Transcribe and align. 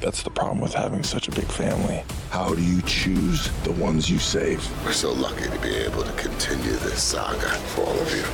That's 0.00 0.22
the 0.22 0.30
problem 0.30 0.60
with 0.60 0.74
having 0.74 1.02
such 1.02 1.28
a 1.28 1.30
big 1.30 1.46
family. 1.46 2.04
How 2.30 2.54
do 2.54 2.62
you 2.62 2.82
choose 2.82 3.50
the 3.64 3.72
ones 3.72 4.10
you 4.10 4.18
save? 4.18 4.60
We're 4.84 4.92
so 4.92 5.12
lucky 5.12 5.48
to 5.48 5.58
be 5.60 5.74
able 5.74 6.02
to 6.02 6.12
continue 6.12 6.76
this 6.86 7.02
saga 7.02 7.50
for 7.72 7.82
all 7.82 7.98
of 8.00 8.14
you. 8.14 8.24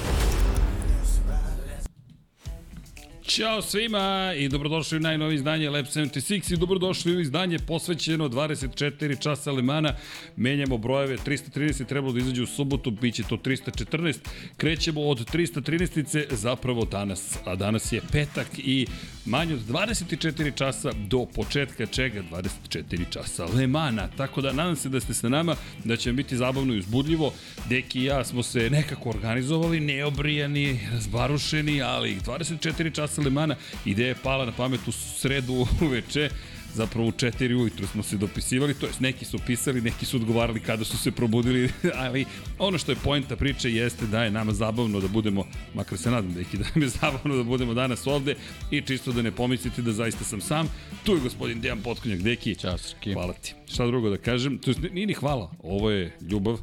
Ćao 3.24 3.62
svima 3.62 4.34
i 4.36 4.48
dobrodošli 4.48 4.96
u 4.96 5.00
najnovi 5.00 5.34
izdanje 5.34 5.70
Lab 5.70 5.84
76 5.84 6.54
i 6.54 6.56
dobrodošli 6.56 7.16
u 7.16 7.20
izdanje 7.20 7.58
posvećeno 7.58 8.28
24 8.28 9.22
časa 9.22 9.52
Lemana. 9.52 9.94
Menjamo 10.36 10.78
brojeve, 10.78 11.16
330 11.16 11.86
trebalo 11.86 12.12
da 12.12 12.18
izađe 12.18 12.42
u 12.42 12.46
subotu, 12.46 12.90
bit 12.90 13.14
će 13.14 13.22
to 13.22 13.36
314. 13.36 14.18
Krećemo 14.56 15.00
od 15.00 15.30
313-ice 15.32 16.26
zapravo 16.30 16.84
danas, 16.84 17.38
a 17.44 17.56
danas 17.56 17.92
je 17.92 18.00
petak 18.12 18.48
i 18.58 18.86
manje 19.26 19.54
od 19.54 19.60
24 19.60 20.54
časa 20.54 20.92
do 20.92 21.26
početka 21.34 21.86
čega 21.86 22.22
24 22.30 23.04
časa 23.10 23.44
Lemana. 23.44 24.08
Tako 24.16 24.40
da 24.40 24.52
nadam 24.52 24.76
se 24.76 24.88
da 24.88 25.00
ste 25.00 25.14
sa 25.14 25.28
nama, 25.28 25.56
da 25.84 25.96
će 25.96 26.12
biti 26.12 26.36
zabavno 26.36 26.74
i 26.74 26.78
uzbudljivo. 26.78 27.32
Deki 27.68 28.00
i 28.00 28.04
ja 28.04 28.24
smo 28.24 28.42
se 28.42 28.70
nekako 28.70 29.10
organizovali, 29.10 29.80
neobrijani, 29.80 30.80
razbarušeni, 30.92 31.82
ali 31.82 32.16
24 32.26 32.94
časa 32.94 33.22
Lemana. 33.22 33.56
Ideja 33.84 34.08
je 34.08 34.14
pala 34.22 34.46
na 34.46 34.52
pamet 34.52 34.88
u 34.88 34.92
sredu 34.92 35.66
uveče, 35.80 36.30
zapravo 36.74 37.08
u 37.08 37.12
4 37.12 37.54
ujutru 37.54 37.86
smo 37.86 38.02
se 38.02 38.16
dopisivali, 38.16 38.74
to 38.74 38.86
jest 38.86 39.00
neki 39.00 39.24
su 39.24 39.38
pisali, 39.46 39.80
neki 39.80 40.06
su 40.06 40.16
odgovarali 40.16 40.60
kada 40.60 40.84
su 40.84 40.98
se 40.98 41.10
probudili, 41.10 41.70
ali 42.04 42.24
ono 42.58 42.78
što 42.78 42.92
je 42.92 42.96
pojenta 43.04 43.36
priče 43.36 43.72
jeste 43.72 44.06
da 44.06 44.24
je 44.24 44.30
nama 44.30 44.52
zabavno 44.52 45.00
da 45.00 45.08
budemo, 45.08 45.44
makar 45.74 45.98
se 45.98 46.10
nadam 46.10 46.34
da 46.34 46.40
ih 46.40 46.46
da 46.52 46.64
nam 46.74 46.82
je 46.82 46.88
zabavno 47.00 47.36
da 47.36 47.42
budemo 47.42 47.74
danas 47.74 48.06
ovde 48.06 48.34
i 48.70 48.80
čisto 48.80 49.12
da 49.12 49.22
ne 49.22 49.30
pomislite 49.30 49.82
da 49.82 49.92
zaista 49.92 50.24
sam 50.24 50.40
sam. 50.40 50.68
Tu 51.04 51.14
je 51.14 51.20
gospodin 51.20 51.60
Dejan 51.60 51.82
Potkonjak, 51.82 52.20
Deki. 52.20 52.54
Ćao, 52.54 52.78
Srki. 52.78 53.12
Hvala 53.12 53.32
ti. 53.32 53.54
Šta 53.66 53.86
drugo 53.86 54.10
da 54.10 54.16
kažem? 54.16 54.58
To 54.58 54.70
je, 54.70 54.76
nije 54.92 55.06
ni 55.06 55.14
hvala, 55.14 55.52
ovo 55.62 55.90
je 55.90 56.16
ljubav 56.30 56.58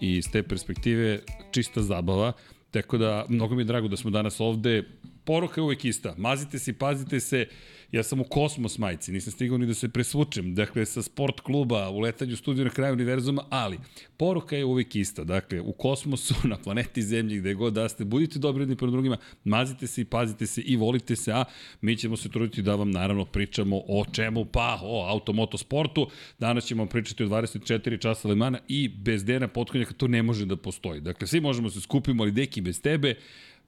i 0.00 0.22
s 0.22 0.30
te 0.30 0.42
perspektive 0.42 1.20
čista 1.50 1.82
zabava. 1.82 2.32
Tako 2.70 2.98
da, 2.98 3.26
mnogo 3.28 3.54
mi 3.54 3.62
je 3.62 3.64
drago 3.64 3.88
da 3.88 3.96
smo 3.96 4.10
danas 4.10 4.40
ovde. 4.40 4.82
Poruka 5.24 5.60
je 5.60 5.62
uvek 5.62 5.84
ista. 5.84 6.14
Mazite 6.18 6.58
se 6.58 6.72
pazite 6.72 7.20
se. 7.20 7.46
Ja 7.94 8.02
sam 8.02 8.20
u 8.20 8.24
kosmos 8.24 8.78
majici, 8.78 9.12
nisam 9.12 9.32
stigao 9.32 9.58
ni 9.58 9.66
da 9.66 9.74
se 9.74 9.88
presvučem. 9.88 10.54
Dakle, 10.54 10.86
sa 10.86 11.02
sport 11.02 11.40
kluba, 11.40 11.88
u 11.90 12.00
letanju 12.00 12.36
studiju 12.36 12.64
na 12.64 12.70
kraju 12.70 12.92
univerzuma, 12.92 13.44
ali 13.50 13.78
poruka 14.16 14.56
je 14.56 14.64
uvek 14.64 14.96
ista. 14.96 15.24
Dakle, 15.24 15.60
u 15.60 15.72
kosmosu, 15.72 16.34
na 16.48 16.56
planeti 16.56 17.02
Zemlji, 17.02 17.38
gde 17.38 17.54
god 17.54 17.72
da 17.72 17.88
ste, 17.88 18.04
budite 18.04 18.38
dobri 18.38 18.62
jedni 18.62 18.76
prema 18.76 18.90
drugima, 18.90 19.16
mazite 19.44 19.86
se 19.86 20.00
i 20.00 20.04
pazite 20.04 20.46
se 20.46 20.60
i 20.60 20.76
volite 20.76 21.16
se, 21.16 21.32
a 21.32 21.44
mi 21.80 21.96
ćemo 21.96 22.16
se 22.16 22.28
truditi 22.28 22.62
da 22.62 22.74
vam 22.74 22.90
naravno 22.90 23.24
pričamo 23.24 23.76
o 23.76 24.04
čemu, 24.12 24.44
pa 24.44 24.78
o 24.82 25.06
automotosportu. 25.08 26.10
Danas 26.38 26.66
ćemo 26.66 26.86
pričati 26.86 27.24
o 27.24 27.28
24 27.28 28.00
časa 28.00 28.28
Lemana 28.28 28.58
i 28.68 28.88
bez 28.88 29.24
Dena 29.24 29.48
Potkonjaka 29.48 29.94
to 29.94 30.08
ne 30.08 30.22
može 30.22 30.46
da 30.46 30.56
postoji. 30.56 31.00
Dakle, 31.00 31.26
svi 31.26 31.40
možemo 31.40 31.70
se 31.70 31.80
skupimo, 31.80 32.22
ali 32.22 32.32
deki 32.32 32.60
bez 32.60 32.80
tebe, 32.80 33.14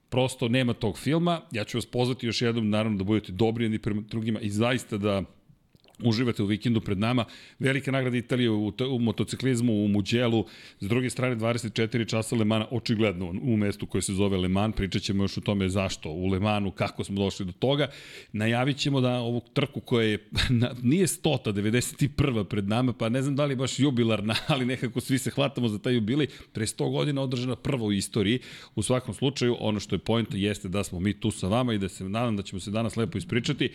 prosto 0.09 0.49
nema 0.49 0.73
tog 0.73 0.99
filma. 0.99 1.41
Ja 1.51 1.65
ću 1.65 1.79
vas 1.79 1.87
pozvati 1.87 2.27
još 2.27 2.43
jednom, 2.43 2.71
naravno, 2.71 2.99
da 2.99 3.05
budete 3.05 3.33
dobri 3.33 3.65
jedni 3.65 3.79
prema 3.79 4.03
drugima 4.09 4.41
i 4.41 4.51
zaista 4.51 4.97
da 4.97 5.23
uživate 6.05 6.43
u 6.43 6.47
vikendu 6.47 6.81
pred 6.81 6.99
nama. 6.99 7.25
Velika 7.59 7.91
nagrada 7.91 8.17
Italije 8.17 8.51
u, 8.51 8.73
u 8.91 8.99
motociklizmu, 8.99 9.85
u 9.85 9.89
Muđelu. 9.89 10.45
S 10.81 10.89
druge 10.89 11.11
strane, 11.11 11.37
24 11.37 12.09
časa 12.09 12.37
Lemana, 12.37 12.67
očigledno 12.71 13.35
u 13.43 13.57
mestu 13.57 13.87
koje 13.87 14.03
se 14.03 14.15
zove 14.15 14.37
Leman. 14.37 14.73
Pričat 14.73 15.03
ćemo 15.03 15.25
još 15.25 15.39
o 15.39 15.41
tome 15.41 15.69
zašto 15.69 16.11
u 16.11 16.27
Lemanu, 16.27 16.71
kako 16.71 17.05
smo 17.05 17.17
došli 17.17 17.47
do 17.47 17.53
toga. 17.53 17.89
Najavit 18.33 18.77
ćemo 18.77 19.01
da 19.01 19.19
ovu 19.19 19.41
trku 19.53 19.81
koja 19.81 20.07
je, 20.07 20.29
na, 20.61 20.75
nije 20.83 21.07
stota, 21.07 21.53
91. 21.53 22.45
pred 22.45 22.69
nama, 22.69 22.93
pa 22.93 23.09
ne 23.09 23.23
znam 23.23 23.37
da 23.37 23.45
li 23.45 23.57
baš 23.57 23.79
jubilarna, 23.79 24.35
ali 24.53 24.67
nekako 24.67 25.01
svi 25.01 25.19
se 25.19 25.31
hvatamo 25.31 25.69
za 25.69 25.79
taj 25.79 25.95
jubilej. 25.95 26.27
Pre 26.53 26.67
100 26.67 26.91
godina 26.91 27.23
održana 27.23 27.57
prva 27.57 27.85
u 27.85 27.93
istoriji. 27.93 28.41
U 28.75 28.83
svakom 28.83 29.15
slučaju, 29.15 29.57
ono 29.61 29.81
što 29.81 29.95
je 29.95 29.99
point 29.99 30.29
jeste 30.33 30.69
da 30.69 30.85
smo 30.85 31.01
mi 31.01 31.21
tu 31.21 31.31
sa 31.31 31.49
vama 31.49 31.75
i 31.75 31.79
da 31.79 31.89
se 31.89 32.05
nadam 32.05 32.37
da 32.37 32.43
ćemo 32.43 32.61
se 32.61 32.71
danas 32.71 32.97
lepo 32.97 33.19
ispričati. 33.19 33.71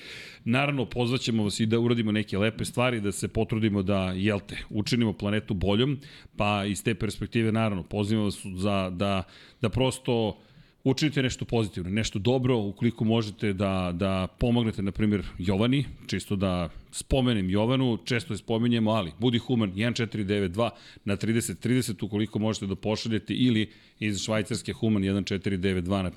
Naravno, 0.45 0.85
pozvaćemo 0.85 1.43
vas 1.43 1.59
i 1.59 1.65
da 1.65 1.79
uradimo 1.79 2.10
neke 2.11 2.37
lepe 2.37 2.65
stvari, 2.65 3.01
da 3.01 3.11
se 3.11 3.27
potrudimo 3.27 3.83
da, 3.83 4.13
jel 4.15 4.39
te, 4.39 4.57
učinimo 4.69 5.13
planetu 5.13 5.53
boljom, 5.53 5.99
pa 6.37 6.65
iz 6.65 6.83
te 6.83 6.95
perspektive, 6.95 7.51
naravno, 7.51 7.83
pozivamo 7.83 8.25
vas 8.25 8.45
za, 8.55 8.89
da, 8.89 9.23
da 9.61 9.69
prosto 9.69 10.37
učinite 10.83 11.23
nešto 11.23 11.45
pozitivno, 11.45 11.89
nešto 11.89 12.19
dobro, 12.19 12.57
ukoliko 12.57 13.05
možete 13.05 13.53
da, 13.53 13.91
da 13.93 14.27
pomognete, 14.39 14.81
na 14.81 14.91
primjer, 14.91 15.23
Jovani, 15.37 15.85
čisto 16.07 16.35
da 16.35 16.69
spomenem 16.91 17.49
Jovanu, 17.49 17.97
često 18.05 18.33
je 18.33 18.37
spominjemo, 18.37 18.91
ali 18.91 19.11
budi 19.19 19.37
human 19.37 19.73
1492 19.73 20.69
na 21.05 21.17
3030 21.17 22.05
ukoliko 22.05 22.39
možete 22.39 22.67
da 22.67 22.75
pošaljete 22.75 23.33
ili 23.33 23.69
iz 23.99 24.23
švajcarske 24.23 24.73
human 24.73 25.03
1492 25.03 26.01
na 26.01 26.09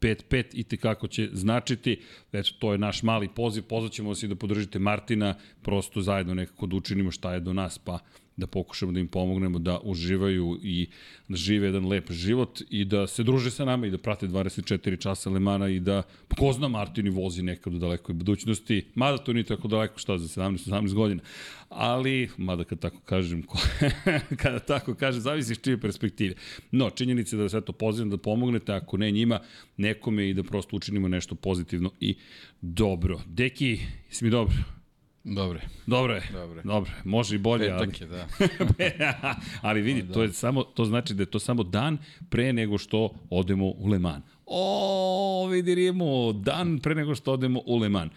455 0.00 0.44
i 0.52 0.64
tekako 0.64 1.08
će 1.08 1.28
značiti. 1.32 2.00
Eto, 2.32 2.50
to 2.58 2.72
je 2.72 2.78
naš 2.78 3.02
mali 3.02 3.28
poziv, 3.28 3.62
pozvaćemo 3.62 4.08
vas 4.08 4.22
i 4.22 4.28
da 4.28 4.34
podržite 4.34 4.78
Martina, 4.78 5.34
prosto 5.62 6.00
zajedno 6.00 6.34
nekako 6.34 6.66
da 6.66 6.76
učinimo 6.76 7.10
šta 7.10 7.34
je 7.34 7.40
do 7.40 7.52
nas, 7.52 7.78
pa 7.78 7.98
da 8.40 8.46
pokušamo 8.46 8.92
da 8.92 9.00
im 9.00 9.08
pomognemo 9.08 9.58
da 9.58 9.78
uživaju 9.82 10.58
i 10.62 10.88
da 11.28 11.36
žive 11.36 11.66
jedan 11.66 11.86
lep 11.88 12.10
život 12.10 12.62
i 12.70 12.84
da 12.84 13.06
se 13.06 13.22
druže 13.22 13.50
sa 13.50 13.64
nama 13.64 13.86
i 13.86 13.90
da 13.90 13.98
prate 13.98 14.28
24 14.28 15.00
časa 15.00 15.30
Lemana 15.30 15.68
i 15.68 15.80
da 15.80 16.02
ko 16.38 16.52
zna 16.52 16.68
Martini 16.68 17.10
vozi 17.10 17.42
nekad 17.42 17.74
u 17.74 17.78
dalekoj 17.78 18.14
budućnosti, 18.14 18.84
mada 18.94 19.18
to 19.18 19.32
nije 19.32 19.44
tako 19.44 19.68
daleko 19.68 19.98
šta 19.98 20.18
za 20.18 20.42
17-18 20.42 20.94
godina, 20.94 21.22
ali 21.68 22.28
mada 22.36 22.64
kad 22.64 22.78
tako 22.78 23.00
kažem 23.04 23.42
kada 24.42 24.58
tako 24.58 24.94
kažem, 24.94 25.20
zavisi 25.20 25.52
iz 25.52 25.60
čije 25.60 25.80
perspektive. 25.80 26.34
No, 26.70 26.90
činjenica 26.90 27.36
je 27.36 27.42
da 27.42 27.48
sve 27.48 27.60
to 27.60 27.72
pozivam 27.72 28.10
da 28.10 28.16
pomognete, 28.16 28.72
ako 28.72 28.96
ne 28.96 29.10
njima, 29.10 29.40
nekome 29.76 30.30
i 30.30 30.34
da 30.34 30.42
prosto 30.42 30.76
učinimo 30.76 31.08
nešto 31.08 31.34
pozitivno 31.34 31.90
i 32.00 32.16
dobro. 32.60 33.20
Deki, 33.26 33.78
jesi 34.08 34.24
mi 34.24 34.30
dobro? 34.30 34.79
Dobre. 35.24 35.60
Dobro 35.86 36.14
je. 36.14 36.22
Dobre. 36.32 36.62
Dobro, 36.62 36.90
može 37.04 37.36
i 37.36 37.38
bolje, 37.38 37.66
Petak 37.66 37.88
ali... 38.00 38.78
je, 38.78 38.96
da. 38.98 39.34
ali 39.68 39.80
vidi, 39.80 40.02
da. 40.02 40.14
to 40.14 40.22
je 40.22 40.32
samo 40.32 40.62
to 40.62 40.84
znači 40.84 41.14
da 41.14 41.22
je 41.22 41.30
to 41.30 41.38
samo 41.38 41.62
dan 41.62 41.98
pre 42.28 42.52
nego 42.52 42.78
što 42.78 43.10
odemo 43.30 43.66
u 43.66 43.86
Le 43.86 43.98
Mans. 43.98 44.24
O, 44.46 45.48
vidi 45.50 45.74
Rimu, 45.74 46.32
dan 46.32 46.78
pre 46.78 46.94
nego 46.94 47.14
što 47.14 47.32
odemo 47.32 47.62
u 47.66 47.78
Le 47.78 47.88
Mans. 47.88 48.12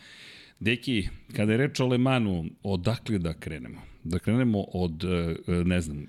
Deki, 0.63 1.09
kada 1.35 1.51
je 1.51 1.57
reč 1.57 1.79
o 1.79 1.87
Le 1.87 1.97
Mansu, 1.97 2.45
odakle 2.63 3.19
da 3.19 3.33
krenemo? 3.33 3.81
Da 4.03 4.19
krenemo 4.19 4.61
od, 4.73 5.03
ne 5.47 5.81
znam, 5.81 6.05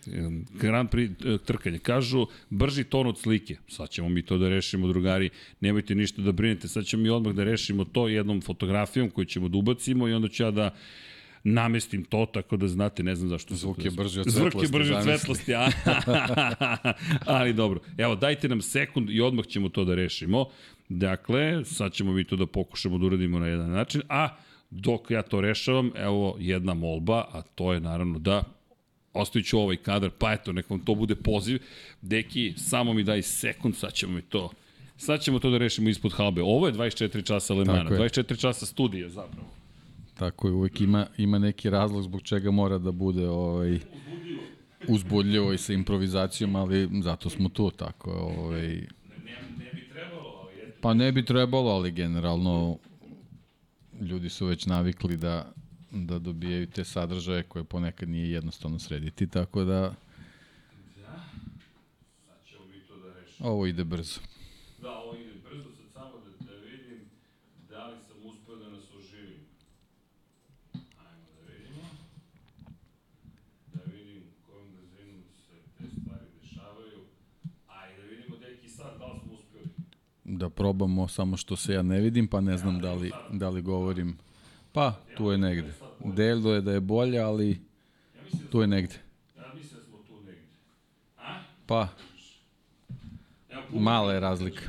Grand 0.60 0.90
Prix 0.90 1.38
trkanja. 1.44 1.78
Kažu, 1.78 2.26
brži 2.50 2.84
ton 2.84 3.06
od 3.06 3.18
slike. 3.18 3.56
Sad 3.68 3.90
ćemo 3.90 4.08
mi 4.08 4.22
to 4.22 4.38
da 4.38 4.48
rešimo, 4.48 4.88
drugari. 4.88 5.30
Nemojte 5.60 5.94
ništa 5.94 6.22
da 6.22 6.32
brinete. 6.32 6.68
Sad 6.68 6.84
ćemo 6.84 7.02
mi 7.02 7.10
odmah 7.10 7.34
da 7.34 7.44
rešimo 7.44 7.84
to 7.84 8.08
jednom 8.08 8.40
fotografijom 8.40 9.10
koju 9.10 9.24
ćemo 9.24 9.48
da 9.48 9.58
ubacimo 9.58 10.08
i 10.08 10.12
onda 10.12 10.28
ću 10.28 10.42
ja 10.42 10.50
da 10.50 10.70
namestim 11.44 12.04
to, 12.04 12.26
tako 12.26 12.56
da 12.56 12.68
znate, 12.68 13.02
ne 13.02 13.14
znam 13.14 13.28
zašto. 13.28 13.54
Zvuk 13.54 13.84
je 13.84 13.90
brži 13.90 14.20
od 14.20 14.32
svetlosti. 14.32 14.50
Zvuk 14.50 14.62
je 14.62 14.68
brži 14.68 14.94
od 14.94 15.02
svetlosti, 15.02 15.54
a, 15.54 15.68
ali 17.36 17.52
dobro. 17.52 17.80
Evo, 17.98 18.16
dajte 18.16 18.48
nam 18.48 18.62
sekund 18.62 19.10
i 19.10 19.20
odmah 19.20 19.46
ćemo 19.46 19.68
to 19.68 19.84
da 19.84 19.94
rešimo. 19.94 20.46
Dakle, 20.88 21.64
sad 21.64 21.92
ćemo 21.92 22.12
mi 22.12 22.24
to 22.24 22.36
da 22.36 22.46
pokušamo 22.46 22.98
da 22.98 23.06
uradimo 23.06 23.38
na 23.38 23.46
jedan 23.46 23.70
način, 23.70 24.02
a 24.08 24.28
dok 24.70 25.10
ja 25.10 25.22
to 25.22 25.40
rešavam, 25.40 25.90
evo 25.96 26.36
jedna 26.38 26.74
molba, 26.74 27.24
a 27.32 27.42
to 27.42 27.72
je 27.72 27.80
naravno 27.80 28.18
da 28.18 28.42
ostavit 29.12 29.46
ću 29.46 29.58
ovaj 29.58 29.76
kadar, 29.76 30.10
pa 30.18 30.32
eto, 30.32 30.52
nek 30.52 30.70
vam 30.70 30.80
to 30.80 30.94
bude 30.94 31.14
poziv. 31.14 31.62
Deki, 32.02 32.54
samo 32.56 32.92
mi 32.92 33.02
daj 33.02 33.22
sekund, 33.22 33.76
sad 33.76 33.92
ćemo 33.92 34.12
mi 34.12 34.22
to 34.22 34.50
sad 34.96 35.20
ćemo 35.20 35.38
to 35.38 35.50
da 35.50 35.58
rešimo 35.58 35.88
ispod 35.88 36.12
halbe. 36.12 36.42
Ovo 36.42 36.66
je 36.66 36.72
24 36.72 37.24
časa 37.24 37.54
Lemana, 37.54 37.82
Tako 37.82 37.94
je. 37.94 38.08
24 38.08 38.40
časa 38.40 38.66
studija 38.66 39.08
zapravo. 39.08 39.48
Tako 40.14 40.48
je, 40.48 40.54
uvek 40.54 40.80
ima, 40.80 41.06
ima 41.16 41.38
neki 41.38 41.70
razlog 41.70 42.02
zbog 42.02 42.22
čega 42.22 42.50
mora 42.50 42.78
da 42.78 42.92
bude 42.92 43.28
ovaj, 43.28 43.78
uzbudljivo 44.88 45.52
i 45.52 45.58
sa 45.58 45.72
improvizacijom, 45.72 46.56
ali 46.56 46.88
zato 47.02 47.30
smo 47.30 47.48
tu, 47.48 47.70
tako 47.70 48.10
ovaj, 48.10 48.86
Pa 50.84 50.94
ne 50.94 51.12
bi 51.12 51.24
trebalo, 51.24 51.70
ali 51.70 51.92
generalno 51.92 52.78
ljudi 54.00 54.28
su 54.28 54.46
već 54.46 54.66
navikli 54.66 55.16
da, 55.16 55.52
da 55.90 56.18
dobijaju 56.18 56.66
te 56.66 56.84
sadržaje 56.84 57.42
koje 57.42 57.64
ponekad 57.64 58.08
nije 58.08 58.30
jednostavno 58.30 58.78
srediti, 58.78 59.26
tako 59.26 59.64
da 59.64 59.94
ovo 63.40 63.66
ide 63.66 63.84
brzo. 63.84 64.20
Da, 64.82 64.90
ovo 64.90 65.16
ide 65.16 65.32
brzo, 65.50 65.68
sad 65.76 65.92
samo 65.92 66.18
da, 66.24 66.46
da 66.46 66.54
vidim 66.54 67.00
da 67.68 67.86
li 67.86 67.96
sam 68.08 68.16
uspeo 68.30 68.56
da 68.56 68.68
nas 68.68 68.84
oživim. 68.98 69.40
Ajmo 70.74 71.26
da 71.36 71.52
vidimo. 71.52 71.82
Da 73.74 73.80
vidim 73.92 74.22
kojom 74.46 74.68
brzinom 74.72 75.22
se 75.46 75.54
te 75.78 75.84
stvari 76.00 76.26
dešavaju. 76.42 77.00
A 77.68 77.90
i 77.90 77.96
da 77.96 78.02
vidimo 78.02 78.36
deki 78.36 78.68
sad 78.68 78.98
da 78.98 79.06
li 79.06 79.20
smo 79.20 79.32
uspeli. 79.32 79.68
Da 80.38 80.48
probamo, 80.48 81.08
samo 81.08 81.36
što 81.36 81.56
se 81.56 81.72
ja 81.72 81.82
ne 81.82 82.00
vidim, 82.00 82.26
pa 82.26 82.40
ne 82.40 82.56
znam 82.56 82.80
da 82.80 82.94
li, 82.94 83.10
da 83.32 83.48
li 83.48 83.62
govorim. 83.62 84.16
Pa, 84.72 84.94
tu 85.16 85.30
je 85.30 85.38
negde. 85.38 85.72
Delo 86.04 86.54
je 86.54 86.60
da 86.60 86.72
je 86.72 86.80
bolje, 86.80 87.18
ali 87.18 87.58
tu 88.50 88.60
je 88.60 88.66
negde. 88.66 88.94
Pa, 91.66 91.88
mala 93.72 94.12
je 94.12 94.20
razlika. 94.20 94.62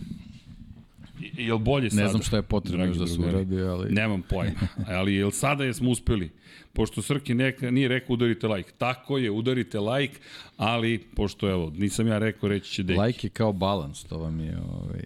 I, 1.19 1.45
jel 1.45 1.57
bolje 1.57 1.89
sada? 1.89 2.03
Ne 2.03 2.09
znam 2.09 2.21
šta 2.21 2.35
je 2.35 2.43
potrebno 2.43 2.85
još 2.85 2.97
da 2.97 3.07
se 3.07 3.19
uradi, 3.19 3.61
ali... 3.61 3.93
Nemam 3.93 4.21
pojma. 4.21 4.67
Ali 4.87 5.15
jel 5.15 5.31
sada 5.31 5.63
jesmo 5.63 5.89
uspeli? 5.89 6.31
Pošto 6.73 7.01
Srki 7.01 7.33
neka, 7.33 7.71
nije 7.71 7.87
rekao 7.87 8.13
udarite 8.13 8.47
like. 8.47 8.71
Tako 8.77 9.17
je, 9.17 9.31
udarite 9.31 9.79
like, 9.79 10.19
ali 10.57 11.05
pošto 11.15 11.49
evo, 11.49 11.71
nisam 11.75 12.07
ja 12.07 12.17
rekao, 12.17 12.49
reći 12.49 12.71
će 12.71 12.83
deki. 12.83 12.99
Like 12.99 13.27
je 13.27 13.31
kao 13.31 13.53
balans, 13.53 14.03
to 14.03 14.17
vam 14.17 14.39
je 14.39 14.57
ovaj, 14.57 15.03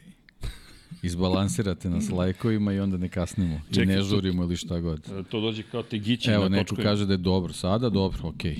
izbalansirate 1.03 1.89
nas 1.89 2.09
lajkovima 2.17 2.73
i 2.73 2.79
onda 2.79 2.97
ne 2.97 3.09
kasnimo. 3.09 3.55
I 3.69 3.73
Čekaj, 3.73 3.85
ne 3.85 3.95
to- 3.95 4.03
žurimo 4.03 4.43
ili 4.43 4.55
šta 4.55 4.79
god. 4.79 5.25
To 5.29 5.41
dođe 5.41 5.63
kao 5.63 5.83
tegići 5.83 6.31
Evo, 6.31 6.43
na 6.43 6.49
neko 6.49 6.75
kaže 6.75 7.05
da 7.05 7.13
je 7.13 7.17
dobro 7.17 7.53
sada, 7.53 7.89
dobro, 7.89 8.19
okej. 8.23 8.55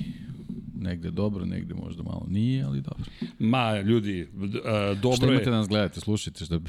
Negde 0.80 1.10
dobro, 1.10 1.44
negde 1.44 1.74
možda 1.74 2.02
malo 2.02 2.26
nije, 2.28 2.64
ali 2.64 2.80
dobro. 2.80 3.04
Ma, 3.38 3.80
ljudi, 3.80 4.28
a, 4.64 4.94
dobro 4.94 5.16
Šta 5.16 5.26
je... 5.26 5.32
imate 5.32 5.50
da 5.50 5.56
nas 5.56 5.68
gledate, 5.68 6.00
slušajte 6.00 6.44
šta, 6.44 6.60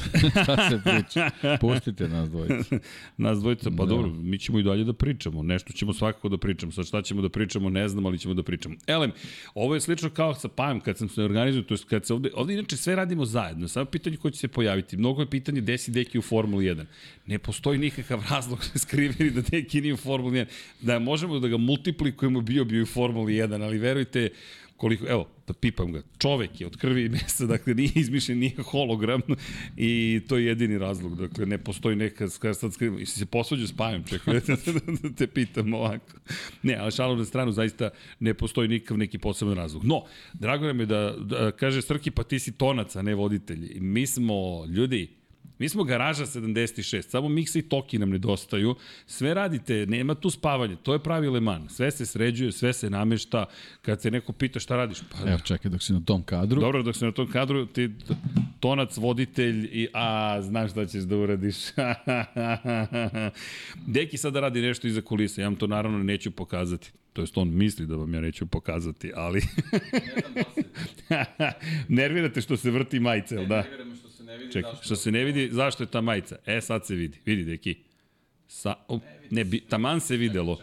šta 0.44 0.69
se 0.69 0.80
priča. 0.84 1.30
Pustite 1.62 2.08
nas 2.08 2.30
dvojice. 2.30 2.80
Nas 3.18 3.40
dvojica, 3.40 3.69
pa 3.78 3.86
Da. 3.86 3.90
dobro, 3.90 4.10
mi 4.10 4.40
ćemo 4.40 4.60
i 4.60 4.63
dalje 4.63 4.84
da 4.84 4.94
pričamo. 4.94 5.44
Nešto 5.44 5.74
ćemo 5.74 5.94
svakako 5.94 6.30
da 6.30 6.38
pričamo. 6.38 6.72
Sad 6.72 6.86
šta 6.86 7.02
ćemo 7.02 7.22
da 7.22 7.30
pričamo, 7.30 7.69
ne 7.69 7.88
znam, 7.88 8.06
ali 8.06 8.19
ćemo 8.19 8.34
da 8.34 8.44
pričamo. 8.44 8.75
Elem, 8.88 9.12
ovo 9.56 9.74
je 9.74 9.81
slično 9.81 10.10
kao 10.10 10.36
sa 10.36 10.48
Pajem, 10.48 10.80
kad 10.80 10.98
sam 10.98 11.10
se 11.10 11.24
organizuo, 11.24 11.63
to 11.63 11.74
je 11.74 11.78
kad 11.90 12.06
se 12.06 12.13
ovde, 12.13 12.30
ovde 12.36 12.54
inače 12.54 12.78
sve 12.78 12.96
radimo 12.96 13.25
zajedno. 13.25 13.68
Samo 13.68 13.86
pitanje 13.86 14.18
ko 14.18 14.30
će 14.30 14.40
se 14.40 14.48
pojaviti. 14.48 14.98
Mnogo 14.98 15.22
je 15.22 15.30
pitanje 15.30 15.62
gde 15.62 15.78
si 15.78 15.92
Deki 15.92 16.19
u 16.19 16.22
Formuli 16.22 16.66
1. 16.66 16.86
Ne 17.25 17.40
postoji 17.40 17.80
nikakav 17.80 18.24
razlog 18.31 18.66
skriveni 18.75 19.31
da 19.31 19.42
Deki 19.42 19.81
nije 19.81 19.94
u 19.94 19.98
Formuli 19.98 20.40
1. 20.40 20.46
Da 20.81 21.00
možemo 21.00 21.40
da 21.40 21.48
ga 21.48 21.58
multiplikujemo, 21.58 22.42
bio 22.42 22.66
bi 22.66 22.81
u 22.81 22.86
Formuli 22.86 23.34
1, 23.34 23.63
ali 23.63 23.78
verujte, 24.01 24.30
koliko, 24.77 25.06
evo, 25.07 25.27
da 25.48 25.53
pipam 25.53 25.92
ga, 25.94 26.01
čovek 26.18 26.62
je 26.62 26.68
od 26.68 26.77
krvi 26.77 27.06
i 27.06 27.09
mesa, 27.09 27.45
dakle 27.45 27.74
nije 27.74 27.92
izmišljen, 27.95 28.39
nije 28.39 28.56
hologram 28.63 29.21
i 29.77 30.21
to 30.27 30.38
je 30.38 30.45
jedini 30.45 30.77
razlog, 30.77 31.15
dakle 31.15 31.45
ne 31.45 31.57
postoji 31.57 31.95
neka, 31.95 32.27
skrivam, 32.71 33.00
i 33.00 33.06
se 33.06 33.25
posvađao 33.25 33.68
s 33.68 33.75
Pajom, 33.77 34.03
čekaj, 34.03 34.33
da, 34.39 34.56
da, 35.01 35.15
te 35.15 35.27
pitam 35.27 35.74
ovako. 35.74 36.18
Ne, 36.63 36.75
ali 36.75 36.92
šalom 36.92 37.19
na 37.19 37.25
stranu, 37.25 37.51
zaista 37.51 37.89
ne 38.19 38.33
postoji 38.33 38.68
nikav 38.68 38.98
neki 38.98 39.18
poseban 39.18 39.56
razlog. 39.56 39.83
No, 39.83 40.03
drago 40.33 40.65
nam 40.65 40.80
je 40.80 40.86
da, 40.86 41.15
da 41.19 41.51
kaže 41.51 41.81
Srki, 41.81 42.12
pa 42.12 42.24
ti 42.24 42.39
si 42.39 42.51
tonac, 42.57 42.95
a 42.95 43.01
ne 43.01 43.15
voditelj. 43.15 43.80
Mi 43.80 44.07
smo, 44.07 44.65
ljudi, 44.65 45.21
Mi 45.62 45.69
smo 45.69 45.84
garaža 45.84 46.25
76, 46.25 47.02
samo 47.02 47.30
miksa 47.30 47.60
i 47.60 47.62
toki 47.62 48.00
nam 48.00 48.10
nedostaju. 48.10 48.75
Sve 49.06 49.34
radite, 49.34 49.86
nema 49.86 50.16
tu 50.16 50.30
spavanje, 50.30 50.75
to 50.84 50.94
je 50.94 51.00
pravi 51.00 51.30
Le 51.30 51.40
Mans. 51.40 51.75
Sve 51.75 51.92
se 51.92 52.06
sređuje, 52.06 52.52
sve 52.52 52.74
se 52.74 52.90
namešta. 52.90 53.46
Kad 53.81 54.02
se 54.02 54.12
neko 54.12 54.34
pita 54.34 54.60
šta 54.60 54.75
radiš, 54.75 54.98
pa 55.12 55.30
Evo, 55.30 55.40
čekaj 55.40 55.72
dok 55.72 55.84
si 55.84 55.94
na 55.94 56.02
tom 56.06 56.24
kadru. 56.24 56.62
Dobro, 56.62 56.84
dok 56.84 56.96
se 56.96 57.06
na 57.06 57.12
tom 57.12 57.28
kadru, 57.28 57.66
ti 57.66 57.90
tonac, 58.60 58.98
voditelj 58.98 59.69
i 59.72 59.88
a, 59.94 60.42
znaš 60.42 60.72
šta 60.72 60.86
ćeš 60.86 61.04
da 61.04 61.18
uradiš. 61.18 61.56
Deki 63.96 64.18
sada 64.18 64.40
radi 64.40 64.62
nešto 64.62 64.88
iza 64.88 65.02
kulisa, 65.02 65.42
ja 65.42 65.48
vam 65.48 65.56
to 65.56 65.68
naravno 65.68 66.04
neću 66.04 66.31
pokazati. 66.31 66.92
To 67.13 67.22
jest 67.22 67.38
on 67.38 67.54
misli 67.54 67.86
da 67.86 67.96
vam 67.96 68.13
ja 68.13 68.22
neću 68.22 68.46
pokazati, 68.46 69.12
ali... 69.16 69.42
Nervirate 71.88 72.42
što 72.42 72.58
se 72.58 72.72
vrti 72.72 73.00
majice, 73.00 73.36
jel 73.36 73.46
da? 73.46 73.63
što 74.00 74.08
se 74.08 74.08
ne 74.08 74.11
vidi 74.42 74.54
Čekaj, 74.54 74.72
što 74.82 74.96
se 74.96 75.12
ne 75.12 75.24
vidi, 75.24 75.50
zašto 75.52 75.84
je 75.84 75.88
ta 75.88 76.02
majica? 76.02 76.38
E, 76.46 76.62
sad 76.62 76.86
se 76.86 76.96
vidi. 76.96 77.18
Vidi, 77.26 77.44
deki. 77.44 77.76
Sa, 78.48 78.76
o, 78.88 79.00
ne, 79.30 79.44
bi, 79.44 79.60
taman 79.60 80.02
se 80.02 80.18
videlo. 80.18 80.60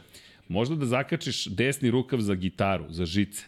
Možda 0.49 0.77
da 0.77 0.87
zakačiš 0.87 1.47
desni 1.47 1.91
rukav 1.91 2.21
za 2.21 2.35
gitaru, 2.35 2.85
za 2.89 3.07
žice. 3.07 3.45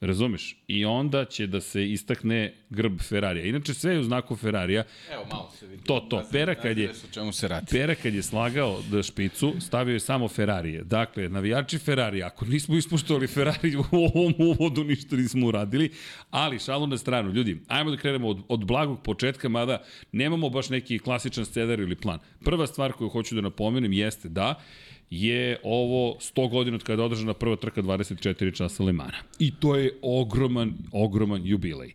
Razumeš? 0.00 0.56
I 0.68 0.84
onda 0.84 1.24
će 1.24 1.46
da 1.46 1.60
se 1.60 1.90
istakne 1.90 2.54
grb 2.70 3.00
Ferrarija. 3.00 3.44
Inače, 3.44 3.74
sve 3.74 3.92
je 3.92 4.00
u 4.00 4.04
znaku 4.04 4.36
Ferrarija. 4.36 4.84
Evo, 5.12 5.24
malo 5.32 5.50
se 5.58 5.66
vidi. 5.66 5.82
To, 5.82 6.00
to. 6.00 6.22
Pera 6.32 6.54
kad 6.54 6.78
je, 6.78 6.92
čemu 7.14 7.32
se 7.32 7.48
radi? 7.48 7.66
Pera 7.70 7.94
kad 7.94 8.14
je 8.14 8.22
slagao 8.22 8.82
da 8.90 9.02
špicu, 9.02 9.54
stavio 9.60 9.92
je 9.92 10.00
samo 10.00 10.28
Ferrarije. 10.28 10.84
Dakle, 10.84 11.28
navijači 11.28 11.78
Ferrari, 11.78 12.22
ako 12.22 12.44
nismo 12.44 12.76
ispuštovali 12.76 13.26
Ferrari 13.26 13.76
u 13.76 13.84
ovom 13.92 14.34
uvodu, 14.38 14.84
ništa 14.84 15.16
nismo 15.16 15.46
uradili, 15.46 15.90
ali 16.30 16.58
šalu 16.58 16.86
na 16.86 16.98
stranu. 16.98 17.32
Ljudi, 17.32 17.60
ajmo 17.68 17.90
da 17.90 17.96
krenemo 17.96 18.28
od, 18.28 18.42
od 18.48 18.64
blagog 18.64 19.02
početka, 19.02 19.48
mada 19.48 19.82
nemamo 20.12 20.50
baš 20.50 20.68
neki 20.68 20.98
klasičan 20.98 21.44
scenar 21.44 21.80
ili 21.80 21.96
plan. 21.96 22.18
Prva 22.44 22.66
stvar 22.66 22.92
koju 22.92 23.08
hoću 23.08 23.34
da 23.34 23.40
napomenem 23.40 23.92
jeste 23.92 24.28
da 24.28 24.54
je 25.10 25.58
ovo 25.62 26.16
100 26.20 26.50
godina 26.50 26.74
od 26.74 26.82
kada 26.82 27.02
je 27.02 27.06
održana 27.06 27.34
prva 27.34 27.56
trka 27.56 27.82
24 27.82 28.56
časa 28.56 28.82
Le 28.82 28.92
Mana. 28.92 29.18
I 29.38 29.54
to 29.60 29.76
je 29.76 29.98
ogroman, 30.02 30.74
ogroman 30.92 31.42
jubilej. 31.44 31.92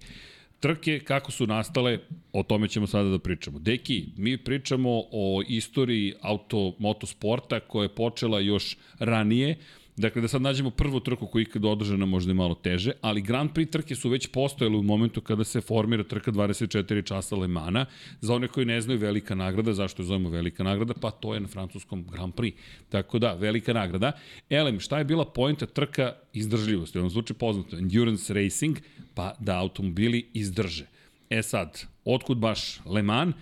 Trke, 0.60 1.00
kako 1.00 1.32
su 1.32 1.48
nastale, 1.48 2.00
o 2.34 2.44
tome 2.44 2.68
ćemo 2.68 2.88
sada 2.88 3.10
da 3.10 3.20
pričamo. 3.20 3.60
Deki, 3.60 4.06
mi 4.18 4.38
pričamo 4.38 4.90
o 5.12 5.42
istoriji 5.48 6.14
auto, 6.22 6.76
motosporta 6.80 7.60
koja 7.60 7.84
je 7.84 7.96
počela 7.96 8.40
još 8.40 8.78
ranije, 9.00 9.58
Dakle, 10.02 10.22
da 10.22 10.28
sad 10.28 10.42
nađemo 10.42 10.70
prvu 10.70 11.00
trku 11.00 11.28
koja 11.28 11.40
je 11.40 11.44
ikada 11.44 11.68
održana 11.70 12.06
možda 12.06 12.32
je 12.32 12.36
malo 12.36 12.56
teže, 12.56 12.92
ali 13.02 13.22
Grand 13.22 13.52
Prix 13.52 13.72
trke 13.72 13.96
su 13.96 14.10
već 14.10 14.28
postojale 14.28 14.78
u 14.78 14.84
momentu 14.84 15.22
kada 15.22 15.44
se 15.44 15.62
formira 15.62 16.04
trka 16.04 16.32
24 16.32 17.06
časa 17.06 17.36
Le 17.36 17.48
Mana. 17.48 17.86
Za 18.22 18.34
one 18.34 18.48
koji 18.48 18.66
ne 18.66 18.82
znaju 18.82 19.00
velika 19.00 19.36
nagrada, 19.36 19.74
zašto 19.74 20.02
je 20.02 20.06
zovemo 20.06 20.30
velika 20.30 20.64
nagrada? 20.64 20.94
Pa 20.94 21.12
to 21.12 21.34
je 21.34 21.40
na 21.40 21.48
francuskom 21.48 22.06
Grand 22.12 22.34
Prix. 22.34 22.54
Tako 22.90 23.20
da, 23.20 23.34
velika 23.34 23.74
nagrada. 23.74 24.12
Elem, 24.50 24.80
šta 24.80 24.98
je 24.98 25.06
bila 25.06 25.26
pojenta 25.26 25.66
trka 25.66 26.14
izdržljivosti? 26.34 27.00
On 27.00 27.10
zvuči 27.10 27.34
poznato. 27.34 27.78
Endurance 27.78 28.34
Racing, 28.34 28.78
pa 29.14 29.36
da 29.40 29.60
automobili 29.60 30.26
izdrže. 30.34 30.86
E 31.30 31.44
sad, 31.44 31.86
otkud 32.06 32.38
baš 32.38 32.80
Le 32.86 33.02
Mans? 33.02 33.36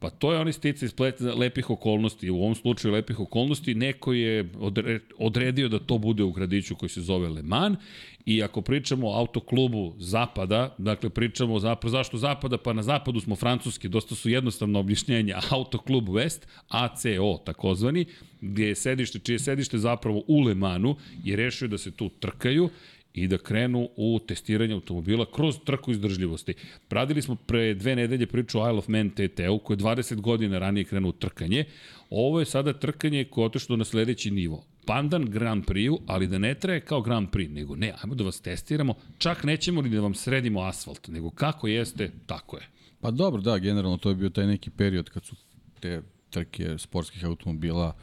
Pa 0.00 0.10
to 0.10 0.32
je 0.32 0.38
onaj 0.38 0.52
stica 0.52 0.86
iz 0.86 0.92
lepih 1.36 1.70
okolnosti. 1.70 2.30
U 2.30 2.36
ovom 2.36 2.54
slučaju 2.54 2.94
lepih 2.94 3.20
okolnosti 3.20 3.74
neko 3.74 4.12
je 4.12 4.48
odre, 4.58 5.00
odredio 5.18 5.68
da 5.68 5.78
to 5.78 5.98
bude 5.98 6.22
u 6.22 6.32
gradiću 6.32 6.76
koji 6.76 6.90
se 6.90 7.00
zove 7.00 7.28
Le 7.28 7.42
Mans. 7.42 7.78
I 8.26 8.42
ako 8.42 8.60
pričamo 8.60 9.08
o 9.08 9.18
autoklubu 9.18 9.94
Zapada, 9.98 10.74
dakle 10.78 11.10
pričamo 11.10 11.58
zapravo 11.58 11.90
zašto 11.90 12.18
Zapada, 12.18 12.58
pa 12.58 12.72
na 12.72 12.82
Zapadu 12.82 13.20
smo 13.20 13.36
francuski, 13.36 13.88
dosta 13.88 14.14
su 14.14 14.30
jednostavno 14.30 14.80
objašnjenja, 14.80 15.40
Autoklub 15.50 16.08
West, 16.08 16.40
ACO 16.68 17.42
takozvani, 17.44 18.04
gdje 18.40 18.68
je 18.68 18.74
sedište, 18.74 19.18
čije 19.18 19.34
je 19.34 19.38
sedište 19.38 19.78
zapravo 19.78 20.22
u 20.26 20.40
Le 20.40 20.54
Mansu 20.54 20.96
je 21.24 21.36
rešio 21.36 21.68
da 21.68 21.78
se 21.78 21.90
tu 21.90 22.08
trkaju 22.08 22.68
i 23.14 23.28
da 23.28 23.38
krenu 23.38 23.88
u 23.96 24.20
testiranje 24.28 24.74
automobila 24.74 25.26
kroz 25.34 25.58
trku 25.64 25.90
izdržljivosti. 25.90 26.54
Pradili 26.88 27.22
smo 27.22 27.34
pre 27.34 27.74
dve 27.74 27.96
nedelje 27.96 28.26
priču 28.26 28.60
o 28.60 28.68
Isle 28.68 28.78
of 28.78 28.88
Man 28.88 29.10
TT-u 29.10 29.58
koji 29.58 29.76
je 29.76 29.78
20 29.78 30.20
godina 30.20 30.58
ranije 30.58 30.84
krenuo 30.84 31.08
u 31.08 31.12
trkanje. 31.12 31.64
Ovo 32.10 32.40
je 32.40 32.46
sada 32.46 32.72
trkanje 32.72 33.24
koje 33.24 33.42
je 33.42 33.46
otišlo 33.46 33.76
na 33.76 33.84
sledeći 33.84 34.30
nivo. 34.30 34.64
Pandan 34.86 35.24
Grand 35.24 35.64
Prix-u, 35.64 36.00
ali 36.06 36.26
da 36.26 36.38
ne 36.38 36.54
traje 36.54 36.80
kao 36.80 37.02
Grand 37.02 37.28
Prix, 37.28 37.50
nego 37.50 37.76
ne, 37.76 37.92
ajmo 38.02 38.14
da 38.14 38.24
vas 38.24 38.40
testiramo, 38.40 38.94
čak 39.18 39.44
nećemo 39.44 39.82
ni 39.82 39.88
da 39.88 40.00
vam 40.00 40.14
sredimo 40.14 40.60
asfalt, 40.60 41.08
nego 41.08 41.30
kako 41.30 41.68
jeste, 41.68 42.10
tako 42.26 42.56
je. 42.56 42.68
Pa 43.00 43.10
dobro, 43.10 43.40
da, 43.40 43.58
generalno 43.58 43.96
to 43.96 44.08
je 44.08 44.14
bio 44.14 44.30
taj 44.30 44.46
neki 44.46 44.70
period 44.70 45.10
kad 45.10 45.24
su 45.24 45.36
te 45.80 46.02
trke 46.30 46.78
sportskih 46.78 47.24
automobila 47.24 47.96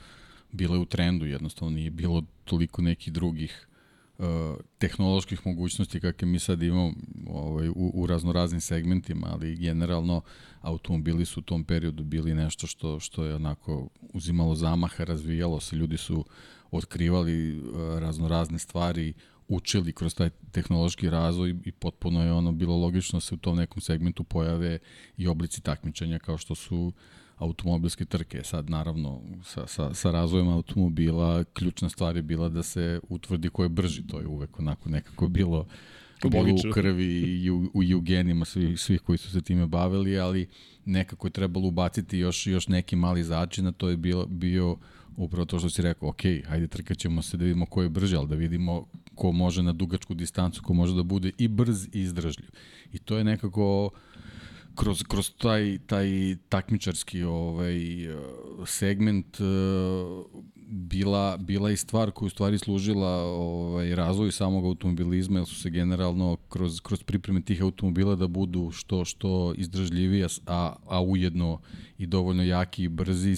bile 0.51 0.77
u 0.77 0.85
trendu, 0.85 1.25
jednostavno 1.25 1.75
nije 1.75 1.91
bilo 1.91 2.23
toliko 2.43 2.81
nekih 2.81 3.13
drugih 3.13 3.67
tehnoloških 4.77 5.45
mogućnosti 5.45 5.99
kakve 5.99 6.27
mi 6.27 6.39
sad 6.39 6.63
imamo 6.63 6.93
ovaj, 7.27 7.69
u, 7.69 7.91
u 7.93 8.07
raznoraznim 8.07 8.61
segmentima, 8.61 9.27
ali 9.31 9.55
generalno 9.55 10.21
automobili 10.61 11.25
su 11.25 11.39
u 11.39 11.43
tom 11.43 11.63
periodu 11.63 12.03
bili 12.03 12.33
nešto 12.33 12.67
što, 12.67 12.99
što 12.99 13.23
je 13.23 13.35
onako 13.35 13.89
uzimalo 14.13 14.55
zamaha, 14.55 15.03
razvijalo 15.03 15.59
se, 15.59 15.75
ljudi 15.75 15.97
su 15.97 16.25
otkrivali 16.71 17.63
raznorazne 17.99 18.59
stvari, 18.59 19.13
učili 19.47 19.93
kroz 19.93 20.15
taj 20.15 20.29
tehnološki 20.51 21.09
razvoj 21.09 21.55
i 21.65 21.71
potpuno 21.71 22.23
je 22.23 22.31
ono 22.31 22.51
bilo 22.51 22.77
logično 22.77 23.17
da 23.17 23.21
se 23.21 23.35
u 23.35 23.37
tom 23.37 23.57
nekom 23.57 23.81
segmentu 23.81 24.23
pojave 24.23 24.79
i 25.17 25.27
oblici 25.27 25.61
takmičenja 25.61 26.19
kao 26.19 26.37
što 26.37 26.55
su 26.55 26.93
automobilske 27.37 28.05
trke. 28.05 28.43
Sad, 28.43 28.69
naravno, 28.69 29.21
sa, 29.43 29.67
sa, 29.67 29.93
sa 29.93 30.11
razvojem 30.11 30.47
automobila, 30.47 31.43
ključna 31.43 31.89
stvar 31.89 32.15
je 32.15 32.21
bila 32.21 32.49
da 32.49 32.63
se 32.63 32.99
utvrdi 33.09 33.49
ko 33.49 33.63
je 33.63 33.69
brži. 33.69 34.07
To 34.07 34.19
je 34.19 34.27
uvek 34.27 34.59
onako 34.59 34.89
nekako 34.89 35.27
bilo, 35.27 35.65
bilo 36.23 36.43
u 36.43 36.73
krvi 36.73 37.21
i 37.43 37.49
u, 37.49 37.71
u, 37.73 37.97
u 37.97 38.01
genima 38.01 38.45
svih, 38.45 38.79
svih 38.79 39.01
koji 39.01 39.17
su 39.17 39.31
se 39.31 39.41
time 39.41 39.67
bavili, 39.67 40.19
ali 40.19 40.47
nekako 40.85 41.27
je 41.27 41.31
trebalo 41.31 41.67
ubaciti 41.67 42.17
još, 42.17 42.47
još 42.47 42.67
neki 42.67 42.95
mali 42.95 43.23
začin, 43.23 43.67
a 43.67 43.71
to 43.71 43.89
je 43.89 43.97
bilo, 43.97 44.25
bio 44.25 44.77
upravo 45.17 45.45
to 45.45 45.59
što 45.59 45.69
si 45.69 45.81
rekao, 45.81 46.09
ok, 46.09 46.21
hajde 46.47 46.67
trkat 46.67 46.97
ćemo 46.97 47.21
se 47.21 47.37
da 47.37 47.43
vidimo 47.43 47.65
ko 47.65 47.81
je 47.81 47.89
brži, 47.89 48.15
ali 48.15 48.27
da 48.27 48.35
vidimo 48.35 48.85
ko 49.15 49.31
može 49.31 49.63
na 49.63 49.73
dugačku 49.73 50.13
distancu, 50.13 50.63
ko 50.63 50.73
može 50.73 50.95
da 50.95 51.03
bude 51.03 51.31
i 51.37 51.47
brz 51.47 51.85
i 51.85 52.01
izdržljiv. 52.01 52.49
I 52.93 52.97
to 52.97 53.17
je 53.17 53.23
nekako 53.23 53.89
kroz, 54.77 55.03
kroz 55.03 55.31
taj, 55.37 55.79
taj 55.87 56.09
takmičarski 56.49 57.23
ovaj, 57.23 57.79
segment 58.65 59.37
bila, 60.67 61.37
bila 61.37 61.71
i 61.71 61.77
stvar 61.77 62.11
koja 62.11 62.27
u 62.27 62.29
stvari 62.29 62.57
služila 62.57 63.23
ovaj, 63.23 63.95
razvoju 63.95 64.31
samog 64.31 64.65
automobilizma, 64.65 65.39
jer 65.39 65.47
su 65.47 65.55
se 65.55 65.69
generalno 65.69 66.37
kroz, 66.49 66.81
kroz 66.81 67.03
pripreme 67.03 67.41
tih 67.41 67.61
automobila 67.61 68.15
da 68.15 68.27
budu 68.27 68.71
što, 68.71 69.05
što 69.05 69.53
izdržljiviji, 69.57 70.25
a, 70.47 70.75
a 70.87 71.01
ujedno 71.01 71.59
i 71.97 72.05
dovoljno 72.05 72.43
jaki 72.43 72.83
i 72.83 72.89
brzi, 72.89 73.35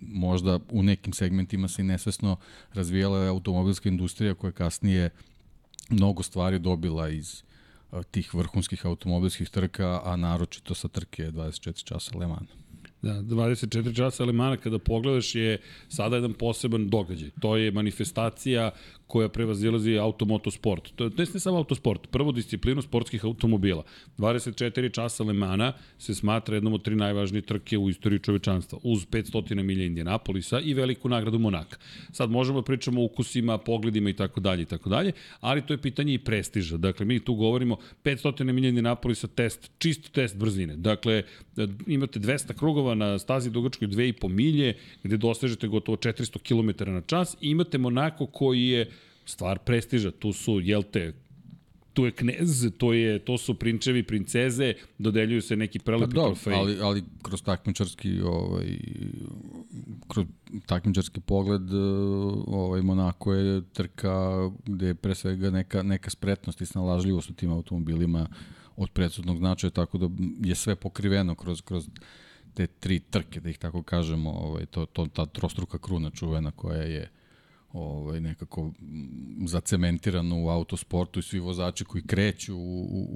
možda 0.00 0.58
u 0.70 0.82
nekim 0.82 1.12
segmentima 1.12 1.68
se 1.68 1.82
i 1.82 1.84
nesvesno 1.84 2.36
razvijala 2.72 3.26
automobilska 3.26 3.88
industrija 3.88 4.34
koja 4.34 4.52
kasnije 4.52 5.10
mnogo 5.90 6.22
stvari 6.22 6.58
dobila 6.58 7.08
iz 7.08 7.42
tih 8.10 8.34
vrhunskih 8.34 8.86
automobilskih 8.86 9.50
trka, 9.50 10.00
a 10.04 10.16
naročito 10.16 10.74
sa 10.74 10.88
trke 10.88 11.30
24 11.32 11.84
časa 11.84 12.18
Le 12.18 12.26
Mans. 12.26 12.58
Da, 13.02 13.22
24 13.22 13.96
časa 13.96 14.22
Alemana 14.22 14.56
kada 14.56 14.78
pogledaš 14.78 15.34
je 15.34 15.60
sada 15.88 16.16
jedan 16.16 16.32
poseban 16.34 16.88
događaj. 16.88 17.30
To 17.40 17.56
je 17.56 17.70
manifestacija 17.72 18.70
koja 19.08 19.28
prevazilazi 19.28 19.96
automotosport. 19.98 20.92
To 20.96 21.04
je 21.04 21.10
ne 21.16 21.40
samo 21.40 21.56
autosport, 21.56 22.06
prvu 22.10 22.32
disciplinu 22.32 22.82
sportskih 22.82 23.24
automobila. 23.24 23.82
24 24.18 24.92
časa 24.92 25.24
Lemana 25.24 25.72
se 25.98 26.14
smatra 26.14 26.54
jednom 26.54 26.74
od 26.74 26.84
tri 26.84 26.96
najvažnije 26.96 27.42
trke 27.42 27.78
u 27.78 27.90
istoriji 27.90 28.18
čovečanstva, 28.18 28.78
uz 28.82 29.06
500 29.06 29.62
milija 29.62 29.86
Indianapolisa 29.86 30.60
i 30.60 30.74
veliku 30.74 31.08
nagradu 31.08 31.38
Monaka. 31.38 31.76
Sad 32.12 32.30
možemo 32.30 32.60
da 32.60 32.64
pričamo 32.64 33.00
o 33.00 33.04
ukusima, 33.04 33.58
pogledima 33.58 34.10
i 34.10 34.16
tako 34.16 34.40
dalje 34.40 34.62
i 34.62 34.66
tako 34.66 34.88
dalje, 34.90 35.12
ali 35.40 35.62
to 35.66 35.74
je 35.74 35.78
pitanje 35.78 36.14
i 36.14 36.18
prestiža. 36.18 36.76
Dakle, 36.76 37.06
mi 37.06 37.20
tu 37.20 37.34
govorimo 37.34 37.76
500 38.04 38.52
milija 38.52 38.68
Indianapolisa 38.68 39.26
test, 39.26 39.70
čist 39.78 40.12
test 40.12 40.36
brzine. 40.36 40.76
Dakle, 40.76 41.22
imate 41.86 42.20
200 42.20 42.52
krugova 42.52 42.94
na 42.94 43.18
stazi 43.18 43.50
dugačkoj 43.50 43.88
2,5 43.88 44.28
milje, 44.28 44.74
gde 45.02 45.16
dosežete 45.16 45.68
gotovo 45.68 45.96
400 45.96 46.38
km 46.38 46.92
na 46.92 47.00
čas 47.00 47.36
i 47.40 47.50
imate 47.50 47.78
Monako 47.78 48.26
koji 48.26 48.68
je 48.68 48.90
stvar 49.28 49.58
prestiža. 49.58 50.10
Tu 50.10 50.32
su, 50.32 50.60
jel 50.60 50.82
te, 50.82 51.12
tu 51.98 52.04
je 52.04 52.12
knez, 52.12 52.66
to, 52.78 52.92
je, 52.92 53.18
to 53.18 53.38
su 53.38 53.54
prinčevi, 53.54 54.02
princeze, 54.02 54.74
dodeljuju 54.98 55.42
se 55.42 55.56
neki 55.56 55.78
prelepi 55.78 56.14
pa, 56.14 56.20
trofeji. 56.20 56.56
Ali, 56.56 56.80
ali 56.80 57.04
kroz 57.22 57.42
takmičarski, 57.42 58.20
ovaj, 58.20 58.78
kroz 60.08 60.26
takmičarski 60.66 61.20
pogled, 61.20 61.62
ovaj, 62.46 62.82
Monako 62.82 63.34
je 63.34 63.62
trka 63.72 64.50
gde 64.66 64.86
je 64.86 64.94
pre 64.94 65.14
svega 65.14 65.50
neka, 65.50 65.82
neka 65.82 66.10
spretnost 66.10 66.60
i 66.60 66.66
snalažljivost 66.66 67.30
u 67.30 67.34
tim 67.34 67.50
automobilima 67.52 68.28
od 68.76 68.90
predsutnog 68.90 69.38
značaja, 69.38 69.70
tako 69.70 69.98
da 69.98 70.08
je 70.48 70.54
sve 70.54 70.76
pokriveno 70.76 71.34
kroz, 71.34 71.60
kroz 71.60 71.88
te 72.54 72.66
tri 72.66 73.00
trke, 73.00 73.40
da 73.40 73.50
ih 73.50 73.58
tako 73.58 73.82
kažemo, 73.82 74.30
ovaj, 74.30 74.66
to, 74.66 74.86
to, 74.86 75.06
ta 75.06 75.26
trostruka 75.26 75.78
kruna 75.78 76.10
čuvena 76.10 76.50
koja 76.50 76.82
je 76.82 77.10
ovaj, 77.72 78.20
nekako 78.20 78.72
zacementirano 79.46 80.44
u 80.44 80.48
autosportu 80.48 81.20
i 81.20 81.22
svi 81.22 81.38
vozači 81.38 81.84
koji 81.84 82.02
kreću 82.02 82.56
u, 82.56 82.82
u, 82.82 83.06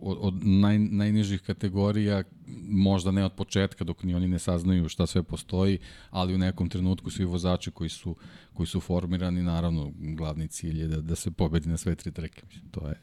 u, 0.00 0.16
od 0.20 0.34
naj, 0.46 0.78
najnižih 0.78 1.42
kategorija, 1.42 2.22
možda 2.68 3.10
ne 3.10 3.24
od 3.24 3.32
početka 3.32 3.84
dok 3.84 4.02
ni 4.02 4.14
oni 4.14 4.28
ne 4.28 4.38
saznaju 4.38 4.88
šta 4.88 5.06
sve 5.06 5.22
postoji, 5.22 5.78
ali 6.10 6.34
u 6.34 6.38
nekom 6.38 6.68
trenutku 6.68 7.10
svi 7.10 7.24
vozači 7.24 7.70
koji 7.70 7.90
su, 7.90 8.16
koji 8.54 8.66
su 8.66 8.80
formirani, 8.80 9.42
naravno, 9.42 9.92
glavni 9.98 10.48
cilj 10.48 10.80
je 10.80 10.88
da, 10.88 11.00
da 11.00 11.14
se 11.14 11.30
pobedi 11.30 11.68
na 11.68 11.76
sve 11.76 11.94
tri 11.94 12.12
trke. 12.12 12.42
Mislim, 12.46 12.70
to 12.70 12.88
je, 12.88 13.00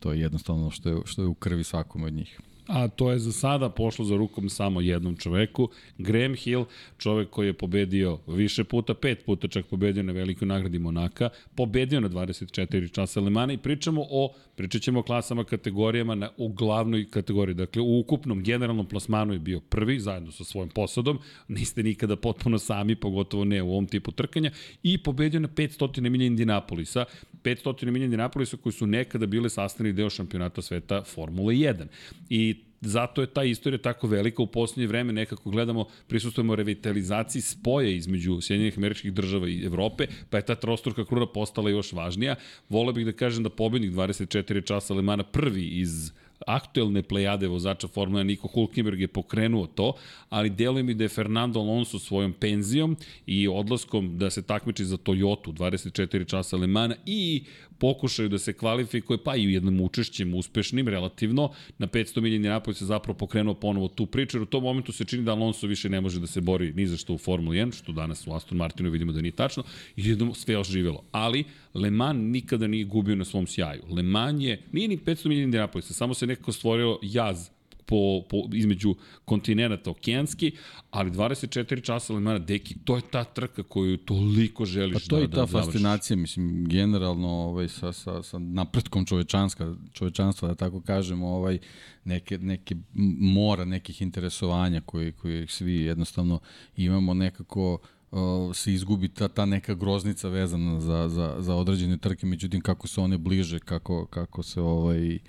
to 0.00 0.12
je 0.12 0.20
jednostavno 0.20 0.70
što 0.70 0.88
je, 0.88 0.96
što 1.04 1.22
je 1.22 1.28
u 1.28 1.34
krvi 1.34 1.64
svakome 1.64 2.06
od 2.06 2.12
njih 2.12 2.40
a 2.66 2.88
to 2.88 3.10
je 3.10 3.18
za 3.18 3.32
sada 3.32 3.68
pošlo 3.68 4.04
za 4.04 4.16
rukom 4.16 4.48
samo 4.48 4.80
jednom 4.80 5.16
čoveku. 5.16 5.68
Graham 5.98 6.34
Hill, 6.34 6.64
čovek 6.98 7.30
koji 7.30 7.46
je 7.46 7.52
pobedio 7.52 8.18
više 8.26 8.64
puta, 8.64 8.94
pet 8.94 9.24
puta 9.24 9.48
čak 9.48 9.66
pobedio 9.66 10.02
na 10.02 10.12
velikoj 10.12 10.48
nagradi 10.48 10.78
Monaka, 10.78 11.28
pobedio 11.54 12.00
na 12.00 12.08
24 12.08 12.92
časa 12.92 13.20
Lemana 13.20 13.52
i 13.52 13.58
pričamo 13.58 14.06
o, 14.10 14.34
pričat 14.56 14.82
ćemo 14.82 15.00
o 15.00 15.02
klasama, 15.02 15.44
kategorijama 15.44 16.14
na, 16.14 16.30
u 16.36 16.48
glavnoj 16.48 17.10
kategoriji. 17.10 17.54
Dakle, 17.54 17.82
u 17.82 17.98
ukupnom 17.98 18.42
generalnom 18.42 18.86
plasmanu 18.86 19.32
je 19.32 19.38
bio 19.38 19.60
prvi, 19.60 20.00
zajedno 20.00 20.32
sa 20.32 20.44
svojim 20.44 20.68
posadom, 20.68 21.18
niste 21.48 21.82
nikada 21.82 22.16
potpuno 22.16 22.58
sami, 22.58 22.96
pogotovo 22.96 23.44
ne 23.44 23.62
u 23.62 23.70
ovom 23.70 23.86
tipu 23.86 24.12
trkanja, 24.12 24.50
i 24.82 24.98
pobedio 25.02 25.40
na 25.40 25.48
500 25.48 26.00
milija 26.10 26.26
Indinapolisa, 26.26 27.04
500 27.42 27.90
milija 27.90 28.04
Indinapolisa 28.04 28.56
koji 28.56 28.72
su 28.72 28.86
nekada 28.86 29.26
bile 29.26 29.50
sastavni 29.50 29.92
deo 29.92 30.10
šampionata 30.10 30.62
sveta 30.62 31.02
Formule 31.02 31.54
1. 31.54 31.86
I 32.30 32.52
zato 32.82 33.20
je 33.20 33.26
ta 33.26 33.44
istorija 33.44 33.78
tako 33.78 34.06
velika. 34.06 34.42
U 34.42 34.46
poslednje 34.46 34.86
vreme 34.86 35.12
nekako 35.12 35.50
gledamo, 35.50 35.86
prisustujemo 36.06 36.56
revitalizaciji 36.56 37.42
spoja 37.42 37.90
između 37.90 38.40
Sjedinjenih 38.40 38.78
američkih 38.78 39.12
država 39.12 39.48
i 39.48 39.64
Evrope, 39.64 40.06
pa 40.30 40.36
je 40.36 40.46
ta 40.46 40.54
trostruka 40.54 41.04
kruna 41.04 41.26
postala 41.26 41.70
još 41.70 41.92
važnija. 41.92 42.36
Vole 42.68 42.92
bih 42.92 43.06
da 43.06 43.12
kažem 43.12 43.42
da 43.42 43.50
pobednik 43.50 43.92
24 43.92 44.66
časa 44.66 44.94
Lemana 44.94 45.22
prvi 45.22 45.66
iz 45.66 46.12
aktuelne 46.46 47.02
plejade 47.02 47.48
vozača 47.48 47.88
Formula 47.88 48.22
Niko 48.22 48.48
Hulkenberg 48.48 49.00
je 49.00 49.08
pokrenuo 49.08 49.66
to, 49.66 49.94
ali 50.28 50.50
deluje 50.50 50.82
mi 50.82 50.94
da 50.94 51.04
je 51.04 51.08
Fernando 51.08 51.60
Alonso 51.60 51.98
svojom 51.98 52.32
penzijom 52.32 52.96
i 53.26 53.48
odlaskom 53.48 54.18
da 54.18 54.30
se 54.30 54.42
takmiči 54.42 54.84
za 54.84 54.96
Toyota 54.96 55.52
24 55.52 56.28
časa 56.28 56.56
Le 56.56 56.66
Mans 56.66 56.94
i 57.06 57.44
pokušaju 57.82 58.28
da 58.28 58.38
se 58.38 58.52
kvalifikuje, 58.52 59.18
pa 59.24 59.36
i 59.36 59.52
jednom 59.52 59.80
učešćem 59.80 60.34
uspešnim 60.34 60.88
relativno, 60.88 61.50
na 61.78 61.86
500 61.86 62.20
milijeni 62.20 62.48
napoj 62.48 62.74
se 62.74 62.84
zapravo 62.84 63.18
pokrenuo 63.18 63.54
ponovo 63.54 63.88
tu 63.88 64.06
priču, 64.06 64.36
jer 64.36 64.42
u 64.42 64.46
tom 64.46 64.62
momentu 64.62 64.92
se 64.92 65.04
čini 65.04 65.24
da 65.24 65.32
Alonso 65.32 65.66
više 65.66 65.88
ne 65.88 66.00
može 66.00 66.20
da 66.20 66.26
se 66.26 66.40
bori 66.40 66.72
ni 66.72 66.86
za 66.86 66.96
što 66.96 67.14
u 67.14 67.18
Formuli 67.18 67.58
1, 67.58 67.74
što 67.78 67.92
danas 67.92 68.26
u 68.26 68.34
Aston 68.34 68.58
Martinu 68.58 68.90
vidimo 68.90 69.12
da 69.12 69.20
nije 69.20 69.32
tačno, 69.32 69.64
i 69.96 70.08
jednom 70.08 70.34
sve 70.34 70.58
oživjelo. 70.58 71.02
Ali, 71.12 71.44
Le 71.74 71.90
Mans 71.90 72.18
nikada 72.22 72.66
nije 72.66 72.84
gubio 72.84 73.16
na 73.16 73.24
svom 73.24 73.46
sjaju. 73.46 73.82
Le 73.90 74.02
Mans 74.02 74.42
je, 74.42 74.62
nije 74.72 74.88
ni 74.88 74.98
500 74.98 75.26
milijeni 75.26 75.44
Indianapolisa, 75.44 75.94
samo 75.94 76.14
se 76.14 76.26
nekako 76.26 76.52
stvorio 76.52 76.98
jaz 77.02 77.48
po, 77.86 78.22
po, 78.30 78.48
između 78.52 78.94
kontinenta 79.24 79.90
okeanski, 79.90 80.52
ali 80.90 81.10
24 81.10 81.84
časa 81.84 82.12
Lemana, 82.12 82.38
deki, 82.38 82.74
to 82.84 82.96
je 82.96 83.02
ta 83.10 83.24
trka 83.24 83.62
koju 83.62 83.96
toliko 83.96 84.64
želiš 84.64 84.94
pa 84.94 85.10
to 85.10 85.16
da, 85.16 85.22
je 85.22 85.28
da 85.28 85.36
ta 85.36 85.46
fascinacija, 85.46 86.16
mislim, 86.16 86.64
generalno 86.68 87.28
ovaj, 87.28 87.68
sa, 87.68 87.92
sa, 87.92 88.22
sa 88.22 88.38
napretkom 88.38 89.04
čovečanska, 89.04 89.74
čovečanstva, 89.92 90.48
da 90.48 90.54
tako 90.54 90.80
kažemo, 90.80 91.28
ovaj, 91.28 91.58
neke, 92.04 92.38
neke 92.38 92.76
mora 93.20 93.64
nekih 93.64 94.02
interesovanja 94.02 94.80
koji, 94.80 95.12
koji 95.12 95.46
svi 95.46 95.72
jednostavno 95.72 96.40
imamo 96.76 97.14
nekako 97.14 97.78
uh, 98.10 98.20
se 98.54 98.72
izgubi 98.72 99.08
ta, 99.08 99.28
ta 99.28 99.46
neka 99.46 99.74
groznica 99.74 100.28
vezana 100.28 100.80
za, 100.80 101.08
za, 101.08 101.36
za 101.38 101.54
određene 101.54 101.96
trke, 101.96 102.26
međutim 102.26 102.60
kako 102.60 102.88
se 102.88 103.00
one 103.00 103.18
bliže, 103.18 103.58
kako, 103.58 104.06
kako 104.06 104.42
se 104.42 104.60
ovaj, 104.60 105.14
uh, 105.14 105.20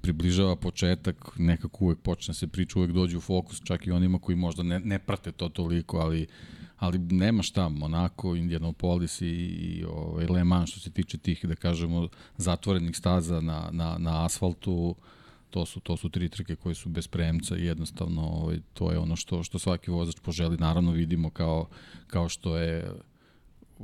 približava 0.00 0.56
početak, 0.56 1.30
nekako 1.36 1.84
uvek 1.84 1.98
počne 1.98 2.34
se 2.34 2.46
priča, 2.46 2.78
uvek 2.78 2.92
dođe 2.92 3.16
u 3.16 3.20
fokus, 3.20 3.62
čak 3.64 3.86
i 3.86 3.90
onima 3.90 4.18
koji 4.18 4.36
možda 4.36 4.62
ne, 4.62 4.80
ne 4.80 4.98
prate 4.98 5.32
to 5.32 5.48
toliko, 5.48 5.98
ali 5.98 6.26
ali 6.78 6.98
nema 6.98 7.42
šta, 7.42 7.68
Monaco, 7.68 8.34
Indianapolis 8.34 9.20
i, 9.20 9.26
i 9.26 9.84
ovaj, 9.84 10.26
Le 10.26 10.44
Mans 10.44 10.70
što 10.70 10.80
se 10.80 10.90
tiče 10.90 11.18
tih, 11.18 11.44
da 11.46 11.54
kažemo, 11.54 12.08
zatvorenih 12.36 12.96
staza 12.96 13.40
na, 13.40 13.68
na, 13.72 13.96
na 13.98 14.24
asfaltu, 14.24 14.94
to 15.50 15.66
su, 15.66 15.80
to 15.80 15.96
su 15.96 16.08
tri 16.08 16.28
trke 16.28 16.56
koje 16.56 16.74
su 16.74 16.88
bez 16.88 17.06
premca 17.06 17.56
i 17.56 17.64
jednostavno 17.64 18.22
ovaj, 18.22 18.58
to 18.72 18.92
je 18.92 18.98
ono 18.98 19.16
što, 19.16 19.42
što 19.42 19.58
svaki 19.58 19.90
vozač 19.90 20.16
poželi. 20.22 20.56
Naravno 20.56 20.90
vidimo 20.90 21.30
kao, 21.30 21.68
kao 22.06 22.28
što 22.28 22.56
je 22.56 22.92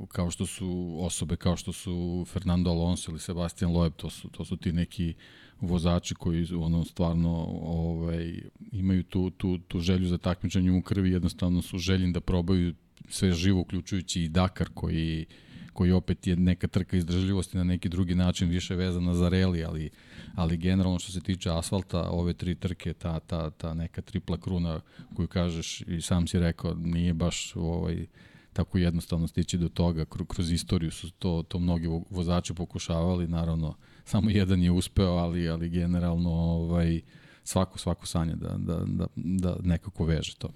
kao 0.08 0.30
što 0.30 0.46
su 0.46 0.96
osobe 1.00 1.36
kao 1.36 1.56
što 1.56 1.72
su 1.72 2.24
Fernando 2.28 2.70
Alonso 2.70 3.10
ili 3.10 3.20
Sebastian 3.20 3.72
Loeb, 3.72 3.92
to 3.96 4.10
su, 4.10 4.28
to 4.28 4.44
su 4.44 4.56
ti 4.56 4.72
neki 4.72 5.14
vozači 5.60 6.14
koji 6.14 6.46
ono 6.54 6.84
stvarno 6.84 7.30
ovaj 7.62 8.40
imaju 8.72 9.02
tu 9.02 9.30
tu 9.30 9.58
tu 9.58 9.80
želju 9.80 10.06
za 10.06 10.18
takmičenje 10.18 10.72
u 10.72 10.82
krvi, 10.82 11.10
jednostavno 11.10 11.62
su 11.62 11.78
željni 11.78 12.12
da 12.12 12.20
probaju 12.20 12.74
sve 13.08 13.32
živo 13.32 13.60
uključujući 13.60 14.22
i 14.22 14.28
Dakar 14.28 14.68
koji 14.74 15.26
koji 15.72 15.92
opet 15.92 16.26
je 16.26 16.36
neka 16.36 16.68
trka 16.68 16.96
izdržljivosti 16.96 17.56
na 17.56 17.64
neki 17.64 17.88
drugi 17.88 18.14
način 18.14 18.48
više 18.48 18.74
vezana 18.74 19.14
za 19.14 19.28
reli, 19.28 19.64
ali, 19.64 19.90
ali 20.34 20.56
generalno 20.56 20.98
što 20.98 21.12
se 21.12 21.20
tiče 21.20 21.50
asfalta, 21.50 22.10
ove 22.10 22.34
tri 22.34 22.54
trke, 22.54 22.92
ta, 22.92 23.20
ta, 23.20 23.50
ta 23.50 23.74
neka 23.74 24.02
tripla 24.02 24.36
kruna 24.36 24.80
koju 25.16 25.28
kažeš 25.28 25.80
i 25.80 26.00
sam 26.00 26.26
si 26.26 26.38
rekao, 26.38 26.74
nije 26.74 27.14
baš 27.14 27.56
ovaj, 27.56 28.06
tako 28.52 28.78
jednostavno 28.78 29.28
stići 29.28 29.58
do 29.58 29.68
toga, 29.68 30.04
kroz 30.28 30.52
istoriju 30.52 30.90
su 30.90 31.10
to, 31.10 31.44
to 31.48 31.58
mnogi 31.58 31.86
vozači 32.10 32.54
pokušavali, 32.54 33.28
naravno 33.28 33.74
samo 34.04 34.30
jedan 34.30 34.62
je 34.62 34.70
uspeo, 34.70 35.12
ali, 35.12 35.48
ali 35.48 35.68
generalno 35.68 36.30
ovaj, 36.30 37.00
svako, 37.44 37.78
svako 37.78 38.06
sanje 38.06 38.34
da, 38.34 38.48
da, 38.58 38.80
da, 38.86 39.06
da 39.14 39.56
nekako 39.62 40.04
veže 40.04 40.34
to. 40.34 40.48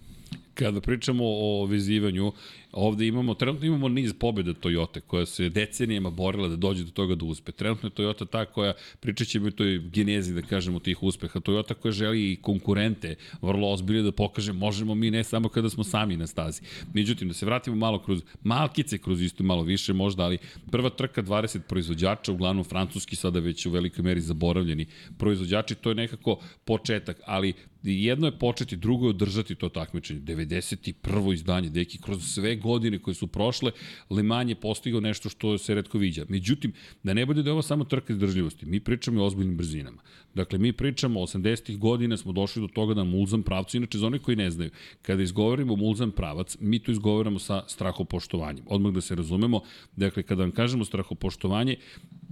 Kada 0.55 0.81
pričamo 0.81 1.25
o 1.27 1.67
vezivanju, 1.67 2.33
ovde 2.73 3.07
imamo, 3.07 3.35
trenutno 3.35 3.67
imamo 3.67 3.89
niz 3.89 4.13
pobjeda 4.19 4.55
Toyota 4.55 5.01
koja 5.01 5.27
se 5.27 5.49
decenijama 5.49 6.11
borila 6.11 6.49
da 6.49 6.57
dođe 6.57 6.85
do 6.85 6.91
toga 6.91 7.15
da 7.15 7.25
uspe. 7.25 7.53
Trenutno 7.53 7.89
je 7.89 7.95
Toyota 7.95 8.27
ta 8.31 8.45
koja, 8.45 8.73
pričat 9.01 9.29
ćemo 9.29 9.49
i 9.49 9.51
toj 9.51 9.79
genezi, 9.79 10.35
da 10.35 10.43
kažemo, 10.43 10.79
tih 10.79 11.03
uspeha. 11.03 11.41
Toyota 11.41 11.75
koja 11.75 11.93
želi 11.93 12.33
i 12.33 12.37
konkurente 12.37 13.15
vrlo 13.43 13.73
ozbiljno 13.73 14.03
da 14.03 14.13
pokaže 14.13 14.53
možemo 14.53 14.95
mi 14.95 15.11
ne 15.11 15.25
samo 15.25 15.49
kada 15.49 15.71
smo 15.71 15.85
sami 15.85 16.17
na 16.17 16.27
stazi. 16.27 16.63
Međutim, 16.95 17.29
da 17.29 17.35
se 17.35 17.47
vratimo 17.47 17.77
malo 17.77 17.99
kroz 17.99 18.23
malkice, 18.43 18.99
kroz 18.99 19.23
isto 19.23 19.45
malo 19.45 19.63
više 19.63 19.93
možda, 19.93 20.23
ali 20.25 20.39
prva 20.71 20.91
trka 20.91 21.23
20 21.23 21.59
proizvođača, 21.69 22.33
uglavnom 22.33 22.65
francuski 22.65 23.17
sada 23.17 23.41
već 23.41 23.67
u 23.67 23.71
velikoj 23.71 24.03
meri 24.03 24.21
zaboravljeni 24.21 24.87
proizvođači, 25.19 25.75
to 25.75 25.89
je 25.89 25.95
nekako 25.95 26.41
početak, 26.65 27.21
ali 27.27 27.55
jedno 27.85 28.27
je 28.27 28.39
početi, 28.39 28.77
drugo 28.77 29.07
je 29.07 29.11
održati 29.11 29.55
to 29.55 29.69
takmičenje. 29.69 30.21
91. 30.21 31.35
izdanje, 31.35 31.71
deki, 31.71 31.99
kroz 31.99 32.25
sve 32.25 32.57
godine 32.57 32.99
koje 32.99 33.15
su 33.15 33.27
prošle, 33.27 33.71
Le 34.11 34.23
Mans 34.23 34.51
je 34.51 34.55
postigao 34.55 35.01
nešto 35.01 35.29
što 35.29 35.59
se 35.59 35.75
redko 35.75 35.99
viđa. 35.99 36.25
Međutim, 36.29 36.73
da 37.03 37.15
ne 37.15 37.27
bude 37.27 37.43
da 37.43 37.51
je 37.51 37.53
ovo 37.53 37.63
samo 37.63 37.85
trka 37.85 38.13
izdržljivosti, 38.13 38.67
mi 38.67 38.81
pričamo 38.81 39.23
o 39.23 39.27
ozbiljnim 39.27 39.57
brzinama. 39.57 40.03
Dakle, 40.35 40.59
mi 40.59 40.73
pričamo, 40.73 41.21
80. 41.21 41.79
godina 41.79 42.17
smo 42.17 42.33
došli 42.33 42.63
do 42.63 42.69
toga 42.69 42.95
da 42.95 43.05
Mulzan 43.05 43.43
pravcu, 43.43 43.77
inače 43.77 43.99
za 43.99 44.07
one 44.07 44.19
koji 44.19 44.37
ne 44.37 44.51
znaju, 44.51 44.71
kada 45.03 45.23
izgovorimo 45.23 45.77
Mulzan 45.77 46.11
pravac, 46.11 46.57
mi 46.61 46.79
to 46.79 46.93
izgovaramo 46.93 47.39
sa 47.39 47.63
strahopoštovanjem. 47.69 48.65
Odmah 48.67 48.93
da 48.93 49.01
se 49.01 49.15
razumemo, 49.15 49.61
dakle, 49.97 50.23
kada 50.23 50.43
vam 50.43 50.51
kažemo 50.51 50.85
strahopoštovanje, 50.85 51.77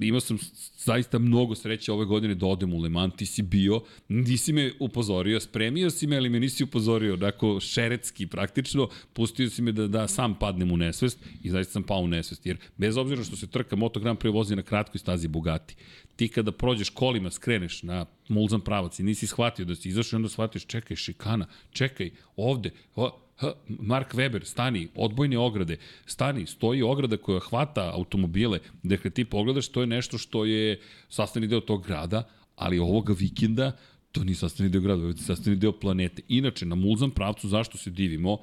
imao 0.01 0.21
sam 0.21 0.39
zaista 0.77 1.19
mnogo 1.19 1.55
sreće 1.55 1.93
ove 1.93 2.05
godine 2.05 2.35
da 2.35 2.47
odem 2.47 2.75
u 2.75 2.81
Le 2.81 2.89
Mans, 2.89 3.15
ti 3.17 3.27
si 3.27 3.43
bio, 3.43 3.81
nisi 4.09 4.53
me 4.53 4.73
upozorio, 4.81 5.41
spremio 5.41 5.91
si 5.91 6.07
me, 6.07 6.17
ali 6.17 6.29
me 6.29 6.41
nisi 6.41 6.65
upozorio, 6.65 7.17
dakle, 7.17 7.61
šeretski 7.61 8.27
praktično, 8.27 8.89
pustio 9.13 9.51
si 9.51 9.63
me 9.63 9.73
da, 9.73 9.89
da 9.89 10.09
sam 10.09 10.35
padnem 10.35 10.73
u 10.73 10.77
nesvest 10.77 11.19
i 11.43 11.51
zaista 11.51 11.73
sam 11.73 11.83
pao 11.83 12.01
u 12.01 12.09
nesvest, 12.09 12.47
jer 12.47 12.57
bez 12.77 12.97
obzira 12.97 13.25
što 13.25 13.37
se 13.37 13.47
trka 13.47 13.77
Moto 13.77 14.01
Grand 14.01 14.19
Prix 14.19 14.33
vozi 14.33 14.57
na 14.57 14.63
kratkoj 14.63 14.99
stazi 14.99 15.29
Bugatti, 15.29 15.77
ti 16.17 16.29
kada 16.29 16.53
prođeš 16.53 16.91
kolima, 16.91 17.31
skreneš 17.31 17.83
na 17.83 17.92
mulzan 18.29 18.61
pravac 18.61 18.99
i 18.99 19.03
nisi 19.03 19.27
shvatio 19.27 19.65
da 19.65 19.75
si 19.75 19.89
izašao 19.89 20.17
i 20.17 20.19
onda 20.19 20.29
shvatiš, 20.29 20.67
čekaj, 20.67 20.97
šikana, 20.97 21.47
čekaj, 21.71 22.11
ovde, 22.37 22.71
o, 22.97 23.11
H, 23.41 23.53
Mark 23.69 24.15
Weber, 24.15 24.45
stani, 24.45 24.89
odbojne 24.95 25.39
ograde, 25.39 25.77
stani, 26.07 26.47
stoji 26.47 26.83
ograda 26.83 27.17
koja 27.17 27.41
hvata 27.41 27.91
automobile, 27.95 28.59
dakle 28.83 29.11
ti 29.11 29.25
pogledaš, 29.25 29.69
to 29.69 29.81
je 29.81 29.87
nešto 29.87 30.19
što 30.19 30.45
je 30.45 30.81
sastavni 31.09 31.49
deo 31.49 31.61
tog 31.61 31.87
grada, 31.87 32.29
ali 32.57 32.79
ovoga 32.79 33.15
vikenda 33.19 33.73
to 34.13 34.25
nije 34.25 34.37
sastavni 34.37 34.71
deo 34.71 34.81
grada, 34.81 35.07
je 35.07 35.17
sastavni 35.17 35.59
deo 35.59 35.73
planete. 35.73 36.23
Inače, 36.29 36.67
na 36.67 36.75
mulzan 36.75 37.11
pravcu, 37.11 37.49
zašto 37.49 37.79
se 37.79 37.91
divimo, 37.91 38.39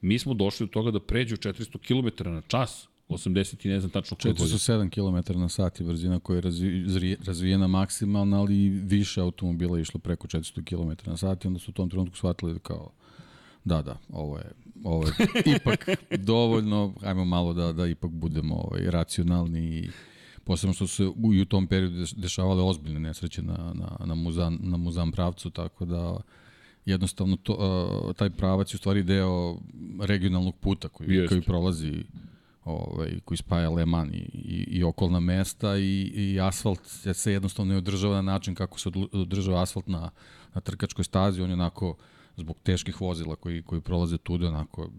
mi 0.00 0.18
smo 0.18 0.34
došli 0.34 0.66
do 0.66 0.72
toga 0.72 0.90
da 0.90 1.00
pređu 1.00 1.36
400 1.36 1.78
km 1.78 2.30
na 2.30 2.40
čas, 2.40 2.88
80 3.08 3.66
i 3.66 3.68
ne 3.68 3.80
znam 3.80 3.90
tačno 3.90 4.16
koje 4.22 4.34
407 4.34 4.90
km 4.90 5.38
na 5.38 5.48
sat 5.48 5.80
je 5.80 5.86
brzina 5.86 6.20
koja 6.20 6.36
je 6.36 6.40
razvi, 6.40 7.16
razvijena 7.26 7.66
maksimalna, 7.66 8.40
ali 8.40 8.68
više 8.68 9.20
automobila 9.20 9.78
je 9.78 9.82
išlo 9.82 10.00
preko 10.00 10.26
400 10.26 10.64
km 10.64 11.10
na 11.10 11.16
sat 11.16 11.44
i 11.44 11.48
onda 11.48 11.60
su 11.60 11.70
u 11.70 11.74
tom 11.74 11.90
trenutku 11.90 12.16
shvatili 12.16 12.52
da 12.52 12.58
kao 12.58 12.90
da, 13.64 13.82
da, 13.82 13.98
ovo 14.12 14.38
je, 14.38 14.52
ovo 14.84 15.06
je 15.06 15.12
ipak 15.56 15.88
dovoljno, 16.18 16.94
ajmo 17.02 17.24
malo 17.24 17.52
da, 17.52 17.72
da 17.72 17.86
ipak 17.86 18.10
budemo 18.10 18.54
ovaj, 18.54 18.90
racionalni 18.90 19.60
i 19.60 19.88
posebno 20.44 20.74
što 20.74 20.86
se 20.86 21.06
u, 21.06 21.14
u 21.42 21.44
tom 21.44 21.66
periodu 21.66 22.04
dešavale 22.16 22.62
ozbiljne 22.62 23.00
nesreće 23.00 23.42
na, 23.42 23.72
na, 23.74 24.06
na, 24.06 24.14
muzan, 24.14 24.58
na 24.60 24.76
muzan 24.76 25.12
pravcu, 25.12 25.50
tako 25.50 25.84
da 25.84 26.20
jednostavno 26.84 27.36
to, 27.36 27.52
uh, 28.08 28.16
taj 28.16 28.30
pravac 28.30 28.74
je 28.74 28.76
u 28.76 28.78
stvari 28.78 29.02
deo 29.02 29.58
regionalnog 30.00 30.54
puta 30.56 30.88
koji, 30.88 31.14
Jest. 31.14 31.28
koji 31.28 31.42
prolazi 31.42 32.04
ovaj, 32.68 33.20
koji 33.24 33.38
spaja 33.38 33.70
Le 33.70 33.86
Mans 33.86 34.14
i, 34.14 34.16
i, 34.34 34.66
i 34.78 34.84
okolna 34.84 35.20
mesta 35.20 35.76
i, 35.76 36.12
i 36.14 36.40
asfalt 36.40 36.80
se 37.14 37.32
jednostavno 37.32 37.72
ne 37.72 37.78
održava 37.78 38.14
na 38.14 38.22
način 38.22 38.54
kako 38.54 38.78
se 38.78 38.90
održava 39.12 39.62
asfalt 39.62 39.86
na, 39.86 40.10
na 40.54 40.60
trkačkoj 40.60 41.04
stazi, 41.04 41.42
on 41.42 41.50
je 41.50 41.54
onako 41.54 41.96
zbog 42.36 42.56
teških 42.62 43.00
vozila 43.00 43.36
koji, 43.36 43.62
koji 43.62 43.80
prolaze 43.80 44.18
tude, 44.18 44.46
onako 44.46 44.90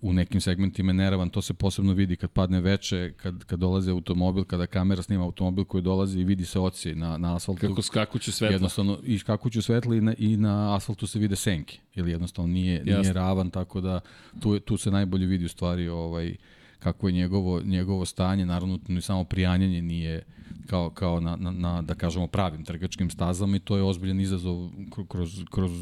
u, 0.00 0.12
nekim 0.12 0.40
segmentima 0.40 0.92
neravan, 0.92 1.30
to 1.30 1.42
se 1.42 1.54
posebno 1.54 1.92
vidi 1.92 2.16
kad 2.16 2.30
padne 2.30 2.60
veče, 2.60 3.12
kad, 3.16 3.44
kad 3.44 3.58
dolaze 3.58 3.90
automobil, 3.90 4.44
kada 4.44 4.66
kamera 4.66 5.02
snima 5.02 5.24
automobil 5.24 5.64
koji 5.64 5.82
dolazi 5.82 6.20
i 6.20 6.24
vidi 6.24 6.44
se 6.44 6.60
oci 6.60 6.94
na, 6.94 7.18
na 7.18 7.36
asfaltu. 7.36 7.68
Kako 7.68 7.82
skakuću 7.82 8.32
svetla. 8.32 8.54
Jednostavno, 8.54 8.98
i 9.02 9.18
skakuću 9.18 9.62
svetla 9.62 9.96
i 9.96 10.00
na, 10.00 10.14
i 10.18 10.36
na 10.36 10.76
asfaltu 10.76 11.06
se 11.06 11.18
vide 11.18 11.36
senke, 11.36 11.78
ili 11.94 12.10
jednostavno 12.10 12.52
nije, 12.52 12.76
Jasne. 12.76 13.00
nije 13.00 13.12
ravan, 13.12 13.50
tako 13.50 13.80
da 13.80 14.00
tu, 14.40 14.60
tu 14.60 14.76
se 14.76 14.90
najbolje 14.90 15.26
vidi 15.26 15.44
u 15.44 15.48
stvari 15.48 15.88
ovaj, 15.88 16.36
kako 16.78 17.08
je 17.08 17.12
njegovo, 17.12 17.60
njegovo 17.60 18.04
stanje, 18.04 18.46
naravno 18.46 18.78
samo 19.00 19.24
prijanjanje 19.24 19.82
nije 19.82 20.22
kao, 20.66 20.90
kao 20.90 21.20
na, 21.20 21.36
na, 21.36 21.50
na, 21.50 21.82
da 21.82 21.94
kažemo, 21.94 22.26
pravim 22.26 22.64
trgačkim 22.64 23.10
stazama 23.10 23.56
i 23.56 23.60
to 23.60 23.76
je 23.76 23.82
ozbiljan 23.82 24.20
izazov 24.20 24.70
kroz, 25.08 25.44
kroz 25.50 25.72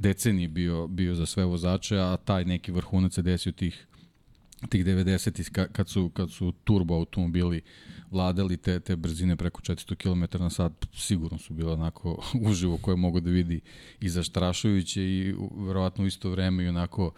deceniji 0.00 0.48
bio, 0.48 0.86
bio 0.86 1.14
za 1.14 1.26
sve 1.26 1.44
vozače, 1.44 1.98
a 1.98 2.16
taj 2.24 2.44
neki 2.44 2.72
vrhunac 2.72 3.14
se 3.14 3.22
desio 3.22 3.52
tih 3.52 3.86
tih 4.68 4.84
90 4.84 5.68
kad 5.72 5.88
su 5.88 6.10
kad 6.14 6.30
su 6.30 6.52
turbo 6.64 6.94
automobili 6.94 7.62
vladali 8.10 8.56
te 8.56 8.80
te 8.80 8.96
brzine 8.96 9.36
preko 9.36 9.60
400 9.60 9.94
km 9.94 10.42
na 10.42 10.50
sat 10.50 10.72
sigurno 10.94 11.38
su 11.38 11.54
bile 11.54 11.72
onako 11.72 12.22
uživo 12.48 12.76
koje 12.76 12.96
mogu 12.96 13.20
da 13.20 13.30
vidi 13.30 13.60
i 14.00 14.08
zastrašujuće 14.08 15.02
i 15.02 15.34
verovatno 15.66 16.04
u 16.04 16.06
isto 16.06 16.30
vreme 16.30 16.64
i 16.64 16.68
onako 16.68 17.12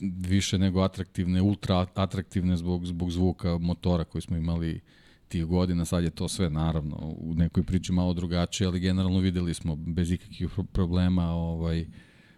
više 0.00 0.58
nego 0.58 0.80
atraktivne, 0.80 1.42
ultra 1.42 1.86
atraktivne 1.94 2.56
zbog 2.56 2.86
zbog 2.86 3.10
zvuka 3.10 3.58
motora 3.58 4.04
koji 4.04 4.22
smo 4.22 4.36
imali 4.36 4.80
tih 5.30 5.44
godina, 5.44 5.84
sad 5.84 6.04
je 6.04 6.10
to 6.10 6.28
sve 6.28 6.50
naravno 6.50 6.96
u 7.00 7.34
nekoj 7.34 7.62
priči 7.62 7.92
malo 7.92 8.14
drugačije, 8.14 8.66
ali 8.66 8.80
generalno 8.80 9.18
videli 9.18 9.54
smo 9.54 9.76
bez 9.76 10.10
ikakvih 10.10 10.50
problema 10.72 11.30
ovaj, 11.30 11.86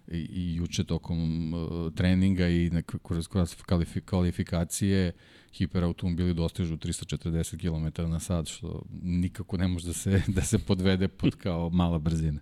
i, 0.08 0.18
i 0.18 0.54
juče 0.54 0.84
tokom 0.84 1.54
uh, 1.54 1.94
treninga 1.94 2.48
i 2.48 2.70
kroz, 3.02 3.28
kroz 3.28 3.56
kvalifikacije 4.04 5.12
hiperautomobili 5.52 6.34
dostižu 6.34 6.76
340 6.76 7.58
km 7.58 8.10
na 8.10 8.20
sat, 8.20 8.46
što 8.48 8.82
nikako 9.02 9.56
ne 9.56 9.68
može 9.68 9.86
da 9.86 9.92
se, 9.92 10.22
da 10.36 10.42
se 10.42 10.58
podvede 10.58 11.08
pod 11.08 11.36
kao 11.36 11.70
mala 11.70 11.98
brzina. 11.98 12.40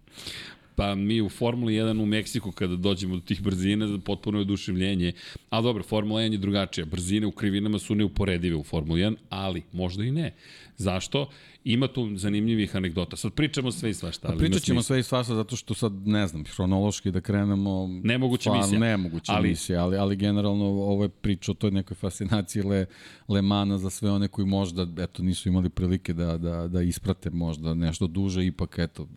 Pa 0.81 0.95
mi 0.95 1.21
u 1.21 1.29
Formuli 1.29 1.75
1 1.75 2.03
u 2.03 2.07
Meksiku 2.07 2.53
kada 2.53 2.77
dođemo 2.77 3.15
do 3.15 3.21
tih 3.21 3.43
brzina, 3.43 3.99
potpuno 4.05 4.39
je 4.39 4.43
oduševljenje. 4.43 5.13
A 5.51 5.61
dobro, 5.61 5.83
Formula 5.83 6.21
1 6.21 6.33
je 6.33 6.39
drugačija. 6.39 6.85
Brzine 6.85 7.27
u 7.27 7.33
krivinama 7.33 7.79
su 7.79 7.95
neuporedive 7.95 8.57
u 8.57 8.65
Formuli 8.65 9.01
1, 9.01 9.17
ali 9.31 9.63
možda 9.73 10.05
i 10.05 10.11
ne. 10.11 10.35
Zašto? 10.77 11.29
Ima 11.65 11.89
tu 11.89 12.17
zanimljivih 12.17 12.77
anegdota. 12.77 13.17
Sad 13.17 13.33
pričamo 13.33 13.73
sve 13.73 13.91
i 13.91 13.95
svašta. 13.95 14.29
Ali 14.29 14.39
pričat 14.39 14.63
ćemo 14.63 14.83
sve 14.83 15.01
i 15.01 15.03
svašta 15.03 15.35
zato 15.35 15.57
što 15.57 15.75
sad, 15.75 15.93
ne 16.07 16.27
znam, 16.27 16.45
hronološki 16.45 17.11
da 17.11 17.21
krenemo... 17.21 18.01
Nemoguća 18.05 18.53
misija. 18.53 18.79
Nemoguća 18.79 19.33
ali, 19.33 19.49
misija, 19.49 19.83
ali, 19.83 19.97
ali 19.97 20.17
generalno 20.17 20.65
ovo 20.65 21.03
je 21.03 21.09
priča 21.09 21.53
o 21.53 21.55
toj 21.55 21.71
nekoj 21.71 21.95
fascinaciji 21.95 22.63
Le, 22.63 22.87
Le 23.29 23.43
Mana 23.43 23.79
za 23.79 23.91
sve 23.91 24.11
one 24.11 24.29
koji 24.29 24.47
možda, 24.47 24.87
eto, 25.03 25.23
nisu 25.23 25.49
imali 25.49 25.69
prilike 25.69 26.13
da, 26.13 26.39
da, 26.39 26.69
da 26.69 26.83
isprate 26.83 27.31
možda 27.31 27.75
nešto 27.75 28.07
duže, 28.07 28.47
ipak, 28.47 28.79
eto, 28.79 29.09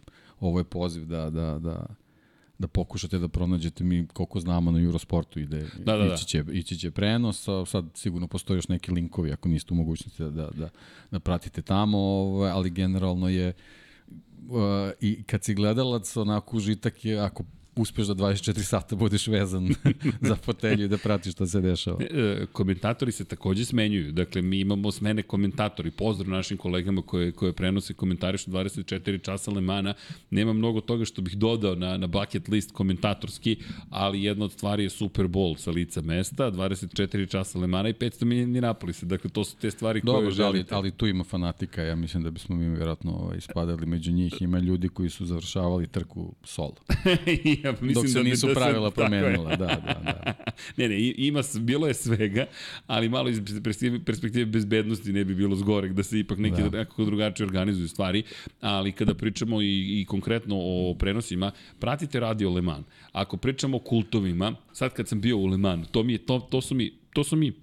ovo 0.44 0.60
je 0.60 0.64
poziv 0.64 1.06
da, 1.06 1.30
da, 1.30 1.60
da, 1.60 1.86
da 2.60 2.68
pokušate 2.68 3.18
da 3.20 3.28
pronađete 3.28 3.84
mi 3.84 4.08
koliko 4.14 4.40
znamo 4.40 4.72
na 4.72 4.82
Eurosportu 4.82 5.40
ide 5.40 5.60
da, 5.60 5.98
da, 5.98 6.06
da. 6.06 6.14
Ići, 6.14 6.26
će, 6.26 6.44
ići 6.52 6.78
će 6.78 6.92
prenos, 6.92 7.48
a 7.48 7.66
sad 7.66 7.86
sigurno 7.94 8.28
postoje 8.28 8.58
još 8.58 8.68
neki 8.68 8.92
linkovi 8.92 9.32
ako 9.32 9.50
niste 9.50 9.74
u 9.74 9.78
mogućnosti 9.78 10.24
da, 10.24 10.30
da, 10.30 10.50
da, 10.50 10.70
da 11.12 11.20
pratite 11.20 11.62
tamo, 11.62 11.98
ovaj, 11.98 12.52
ali 12.52 12.70
generalno 12.70 13.30
je 13.30 13.54
uh, 14.50 14.92
i 15.02 15.24
kad 15.24 15.44
si 15.44 15.54
gledalac 15.54 16.18
onako 16.18 16.58
užitak 16.58 17.06
je 17.06 17.20
ako 17.20 17.44
uspeš 17.76 18.08
da 18.08 18.14
24 18.14 18.62
sata 18.62 18.96
budeš 18.96 19.28
vezan 19.28 19.70
za 20.22 20.36
fotelju 20.36 20.86
i 20.86 20.88
da 20.88 20.98
pratiš 20.98 21.34
šta 21.34 21.48
se 21.48 21.62
dešava. 21.62 21.98
E, 22.02 22.46
komentatori 22.52 23.12
se 23.12 23.26
takođe 23.26 23.66
smenjuju. 23.66 24.12
Dakle, 24.12 24.42
mi 24.42 24.60
imamo 24.60 24.92
smene 24.92 25.22
komentatori. 25.22 25.92
Pozdrav 25.92 26.30
našim 26.30 26.58
kolegama 26.58 27.02
koje, 27.02 27.32
koje 27.32 27.54
prenose 27.54 27.94
komentarišu 27.94 28.52
24 28.52 29.22
časa 29.22 29.52
Lemana. 29.52 29.94
Nema 30.30 30.54
mnogo 30.54 30.82
toga 30.82 31.06
što 31.06 31.22
bih 31.22 31.38
dodao 31.38 31.76
na, 31.76 31.98
na 31.98 32.08
bucket 32.08 32.48
list 32.48 32.72
komentatorski, 32.72 33.58
ali 33.90 34.24
jedna 34.24 34.46
od 34.46 34.52
stvari 34.52 34.84
je 34.84 34.90
Super 34.90 35.26
Bowl 35.26 35.58
sa 35.58 35.72
lica 35.72 36.02
mesta, 36.02 36.52
24 36.52 37.30
časa 37.30 37.60
Lemana 37.60 37.90
i 37.90 37.94
500 37.94 38.26
milijeni 38.26 38.50
Indianapolisa. 38.50 39.06
Dakle, 39.06 39.30
to 39.30 39.44
su 39.44 39.58
te 39.58 39.72
stvari 39.72 40.02
Dobro, 40.04 40.20
koje 40.20 40.26
ali, 40.26 40.36
želite. 40.36 40.76
ali 40.76 40.92
tu 40.92 41.08
ima 41.08 41.24
fanatika, 41.24 41.82
ja 41.82 41.96
mislim 41.96 42.24
da 42.24 42.32
bismo 42.32 42.56
mi 42.56 42.70
vjerojatno 42.76 43.12
ovaj, 43.12 43.42
spadali 43.42 43.86
među 43.86 44.12
njih. 44.12 44.42
Ima 44.42 44.60
ljudi 44.60 44.90
koji 44.90 45.10
su 45.10 45.26
završavali 45.26 45.88
trku 45.88 46.36
solo. 46.44 46.76
ja 47.65 47.71
mislim 47.71 47.93
Dok 47.93 48.08
se 48.08 48.13
da 48.13 48.23
nisu 48.23 48.47
da 48.47 48.54
sam- 48.54 48.62
pravila 48.62 48.88
je. 48.88 48.91
promenila, 48.91 49.49
da, 49.49 49.65
da, 49.65 49.76
da. 50.04 50.34
ne, 50.78 50.89
ne, 50.89 51.13
ima, 51.17 51.41
bilo 51.60 51.88
je 51.88 51.93
svega, 51.93 52.45
ali 52.88 53.10
malo 53.10 53.30
iz 53.30 53.41
perspektive, 54.06 54.45
bezbednosti 54.45 55.13
ne 55.13 55.26
bi 55.26 55.36
bilo 55.36 55.56
zgorek 55.56 55.93
da 55.93 56.04
se 56.04 56.19
ipak 56.19 56.38
neki 56.38 56.62
Da. 56.62 56.69
da. 56.69 56.78
nekako 56.78 57.06
drugačije 57.06 57.45
organizuju 57.45 57.88
stvari, 57.88 58.23
ali 58.62 58.91
kada 58.91 59.13
pričamo 59.13 59.62
i, 59.62 59.65
i 60.02 60.06
konkretno 60.06 60.56
o 60.58 60.95
prenosima, 60.99 61.52
pratite 61.80 62.19
Radio 62.19 62.49
Le 62.49 62.62
Mans. 62.62 62.86
Ako 63.12 63.38
pričamo 63.38 63.78
o 63.78 63.80
kultovima, 63.80 64.56
sad 64.73 64.93
kad 64.93 65.08
sam 65.08 65.21
bio 65.21 65.38
u 65.38 65.45
Le 65.45 65.58
Mans, 65.58 65.88
to, 65.91 66.04
mi 66.04 66.13
je, 66.13 66.17
to, 66.17 66.39
to 66.39 66.62
su 66.62 66.76
mi, 66.76 66.91
to 67.13 67.23
su 67.23 67.36
mi 67.36 67.54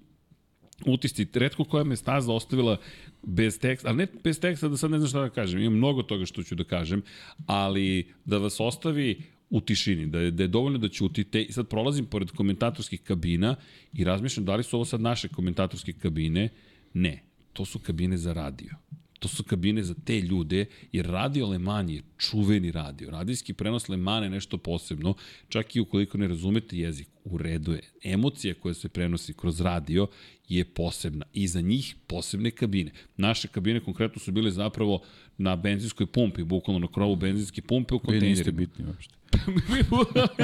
utisci, 0.85 1.27
redko 1.33 1.63
koja 1.63 1.83
me 1.83 1.95
staza 1.95 2.33
ostavila 2.33 2.77
bez 3.23 3.59
teksta, 3.59 3.87
ali 3.87 3.97
ne 3.97 4.07
bez 4.23 4.39
teksta 4.39 4.67
da 4.67 4.77
sad 4.77 4.91
ne 4.91 4.97
znam 4.99 5.09
šta 5.09 5.21
da 5.21 5.29
kažem, 5.29 5.61
imam 5.61 5.77
mnogo 5.77 6.03
toga 6.03 6.25
što 6.25 6.43
ću 6.43 6.55
da 6.55 6.63
kažem, 6.63 7.01
ali 7.45 8.07
da 8.25 8.37
vas 8.37 8.59
ostavi 8.59 9.21
u 9.51 9.61
tišini, 9.61 10.05
da 10.07 10.19
je, 10.19 10.31
da 10.31 10.43
je 10.43 10.47
dovoljno 10.47 10.77
da 10.77 10.89
ćutite 10.89 11.41
i 11.41 11.51
sad 11.51 11.67
prolazim 11.67 12.05
pored 12.05 12.31
komentatorskih 12.31 13.01
kabina 13.01 13.55
i 13.93 14.03
razmišljam 14.03 14.45
da 14.45 14.55
li 14.55 14.63
su 14.63 14.75
ovo 14.75 14.85
sad 14.85 15.01
naše 15.01 15.27
komentatorske 15.27 15.93
kabine, 15.93 16.49
ne, 16.93 17.23
to 17.53 17.65
su 17.65 17.79
kabine 17.79 18.17
za 18.17 18.33
radio. 18.33 18.71
To 19.19 19.27
su 19.27 19.43
kabine 19.43 19.83
za 19.83 19.93
te 20.05 20.21
ljude, 20.21 20.65
jer 20.91 21.05
Radio 21.05 21.47
Le 21.47 21.59
Mans 21.59 21.91
je 21.91 22.01
čuveni 22.17 22.71
radio. 22.71 23.09
Radijski 23.09 23.53
prenos 23.53 23.89
Le 23.89 23.97
Mans 23.97 24.23
je 24.23 24.29
nešto 24.29 24.57
posebno, 24.57 25.13
čak 25.49 25.75
i 25.75 25.79
ukoliko 25.79 26.17
ne 26.17 26.27
razumete 26.27 26.77
jezik, 26.77 27.07
u 27.23 27.37
redu 27.37 27.73
je. 27.73 27.81
Emocija 28.03 28.53
koja 28.53 28.73
se 28.73 28.89
prenosi 28.89 29.33
kroz 29.33 29.61
radio 29.61 30.07
je 30.47 30.65
posebna 30.65 31.25
i 31.33 31.47
za 31.47 31.61
njih 31.61 31.95
posebne 32.07 32.51
kabine. 32.51 32.91
Naše 33.17 33.47
kabine 33.47 33.79
konkretno 33.79 34.19
su 34.19 34.31
bile 34.31 34.51
zapravo 34.51 35.01
na 35.41 35.55
benzinskoj 35.55 36.05
pumpi, 36.05 36.43
bukvalno 36.43 36.79
na 36.79 36.87
krovu 36.87 37.15
benzinske 37.15 37.61
pumpe 37.61 37.95
u 37.95 38.01
Vi 38.07 38.19
niste 38.19 38.43
kontejnerima. 38.43 38.57
bitni 38.57 38.85
uopšte. 38.85 39.21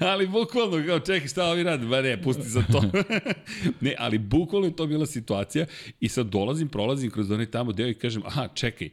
ali 0.10 0.26
bukvalno, 0.26 0.86
kao 0.86 1.00
čekaj 1.00 1.28
šta 1.28 1.44
ovi 1.44 1.62
rade, 1.62 1.86
ba 1.86 2.02
ne, 2.02 2.22
pusti 2.22 2.48
za 2.48 2.62
to. 2.72 2.82
ne, 3.80 3.94
ali 3.98 4.18
bukvalno 4.18 4.66
je 4.66 4.76
to 4.76 4.86
bila 4.86 5.06
situacija 5.06 5.66
i 6.00 6.08
sad 6.08 6.26
dolazim, 6.26 6.68
prolazim 6.68 7.10
kroz 7.10 7.30
onaj 7.30 7.46
tamo 7.46 7.72
deo 7.72 7.88
i 7.88 7.94
kažem, 7.94 8.22
aha, 8.26 8.48
čekaj, 8.54 8.90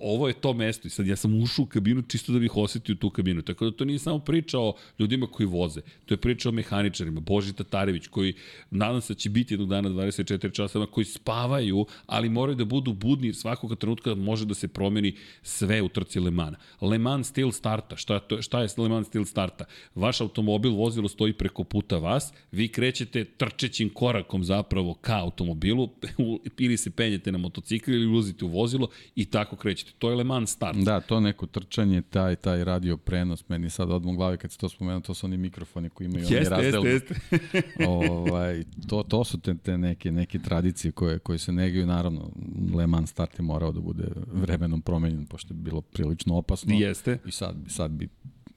ovo 0.00 0.28
je 0.28 0.34
to 0.34 0.52
mesto 0.52 0.86
i 0.88 0.90
sad 0.90 1.06
ja 1.06 1.16
sam 1.16 1.42
ušao 1.42 1.62
u 1.62 1.66
kabinu 1.66 2.02
čisto 2.02 2.32
da 2.32 2.38
bih 2.38 2.56
osetio 2.56 2.94
tu 2.94 3.10
kabinu. 3.10 3.42
Tako 3.42 3.64
da 3.64 3.76
to 3.76 3.84
nije 3.84 3.98
samo 3.98 4.18
priča 4.18 4.58
o 4.58 4.74
ljudima 4.98 5.26
koji 5.26 5.46
voze, 5.46 5.80
to 6.06 6.14
je 6.14 6.18
priča 6.18 6.48
o 6.48 6.52
mehaničarima, 6.52 7.20
Boži 7.20 7.52
Tatarević 7.52 8.06
koji 8.06 8.34
nadam 8.70 9.00
se 9.00 9.14
da 9.14 9.18
će 9.18 9.30
biti 9.30 9.54
jednog 9.54 9.68
dana 9.68 9.88
24 9.88 10.52
časova 10.52 10.86
koji 10.86 11.04
spavaju, 11.04 11.86
ali 12.06 12.28
moraju 12.28 12.56
da 12.56 12.64
budu 12.64 12.92
budni 12.92 13.28
jer 13.28 13.36
svakog 13.36 13.76
trenutka 13.76 14.14
može 14.14 14.46
da 14.46 14.54
se 14.54 14.68
promeni 14.68 15.16
sve 15.42 15.82
u 15.82 15.88
trci 15.88 16.20
Le 16.20 16.30
Mans. 16.30 16.56
Le 16.80 16.98
Mans 16.98 17.28
stil 17.28 17.50
starta, 17.50 17.96
šta, 17.96 18.20
to, 18.20 18.42
šta 18.42 18.62
je 18.62 18.68
Le 18.76 18.88
Mans 18.88 19.06
stil 19.06 19.24
starta? 19.24 19.64
Vaš 19.94 20.20
automobil, 20.20 20.72
vozilo 20.72 21.08
stoji 21.08 21.32
preko 21.32 21.64
puta 21.64 21.98
vas, 21.98 22.32
vi 22.52 22.68
krećete 22.68 23.24
trčećim 23.24 23.88
korakom 23.88 24.44
zapravo 24.44 24.94
ka 24.94 25.18
automobilu 25.20 25.88
ili 26.58 26.76
se 26.76 26.90
penjete 26.90 27.32
na 27.32 27.38
motocikl 27.38 27.90
ili 27.90 28.06
ulazite 28.06 28.44
u 28.44 28.48
vozilo 28.48 28.88
i 29.16 29.24
tako 29.24 29.56
krećete. 29.56 29.73
To 29.98 30.10
je 30.10 30.16
Le 30.16 30.24
Mans 30.24 30.50
start. 30.50 30.78
Da, 30.78 31.00
to 31.00 31.20
neko 31.20 31.46
trčanje, 31.46 32.02
taj, 32.02 32.36
taj 32.36 32.64
radio 32.64 32.96
prenos, 32.96 33.48
meni 33.48 33.70
sad 33.70 33.90
odmah 33.90 34.14
u 34.14 34.16
glavi 34.16 34.36
kad 34.36 34.52
se 34.52 34.58
to 34.58 34.68
spomenuo, 34.68 35.00
to 35.00 35.14
su 35.14 35.26
oni 35.26 35.36
mikrofoni 35.36 35.90
koji 35.90 36.06
imaju 36.06 36.26
Jeste, 36.30 36.50
razdel. 36.50 36.86
jeste, 36.86 37.14
jeste. 37.34 37.62
ovaj, 37.88 38.64
to, 38.88 39.02
to 39.02 39.24
su 39.24 39.40
te, 39.40 39.54
te 39.54 39.78
neke, 39.78 40.12
neke 40.12 40.38
tradicije 40.38 40.92
koje, 40.92 41.18
koje 41.18 41.38
se 41.38 41.52
neguju, 41.52 41.86
naravno, 41.86 42.30
Le 42.74 42.86
Mans 42.86 43.10
start 43.10 43.38
je 43.38 43.42
morao 43.42 43.72
da 43.72 43.80
bude 43.80 44.04
vremenom 44.32 44.82
promenjen, 44.82 45.26
pošto 45.26 45.54
je 45.54 45.58
bilo 45.58 45.80
prilično 45.80 46.36
opasno. 46.36 46.74
Jeste. 46.74 47.18
I 47.26 47.30
sad, 47.30 47.56
sad 47.68 47.90
bi 47.90 48.08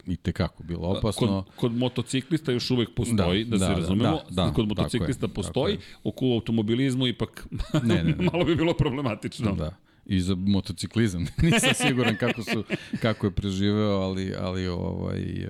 i 0.06 0.16
tekako 0.16 0.62
bilo 0.62 0.88
opasno. 0.88 1.42
Kod, 1.42 1.54
kod 1.56 1.72
motociklista 1.72 2.52
još 2.52 2.70
uvek 2.70 2.88
postoji, 2.94 3.44
da, 3.44 3.50
Da, 3.50 3.58
da 3.58 3.66
se 3.66 3.72
da, 3.72 3.78
razumemo. 3.80 4.20
da, 4.30 4.44
da, 4.44 4.52
kod 4.52 4.68
motociklista 4.68 5.26
je, 5.26 5.34
postoji, 5.34 5.78
oko 6.04 6.24
automobilizmu 6.26 7.06
ipak 7.06 7.46
Ne, 7.82 8.04
ne, 8.04 8.04
ne. 8.04 8.24
malo 8.32 8.44
bi 8.44 8.56
bilo 8.56 8.74
problematično. 8.74 9.52
Da. 9.52 9.76
I 10.08 10.20
za 10.20 10.34
motociklizam 10.34 11.26
nisam 11.42 11.70
siguran 11.74 12.16
kako 12.16 12.42
su 12.42 12.64
kako 13.00 13.26
je 13.26 13.30
preživeo, 13.30 14.00
ali 14.00 14.34
ali 14.40 14.68
ovaj 14.68 15.48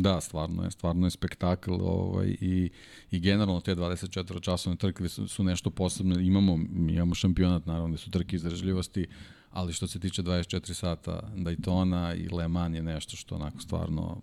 da, 0.00 0.20
stvarno 0.20 0.64
je, 0.64 0.70
stvarno 0.70 1.06
je 1.06 1.10
spektakl, 1.10 1.74
ovaj 1.74 2.36
i 2.40 2.70
i 3.10 3.20
generalno 3.20 3.60
te 3.60 3.76
24 3.76 4.40
časovne 4.40 4.76
trke 4.76 5.08
su, 5.08 5.28
su 5.28 5.44
nešto 5.44 5.70
posebno. 5.70 6.20
Imamo 6.20 6.58
imamo 6.88 7.14
šampionat 7.14 7.66
naravno 7.66 7.96
su 7.96 8.10
trke 8.10 8.36
izdržljivosti, 8.36 9.06
ali 9.50 9.72
što 9.72 9.86
se 9.86 10.00
tiče 10.00 10.22
24 10.22 10.72
sata 10.74 11.30
Daytona 11.36 12.24
i 12.24 12.28
Le 12.34 12.48
Mans 12.48 12.76
je 12.76 12.82
nešto 12.82 13.16
što 13.16 13.34
onako 13.34 13.60
stvarno 13.60 14.22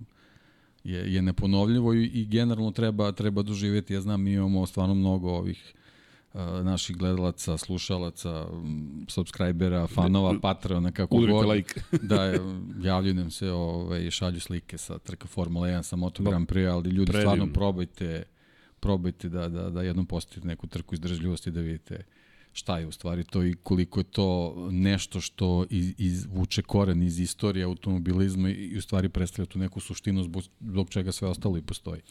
je, 0.83 1.13
je 1.13 1.21
neponovljivo 1.21 1.93
i, 1.93 2.05
i 2.05 2.25
generalno 2.25 2.71
treba, 2.71 3.11
treba 3.11 3.41
doživjeti. 3.41 3.93
Ja 3.93 4.01
znam, 4.01 4.21
mi 4.21 4.33
imamo 4.33 4.65
stvarno 4.65 4.95
mnogo 4.95 5.29
ovih 5.29 5.73
naših 6.63 6.97
gledalaca, 6.97 7.57
slušalaca, 7.57 8.45
subscribera, 9.07 9.87
fanova, 9.87 10.39
patrona, 10.41 10.91
kako 10.91 11.15
Udrite 11.15 11.33
god. 11.33 11.49
like. 11.49 11.81
da, 12.01 12.33
javljaju 12.81 13.13
nam 13.13 13.31
se, 13.31 13.51
ovaj, 13.51 14.11
šalju 14.11 14.39
slike 14.39 14.77
sa 14.77 14.97
trka 14.97 15.27
Formula 15.27 15.67
1, 15.67 15.81
sa 15.83 15.95
Moto 15.95 16.23
Grand 16.23 16.47
Prix, 16.47 16.71
ali 16.71 16.89
ljudi 16.89 17.11
predivno. 17.11 17.33
stvarno 17.33 17.53
probajte, 17.53 18.23
probajte 18.79 19.29
da, 19.29 19.47
da, 19.47 19.69
da 19.69 19.81
jednom 19.81 20.05
postavite 20.05 20.47
neku 20.47 20.67
trku 20.67 20.95
izdržljivosti 20.95 21.51
da 21.51 21.61
vidite 21.61 22.03
šta 22.57 22.79
je 22.79 22.87
u 22.87 22.91
stvari 22.91 23.23
to 23.23 23.43
i 23.43 23.53
koliko 23.53 23.99
je 23.99 24.03
to 24.03 24.55
nešto 24.71 25.21
što 25.21 25.65
iz, 25.69 25.93
izvuče 25.97 26.61
koren 26.61 27.03
iz 27.03 27.19
istorije 27.19 27.63
automobilizma 27.63 28.49
i 28.49 28.77
u 28.77 28.81
stvari 28.81 29.09
predstavlja 29.09 29.45
tu 29.45 29.59
neku 29.59 29.79
suštinu 29.79 30.23
zbog, 30.23 30.43
zbog 30.59 30.89
čega 30.89 31.11
sve 31.11 31.27
ostalo 31.27 31.57
i 31.57 31.61
postoji. 31.61 32.01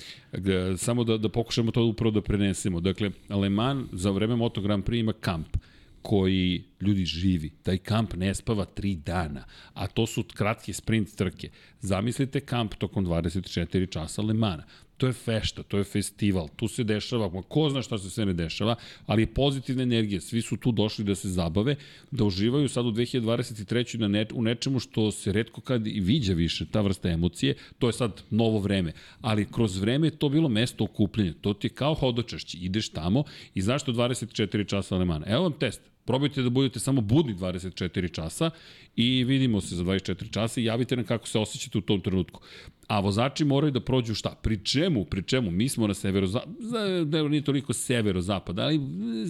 Samo 0.76 1.04
da, 1.04 1.18
da 1.18 1.28
pokušamo 1.28 1.70
to 1.70 1.84
upravo 1.84 2.10
da 2.10 2.22
prenesemo. 2.22 2.80
Dakle, 2.80 3.10
Le 3.28 3.48
Mans 3.48 3.88
za 3.92 4.10
vreme 4.10 4.36
Moto 4.36 4.60
Grand 4.60 4.84
Prix 4.84 5.00
ima 5.00 5.12
kamp 5.12 5.56
koji 6.02 6.64
ljudi 6.80 7.04
živi. 7.04 7.50
Taj 7.50 7.78
kamp 7.78 8.14
ne 8.14 8.34
spava 8.34 8.64
tri 8.64 8.96
dana, 8.96 9.44
a 9.74 9.86
to 9.86 10.06
su 10.06 10.24
kratke 10.34 10.72
sprint 10.72 11.16
trke. 11.16 11.50
Zamislite 11.80 12.40
kamp 12.40 12.74
tokom 12.74 13.06
24 13.06 13.90
časa 13.90 14.22
Le 14.22 14.34
Mana. 14.34 14.64
To 14.96 15.06
je 15.06 15.12
fešta, 15.12 15.62
to 15.62 15.78
je 15.78 15.84
festival, 15.84 16.48
tu 16.56 16.68
se 16.68 16.84
dešava, 16.84 17.42
ko 17.48 17.68
zna 17.70 17.82
šta 17.82 17.98
se 17.98 18.10
sve 18.10 18.26
ne 18.26 18.32
dešava, 18.32 18.74
ali 19.06 19.22
je 19.22 19.26
pozitivna 19.26 19.82
energija, 19.82 20.20
svi 20.20 20.42
su 20.42 20.56
tu 20.56 20.72
došli 20.72 21.04
da 21.04 21.14
se 21.14 21.28
zabave, 21.28 21.76
da 22.10 22.24
uživaju 22.24 22.68
sad 22.68 22.86
u 22.86 22.92
2023. 22.92 23.98
Na 23.98 24.08
ne, 24.08 24.26
u 24.34 24.42
nečemu 24.42 24.80
što 24.80 25.10
se 25.10 25.32
redko 25.32 25.60
kad 25.60 25.86
i 25.86 26.00
viđa 26.00 26.32
više, 26.32 26.66
ta 26.66 26.80
vrsta 26.80 27.08
emocije, 27.08 27.54
to 27.78 27.86
je 27.86 27.92
sad 27.92 28.22
novo 28.30 28.58
vreme, 28.58 28.92
ali 29.20 29.46
kroz 29.52 29.78
vreme 29.78 30.06
je 30.06 30.18
to 30.18 30.28
bilo 30.28 30.48
mesto 30.48 30.84
okupljenja, 30.84 31.32
to 31.40 31.54
ti 31.54 31.66
je 31.66 31.70
kao 31.70 31.94
hodočašće, 31.94 32.58
ideš 32.58 32.88
tamo 32.88 33.24
i 33.54 33.62
zašto 33.62 33.92
24 33.92 34.68
časa 34.68 34.94
Alemana? 34.94 35.26
Evo 35.28 35.42
vam 35.42 35.52
test, 35.52 35.80
Probajte 36.06 36.42
da 36.42 36.50
budete 36.50 36.80
samo 36.80 37.00
budni 37.00 37.34
24 37.34 38.12
časa 38.12 38.50
i 38.96 39.24
vidimo 39.24 39.60
se 39.60 39.76
za 39.76 39.84
24 39.84 40.30
časa 40.30 40.60
i 40.60 40.64
javite 40.64 40.96
nam 40.96 41.04
kako 41.04 41.28
se 41.28 41.38
osjećate 41.38 41.78
u 41.78 41.80
tom 41.80 42.00
trenutku. 42.00 42.40
A 42.88 43.00
vozači 43.00 43.44
moraju 43.44 43.70
da 43.70 43.80
prođu 43.80 44.14
šta? 44.14 44.34
Pri 44.42 44.64
čemu? 44.64 45.04
Pri 45.04 45.22
čemu? 45.22 45.50
Mi 45.50 45.68
smo 45.68 45.86
na 45.86 45.94
severo 45.94 46.26
da 47.04 47.28
nije 47.28 47.42
toliko 47.42 47.72
severo-zapad, 47.72 48.58
ali 48.58 48.80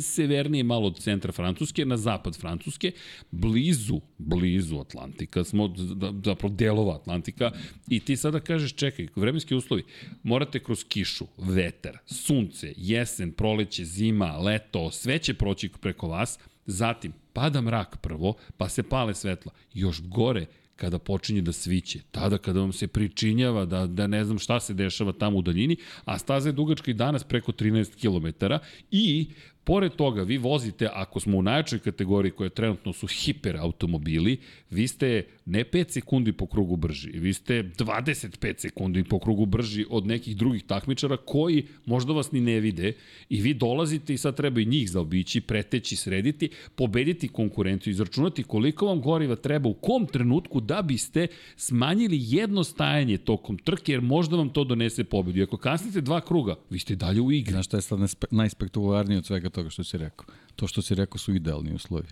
severnije 0.02 0.64
malo 0.64 0.86
od 0.86 0.98
centra 0.98 1.32
Francuske, 1.32 1.84
na 1.84 1.96
zapad 1.96 2.36
Francuske, 2.36 2.92
blizu, 3.30 4.00
blizu 4.18 4.78
Atlantika, 4.78 5.44
smo 5.44 5.68
da- 5.68 6.12
zapravo 6.24 6.54
delova 6.54 6.94
Atlantika 6.94 7.50
i 7.88 8.00
ti 8.00 8.16
sada 8.16 8.40
kažeš, 8.40 8.74
čekaj, 8.74 9.06
vremenski 9.16 9.54
uslovi, 9.54 9.84
morate 10.22 10.58
kroz 10.58 10.84
kišu, 10.84 11.26
vetar, 11.38 11.98
sunce, 12.06 12.74
jesen, 12.76 13.32
proleće, 13.32 13.84
zima, 13.84 14.38
leto, 14.38 14.90
sve 14.90 15.18
će 15.18 15.34
proći 15.34 15.68
preko 15.80 16.08
vas, 16.08 16.38
zatim 16.66 17.12
pada 17.36 17.60
mrak 17.60 17.96
prvo, 17.96 18.34
pa 18.56 18.68
se 18.68 18.82
pale 18.82 19.14
svetla. 19.14 19.52
Još 19.74 20.02
gore, 20.02 20.46
kada 20.76 20.98
počinje 20.98 21.42
da 21.42 21.52
sviće, 21.52 22.00
tada 22.10 22.38
kada 22.38 22.60
vam 22.60 22.72
se 22.72 22.86
pričinjava 22.86 23.64
da, 23.64 23.86
da 23.86 24.06
ne 24.06 24.24
znam 24.24 24.38
šta 24.38 24.60
se 24.60 24.74
dešava 24.74 25.12
tamo 25.12 25.38
u 25.38 25.42
daljini, 25.42 25.76
a 26.04 26.18
staza 26.18 26.48
je 26.48 26.52
dugačka 26.52 26.90
i 26.90 26.94
danas 26.94 27.24
preko 27.24 27.52
13 27.52 28.00
km 28.00 28.46
i 28.90 29.28
Pored 29.66 29.96
toga, 29.96 30.22
vi 30.22 30.38
vozite, 30.38 30.88
ako 30.92 31.20
smo 31.20 31.38
u 31.38 31.42
najjačoj 31.42 31.78
kategoriji 31.78 32.32
koja 32.32 32.50
trenutno 32.50 32.92
su 32.92 33.06
hiper 33.06 33.56
automobili, 33.56 34.38
vi 34.70 34.88
ste 34.88 35.26
ne 35.44 35.64
5 35.64 35.90
sekundi 35.90 36.32
po 36.32 36.46
krugu 36.46 36.76
brži, 36.76 37.10
vi 37.10 37.32
ste 37.32 37.62
25 37.78 38.58
sekundi 38.58 39.04
po 39.04 39.18
krugu 39.18 39.46
brži 39.46 39.84
od 39.90 40.06
nekih 40.06 40.36
drugih 40.36 40.62
takmičara 40.62 41.16
koji 41.16 41.66
možda 41.84 42.12
vas 42.12 42.32
ni 42.32 42.40
ne 42.40 42.60
vide 42.60 42.92
i 43.28 43.40
vi 43.40 43.54
dolazite 43.54 44.14
i 44.14 44.18
sad 44.18 44.36
treba 44.36 44.60
i 44.60 44.64
njih 44.64 44.90
zaobići, 44.90 45.40
preteći, 45.40 45.96
srediti, 45.96 46.50
pobediti 46.74 47.28
konkurenciju, 47.28 47.90
izračunati 47.90 48.42
koliko 48.42 48.86
vam 48.86 49.00
goriva 49.00 49.36
treba 49.36 49.68
u 49.68 49.74
kom 49.74 50.06
trenutku 50.06 50.60
da 50.60 50.82
biste 50.82 51.26
smanjili 51.56 52.18
jedno 52.20 52.64
stajanje 52.64 53.18
tokom 53.18 53.58
trke, 53.58 53.92
jer 53.92 54.00
možda 54.00 54.36
vam 54.36 54.48
to 54.48 54.64
donese 54.64 55.04
pobedu. 55.04 55.38
I 55.38 55.42
ako 55.42 55.56
kasnite 55.56 56.00
dva 56.00 56.20
kruga, 56.20 56.54
vi 56.70 56.78
ste 56.78 56.96
dalje 56.96 57.20
u 57.20 57.32
igri. 57.32 57.52
Znaš 57.52 57.66
šta 57.66 57.76
je 57.76 57.82
sad 57.82 57.98
najspektakularnije 58.30 59.18
od 59.18 59.26
svega 59.26 59.55
toga 59.56 59.70
što 59.70 59.84
si 59.84 59.98
rekao? 59.98 60.26
To 60.56 60.66
što 60.66 60.82
si 60.82 60.94
rekao 60.94 61.18
su 61.18 61.34
idealni 61.34 61.74
uslovi. 61.74 62.06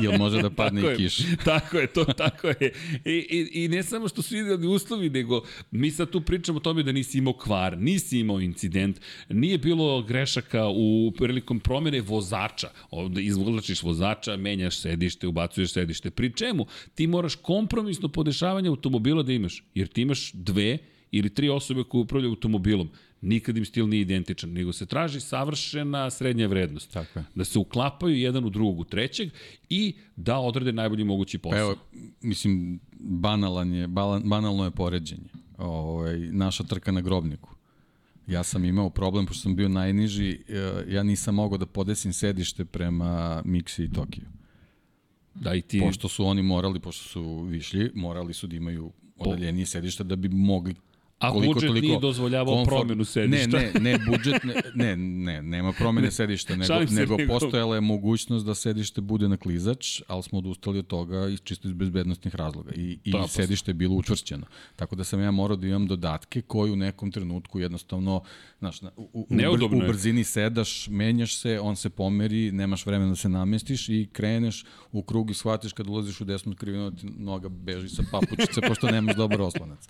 Jel 0.00 0.18
može 0.18 0.42
da 0.42 0.50
padne 0.60 0.82
i 0.82 0.96
kiš? 0.96 1.16
tako 1.50 1.78
je, 1.78 1.86
to 1.86 2.04
tako 2.04 2.48
je. 2.48 2.72
I, 3.04 3.10
i, 3.12 3.64
I 3.64 3.68
ne 3.68 3.82
samo 3.82 4.08
što 4.08 4.22
su 4.22 4.36
idealni 4.36 4.66
uslovi, 4.66 5.10
nego 5.10 5.42
mi 5.70 5.90
sad 5.90 6.10
tu 6.10 6.20
pričamo 6.20 6.58
o 6.58 6.60
tome 6.60 6.82
da 6.82 6.92
nisi 6.92 7.18
imao 7.18 7.32
kvar, 7.32 7.78
nisi 7.78 8.18
imao 8.18 8.40
incident, 8.40 9.00
nije 9.28 9.58
bilo 9.58 10.02
grešaka 10.02 10.68
u 10.68 11.12
prilikom 11.18 11.60
promene 11.60 12.00
vozača. 12.00 12.70
Ovde 12.90 13.22
izvlačiš 13.22 13.82
vozača, 13.82 14.36
menjaš 14.36 14.78
sedište, 14.78 15.26
ubacuješ 15.26 15.72
sedište. 15.72 16.10
Pri 16.10 16.32
čemu 16.32 16.66
ti 16.94 17.06
moraš 17.06 17.34
kompromisno 17.34 18.08
podešavanje 18.08 18.68
automobila 18.68 19.22
da 19.22 19.32
imaš, 19.32 19.62
jer 19.74 19.88
ti 19.88 20.02
imaš 20.02 20.32
dve 20.32 20.78
ili 21.12 21.34
tri 21.34 21.48
osobe 21.48 21.84
koje 21.84 22.02
upravljaju 22.02 22.32
automobilom 22.32 22.90
nikad 23.22 23.56
im 23.56 23.64
stil 23.64 23.88
nije 23.88 24.00
identičan, 24.00 24.50
nego 24.50 24.72
se 24.72 24.86
traži 24.86 25.20
savršena 25.20 26.10
srednja 26.10 26.46
vrednost. 26.46 26.92
Tako 26.92 27.18
je. 27.18 27.24
Da 27.34 27.44
se 27.44 27.58
uklapaju 27.58 28.16
jedan 28.16 28.44
u 28.44 28.50
drugog 28.50 28.80
u 28.80 28.84
trećeg 28.84 29.30
i 29.68 29.94
da 30.16 30.38
odrede 30.38 30.72
najbolji 30.72 31.04
mogući 31.04 31.38
posao. 31.38 31.58
Evo, 31.58 31.76
mislim, 32.20 32.80
banalan 32.98 33.72
je, 33.72 33.88
banalno 34.24 34.64
je 34.64 34.70
poređenje. 34.70 35.28
Ovaj, 35.58 36.18
naša 36.18 36.64
trka 36.64 36.92
na 36.92 37.00
grobniku. 37.00 37.54
Ja 38.26 38.42
sam 38.42 38.64
imao 38.64 38.90
problem, 38.90 39.26
pošto 39.26 39.42
sam 39.42 39.56
bio 39.56 39.68
najniži, 39.68 40.30
e, 40.30 40.84
ja 40.88 41.02
nisam 41.02 41.34
mogao 41.34 41.58
da 41.58 41.66
podesim 41.66 42.12
sedište 42.12 42.64
prema 42.64 43.42
Miksi 43.44 43.84
i 43.84 43.92
Tokiju. 43.92 44.24
Da, 45.34 45.54
i 45.54 45.62
ti... 45.62 45.80
Pošto 45.80 46.08
su 46.08 46.26
oni 46.26 46.42
morali, 46.42 46.80
pošto 46.80 47.08
su 47.08 47.42
višlji, 47.42 47.90
morali 47.94 48.34
su 48.34 48.46
da 48.46 48.56
imaju 48.56 48.92
odaljenije 49.16 49.66
sedište 49.66 50.04
da 50.04 50.16
bi 50.16 50.28
mogli 50.28 50.74
A 51.22 51.30
koliko, 51.32 51.54
budžet 51.54 51.68
toliko 51.68 51.86
nije 51.86 52.00
dozvoljavao 52.00 52.54
komfort... 52.54 52.76
promenu 52.76 53.04
sedišta. 53.04 53.58
Ne, 53.58 53.70
ne, 53.74 53.80
ne, 53.80 53.98
budžet, 54.10 54.44
ne, 54.44 54.62
ne, 54.74 54.96
ne 54.96 55.42
nema 55.42 55.72
promene 55.72 56.10
sedišta, 56.10 56.56
nego, 56.56 56.74
nego, 56.74 56.94
nego 56.94 57.16
postojala 57.28 57.74
je 57.74 57.80
mogućnost 57.80 58.46
da 58.46 58.54
sedište 58.54 59.00
bude 59.00 59.28
na 59.28 59.36
klizač, 59.36 60.02
ali 60.06 60.22
smo 60.22 60.38
odustali 60.38 60.78
od 60.78 60.86
toga 60.86 61.28
iz 61.28 61.40
čisto 61.44 61.68
iz 61.68 61.74
bezbednostnih 61.74 62.34
razloga 62.34 62.72
i, 62.74 62.98
i 63.04 63.12
da, 63.12 63.28
sedište 63.28 63.70
je 63.70 63.74
bilo 63.74 63.94
učvršćeno. 63.94 64.46
Tako 64.76 64.96
da 64.96 65.04
sam 65.04 65.20
ja 65.20 65.30
morao 65.30 65.56
da 65.56 65.66
imam 65.66 65.86
dodatke 65.86 66.42
koji 66.42 66.72
u 66.72 66.76
nekom 66.76 67.12
trenutku 67.12 67.60
jednostavno, 67.60 68.22
znaš, 68.62 68.82
u, 68.96 69.08
u, 69.12 69.26
u 69.72 69.78
brzini 69.88 70.24
sedaš, 70.24 70.88
menjaš 70.88 71.36
se, 71.36 71.60
on 71.60 71.76
se 71.76 71.90
pomeri, 71.90 72.52
nemaš 72.52 72.86
vremena 72.86 73.10
da 73.10 73.16
se 73.16 73.28
namestiš 73.28 73.88
i 73.88 74.08
kreneš 74.12 74.64
u 74.92 75.02
krug 75.02 75.30
i 75.30 75.34
shvatiš 75.34 75.72
kad 75.72 75.88
ulaziš 75.88 76.20
u 76.20 76.24
desnu 76.24 76.54
krivinu, 76.56 76.90
da 76.90 76.96
ti 76.96 77.06
noga 77.06 77.48
beži 77.48 77.88
sa 77.88 78.02
papučice, 78.10 78.60
pošto 78.68 78.90
nemaš 78.90 79.16
dobar 79.16 79.40
oslonac. 79.42 79.88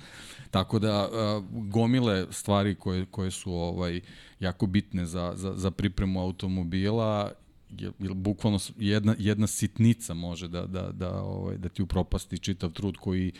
Tako 0.50 0.78
da 0.78 1.08
gomile 1.50 2.26
stvari 2.30 2.74
koje, 2.74 3.06
koje 3.06 3.30
su 3.30 3.52
ovaj 3.52 4.00
jako 4.40 4.66
bitne 4.66 5.06
za, 5.06 5.32
za, 5.36 5.52
za 5.56 5.70
pripremu 5.70 6.20
automobila 6.20 7.32
je, 7.78 7.92
je 7.98 8.14
bukvalno 8.14 8.58
jedna, 8.78 9.14
jedna 9.18 9.46
sitnica 9.46 10.14
može 10.14 10.48
da, 10.48 10.66
da, 10.66 10.92
da, 10.92 11.22
ovaj, 11.22 11.58
da 11.58 11.68
ti 11.68 11.82
upropasti 11.82 12.38
čitav 12.38 12.70
trud 12.70 12.96
koji 12.96 13.32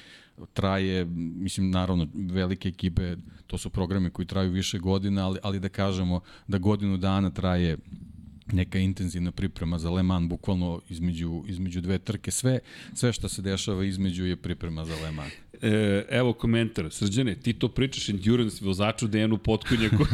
traje, 0.53 1.05
mislim, 1.14 1.71
naravno, 1.71 2.07
velike 2.14 2.68
ekipe, 2.68 3.16
to 3.47 3.59
su 3.59 3.71
programe 3.71 4.11
koji 4.11 4.27
traju 4.27 4.51
više 4.51 4.79
godina, 4.79 5.27
ali, 5.27 5.38
ali 5.42 5.61
da 5.61 5.68
kažemo 5.68 6.21
da 6.49 6.59
godinu 6.59 6.97
dana 6.97 7.31
traje 7.31 7.79
neka 8.53 8.79
intenzivna 8.79 9.33
priprema 9.33 9.79
za 9.79 9.91
Le 9.91 10.03
Mans, 10.03 10.29
bukvalno 10.29 10.81
između, 10.91 11.45
između 11.49 11.81
dve 11.81 11.99
trke. 11.99 12.31
Sve, 12.31 12.59
sve 12.95 13.13
što 13.13 13.29
se 13.29 13.43
dešava 13.43 13.85
između 13.85 14.25
je 14.25 14.37
priprema 14.37 14.85
za 14.85 14.95
Le 15.03 15.13
Mans. 15.13 15.33
E, 15.63 16.05
evo 16.11 16.33
komentar. 16.33 16.91
Srđane, 16.91 17.35
ti 17.35 17.53
to 17.53 17.69
pričaš 17.69 18.09
endurance 18.09 18.65
vozaču 18.65 19.09
Dejanu 19.09 19.39
Potkunjaku. 19.39 20.05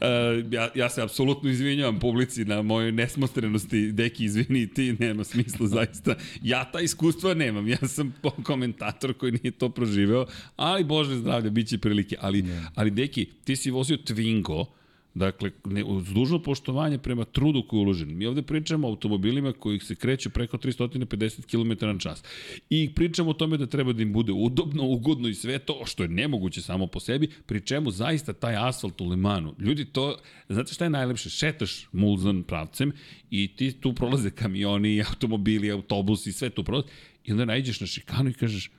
e, 0.00 0.44
ja, 0.50 0.68
ja 0.74 0.90
se 0.90 1.02
apsolutno 1.02 1.50
izvinjavam 1.50 1.98
publici 1.98 2.44
na 2.44 2.62
mojoj 2.62 2.92
nesmotrenosti. 2.92 3.92
Deki, 3.92 4.24
izvini, 4.24 4.74
ti 4.74 4.96
nema 4.98 5.24
smisla 5.24 5.66
zaista. 5.66 6.14
Ja 6.42 6.70
ta 6.72 6.80
iskustva 6.80 7.34
nemam. 7.34 7.68
Ja 7.68 7.78
sam 7.88 8.14
komentator 8.42 9.14
koji 9.14 9.32
nije 9.32 9.50
to 9.50 9.68
proživeo, 9.68 10.26
ali 10.56 10.84
bože 10.84 11.16
zdravlje, 11.16 11.50
bit 11.50 11.68
će 11.68 11.78
prilike. 11.78 12.16
Ali, 12.20 12.44
ali 12.74 12.90
Deki, 12.90 13.24
ti 13.44 13.56
si 13.56 13.70
vozio 13.70 13.96
Twingo, 13.96 14.66
Dakle, 15.14 15.50
ne, 15.64 15.84
uz 15.84 16.12
dužno 16.12 16.42
poštovanje 16.42 16.98
prema 16.98 17.24
trudu 17.24 17.62
koji 17.68 17.78
je 17.78 17.82
uložen. 17.82 18.16
Mi 18.16 18.26
ovde 18.26 18.42
pričamo 18.42 18.86
o 18.86 18.90
automobilima 18.90 19.52
koji 19.52 19.80
se 19.80 19.94
kreću 19.94 20.30
preko 20.30 20.56
350 20.56 21.46
km 21.46 21.86
na 21.86 21.98
čas. 21.98 22.22
I 22.70 22.94
pričamo 22.94 23.30
o 23.30 23.34
tome 23.34 23.56
da 23.56 23.66
treba 23.66 23.92
da 23.92 24.02
im 24.02 24.12
bude 24.12 24.32
udobno, 24.32 24.86
ugodno 24.86 25.28
i 25.28 25.34
sve 25.34 25.58
to, 25.58 25.82
što 25.86 26.02
je 26.02 26.08
nemoguće 26.08 26.62
samo 26.62 26.86
po 26.86 27.00
sebi, 27.00 27.30
pri 27.46 27.60
čemu 27.60 27.90
zaista 27.90 28.32
taj 28.32 28.56
asfalt 28.56 29.00
u 29.00 29.08
Lemanu, 29.08 29.54
ljudi 29.58 29.84
to, 29.84 30.16
znate 30.48 30.74
šta 30.74 30.84
je 30.84 30.90
najlepše? 30.90 31.30
Šetaš 31.30 31.88
Mulzan 31.92 32.42
pravcem 32.42 32.92
i 33.30 33.48
ti 33.56 33.72
tu 33.72 33.92
prolaze 33.92 34.30
kamioni, 34.30 35.02
automobili, 35.08 35.70
autobusi, 35.70 36.32
sve 36.32 36.50
tu 36.50 36.64
prolaze 36.64 36.88
i 37.24 37.32
onda 37.32 37.44
najđeš 37.44 37.80
na 37.80 37.86
šikanu 37.86 38.30
i 38.30 38.34
kažeš, 38.34 38.70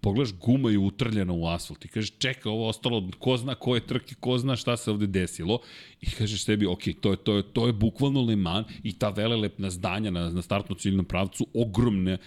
pogledaš 0.00 0.32
guma 0.32 0.70
je 0.70 0.78
utrljena 0.78 1.32
u 1.32 1.46
asfalt 1.46 1.84
i 1.84 1.88
kažeš 1.88 2.12
čeka 2.18 2.50
ovo 2.50 2.68
ostalo 2.68 3.08
ko 3.18 3.36
zna 3.36 3.54
koje 3.54 3.86
trke, 3.86 4.14
ko 4.20 4.38
zna 4.38 4.56
šta 4.56 4.76
se 4.76 4.90
ovde 4.90 5.06
desilo 5.06 5.60
i 6.00 6.10
kažeš 6.10 6.44
sebi 6.44 6.66
ok, 6.66 6.82
to 7.00 7.10
je, 7.10 7.16
to 7.16 7.36
je, 7.36 7.42
to 7.42 7.66
je 7.66 7.72
bukvalno 7.72 8.22
Le 8.22 8.36
Mans 8.36 8.66
i 8.82 8.92
ta 8.92 9.08
velelepna 9.08 9.70
zdanja 9.70 10.10
na, 10.10 10.30
na 10.30 10.42
startno 10.42 10.76
ciljnom 10.76 11.04
pravcu, 11.04 11.46
ogromne 11.54 12.18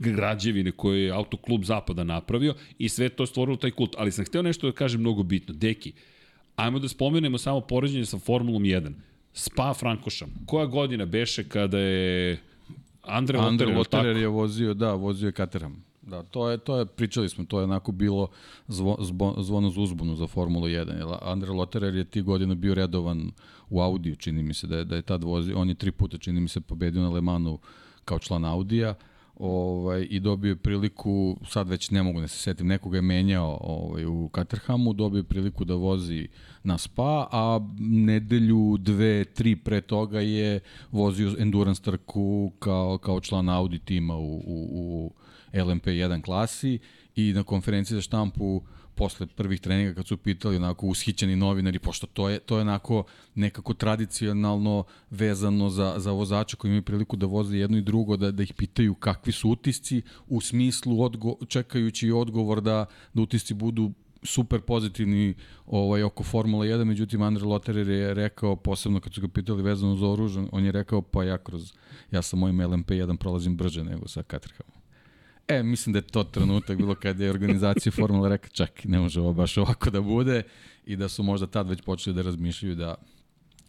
građevine 0.00 0.72
koje 0.72 1.04
je 1.04 1.10
autoklub 1.10 1.64
Zapada 1.64 2.04
napravio 2.04 2.54
i 2.78 2.88
sve 2.88 3.08
to 3.08 3.26
stvorilo 3.26 3.56
taj 3.56 3.70
kult, 3.70 3.94
ali 3.98 4.12
sam 4.12 4.24
hteo 4.24 4.42
nešto 4.42 4.66
da 4.66 4.72
kažem 4.72 5.00
mnogo 5.00 5.22
bitno, 5.22 5.54
deki, 5.54 5.92
ajmo 6.56 6.78
da 6.78 6.88
spomenemo 6.88 7.38
samo 7.38 7.60
poređenje 7.60 8.06
sa 8.06 8.18
Formulom 8.18 8.62
1, 8.62 8.92
Spa 9.32 9.74
Frankošam, 9.74 10.34
koja 10.46 10.66
godina 10.66 11.06
beše 11.06 11.48
kada 11.48 11.78
je 11.78 12.38
Andre, 13.02 13.38
Andre 13.38 13.66
Lotterer 13.66 14.16
je 14.16 14.28
vozio, 14.28 14.74
da, 14.74 14.92
vozio 14.92 15.26
je 15.26 15.32
Caterham. 15.32 15.84
Da, 16.06 16.22
to 16.22 16.50
je, 16.50 16.58
to 16.58 16.78
je, 16.78 16.86
pričali 16.86 17.28
smo, 17.28 17.44
to 17.44 17.58
je 17.58 17.64
onako 17.64 17.92
bilo 17.92 18.28
zvo, 18.68 18.96
zvo, 19.00 19.34
zvono 19.38 19.70
za 19.70 19.80
uzbunu 19.80 20.16
za 20.16 20.26
Formulu 20.26 20.66
1. 20.66 20.96
Jel, 20.98 21.14
Andre 21.22 21.50
Lotterer 21.50 21.94
je 21.94 22.04
ti 22.04 22.22
godina 22.22 22.54
bio 22.54 22.74
redovan 22.74 23.30
u 23.70 23.80
Audiju, 23.80 24.16
čini 24.16 24.42
mi 24.42 24.54
se 24.54 24.66
da 24.66 24.76
je, 24.76 24.84
da 24.84 24.96
je 24.96 25.02
tad 25.02 25.24
vozio, 25.24 25.58
on 25.58 25.68
je 25.68 25.74
tri 25.74 25.92
puta, 25.92 26.18
čini 26.18 26.40
mi 26.40 26.48
se, 26.48 26.60
pobedio 26.60 27.02
na 27.02 27.10
Le 27.10 27.20
Manu 27.20 27.58
kao 28.04 28.18
član 28.18 28.44
Audija 28.44 28.94
ovaj, 29.36 30.06
i 30.10 30.20
dobio 30.20 30.48
je 30.48 30.56
priliku, 30.56 31.36
sad 31.48 31.68
već 31.68 31.90
ne 31.90 32.02
mogu 32.02 32.20
da 32.20 32.28
se 32.28 32.38
setim, 32.38 32.66
nekoga 32.66 32.98
je 32.98 33.02
menjao 33.02 33.58
ovaj, 33.60 34.06
u 34.06 34.30
Caterhamu, 34.34 34.92
dobio 34.92 35.18
je 35.18 35.24
priliku 35.24 35.64
da 35.64 35.74
vozi 35.74 36.28
na 36.62 36.78
Spa, 36.78 37.28
a 37.32 37.60
nedelju, 37.78 38.76
dve, 38.78 39.24
tri 39.24 39.56
pre 39.56 39.80
toga 39.80 40.20
je 40.20 40.60
vozio 40.92 41.34
endurance 41.38 41.82
trku 41.82 42.52
kao, 42.58 42.98
kao 42.98 43.20
član 43.20 43.48
Audi 43.48 43.78
tima 43.78 44.16
u, 44.16 44.36
u, 44.36 44.68
u 44.72 45.12
LMP1 45.54 46.22
klasi 46.22 46.78
i 47.16 47.32
na 47.32 47.42
konferenciji 47.42 47.94
za 47.94 48.02
štampu 48.02 48.62
posle 48.94 49.26
prvih 49.26 49.60
treninga 49.60 49.94
kad 49.94 50.06
su 50.06 50.16
pitali 50.16 50.56
onako 50.56 50.86
ushićeni 50.86 51.36
novinari, 51.36 51.78
pošto 51.78 52.06
to 52.06 52.28
je, 52.28 52.38
to 52.38 52.56
je 52.56 52.60
onako 52.60 53.04
nekako 53.34 53.74
tradicionalno 53.74 54.84
vezano 55.10 55.70
za, 55.70 55.94
za 55.96 56.12
vozača 56.12 56.56
koji 56.56 56.68
imaju 56.68 56.82
priliku 56.82 57.16
da 57.16 57.26
voze 57.26 57.58
jedno 57.58 57.78
i 57.78 57.82
drugo, 57.82 58.16
da, 58.16 58.30
da 58.30 58.42
ih 58.42 58.54
pitaju 58.54 58.94
kakvi 58.94 59.32
su 59.32 59.50
utisci 59.50 60.02
u 60.28 60.40
smislu 60.40 61.02
odgo, 61.02 61.34
čekajući 61.48 62.10
odgovor 62.10 62.60
da, 62.60 62.86
da 63.14 63.22
utisci 63.22 63.54
budu 63.54 63.92
super 64.22 64.60
pozitivni 64.60 65.34
ovaj, 65.66 66.02
oko 66.02 66.22
Formula 66.22 66.64
1, 66.64 66.84
međutim 66.84 67.22
Andre 67.22 67.44
Lotterer 67.44 67.88
je 67.88 68.14
rekao, 68.14 68.56
posebno 68.56 69.00
kad 69.00 69.14
su 69.14 69.20
ga 69.20 69.28
pitali 69.28 69.62
vezano 69.62 69.96
za 69.96 70.06
oružje, 70.06 70.46
on 70.52 70.64
je 70.64 70.72
rekao 70.72 71.02
pa 71.02 71.24
ja 71.24 71.38
kroz, 71.38 71.72
ja 72.10 72.22
sa 72.22 72.36
mojim 72.36 72.56
LMP1 72.56 73.16
prolazim 73.16 73.56
brže 73.56 73.84
nego 73.84 74.08
sa 74.08 74.22
Caterhamom. 74.22 74.83
E, 75.48 75.62
mislim 75.62 75.92
da 75.92 75.98
je 75.98 76.02
to 76.02 76.24
trenutak 76.24 76.76
bilo 76.76 76.94
kada 76.94 77.24
je 77.24 77.30
organizacija 77.30 77.92
Formula 77.92 78.28
rekla 78.28 78.48
čak, 78.48 78.84
ne 78.84 78.98
može 78.98 79.20
ovo 79.20 79.32
baš 79.32 79.56
ovako 79.56 79.90
da 79.90 80.00
bude 80.00 80.42
i 80.86 80.96
da 80.96 81.08
su 81.08 81.22
možda 81.22 81.46
tad 81.46 81.68
već 81.68 81.82
počeli 81.82 82.16
da 82.16 82.22
razmišljaju 82.22 82.74
da 82.74 82.94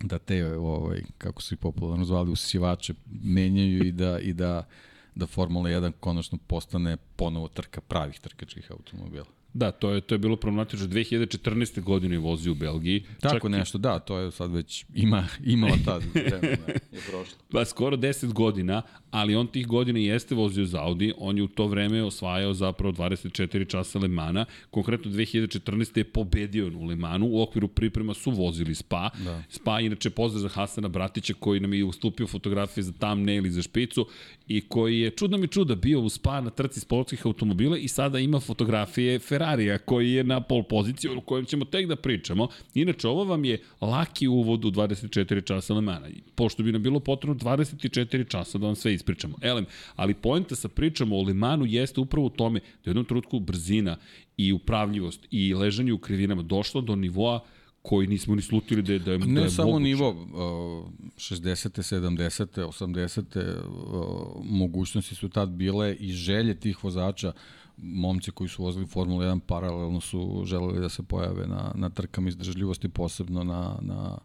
da 0.04 0.20
te, 0.20 0.58
ovaj, 0.58 1.02
kako 1.18 1.42
su 1.42 1.54
ih 1.54 1.60
popularno 1.60 2.06
zvali, 2.06 2.32
usisivače 2.32 2.94
menjaju 3.24 3.84
i 3.84 3.92
da, 3.92 4.20
i 4.20 4.34
da, 4.34 4.68
da 5.16 5.28
Formula 5.28 5.70
1 5.70 5.92
konačno 6.00 6.38
postane 6.48 6.98
ponovo 7.16 7.48
trka 7.48 7.82
pravih 7.82 8.20
trkačkih 8.20 8.72
automobila. 8.72 9.26
Da, 9.56 9.72
to 9.72 9.90
je, 9.90 10.02
to 10.02 10.16
je 10.16 10.20
bilo 10.20 10.36
problematično. 10.36 10.88
2014. 10.88 11.82
godine 11.82 12.16
je 12.16 12.20
vozio 12.20 12.52
u 12.52 12.56
Belgiji. 12.56 13.04
Tako 13.20 13.36
Čak 13.36 13.44
i- 13.46 13.50
nešto, 13.50 13.78
da, 13.78 14.00
to 14.00 14.18
je 14.18 14.32
sad 14.32 14.52
već 14.52 14.86
ima, 14.94 15.28
imala 15.46 15.78
tad 15.86 16.04
vremena, 16.14 16.48
je 16.68 17.00
prošlo. 17.02 17.38
Pa 17.52 17.66
skoro 17.66 17.98
10 17.98 18.34
godina, 18.34 18.82
ali 19.12 19.36
on 19.36 19.48
tih 19.48 19.68
godina 19.68 20.00
i 20.00 20.06
jeste 20.06 20.36
vozio 20.36 20.66
za 20.66 20.82
Audi, 20.82 21.14
on 21.18 21.38
je 21.38 21.44
u 21.44 21.48
to 21.48 21.68
vreme 21.68 22.04
osvajao 22.04 22.54
zapravo 22.54 22.94
24 22.94 23.36
časa 23.68 24.00
Le 24.00 24.08
Mana, 24.08 24.46
konkretno 24.72 25.12
2014. 25.12 25.56
je 25.98 26.04
pobedio 26.04 26.68
u 26.70 26.86
Le 26.86 26.96
Manu, 26.96 27.28
u 27.28 27.42
okviru 27.42 27.68
priprema 27.68 28.14
su 28.14 28.32
vozili 28.32 28.76
Spa, 28.76 29.10
Da. 29.20 29.44
Spa 29.50 29.80
inače 29.80 30.10
pozdrav 30.10 30.42
za 30.42 30.50
Hasana 30.50 30.88
Bratića 30.88 31.34
koji 31.34 31.60
nam 31.60 31.74
je 31.74 31.84
ustupio 31.84 32.28
fotografije 32.28 32.84
za 32.84 32.92
thumbnail 32.94 33.46
i 33.46 33.52
za 33.52 33.62
špicu 33.62 34.08
i 34.48 34.62
koji 34.62 35.00
je 35.00 35.10
čudno 35.10 35.38
mi 35.38 35.48
čuda 35.48 35.76
bio 35.76 36.00
u 36.00 36.10
Spa 36.10 36.42
na 36.42 36.50
trci 36.50 36.80
sportskih 36.80 37.26
automobila 37.26 37.78
i 37.78 37.88
sada 37.88 38.20
ima 38.20 38.40
fotografije 38.40 39.20
Ferrarija 39.46 39.78
koji 39.78 40.12
je 40.12 40.24
na 40.24 40.42
pol 40.42 40.64
poziciji 40.64 41.12
o 41.12 41.22
kojem 41.22 41.46
ćemo 41.46 41.66
tek 41.66 41.88
da 41.88 41.96
pričamo. 41.96 42.48
Inače, 42.74 43.08
ovo 43.08 43.24
vam 43.24 43.46
je 43.46 43.62
laki 43.82 44.28
uvod 44.28 44.66
u 44.66 44.72
24 44.72 45.46
časa 45.46 45.74
Le 45.74 45.82
Mana. 45.82 46.08
Pošto 46.36 46.64
bi 46.64 46.72
nam 46.72 46.84
bilo 46.84 47.00
potrebno 47.00 47.36
24 47.36 48.28
časa 48.28 48.58
da 48.58 48.66
vam 48.66 48.76
sve 48.76 48.94
ispričamo. 48.94 49.38
Elem, 49.42 49.66
ali 49.96 50.14
poenta 50.14 50.56
sa 50.56 50.68
pričamo 50.70 51.18
o 51.18 51.24
Le 51.24 51.34
Manu 51.34 51.66
jeste 51.66 52.00
upravo 52.02 52.28
u 52.28 52.30
tome 52.30 52.60
da 52.60 52.66
je 52.66 52.72
u 52.86 52.90
jednom 52.90 53.06
trenutku 53.06 53.40
brzina 53.40 53.98
i 54.38 54.54
upravljivost 54.54 55.28
i 55.32 55.54
ležanje 55.54 55.94
u 55.94 55.98
krivinama 55.98 56.42
došlo 56.42 56.82
do 56.82 56.96
nivoa 56.96 57.40
koji 57.82 58.08
nismo 58.08 58.36
ni 58.36 58.42
slutili 58.42 58.82
da 58.82 58.94
je, 58.94 59.00
da 59.00 59.12
je, 59.12 59.18
da 59.18 59.26
Ne 59.26 59.42
je 59.42 59.50
samo 59.50 59.68
moguće. 59.70 59.84
nivo, 59.84 60.10
uh, 60.10 60.90
60. 61.18 61.70
70. 61.82 62.62
80. 62.62 63.60
Uh, 63.68 64.46
mogućnosti 64.46 65.16
su 65.16 65.30
tad 65.30 65.50
bile 65.50 65.96
i 66.00 66.12
želje 66.12 66.60
tih 66.60 66.84
vozača, 66.84 67.32
momci 67.78 68.32
koji 68.32 68.50
su 68.50 68.64
vozili 68.64 68.86
Formula 68.86 69.26
1 69.26 69.40
paralelno 69.40 70.02
su 70.02 70.44
želeli 70.46 70.80
da 70.80 70.90
se 70.90 71.04
pojave 71.04 71.48
na, 71.48 71.72
na 71.76 71.90
trkama 71.90 72.30
izdržljivosti, 72.30 72.90
posebno 72.90 73.44
na, 73.44 73.78
na 73.82 74.18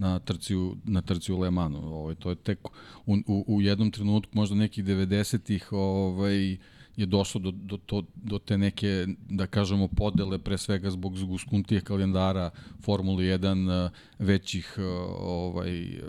na 0.00 0.18
trci 0.18 0.56
u, 0.56 0.76
na 0.84 1.02
trci 1.02 1.32
u 1.32 1.38
Le 1.38 1.50
Manu. 1.50 1.78
Ovaj, 1.94 2.14
to 2.14 2.30
je 2.30 2.36
tek 2.36 2.68
u, 3.06 3.16
u, 3.26 3.44
u 3.46 3.62
jednom 3.62 3.90
trenutku, 3.90 4.32
možda 4.34 4.56
nekih 4.56 4.84
90-ih, 4.84 5.72
ovaj, 5.72 6.56
je 6.96 7.06
došlo 7.06 7.40
do, 7.40 7.50
do, 7.50 7.78
do, 7.88 8.02
do 8.14 8.38
te 8.38 8.58
neke, 8.58 9.06
da 9.28 9.46
kažemo, 9.46 9.88
podele, 9.88 10.38
pre 10.38 10.58
svega 10.58 10.90
zbog 10.90 11.16
zguskuntijih 11.18 11.82
kalendara 11.82 12.50
Formule 12.82 13.24
1, 13.24 13.86
eh, 13.86 13.90
većih 14.18 14.74
eh, 14.78 14.82
ovaj, 15.20 15.82
eh, 15.82 16.00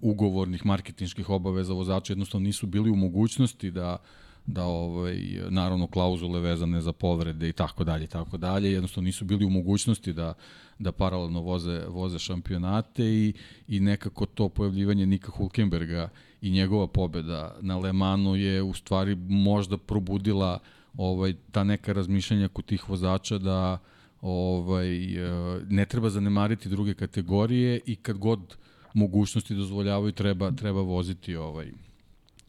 ugovornih 0.00 0.66
marketinških 0.66 1.30
obaveza 1.30 1.72
vozača 1.72 2.12
jednostavno 2.12 2.44
nisu 2.44 2.66
bili 2.66 2.90
u 2.90 2.96
mogućnosti 2.96 3.70
da 3.70 3.96
da 4.46 4.64
ovaj 4.64 5.18
naravno 5.50 5.86
klauzule 5.86 6.40
vezane 6.40 6.80
za 6.80 6.92
povrede 6.92 7.48
i 7.48 7.52
tako 7.52 7.84
dalje 7.84 8.04
i 8.04 8.08
tako 8.08 8.36
dalje. 8.36 8.72
Jednostavno 8.72 9.06
nisu 9.06 9.24
bili 9.24 9.44
u 9.44 9.50
mogućnosti 9.50 10.12
da 10.12 10.34
da 10.78 10.92
paralelno 10.92 11.40
voze 11.40 11.84
voze 11.88 12.18
šampionate 12.18 13.04
i 13.04 13.32
i 13.68 13.80
nekako 13.80 14.26
to 14.26 14.48
pojavljivanje 14.48 15.06
Nika 15.06 15.30
Hulkenberga 15.30 16.08
i 16.40 16.50
njegova 16.50 16.86
pobeda 16.86 17.56
na 17.60 17.78
Le 17.78 17.92
Manu 17.92 18.36
je 18.36 18.62
u 18.62 18.74
stvari 18.74 19.14
možda 19.28 19.78
probudila 19.78 20.58
ovaj 20.96 21.34
ta 21.50 21.64
neka 21.64 21.92
razmišljanja 21.92 22.48
kod 22.48 22.64
tih 22.64 22.88
vozača 22.88 23.38
da 23.38 23.78
ovaj 24.20 24.88
ne 25.68 25.86
treba 25.86 26.10
zanemariti 26.10 26.68
druge 26.68 26.94
kategorije 26.94 27.80
i 27.86 27.96
kad 27.96 28.18
god 28.18 28.56
mogućnosti 28.94 29.54
dozvoljavaju 29.54 30.12
treba 30.12 30.50
treba 30.50 30.80
voziti 30.80 31.36
ovaj 31.36 31.70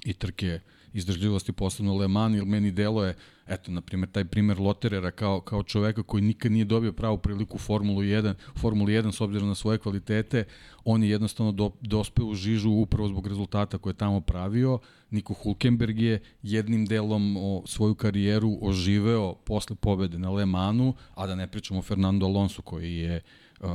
i 0.05 0.13
trke 0.13 0.59
izdržljivosti 0.95 1.51
posebno 1.51 1.95
Le 1.95 2.07
Mans, 2.07 2.37
ili 2.37 2.45
meni 2.45 2.71
delo 2.71 3.03
je, 3.03 3.15
eto, 3.47 3.71
na 3.71 3.81
primjer, 3.81 4.09
taj 4.11 4.25
primer 4.25 4.59
Loterera 4.59 5.11
kao, 5.11 5.41
kao 5.41 5.63
čoveka 5.63 6.03
koji 6.03 6.23
nikad 6.23 6.51
nije 6.51 6.65
dobio 6.65 6.93
pravu 6.93 7.17
priliku 7.17 7.55
u 7.55 7.59
Formulu 7.59 8.01
1, 8.01 8.33
Formulu 8.55 8.89
1 8.89 9.11
s 9.11 9.21
obzirom 9.21 9.47
na 9.47 9.55
svoje 9.55 9.77
kvalitete, 9.77 10.43
on 10.85 11.03
je 11.03 11.09
jednostavno 11.09 11.51
do, 11.51 11.71
dospeo 11.81 12.25
u 12.25 12.35
žižu 12.35 12.71
upravo 12.71 13.07
zbog 13.07 13.27
rezultata 13.27 13.77
koje 13.77 13.91
je 13.91 13.97
tamo 13.97 14.21
pravio. 14.21 14.79
Niko 15.09 15.33
Hulkenberg 15.33 15.99
je 15.99 16.21
jednim 16.43 16.85
delom 16.85 17.37
o, 17.37 17.63
svoju 17.65 17.95
karijeru 17.95 18.57
oživeo 18.61 19.33
posle 19.33 19.75
pobede 19.75 20.19
na 20.19 20.29
Le 20.29 20.45
Mansu, 20.45 20.93
a 21.15 21.27
da 21.27 21.35
ne 21.35 21.47
pričamo 21.47 21.79
o 21.79 21.83
Fernando 21.83 22.25
Alonso 22.25 22.61
koji 22.61 22.95
je 22.95 23.21
uh, 23.59 23.67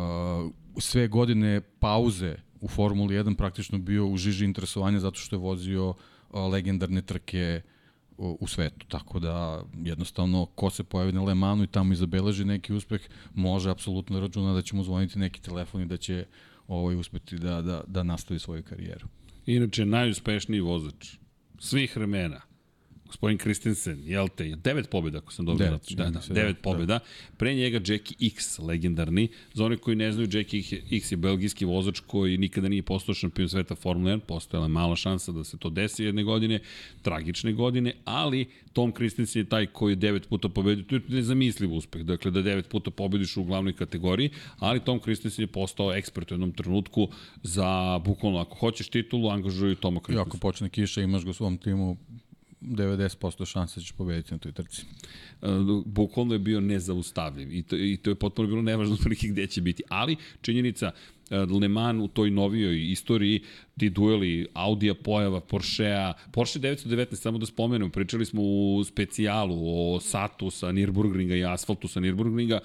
sve 0.78 1.08
godine 1.08 1.60
pauze 1.60 2.36
u 2.60 2.68
Formuli 2.68 3.14
1 3.14 3.36
praktično 3.36 3.78
bio 3.78 4.06
u 4.06 4.16
žiži 4.16 4.44
interesovanja 4.44 4.98
zato 4.98 5.20
što 5.20 5.36
je 5.36 5.40
vozio 5.40 5.94
legendarne 6.32 7.02
trke 7.02 7.60
u, 8.16 8.46
svetu. 8.46 8.86
Tako 8.88 9.18
da 9.18 9.64
jednostavno 9.84 10.46
ko 10.46 10.70
se 10.70 10.84
pojavi 10.84 11.12
na 11.12 11.22
Le 11.22 11.34
Manu 11.34 11.64
i 11.64 11.66
tamo 11.66 11.92
izabeleži 11.92 12.44
neki 12.44 12.72
uspeh, 12.72 13.00
može 13.34 13.70
apsolutno 13.70 14.20
računa 14.20 14.52
da 14.52 14.62
će 14.62 14.76
mu 14.76 14.84
zvoniti 14.84 15.18
neki 15.18 15.42
telefon 15.42 15.82
i 15.82 15.86
da 15.86 15.96
će 15.96 16.26
ovaj 16.68 16.96
uspeti 16.96 17.38
da, 17.38 17.62
da, 17.62 17.82
da 17.86 18.02
nastavi 18.02 18.40
svoju 18.40 18.62
karijeru. 18.62 19.08
Inače, 19.46 19.84
najuspešniji 19.84 20.60
vozač 20.60 21.16
svih 21.58 21.96
vremena, 21.96 22.40
gospodin 23.10 23.38
Kristensen, 23.38 24.02
jel 24.04 24.28
te, 24.28 24.44
devet 24.56 24.90
pobjeda, 24.90 25.18
ako 25.18 25.32
sam 25.32 25.46
dobro 25.46 25.66
Devet, 25.66 25.86
čini 25.86 26.04
da, 26.04 26.10
da, 26.10 26.20
se, 26.22 26.34
devet 26.34 26.56
da, 26.56 26.62
pobjeda. 26.62 26.98
Pre 27.36 27.54
njega 27.54 27.76
Jackie 27.76 28.26
X, 28.26 28.58
legendarni. 28.58 29.28
Za 29.54 29.64
one 29.64 29.76
koji 29.76 29.96
ne 29.96 30.12
znaju, 30.12 30.28
Jackie 30.32 30.82
X 30.90 31.12
je 31.12 31.16
belgijski 31.16 31.64
vozač 31.64 32.00
koji 32.06 32.38
nikada 32.38 32.68
nije 32.68 32.82
postao 32.82 33.14
šampion 33.14 33.48
sveta 33.48 33.74
Formula 33.74 34.12
1, 34.12 34.20
postojala 34.20 34.66
je 34.66 34.68
mala 34.68 34.96
šansa 34.96 35.32
da 35.32 35.44
se 35.44 35.58
to 35.58 35.70
desi 35.70 36.04
jedne 36.04 36.22
godine, 36.22 36.60
tragične 37.02 37.52
godine, 37.52 37.92
ali 38.04 38.46
Tom 38.72 38.92
Kristensen 38.92 39.42
je 39.42 39.48
taj 39.48 39.66
koji 39.66 39.92
je 39.92 39.96
devet 39.96 40.28
puta 40.28 40.48
pobedio, 40.48 40.84
to 40.84 40.94
je 40.94 41.02
nezamisliv 41.08 41.74
uspeh, 41.74 42.02
dakle 42.02 42.30
da 42.30 42.42
devet 42.42 42.68
puta 42.68 42.90
pobediš 42.90 43.36
u 43.36 43.44
glavnoj 43.44 43.72
kategoriji, 43.72 44.30
ali 44.58 44.80
Tom 44.80 45.00
Kristensen 45.00 45.42
je 45.42 45.46
postao 45.46 45.92
ekspert 45.92 46.30
u 46.30 46.34
jednom 46.34 46.52
trenutku 46.52 47.08
za, 47.42 47.98
bukvalno, 48.04 48.38
ako 48.38 48.56
hoćeš 48.56 48.88
titulu, 48.88 49.30
angažuju 49.30 49.74
Toma 49.74 50.00
I 50.00 50.02
Kristensen. 50.02 50.28
ako 50.28 50.38
počne 50.38 50.68
kiša, 50.68 51.02
imaš 51.02 51.24
ga 51.24 51.30
u 51.30 51.32
svom 51.32 51.58
timu, 51.58 51.96
90% 52.60 53.46
šanse 53.46 53.80
da 53.80 53.84
ćeš 53.84 53.92
pobediti 53.92 54.34
na 54.34 54.38
toj 54.38 54.52
trci. 54.52 54.82
Uh, 55.42 55.48
bukvalno 55.86 56.34
je 56.34 56.38
bio 56.38 56.60
nezaustavljiv 56.60 57.52
i 57.52 57.62
to, 57.62 57.76
i 57.76 57.96
to 57.96 58.10
je 58.10 58.14
potpuno 58.14 58.48
bilo 58.48 58.62
nevažno 58.62 58.96
prilike 58.96 59.28
gde 59.28 59.46
će 59.46 59.60
biti. 59.60 59.82
Ali 59.88 60.16
činjenica, 60.40 60.90
uh, 61.30 61.60
Le 61.60 61.68
Mans 61.68 62.02
u 62.04 62.08
toj 62.08 62.30
novijoj 62.30 62.90
istoriji, 62.90 63.42
ti 63.78 63.90
dueli 63.90 64.46
Audija 64.54 64.94
pojava, 64.94 65.40
Porschea, 65.40 66.12
Porsche 66.32 66.60
919, 66.60 67.14
samo 67.14 67.38
da 67.38 67.46
spomenem, 67.46 67.90
pričali 67.90 68.26
smo 68.26 68.42
u 68.42 68.84
specijalu 68.84 69.56
o 69.94 70.00
satu 70.00 70.50
sa 70.50 70.66
Nürburgringa 70.66 71.36
i 71.36 71.44
asfaltu 71.44 71.88
sa 71.88 72.00
Nürburgringa, 72.00 72.58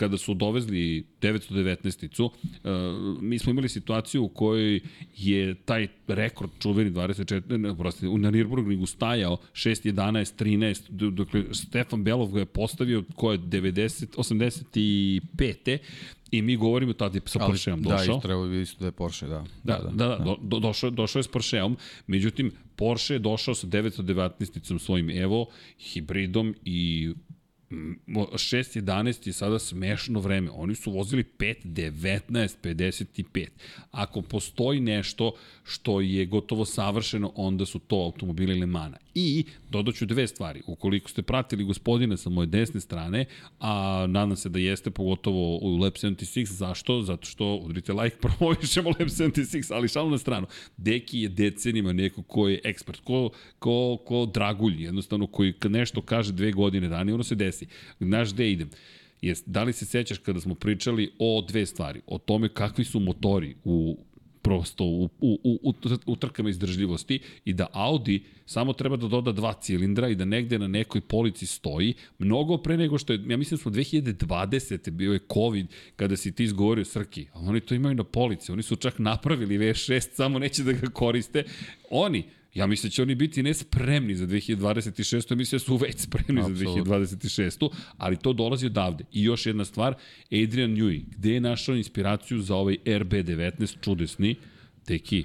kada 0.00 0.18
su 0.18 0.34
dovezli 0.34 1.04
919-icu, 1.20 2.24
uh, 2.24 2.32
mi 3.20 3.38
smo 3.38 3.50
imali 3.50 3.68
situaciju 3.68 4.24
u 4.24 4.28
kojoj 4.28 4.80
je 5.16 5.54
taj 5.54 5.88
rekord 6.08 6.50
čuveni 6.58 6.90
24, 6.90 7.58
ne, 7.58 7.76
prosti, 7.76 8.06
na 8.06 8.30
Nürburgringu 8.30 8.86
stajao 8.86 9.36
6, 9.52 9.92
11, 9.92 10.44
13, 10.44 11.10
dokle 11.10 11.44
Stefan 11.52 12.04
Belov 12.04 12.32
ga 12.32 12.40
je 12.40 12.46
postavio 12.46 13.04
ko 13.14 13.32
je 13.32 13.38
90, 13.38 14.16
85. 14.16 15.78
I 16.30 16.42
mi 16.42 16.56
govorimo 16.56 16.92
tada 16.92 17.16
je 17.16 17.22
sa 17.26 17.38
Porscheom 17.38 17.82
da, 17.82 17.90
došao. 17.90 18.02
isto 18.02 18.20
treba 18.28 18.54
isto 18.54 18.80
da 18.80 18.86
je 18.86 18.92
Porsche, 18.92 19.26
da. 19.26 19.44
Da, 19.64 19.78
da, 19.78 19.90
da, 19.90 20.16
da, 20.16 20.36
do, 20.42 20.58
došao, 20.58 20.90
došao 20.90 21.20
je 21.20 21.24
s 21.24 21.28
Porscheom, 21.28 21.76
međutim, 22.06 22.52
Porsche 22.76 23.14
je 23.14 23.18
došao 23.18 23.54
sa 23.54 23.66
919-icom 23.66 24.78
svojim 24.78 25.10
Evo, 25.10 25.46
hibridom 25.78 26.54
i 26.64 27.10
6.11 27.70 29.26
je 29.26 29.32
sada 29.32 29.58
smešno 29.58 30.20
vreme. 30.20 30.50
Oni 30.50 30.74
su 30.74 30.92
vozili 30.92 31.24
5.19.55. 31.38 33.46
Ako 33.90 34.22
postoji 34.22 34.80
nešto 34.80 35.32
što 35.64 36.00
je 36.00 36.26
gotovo 36.26 36.64
savršeno, 36.64 37.32
onda 37.34 37.66
su 37.66 37.78
to 37.78 37.96
automobili 37.96 38.60
Le 38.60 38.66
Mana. 38.66 38.96
I 39.14 39.44
dodaću 39.70 40.06
dve 40.06 40.26
stvari. 40.26 40.62
Ukoliko 40.66 41.10
ste 41.10 41.22
pratili 41.22 41.64
gospodina 41.64 42.16
sa 42.16 42.30
moje 42.30 42.46
desne 42.46 42.80
strane, 42.80 43.24
a 43.58 44.06
nadam 44.08 44.36
se 44.36 44.48
da 44.48 44.58
jeste, 44.58 44.90
pogotovo 44.90 45.58
u 45.62 45.76
Lab 45.76 45.92
76, 45.92 46.44
zašto? 46.44 47.02
Zato 47.02 47.26
što 47.26 47.54
udrite 47.56 47.92
like, 47.92 48.16
promovišemo 48.26 48.88
Lab 48.88 49.08
76, 49.08 49.74
ali 49.74 49.88
šalno 49.88 50.10
na 50.10 50.18
stranu. 50.18 50.46
Deki 50.76 51.20
je 51.20 51.28
decenima 51.28 51.92
neko 51.92 52.22
ko 52.22 52.48
je 52.48 52.60
ekspert, 52.64 53.00
ko, 53.04 53.30
ko, 53.58 53.98
ko 54.04 54.26
dragulj, 54.26 54.84
jednostavno, 54.84 55.26
koji 55.26 55.54
nešto 55.68 56.02
kaže 56.02 56.32
dve 56.32 56.52
godine 56.52 56.88
ranije, 56.88 57.14
ono 57.14 57.24
se 57.24 57.34
desi. 57.34 57.66
Znaš 58.00 58.32
gde 58.32 58.50
idem? 58.52 58.70
Jest, 59.22 59.48
da 59.48 59.62
li 59.62 59.72
se 59.72 59.86
sećaš 59.86 60.18
kada 60.18 60.40
smo 60.40 60.54
pričali 60.54 61.12
o 61.18 61.44
dve 61.48 61.66
stvari? 61.66 62.00
O 62.06 62.18
tome 62.18 62.48
kakvi 62.48 62.84
su 62.84 63.00
motori 63.00 63.54
u 63.64 63.98
prosto 64.42 64.84
u, 64.84 65.08
u, 65.20 65.58
u, 65.62 65.74
u, 66.06 66.16
trkama 66.16 66.50
izdržljivosti 66.50 67.20
i 67.44 67.52
da 67.52 67.66
Audi 67.72 68.22
samo 68.46 68.72
treba 68.72 68.96
da 68.96 69.08
doda 69.08 69.32
dva 69.32 69.52
cilindra 69.52 70.08
i 70.08 70.14
da 70.14 70.24
negde 70.24 70.58
na 70.58 70.66
nekoj 70.66 71.00
polici 71.00 71.46
stoji 71.46 71.94
mnogo 72.18 72.58
pre 72.58 72.76
nego 72.76 72.98
što 72.98 73.12
je, 73.12 73.22
ja 73.28 73.36
mislim 73.36 73.56
da 73.56 73.62
smo 73.62 73.70
2020. 73.70 74.90
bio 74.90 75.12
je 75.12 75.20
COVID 75.32 75.66
kada 75.96 76.16
si 76.16 76.32
ti 76.32 76.44
izgovorio 76.44 76.84
Srki, 76.84 77.26
ali 77.32 77.48
oni 77.48 77.60
to 77.60 77.74
imaju 77.74 77.94
na 77.94 78.04
polici, 78.04 78.52
oni 78.52 78.62
su 78.62 78.76
čak 78.76 78.98
napravili 78.98 79.58
V6, 79.58 80.00
samo 80.14 80.38
neće 80.38 80.62
da 80.62 80.72
ga 80.72 80.86
koriste. 80.86 81.44
Oni, 81.90 82.24
Ja 82.54 82.66
mislim 82.66 82.90
da 82.90 82.94
će 82.94 83.02
oni 83.02 83.14
biti 83.14 83.42
ne 83.42 83.54
spremni 83.54 84.14
za 84.14 84.26
2026. 84.26 85.34
Mislim 85.34 85.56
da 85.56 85.64
su 85.64 85.76
već 85.76 85.96
spremni 85.98 86.40
Apsolutno. 86.40 86.84
za 86.84 87.16
2026. 87.16 87.68
Ali 87.96 88.16
to 88.16 88.32
dolazi 88.32 88.66
odavde. 88.66 89.04
I 89.12 89.22
još 89.22 89.46
jedna 89.46 89.64
stvar, 89.64 89.94
Adrian 90.24 90.70
Newey, 90.70 91.02
gde 91.16 91.32
je 91.34 91.40
našao 91.40 91.76
inspiraciju 91.76 92.40
za 92.40 92.56
ovaj 92.56 92.76
RB19 92.84 93.76
čudesni, 93.80 94.36
teki, 94.84 95.24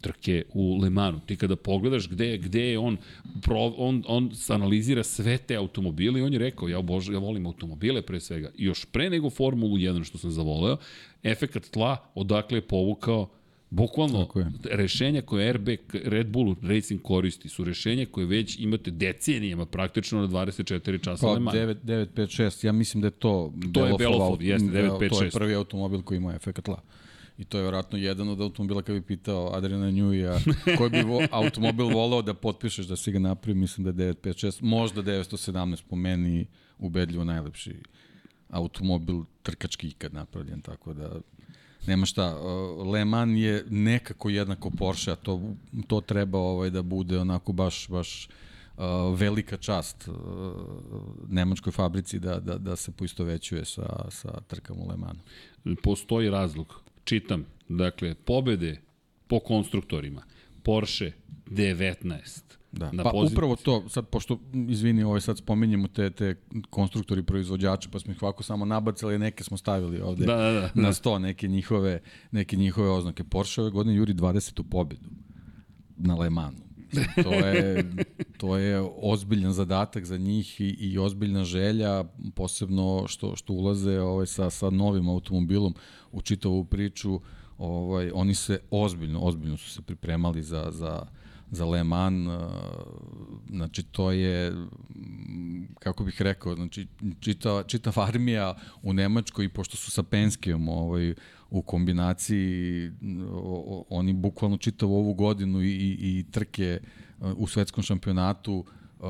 trke 0.00 0.44
u 0.54 0.78
Le 0.82 0.90
Manu. 0.90 1.20
Ti 1.26 1.36
kada 1.36 1.56
pogledaš 1.56 2.08
gde, 2.08 2.38
gde 2.38 2.60
je 2.60 2.78
on, 2.78 2.96
pro, 3.42 3.74
on, 3.76 4.02
on 4.06 4.30
analizira 4.48 5.02
sve 5.02 5.38
te 5.38 5.56
automobile 5.56 6.20
i 6.20 6.22
on 6.22 6.32
je 6.32 6.38
rekao, 6.38 6.68
ja, 6.68 6.78
oboža, 6.78 7.12
ja 7.12 7.18
volim 7.18 7.46
automobile 7.46 8.02
pre 8.02 8.20
svega. 8.20 8.50
I 8.56 8.64
još 8.64 8.84
pre 8.84 9.10
nego 9.10 9.30
Formulu 9.30 9.76
1 9.76 10.04
što 10.04 10.18
sam 10.18 10.30
zavoleo, 10.30 10.76
efekat 11.22 11.70
tla 11.70 11.96
odakle 12.14 12.58
je 12.58 12.62
povukao 12.62 13.35
Bukvalno, 13.70 14.28
rešenja 14.70 15.22
koje 15.22 15.52
RB 15.52 15.68
Red 15.92 16.26
Bull 16.26 16.56
Racing 16.62 17.02
koristi 17.02 17.48
su 17.48 17.64
rešenja 17.64 18.06
koje 18.06 18.26
već 18.26 18.58
imate 18.58 18.90
decenijama 18.90 19.66
praktično 19.66 20.20
na 20.20 20.28
24 20.28 21.04
časa 21.04 21.26
Pa 21.26 21.32
Le 21.32 21.40
Mans. 21.40 21.56
9, 21.56 21.74
956, 21.84 22.66
ja 22.66 22.72
mislim 22.72 23.00
da 23.00 23.06
je 23.06 23.10
to 23.10 23.52
To 23.72 23.80
je 23.80 23.84
Belofov 23.84 23.98
Belofov, 23.98 24.32
auto- 24.32 24.42
jeste, 24.42 24.70
To 24.72 24.78
je 24.78 24.90
956. 24.90 25.32
prvi 25.32 25.54
automobil 25.54 26.02
koji 26.02 26.16
ima 26.16 26.34
efekt 26.34 26.64
tla. 26.64 26.82
I 27.38 27.44
to 27.44 27.58
je 27.58 27.62
vjerojatno 27.62 27.98
jedan 27.98 28.28
od 28.28 28.40
automobila 28.40 28.82
kad 28.82 28.94
bi 28.94 29.02
pitao 29.02 29.50
Adriana 29.54 29.90
Njuija 29.90 30.38
koji 30.78 30.90
bi 30.90 31.02
vo, 31.02 31.22
automobil 31.30 31.86
volao 31.86 32.22
da 32.22 32.34
potpišeš 32.34 32.86
da 32.86 32.96
si 32.96 33.12
ga 33.12 33.18
napravi, 33.18 33.58
mislim 33.58 33.84
da 33.84 34.04
je 34.04 34.14
956, 34.14 34.62
možda 34.62 35.02
917 35.02 35.82
po 35.88 35.96
meni 35.96 36.46
ubedljivo 36.78 37.24
najlepši 37.24 37.74
automobil 38.50 39.22
trkački 39.42 39.88
ikad 39.88 40.14
napravljen, 40.14 40.60
tako 40.60 40.94
da 40.94 41.20
nema 41.86 42.06
šta. 42.06 42.34
Le 42.92 43.04
Mans 43.04 43.38
je 43.38 43.64
nekako 43.70 44.30
jednako 44.30 44.70
Porsche, 44.70 45.10
a 45.10 45.16
to, 45.16 45.40
to 45.86 46.00
treba 46.00 46.38
ovaj, 46.38 46.70
da 46.70 46.82
bude 46.82 47.18
onako 47.18 47.52
baš, 47.52 47.88
baš 47.88 48.28
uh, 48.76 48.84
velika 49.18 49.56
čast 49.56 50.08
uh, 50.08 50.14
nemačkoj 51.28 51.72
fabrici 51.72 52.18
da, 52.18 52.40
da, 52.40 52.58
da 52.58 52.76
se 52.76 52.92
poistovećuje 52.92 53.64
sa, 53.64 54.06
sa 54.10 54.40
trkama 54.48 54.80
u 54.80 54.88
Le 54.88 54.96
Mansu. 54.96 55.22
Postoji 55.82 56.30
razlog. 56.30 56.80
Čitam. 57.04 57.44
Dakle, 57.68 58.14
pobede 58.14 58.80
po 59.26 59.40
konstruktorima. 59.40 60.22
Porsche 60.62 61.12
19. 61.46 62.40
Da. 62.76 62.92
Na 62.92 63.02
pa 63.02 63.10
poziciji- 63.10 63.34
upravo 63.34 63.56
to, 63.56 63.88
sad 63.88 64.06
pošto, 64.06 64.38
izvini, 64.68 65.02
ovaj, 65.02 65.20
sad 65.20 65.38
spominjemo 65.38 65.88
te, 65.88 66.10
te 66.10 66.34
konstruktori 66.70 67.22
proizvođače, 67.22 67.88
pa 67.92 67.98
smo 67.98 68.12
ih 68.12 68.22
ovako 68.22 68.42
samo 68.42 68.64
nabacali, 68.64 69.18
neke 69.18 69.44
smo 69.44 69.56
stavili 69.56 70.00
ovde 70.00 70.26
Da, 70.26 70.36
da, 70.36 70.50
da. 70.52 70.70
na 70.74 70.92
sto, 70.92 71.18
neke 71.18 71.48
njihove, 71.48 72.00
neke 72.30 72.56
njihove 72.56 72.90
oznake. 72.90 73.24
Porsche 73.24 73.60
ove 73.60 73.70
godine 73.70 73.96
juri 73.96 74.14
20. 74.14 74.62
pobedu 74.62 75.08
na 75.96 76.14
Le 76.14 76.30
Mansu. 76.30 76.62
To 77.22 77.32
je, 77.32 77.84
to 78.38 78.56
je 78.56 78.80
ozbiljan 78.96 79.52
zadatak 79.52 80.04
za 80.04 80.16
njih 80.18 80.60
i, 80.60 80.68
i 80.68 80.98
ozbiljna 80.98 81.44
želja, 81.44 82.04
posebno 82.34 83.04
što, 83.06 83.36
što 83.36 83.52
ulaze 83.52 84.00
ovaj, 84.00 84.26
sa, 84.26 84.50
sa 84.50 84.70
novim 84.70 85.08
automobilom 85.08 85.74
u 86.12 86.22
čitavu 86.22 86.64
priču. 86.64 87.20
Ovaj, 87.58 88.10
oni 88.14 88.34
se 88.34 88.60
ozbiljno, 88.70 89.20
ozbiljno 89.20 89.56
su 89.56 89.70
se 89.70 89.82
pripremali 89.82 90.42
za, 90.42 90.68
za, 90.70 91.06
za 91.50 91.64
Le 91.64 91.84
Mans. 91.84 92.26
uh, 92.26 92.34
Znači, 93.50 93.82
to 93.82 94.10
je, 94.10 94.52
kako 95.78 96.04
bih 96.04 96.22
rekao, 96.22 96.54
znači, 96.54 96.86
čitava, 97.20 97.62
čitava 97.62 98.06
armija 98.06 98.54
u 98.82 98.92
Nemačkoj, 98.92 99.48
pošto 99.48 99.76
su 99.76 99.90
sa 99.90 100.02
Penskijom 100.02 100.68
ovaj, 100.68 101.14
u 101.50 101.62
kombinaciji, 101.62 102.90
oni 103.88 104.12
bukvalno 104.12 104.56
čitavu 104.56 104.96
ovu 104.96 105.14
godinu 105.14 105.62
i, 105.62 105.70
i, 105.70 106.18
i 106.18 106.24
trke 106.30 106.80
uh, 107.18 107.32
u 107.36 107.46
svetskom 107.46 107.82
šampionatu 107.82 108.64
uh, 108.98 109.06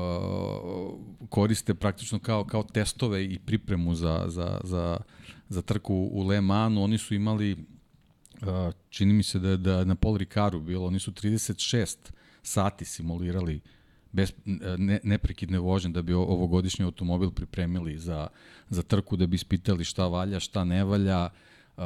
koriste 1.29 1.73
praktično 1.73 2.19
kao, 2.19 2.43
kao 2.43 2.63
testove 2.63 3.25
i 3.25 3.39
pripremu 3.39 3.95
za, 3.95 4.25
za, 4.27 4.61
za, 4.63 4.97
za 5.49 5.61
trku 5.61 6.09
u 6.11 6.23
Le 6.23 6.41
Mansu. 6.41 6.81
Oni 6.81 6.97
su 6.97 7.15
imali 7.15 7.57
čini 8.89 9.13
mi 9.13 9.23
se 9.23 9.39
da 9.39 9.57
da 9.57 9.83
na 9.83 9.95
Paul 9.95 10.17
Ricaru 10.17 10.59
bilo, 10.61 10.87
oni 10.87 10.99
su 10.99 11.11
36 11.11 11.95
sati 12.47 12.85
simulirali 12.85 13.61
bez 14.11 14.33
ne, 14.77 14.99
neprekidne 15.03 15.59
vožnje 15.59 15.91
da 15.91 16.01
bi 16.01 16.13
ovogodišnji 16.13 16.85
automobil 16.85 17.31
pripremili 17.31 17.97
za, 17.97 18.27
za 18.69 18.83
trku, 18.83 19.15
da 19.15 19.27
bi 19.27 19.35
ispitali 19.35 19.83
šta 19.83 20.07
valja, 20.07 20.39
šta 20.39 20.63
ne 20.63 20.83
valja. 20.83 21.29
Uh, 21.77 21.83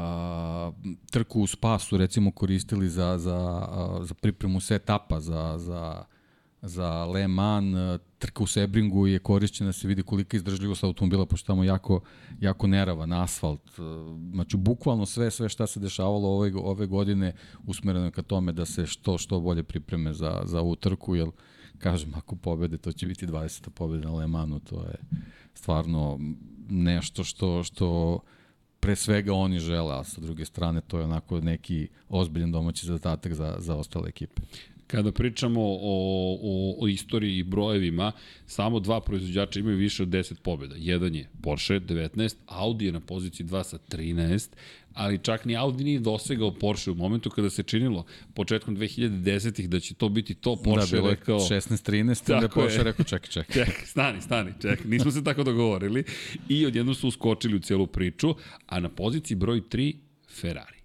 trku 1.12 1.42
u 1.42 1.48
Spa 1.48 1.80
su 1.80 1.98
recimo 1.98 2.32
koristili 2.32 2.90
za, 2.90 3.18
za, 3.18 3.68
uh, 3.72 4.06
za 4.06 4.14
pripremu 4.14 4.60
setapa 4.60 5.20
za, 5.20 5.58
za, 5.58 6.04
za 6.62 7.06
Le 7.06 7.28
Mans, 7.28 7.76
uh, 7.76 8.08
trka 8.20 8.44
u 8.44 8.48
Sebringu 8.48 9.08
je 9.08 9.20
korišćena 9.20 9.68
da 9.68 9.74
se 9.74 9.88
vidi 9.88 10.04
kolika 10.04 10.38
izdržljivost 10.38 10.84
automobila, 10.84 11.26
pošto 11.26 11.48
tamo 11.48 11.64
jako, 11.64 12.02
jako 12.40 12.68
neravan 12.68 13.14
asfalt. 13.14 13.80
Uh, 13.80 13.86
Znači, 14.34 14.58
bukvalno 14.58 15.06
sve, 15.06 15.32
sve 15.32 15.50
šta 15.50 15.68
se 15.68 15.80
dešavalo 15.80 16.30
ove, 16.30 16.52
ove 16.56 16.86
godine 16.86 17.34
usmereno 17.68 18.06
je 18.06 18.12
ka 18.12 18.22
tome 18.22 18.52
da 18.52 18.66
se 18.66 18.86
što, 18.86 19.18
što 19.18 19.40
bolje 19.40 19.64
pripreme 19.64 20.14
za, 20.14 20.42
za 20.46 20.62
ovu 20.62 20.76
trku, 20.76 21.16
jer, 21.16 21.30
kažem, 21.78 22.14
ako 22.16 22.36
pobede, 22.36 22.78
to 22.78 22.92
će 22.92 23.08
biti 23.08 23.28
20. 23.28 23.70
pobeda 23.70 24.10
na 24.10 24.16
Le 24.16 24.28
Mansu, 24.28 24.60
to 24.60 24.84
je 24.84 24.96
stvarno 25.54 26.20
nešto 26.70 27.24
što, 27.24 27.64
što 27.64 28.20
pre 28.80 28.96
svega 28.96 29.34
oni 29.34 29.60
žele, 29.60 29.96
a 29.96 30.04
sa 30.04 30.22
druge 30.22 30.46
strane 30.46 30.82
to 30.82 31.00
je 31.00 31.06
onako 31.06 31.40
neki 31.42 31.88
ozbiljan 32.10 32.52
domaći 32.52 32.86
zadatak 32.86 33.34
za, 33.34 33.56
za 33.60 33.76
ostale 33.76 34.10
ekipe. 34.10 34.42
Kada 34.92 35.12
pričamo 35.12 35.62
o, 35.62 36.38
o, 36.42 36.76
o 36.80 36.88
istoriji 36.88 37.38
i 37.38 37.44
brojevima, 37.44 38.12
samo 38.46 38.80
dva 38.80 39.02
proizvođača 39.02 39.60
imaju 39.60 39.78
više 39.78 40.04
od 40.04 40.10
10 40.10 40.34
pobjeda. 40.44 40.76
Jedan 40.78 41.16
je 41.16 41.30
Porsche 41.42 41.80
19, 41.80 42.36
Audi 42.48 42.86
je 42.86 42.92
na 42.92 43.00
poziciji 43.00 43.46
2 43.46 43.64
sa 43.64 43.78
13, 43.90 44.50
ali 44.94 45.18
čak 45.18 45.46
ni 45.46 45.56
Audi 45.58 45.84
nije 45.84 46.00
dosegao 46.00 46.54
Porsche 46.54 46.92
u 46.92 46.96
momentu 46.96 47.30
kada 47.30 47.50
se 47.50 47.64
činilo 47.64 48.06
početkom 48.34 48.78
2010-ih 48.78 49.70
da 49.70 49.80
će 49.80 49.94
to 49.94 50.10
biti 50.10 50.34
to. 50.34 50.56
Porsche 50.56 50.96
da, 50.96 51.02
bilo 51.02 51.10
rekao... 51.10 51.40
16-13, 51.40 52.34
onda 52.34 52.46
je. 52.46 52.50
Porsche 52.50 52.84
rekao 52.84 53.06
čekaj, 53.06 53.30
čekaj. 53.30 53.56
Čekaj, 53.66 53.86
stani, 53.86 54.22
stani, 54.22 54.52
čekaj, 54.62 54.86
nismo 54.88 55.12
se 55.12 55.24
tako 55.24 55.44
dogovorili. 55.44 56.04
I 56.50 56.66
odjednom 56.66 56.96
su 56.96 57.08
uskočili 57.08 57.56
u 57.56 57.60
celu 57.60 57.88
priču, 57.88 58.36
a 58.66 58.80
na 58.80 58.90
poziciji 58.90 59.38
broj 59.38 59.62
3 59.62 59.96
Ferrari. 60.42 60.81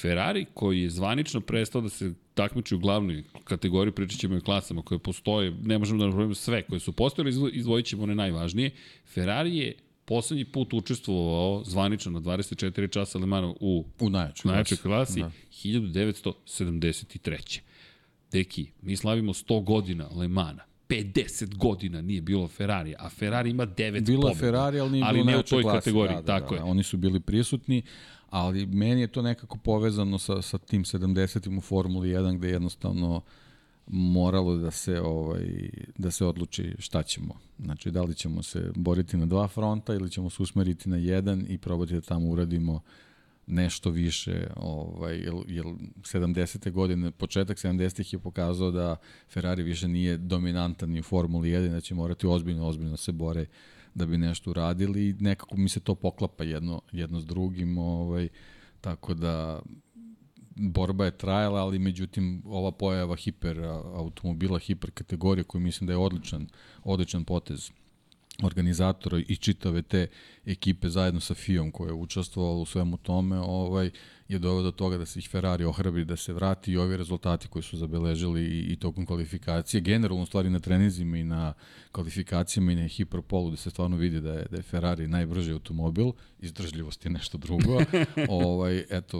Ferrari 0.00 0.46
koji 0.54 0.82
je 0.82 0.90
zvanično 0.90 1.40
prestao 1.40 1.80
da 1.80 1.88
se 1.88 2.12
takmiči 2.34 2.74
u 2.74 2.78
glavnoj 2.78 3.22
kategoriji, 3.44 3.92
pričat 3.92 4.20
ćemo 4.20 4.36
i 4.36 4.40
klasama 4.40 4.82
koje 4.82 4.98
postoje, 4.98 5.50
ne 5.62 5.78
možemo 5.78 5.98
da 5.98 6.06
napravimo 6.06 6.34
sve 6.34 6.62
koje 6.62 6.80
su 6.80 6.92
postojali, 6.92 7.30
izvo- 7.30 7.50
izdvojit 7.52 7.86
ćemo 7.86 8.02
one 8.02 8.14
najvažnije. 8.14 8.70
Ferrari 9.06 9.56
je 9.56 9.74
poslednji 10.04 10.44
put 10.44 10.74
učestvovao 10.74 11.62
zvanično 11.64 12.12
na 12.12 12.20
24 12.20 12.92
časa 12.92 13.18
Le 13.18 13.26
Mans 13.26 13.56
u, 13.60 13.84
U 14.00 14.10
najjačoj 14.10 14.50
najjačoj 14.52 14.76
klasi. 14.78 15.20
Da. 15.20 15.30
1973. 15.64 17.60
Deki, 18.32 18.66
mi 18.82 18.96
slavimo 18.96 19.32
100 19.32 19.64
godina 19.64 20.08
Le 20.08 20.28
Mana. 20.28 20.62
50 20.88 21.56
godina 21.56 22.00
nije 22.00 22.20
bilo 22.20 22.48
Ferrari, 22.48 22.94
a 22.98 23.08
Ferrari 23.08 23.50
ima 23.50 23.66
9 23.66 24.00
Bilo 24.00 24.28
je 24.28 24.32
pobjeda. 24.32 24.38
Ferrari, 24.40 24.80
ali 24.80 24.90
nije 24.90 25.04
ali 25.06 25.24
ne 25.24 25.38
u 25.38 25.42
toj 25.42 25.62
klasi. 25.62 25.78
kategoriji, 25.78 26.16
da, 26.16 26.22
da, 26.22 26.40
tako 26.40 26.54
da, 26.54 26.60
je. 26.60 26.64
Oni 26.64 26.82
su 26.82 26.96
bili 26.96 27.20
prisutni, 27.20 27.82
ali 28.32 28.66
meni 28.66 29.00
je 29.00 29.06
to 29.06 29.22
nekako 29.22 29.58
povezano 29.58 30.18
sa, 30.18 30.42
sa 30.42 30.58
tim 30.58 30.84
70. 30.84 31.58
u 31.58 31.60
Formuli 31.60 32.08
1 32.08 32.36
gde 32.36 32.48
jednostavno 32.48 33.20
moralo 33.86 34.56
da 34.56 34.70
se 34.70 35.00
ovaj 35.00 35.70
da 35.98 36.10
se 36.10 36.26
odluči 36.26 36.74
šta 36.78 37.02
ćemo. 37.02 37.34
Znači 37.58 37.90
da 37.90 38.02
li 38.02 38.14
ćemo 38.14 38.42
se 38.42 38.70
boriti 38.74 39.16
na 39.16 39.26
dva 39.26 39.48
fronta 39.48 39.94
ili 39.94 40.10
ćemo 40.10 40.30
se 40.30 40.42
usmeriti 40.42 40.88
na 40.88 40.96
jedan 40.96 41.46
i 41.48 41.58
probati 41.58 41.94
da 41.94 42.00
tamo 42.00 42.28
uradimo 42.28 42.80
nešto 43.46 43.90
više, 43.90 44.46
ovaj, 44.56 45.16
jel, 45.16 45.42
jel 45.48 45.66
70. 46.02 46.70
godine, 46.70 47.10
početak 47.10 47.58
70. 47.58 48.14
je 48.14 48.18
pokazao 48.18 48.70
da 48.70 48.96
Ferrari 49.28 49.62
više 49.62 49.88
nije 49.88 50.16
dominantan 50.16 50.90
ni 50.90 51.00
u 51.00 51.02
Formuli 51.02 51.50
1, 51.50 51.70
da 51.70 51.80
će 51.80 51.94
morati 51.94 52.26
ozbiljno, 52.26 52.66
ozbiljno 52.66 52.96
se 52.96 53.12
bore 53.12 53.46
da 53.94 54.06
bi 54.06 54.18
nešto 54.18 54.50
uradili 54.50 55.08
i 55.08 55.14
nekako 55.20 55.56
mi 55.56 55.68
se 55.68 55.80
to 55.80 55.94
poklapa 55.94 56.44
jedno, 56.44 56.80
jedno 56.92 57.20
s 57.20 57.26
drugim, 57.26 57.78
ovaj, 57.78 58.28
tako 58.80 59.14
da 59.14 59.62
borba 60.56 61.04
je 61.04 61.18
trajala, 61.18 61.60
ali 61.60 61.78
međutim 61.78 62.42
ova 62.46 62.72
pojava 62.72 63.16
hiper 63.16 63.64
automobila, 63.94 64.58
hiper 64.58 64.90
kategorije 64.90 65.44
koju 65.44 65.60
mislim 65.60 65.86
da 65.86 65.92
je 65.92 65.96
odličan, 65.96 66.48
odličan 66.84 67.24
potez 67.24 67.70
organizatora 68.42 69.18
i 69.28 69.36
čitave 69.36 69.82
te 69.82 70.06
ekipe 70.46 70.88
zajedno 70.88 71.20
sa 71.20 71.34
FIOM 71.34 71.70
koja 71.70 71.88
je 71.88 71.94
učestvovala 71.94 72.56
u 72.56 72.66
svemu 72.66 72.96
tome, 72.96 73.38
ovaj 73.40 73.90
je 74.32 74.38
doveo 74.38 74.62
do 74.62 74.70
toga 74.70 74.98
da 74.98 75.06
se 75.06 75.18
ih 75.18 75.28
Ferrari 75.30 75.64
ohrabri 75.64 76.04
da 76.04 76.16
se 76.16 76.32
vrati 76.32 76.72
i 76.72 76.76
ovi 76.76 76.96
rezultati 76.96 77.48
koji 77.48 77.62
su 77.62 77.76
zabeležili 77.76 78.42
i, 78.42 78.72
i 78.72 78.76
tokom 78.76 79.06
kvalifikacije, 79.06 79.80
generalno 79.80 80.26
stvari 80.26 80.50
na 80.50 80.60
trenizima 80.60 81.16
i 81.16 81.24
na 81.24 81.52
kvalifikacijama 81.92 82.72
i 82.72 82.76
na 82.76 82.86
hiperpolu 82.88 83.50
da 83.50 83.56
se 83.56 83.70
stvarno 83.70 83.96
vidi 83.96 84.20
da 84.20 84.32
je, 84.32 84.46
da 84.50 84.56
je 84.56 84.62
Ferrari 84.62 85.08
najbrži 85.08 85.52
automobil, 85.52 86.12
izdržljivost 86.38 87.04
je 87.04 87.10
nešto 87.10 87.38
drugo. 87.38 87.80
ovaj, 88.28 88.84
eto, 88.90 89.18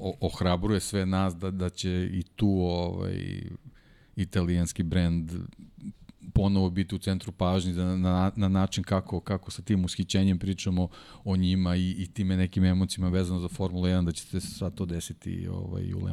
o, 0.00 0.16
ohrabruje 0.20 0.80
sve 0.80 1.06
nas 1.06 1.36
da, 1.36 1.50
da 1.50 1.70
će 1.70 2.08
i 2.12 2.22
tu 2.22 2.48
ovaj, 2.48 3.42
italijanski 4.16 4.82
brend 4.82 5.32
ponovo 6.34 6.70
biti 6.70 6.94
u 6.94 6.98
centru 6.98 7.32
pažnje 7.32 7.72
na, 7.72 7.96
na, 7.96 8.32
na 8.36 8.48
način 8.48 8.84
kako, 8.84 9.20
kako 9.20 9.50
sa 9.50 9.62
tim 9.62 9.84
ushićenjem 9.84 10.38
pričamo 10.38 10.88
o 11.24 11.36
njima 11.36 11.76
i, 11.76 11.90
i 11.90 12.06
time 12.06 12.36
nekim 12.36 12.64
emocijama 12.64 13.10
vezano 13.10 13.40
za 13.40 13.48
Formula 13.48 13.88
1 13.88 14.04
da 14.04 14.12
će 14.12 14.22
se 14.22 14.40
sva 14.40 14.70
to 14.70 14.86
desiti 14.86 15.48
ovaj, 15.48 15.94
u 15.94 16.04
Le. 16.04 16.12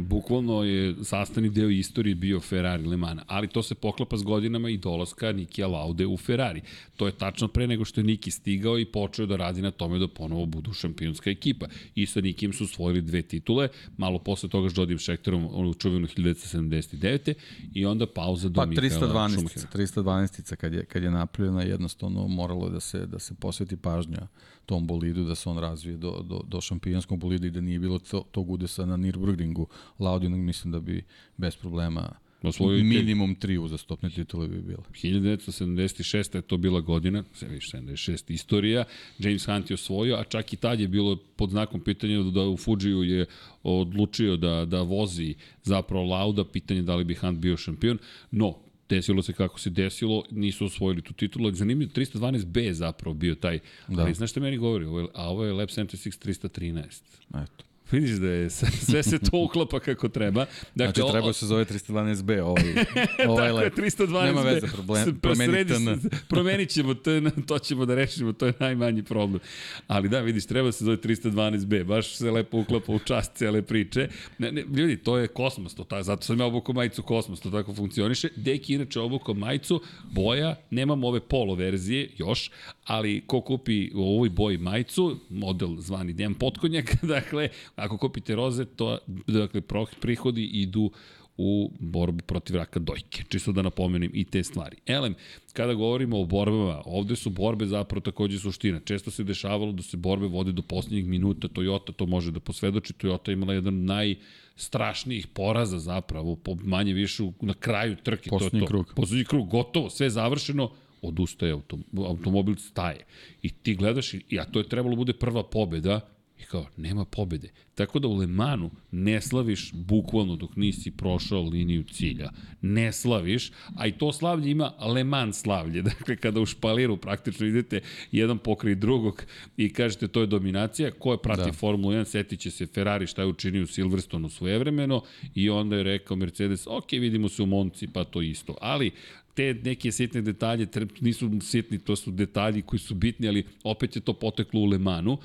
Bukvalno 0.00 0.62
je 0.62 0.94
sastavni 1.04 1.50
deo 1.50 1.68
istorije 1.68 2.14
bio 2.14 2.40
Ferrari 2.40 2.86
Le 2.86 2.96
Mans, 2.96 3.20
ali 3.26 3.48
to 3.48 3.62
se 3.62 3.74
poklapa 3.74 4.16
s 4.16 4.22
godinama 4.22 4.70
i 4.70 4.76
dolaska 4.76 5.32
Nikija 5.32 5.66
Laude 5.66 6.06
u 6.06 6.16
Ferrari. 6.16 6.62
To 6.96 7.06
je 7.06 7.12
tačno 7.12 7.48
pre 7.48 7.66
nego 7.66 7.84
što 7.84 8.00
je 8.00 8.04
Niki 8.04 8.30
stigao 8.30 8.78
i 8.78 8.84
počeo 8.84 9.26
da 9.26 9.36
radi 9.36 9.62
na 9.62 9.70
tome 9.70 9.98
da 9.98 10.08
ponovo 10.08 10.46
budu 10.46 10.72
šampionska 10.72 11.30
ekipa. 11.30 11.66
I 11.94 12.06
sa 12.06 12.20
Nikim 12.20 12.52
su 12.52 12.64
osvojili 12.64 13.02
dve 13.02 13.22
titule, 13.22 13.68
malo 13.96 14.18
posle 14.18 14.48
toga 14.48 14.70
s 14.70 14.78
Jodim 14.78 14.98
Šekterom 14.98 15.44
u 15.44 15.74
čuvenu 15.74 16.06
1979. 16.06 17.34
i 17.74 17.86
onda 17.86 18.06
pauza 18.06 18.48
do 18.48 18.60
pa, 18.60 18.66
Mikaela 18.66 19.28
312 19.28 19.66
312 19.74 20.56
kad 20.56 20.74
je, 20.74 20.84
kad 20.84 21.02
je 21.02 21.10
napravljena 21.10 21.62
jednostavno 21.62 22.28
moralo 22.28 22.68
da 22.68 22.80
se, 22.80 23.06
da 23.06 23.18
se 23.18 23.34
posveti 23.34 23.76
pažnja 23.76 24.26
tom 24.66 24.86
bolidu, 24.86 25.24
da 25.24 25.34
se 25.34 25.48
on 25.48 25.58
razvije 25.58 25.96
do, 25.96 26.22
do, 26.22 26.40
do 26.48 26.60
šampionskog 26.60 27.18
bolida 27.18 27.46
i 27.46 27.50
da 27.50 27.60
nije 27.60 27.78
bilo 27.78 27.98
to, 27.98 28.24
tog 28.30 28.50
udesa 28.50 28.86
na 28.86 28.96
Nürburgringu 28.96 29.66
Laudinog, 29.98 30.40
mislim 30.40 30.72
da 30.72 30.80
bi 30.80 31.04
bez 31.36 31.56
problema 31.56 32.12
Osvojio 32.42 32.84
minimum 32.84 33.34
tri 33.34 33.58
uzastopne 33.58 34.10
titule 34.10 34.48
bi 34.48 34.62
bilo. 34.62 34.82
1976. 35.02 36.36
je 36.36 36.42
to 36.42 36.56
bila 36.56 36.80
godina, 36.80 37.24
sve 37.32 37.48
više 37.48 37.76
76. 37.76 38.32
istorija, 38.32 38.84
James 39.18 39.46
Hunt 39.46 39.70
je 39.70 39.74
osvojio, 39.74 40.16
a 40.16 40.24
čak 40.24 40.52
i 40.52 40.56
tad 40.56 40.80
je 40.80 40.88
bilo 40.88 41.16
pod 41.36 41.50
znakom 41.50 41.80
pitanja 41.80 42.22
da 42.22 42.42
u 42.42 42.56
Fujiju 42.56 43.02
je 43.02 43.26
odlučio 43.62 44.36
da, 44.36 44.64
da 44.64 44.82
vozi 44.82 45.34
zapravo 45.62 46.04
Lauda, 46.04 46.44
pitanje 46.44 46.82
da 46.82 46.96
li 46.96 47.04
bi 47.04 47.14
Hunt 47.14 47.38
bio 47.38 47.56
šampion, 47.56 47.98
no 48.30 48.54
desilo 48.88 49.22
se 49.22 49.32
kako 49.32 49.60
se 49.60 49.70
desilo, 49.70 50.24
nisu 50.30 50.64
osvojili 50.64 51.02
tu 51.02 51.12
titulu. 51.12 51.52
Zanimljivo, 51.52 51.92
312B 51.94 52.58
je 52.58 52.74
zapravo 52.74 53.14
bio 53.14 53.34
taj, 53.34 53.58
da. 53.88 54.02
ali 54.02 54.14
znaš 54.14 54.30
šta 54.30 54.40
meni 54.40 54.56
govori? 54.56 54.84
Ovo 54.84 55.00
je, 55.00 55.06
a 55.14 55.30
ovo 55.30 55.44
je 55.44 55.52
Lab 55.52 55.68
76 55.68 56.26
313. 56.26 57.02
Eto. 57.42 57.64
Vidiš 57.90 58.10
da 58.10 58.28
je 58.28 58.50
sve 58.50 59.02
se 59.02 59.18
to 59.18 59.38
uklapa 59.38 59.80
kako 59.80 60.08
treba. 60.08 60.46
Dakle, 60.74 61.02
znači, 61.02 61.12
treba 61.12 61.32
se 61.32 61.46
zove 61.46 61.64
312B, 61.64 62.40
ovaj, 62.40 62.64
ovaj 63.32 63.52
lep. 63.52 63.76
312B. 63.76 64.24
Nema 64.24 64.42
veze, 64.42 64.66
problem, 64.66 65.18
promenite 65.22 65.78
na... 65.78 65.96
Promenit 66.28 66.70
ćemo, 66.70 66.94
to, 66.94 67.10
je, 67.10 67.22
to 67.46 67.58
ćemo 67.58 67.86
da 67.86 67.94
rešimo, 67.94 68.32
to 68.32 68.46
je 68.46 68.52
najmanji 68.60 69.02
problem. 69.02 69.40
Ali 69.86 70.08
da, 70.08 70.20
vidiš, 70.20 70.46
treba 70.46 70.72
se 70.72 70.84
zove 70.84 70.96
312B, 70.96 71.84
baš 71.84 72.16
se 72.16 72.30
lepo 72.30 72.58
uklapa 72.58 72.92
u 72.92 72.98
čast 72.98 73.32
cele 73.34 73.62
priče. 73.62 74.08
Ne, 74.38 74.52
ne, 74.52 74.64
ljudi, 74.76 74.96
to 74.96 75.18
je 75.18 75.28
kosmos, 75.28 75.74
to 75.74 75.84
ta, 75.84 76.02
zato 76.02 76.22
sam 76.22 76.40
ja 76.40 76.46
obukao 76.46 76.74
majicu 76.74 77.02
kosmos, 77.02 77.40
to 77.40 77.50
tako 77.50 77.74
funkcioniše. 77.74 78.28
Deki 78.36 78.74
inače 78.74 79.00
obukao 79.00 79.34
majicu, 79.34 79.82
boja, 80.12 80.56
nemamo 80.70 81.08
ove 81.08 81.20
polo 81.20 81.54
verzije 81.54 82.10
još, 82.18 82.50
ali 82.86 83.20
ko 83.26 83.40
kupi 83.40 83.90
u 83.94 84.02
ovoj 84.02 84.30
boji 84.30 84.58
majicu, 84.58 85.16
model 85.30 85.76
zvani 85.78 86.12
Dejan 86.12 86.34
Potkonjak, 86.34 86.96
dakle, 87.14 87.48
ako 87.76 87.98
kupite 87.98 88.34
roze, 88.34 88.64
to, 88.64 88.98
dakle, 89.26 89.60
prihodi 90.00 90.44
idu 90.44 90.90
u 91.38 91.72
borbu 91.80 92.22
protiv 92.26 92.56
raka 92.56 92.80
dojke. 92.80 93.24
Čisto 93.28 93.52
da 93.52 93.62
napomenem 93.62 94.10
i 94.14 94.24
te 94.24 94.44
stvari. 94.44 94.76
Elem, 94.86 95.14
kada 95.52 95.74
govorimo 95.74 96.20
o 96.20 96.24
borbama, 96.24 96.82
ovde 96.84 97.16
su 97.16 97.30
borbe 97.30 97.66
zapravo 97.66 98.00
takođe 98.00 98.38
suština. 98.38 98.80
Često 98.80 99.10
se 99.10 99.24
dešavalo 99.24 99.72
da 99.72 99.82
se 99.82 99.96
borbe 99.96 100.26
vode 100.26 100.52
do 100.52 100.62
poslednjih 100.62 101.04
minuta, 101.06 101.48
Toyota 101.48 101.92
to 101.92 102.06
može 102.06 102.30
da 102.30 102.40
posvedoči, 102.40 102.92
Toyota 102.92 103.32
imala 103.32 103.54
jedan 103.54 103.84
naj 103.84 104.14
strašnijih 104.56 105.26
poraza 105.26 105.78
zapravo, 105.78 106.36
po 106.36 106.54
manje 106.54 106.92
više 106.92 107.22
na 107.40 107.54
kraju 107.54 107.96
trke. 108.02 108.30
Poslednji 108.30 108.60
to 108.60 108.66
to. 108.66 108.68
krug. 108.68 108.92
Poslednji 108.96 109.24
krug, 109.24 109.48
gotovo, 109.48 109.90
sve 109.90 110.10
završeno, 110.10 110.70
odustaje 111.06 111.52
autom, 111.52 111.84
automobil 111.96 112.56
staje. 112.56 113.04
I 113.42 113.48
ti 113.48 113.74
gledaš, 113.74 114.14
i, 114.14 114.40
a 114.40 114.44
to 114.44 114.58
je 114.58 114.68
trebalo 114.68 114.96
bude 114.96 115.12
prva 115.12 115.42
pobeda, 115.42 116.00
I 116.38 116.44
kao, 116.44 116.66
nema 116.76 117.04
pobede. 117.04 117.50
Tako 117.74 117.98
da 117.98 118.08
u 118.08 118.16
Lemanu 118.16 118.70
ne 118.90 119.20
slaviš 119.20 119.72
bukvalno 119.72 120.36
dok 120.36 120.56
nisi 120.56 120.90
prošao 120.90 121.42
liniju 121.42 121.82
cilja. 121.82 122.30
Ne 122.62 122.92
slaviš, 122.92 123.52
a 123.76 123.86
i 123.86 123.92
to 123.92 124.12
slavlje 124.12 124.50
ima 124.50 124.72
Leman 124.94 125.32
slavlje. 125.32 125.82
Dakle, 125.90 126.16
kada 126.16 126.40
u 126.40 126.46
špaliru 126.46 126.96
praktično 126.96 127.46
idete 127.46 127.80
jedan 128.12 128.38
pokraj 128.38 128.74
drugog 128.74 129.24
i 129.56 129.72
kažete 129.72 130.08
to 130.08 130.20
je 130.20 130.26
dominacija, 130.26 130.90
ko 130.90 131.12
je 131.12 131.22
prati 131.22 131.50
da. 131.50 131.52
Formulu 131.52 131.94
1, 131.94 132.04
setit 132.04 132.40
će 132.40 132.50
se 132.50 132.66
Ferrari 132.66 133.06
šta 133.06 133.22
je 133.22 133.28
učinio 133.28 133.62
u 133.62 133.66
Silverstonu 133.66 134.28
svojevremeno 134.28 135.02
i 135.34 135.50
onda 135.50 135.76
je 135.76 135.82
rekao 135.82 136.16
Mercedes, 136.16 136.66
ok, 136.66 136.92
vidimo 136.92 137.28
se 137.28 137.42
u 137.42 137.46
Monci, 137.46 137.86
pa 137.86 138.04
to 138.04 138.22
isto. 138.22 138.56
Ali 138.60 138.90
te 139.36 139.54
neke 139.64 139.92
sitne 139.92 140.22
detalje 140.22 140.66
nisu 141.00 141.30
sitni, 141.40 141.78
to 141.78 141.96
su 141.96 142.10
detalji 142.10 142.62
koji 142.62 142.80
su 142.80 142.94
bitni, 142.94 143.28
ali 143.28 143.44
opet 143.64 143.96
je 143.96 144.02
to 144.02 144.12
poteklo 144.12 144.60
u 144.60 144.66
Lemanu 144.66 145.18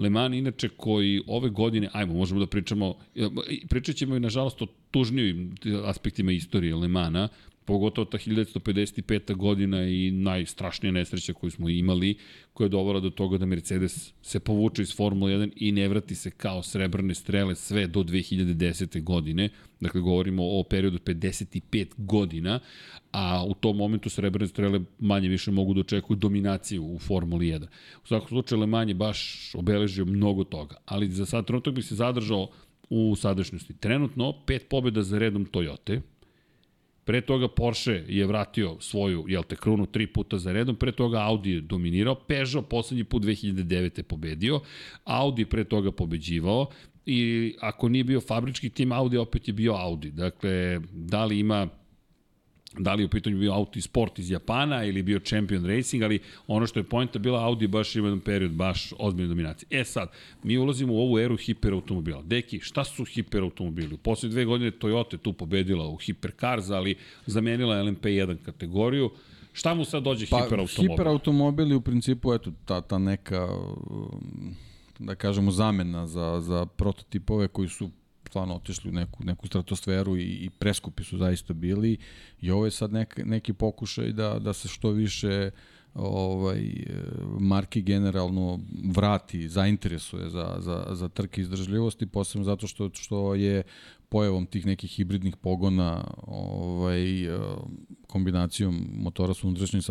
Le 0.00 0.10
Mans 0.10 0.34
inače 0.34 0.68
koji 0.68 1.22
ove 1.26 1.50
godine, 1.50 1.88
ajmo, 1.92 2.14
možemo 2.14 2.40
da 2.40 2.46
pričamo, 2.46 2.94
pričat 3.68 3.96
ćemo 3.96 4.16
i 4.16 4.20
nažalost 4.20 4.62
o 4.62 4.66
tužnijim 4.90 5.54
aspektima 5.84 6.32
istorije 6.32 6.76
Le 6.76 6.88
Mana, 6.88 7.28
pogotovo 7.70 8.04
ta 8.04 8.18
1955. 8.18 9.34
godina 9.36 9.84
i 9.84 10.10
najstrašnija 10.10 10.92
nesreća 10.92 11.32
koju 11.32 11.50
smo 11.50 11.68
imali, 11.68 12.16
koja 12.52 12.64
je 12.64 12.68
dovela 12.68 13.00
do 13.00 13.10
toga 13.10 13.38
da 13.38 13.46
Mercedes 13.46 14.12
se 14.22 14.40
povuče 14.40 14.82
iz 14.82 14.96
Formule 14.96 15.32
1 15.32 15.52
i 15.56 15.72
ne 15.72 15.88
vrati 15.88 16.14
se 16.14 16.30
kao 16.30 16.62
srebrne 16.62 17.14
strele 17.14 17.54
sve 17.54 17.86
do 17.86 18.02
2010. 18.02 19.02
godine. 19.02 19.48
Dakle, 19.80 20.00
govorimo 20.00 20.42
o 20.42 20.64
periodu 20.64 20.98
55 20.98 21.86
godina, 21.96 22.60
a 23.12 23.44
u 23.44 23.54
tom 23.54 23.76
momentu 23.76 24.10
srebrne 24.10 24.46
strele 24.46 24.80
manje 24.98 25.28
više 25.28 25.50
mogu 25.50 25.74
da 25.74 25.80
očekuju 25.80 26.16
dominaciju 26.16 26.84
u 26.84 26.98
Formuli 26.98 27.46
1. 27.46 27.66
U 28.04 28.06
svakom 28.06 28.28
slučaju 28.28 28.60
Le 28.60 28.66
Mans 28.66 28.90
je 28.90 28.94
baš 28.94 29.50
obeležio 29.54 30.04
mnogo 30.04 30.44
toga, 30.44 30.76
ali 30.84 31.10
za 31.10 31.26
sad 31.26 31.46
trenutak 31.46 31.74
bi 31.74 31.82
se 31.82 31.94
zadržao 31.94 32.48
u 32.90 33.16
sadašnjosti. 33.16 33.74
Trenutno 33.74 34.34
pet 34.46 34.68
pobjeda 34.68 35.02
za 35.02 35.18
redom 35.18 35.46
Toyota, 35.46 36.00
Pre 37.04 37.20
toga 37.20 37.48
Porsche 37.48 38.04
je 38.08 38.26
vratio 38.26 38.76
svoju, 38.80 39.24
jel 39.28 39.42
te, 39.42 39.56
krunu 39.56 39.86
tri 39.86 40.06
puta 40.06 40.38
za 40.38 40.52
redom, 40.52 40.76
pre 40.76 40.92
toga 40.92 41.18
Audi 41.18 41.50
je 41.50 41.60
dominirao, 41.60 42.14
Peugeot 42.14 42.68
poslednji 42.68 43.04
put 43.04 43.22
2009. 43.22 43.98
je 43.98 44.02
pobedio, 44.02 44.60
Audi 45.04 45.44
pre 45.44 45.64
toga 45.64 45.92
pobeđivao, 45.92 46.66
i 47.06 47.54
ako 47.60 47.88
nije 47.88 48.04
bio 48.04 48.20
fabrički 48.20 48.70
tim 48.70 48.92
Audi, 48.92 49.16
opet 49.16 49.48
je 49.48 49.54
bio 49.54 49.72
Audi. 49.72 50.10
Dakle, 50.10 50.80
da 50.92 51.24
li 51.24 51.38
ima 51.38 51.68
da 52.78 52.94
li 52.94 53.02
je 53.02 53.06
u 53.06 53.08
pitanju 53.08 53.38
bio 53.38 53.52
auto 53.52 53.80
sport 53.80 54.18
iz 54.18 54.30
Japana 54.30 54.84
ili 54.84 55.02
bio 55.02 55.20
champion 55.20 55.66
racing, 55.66 56.02
ali 56.02 56.18
ono 56.46 56.66
što 56.66 56.80
je 56.80 56.84
pojenta 56.84 57.18
bila 57.18 57.44
Audi 57.44 57.66
baš 57.66 57.96
ima 57.96 58.06
jedan 58.06 58.20
period 58.20 58.52
baš 58.52 58.92
ozbiljne 58.98 59.28
dominacije. 59.28 59.80
E 59.80 59.84
sad, 59.84 60.08
mi 60.42 60.58
ulazimo 60.58 60.92
u 60.92 60.98
ovu 60.98 61.18
eru 61.18 61.36
hiperautomobila. 61.36 62.22
Deki, 62.22 62.60
šta 62.60 62.84
su 62.84 63.04
hiperautomobili? 63.04 63.94
U 63.94 63.98
poslednje 63.98 64.32
dve 64.32 64.44
godine 64.44 64.70
Toyota 64.70 65.18
tu 65.18 65.32
pobedila 65.32 65.88
u 65.88 65.96
hipercars, 65.96 66.70
ali 66.70 66.94
zamenila 67.26 67.76
LMP1 67.76 68.36
kategoriju. 68.44 69.10
Šta 69.52 69.74
mu 69.74 69.84
sad 69.84 70.02
dođe 70.02 70.26
pa, 70.30 70.42
hiperautomobil? 70.42 70.90
Hiperautomobili 70.90 71.74
u 71.74 71.80
principu, 71.80 72.34
eto, 72.34 72.52
ta, 72.64 72.80
ta 72.80 72.98
neka 72.98 73.48
da 74.98 75.14
kažemo 75.14 75.50
zamena 75.50 76.06
za, 76.06 76.40
za 76.40 76.66
prototipove 76.66 77.48
koji 77.48 77.68
su 77.68 77.90
stvarno 78.30 78.54
otišli 78.54 78.90
u 78.90 78.92
neku, 78.92 79.24
neku 79.24 79.46
stratosferu 79.46 80.16
i, 80.16 80.22
i 80.22 80.50
preskupi 80.50 81.04
su 81.04 81.18
zaista 81.18 81.54
bili. 81.54 81.96
I 82.40 82.50
ovo 82.50 82.64
je 82.64 82.70
sad 82.70 82.92
nek, 82.92 83.20
neki 83.24 83.52
pokušaj 83.52 84.12
da, 84.12 84.38
da 84.38 84.52
se 84.52 84.68
što 84.68 84.90
više 84.90 85.50
ovaj 85.94 86.62
marki 87.38 87.82
generalno 87.82 88.60
vrati, 88.84 89.48
zainteresuje 89.48 90.30
za, 90.30 90.56
za, 90.58 90.86
za 90.90 91.08
trke 91.08 91.40
izdržljivosti, 91.40 92.06
posebno 92.06 92.44
zato 92.44 92.66
što, 92.66 92.90
što 92.94 93.34
je 93.34 93.62
pojavom 94.08 94.46
tih 94.46 94.66
nekih 94.66 94.90
hibridnih 94.90 95.36
pogona 95.36 96.04
ovaj, 96.26 97.02
kombinacijom 98.06 98.86
motora 98.94 99.34
sa 99.34 99.46
unutrašnjim 99.46 99.82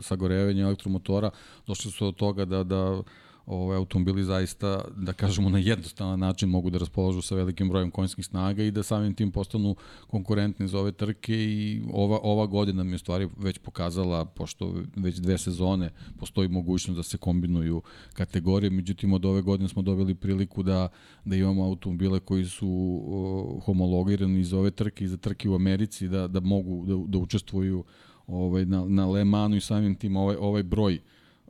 sagorevanjem 0.00 0.66
elektromotora 0.66 1.30
došli 1.66 1.90
su 1.90 2.06
od 2.06 2.16
toga 2.16 2.44
da, 2.44 2.64
da 2.64 3.02
ovaj, 3.48 3.76
automobili 3.76 4.24
zaista, 4.24 4.84
da 4.96 5.12
kažemo, 5.12 5.48
na 5.50 5.58
jednostavan 5.58 6.18
način 6.18 6.48
mogu 6.48 6.70
da 6.70 6.78
raspolažu 6.78 7.22
sa 7.22 7.34
velikim 7.34 7.68
brojem 7.68 7.90
konjskih 7.90 8.26
snaga 8.26 8.62
i 8.62 8.70
da 8.70 8.82
samim 8.82 9.14
tim 9.14 9.32
postanu 9.32 9.76
konkurentni 10.06 10.68
za 10.68 10.78
ove 10.78 10.92
trke 10.92 11.34
i 11.34 11.82
ova, 11.92 12.18
ova 12.22 12.46
godina 12.46 12.84
mi 12.84 12.92
je 12.92 12.98
stvari 12.98 13.28
već 13.36 13.58
pokazala, 13.58 14.24
pošto 14.24 14.74
već 14.96 15.16
dve 15.16 15.38
sezone 15.38 15.90
postoji 16.18 16.48
mogućnost 16.48 16.96
da 16.96 17.02
se 17.02 17.18
kombinuju 17.18 17.82
kategorije, 18.12 18.70
međutim 18.70 19.12
od 19.12 19.24
ove 19.24 19.42
godine 19.42 19.68
smo 19.68 19.82
dobili 19.82 20.14
priliku 20.14 20.62
da, 20.62 20.88
da 21.24 21.36
imamo 21.36 21.64
automobile 21.64 22.20
koji 22.20 22.44
su 22.44 22.68
uh, 22.68 23.64
homologirani 23.64 24.44
za 24.44 24.58
ove 24.58 24.70
trke 24.70 25.04
i 25.04 25.08
za 25.08 25.16
trke 25.16 25.48
u 25.48 25.54
Americi, 25.54 26.08
da, 26.08 26.28
da 26.28 26.40
mogu 26.40 26.86
da, 26.86 26.94
da 27.06 27.18
učestvuju 27.18 27.84
ovaj, 28.26 28.66
na, 28.66 28.84
na 28.84 29.06
Le 29.06 29.24
Manu 29.24 29.56
i 29.56 29.60
samim 29.60 29.94
tim 29.94 30.16
ovaj, 30.16 30.36
ovaj 30.40 30.62
broj 30.62 31.00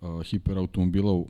uh, 0.00 0.22
hiperautomobila 0.22 1.12
u, 1.12 1.28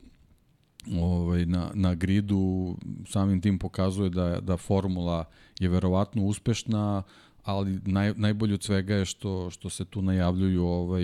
ovaj, 0.96 1.46
na, 1.46 1.70
na 1.74 1.94
gridu 1.94 2.76
samim 3.06 3.40
tim 3.40 3.58
pokazuje 3.58 4.10
da, 4.10 4.40
da 4.40 4.56
formula 4.56 5.24
je 5.60 5.68
verovatno 5.68 6.24
uspešna, 6.24 7.02
ali 7.44 7.80
naj, 7.86 8.14
najbolje 8.16 8.54
od 8.54 8.62
svega 8.62 8.94
je 8.94 9.04
što, 9.04 9.50
što 9.50 9.70
se 9.70 9.84
tu 9.84 10.02
najavljuju 10.02 10.64
ovaj, 10.64 11.02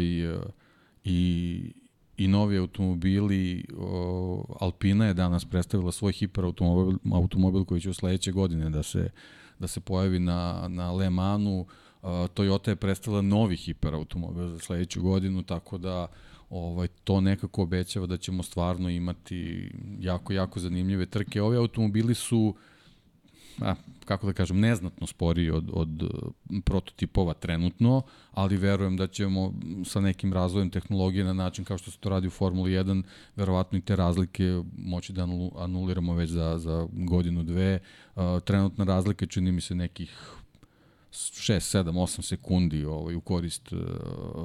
i, 1.05 1.73
i 2.17 2.29
novi 2.29 2.59
automobili. 2.59 3.65
Alpina 4.61 5.07
je 5.07 5.15
danas 5.15 5.45
predstavila 5.45 5.93
svoj 5.93 6.13
hiperautomobil 6.13 6.99
automobil 7.13 7.65
koji 7.65 7.81
će 7.81 7.91
u 7.91 7.95
sledeće 7.95 8.33
godine 8.33 8.71
da 8.71 8.83
se, 8.83 9.11
da 9.59 9.67
se 9.67 9.81
pojavi 9.81 10.19
na, 10.19 10.69
na 10.69 10.93
Le 10.93 11.11
Mansu. 11.11 11.67
Toyota 12.05 12.69
je 12.69 12.77
predstavila 12.77 13.23
novi 13.23 13.57
hiperautomobil 13.57 14.49
za 14.49 14.59
sledeću 14.59 15.03
godinu, 15.03 15.43
tako 15.43 15.79
da 15.79 16.09
ovaj, 16.55 16.89
to 17.05 17.21
nekako 17.21 17.63
obećava 17.63 18.07
da 18.07 18.17
ćemo 18.17 18.43
stvarno 18.43 18.91
imati 18.91 19.71
jako, 20.01 20.33
jako 20.33 20.61
zanimljive 20.61 21.07
trke. 21.07 21.43
Ovi 21.43 21.57
automobili 21.57 22.15
su 22.15 22.55
a, 23.61 23.75
kako 24.05 24.27
da 24.27 24.33
kažem, 24.33 24.61
neznatno 24.61 25.07
sporiji 25.07 25.51
od, 25.51 25.71
od 25.73 25.89
prototipova 26.65 27.35
trenutno, 27.35 28.03
ali 28.31 28.57
verujem 28.57 28.97
da 28.97 29.07
ćemo 29.07 29.55
sa 29.85 30.01
nekim 30.01 30.33
razvojem 30.33 30.71
tehnologije 30.71 31.25
na 31.25 31.33
način 31.33 31.65
kao 31.65 31.79
što 31.79 31.91
se 31.91 31.99
to 31.99 32.09
radi 32.09 32.27
u 32.27 32.31
Formuli 32.31 32.71
1, 32.71 33.03
verovatno 33.37 33.79
i 33.79 33.83
te 33.83 33.97
razlike 33.97 34.63
moći 34.79 35.13
da 35.13 35.27
anuliramo 35.59 36.15
već 36.15 36.31
za, 36.31 36.59
za 36.59 36.89
godinu, 36.93 37.43
dve. 37.43 37.79
Uh, 38.17 38.23
trenutna 38.45 38.85
razlika 38.85 39.27
čini 39.27 39.53
mi 39.53 39.61
se 39.61 39.75
nekih 39.75 40.35
6, 41.15 41.79
7, 41.79 41.93
8 41.93 42.23
sekundi 42.23 42.85
ovaj, 42.85 43.15
u 43.15 43.21
korist 43.21 43.73
uh, 43.73 43.81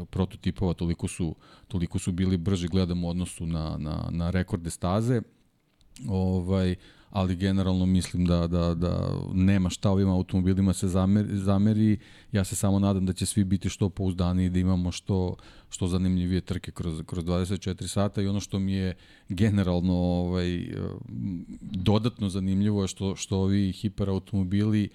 prototipova, 0.09 0.73
toliko 0.73 1.07
su, 1.07 1.35
toliko 1.67 1.99
su 1.99 2.11
bili 2.11 2.37
brži, 2.37 2.67
gledamo 2.67 3.07
u 3.07 3.09
odnosu 3.09 3.45
na, 3.45 3.77
na, 3.77 4.07
na 4.11 4.29
rekorde 4.29 4.69
staze. 4.69 5.21
Ovaj, 6.07 6.75
ali 7.09 7.35
generalno 7.35 7.85
mislim 7.85 8.25
da, 8.25 8.47
da, 8.47 8.75
da 8.75 9.13
nema 9.33 9.69
šta 9.69 9.91
ovim 9.91 10.09
automobilima 10.09 10.73
se 10.73 10.87
zameri, 10.87 11.37
zameri. 11.37 11.97
Ja 12.31 12.43
se 12.43 12.55
samo 12.55 12.79
nadam 12.79 13.05
da 13.05 13.13
će 13.13 13.25
svi 13.25 13.43
biti 13.43 13.69
što 13.69 13.89
pouzdani 13.89 14.45
i 14.45 14.49
da 14.49 14.59
imamo 14.59 14.91
što, 14.91 15.35
što 15.69 15.87
zanimljivije 15.87 16.41
trke 16.41 16.71
kroz, 16.71 17.01
kroz 17.05 17.25
24 17.25 17.87
sata 17.87 18.21
i 18.21 18.27
ono 18.27 18.39
što 18.39 18.59
mi 18.59 18.73
je 18.73 18.95
generalno 19.29 19.93
ovaj, 19.93 20.67
dodatno 21.61 22.29
zanimljivo 22.29 22.81
je 22.81 22.87
što, 22.87 23.15
što 23.15 23.37
ovi 23.37 23.71
hiperautomobili 23.71 24.89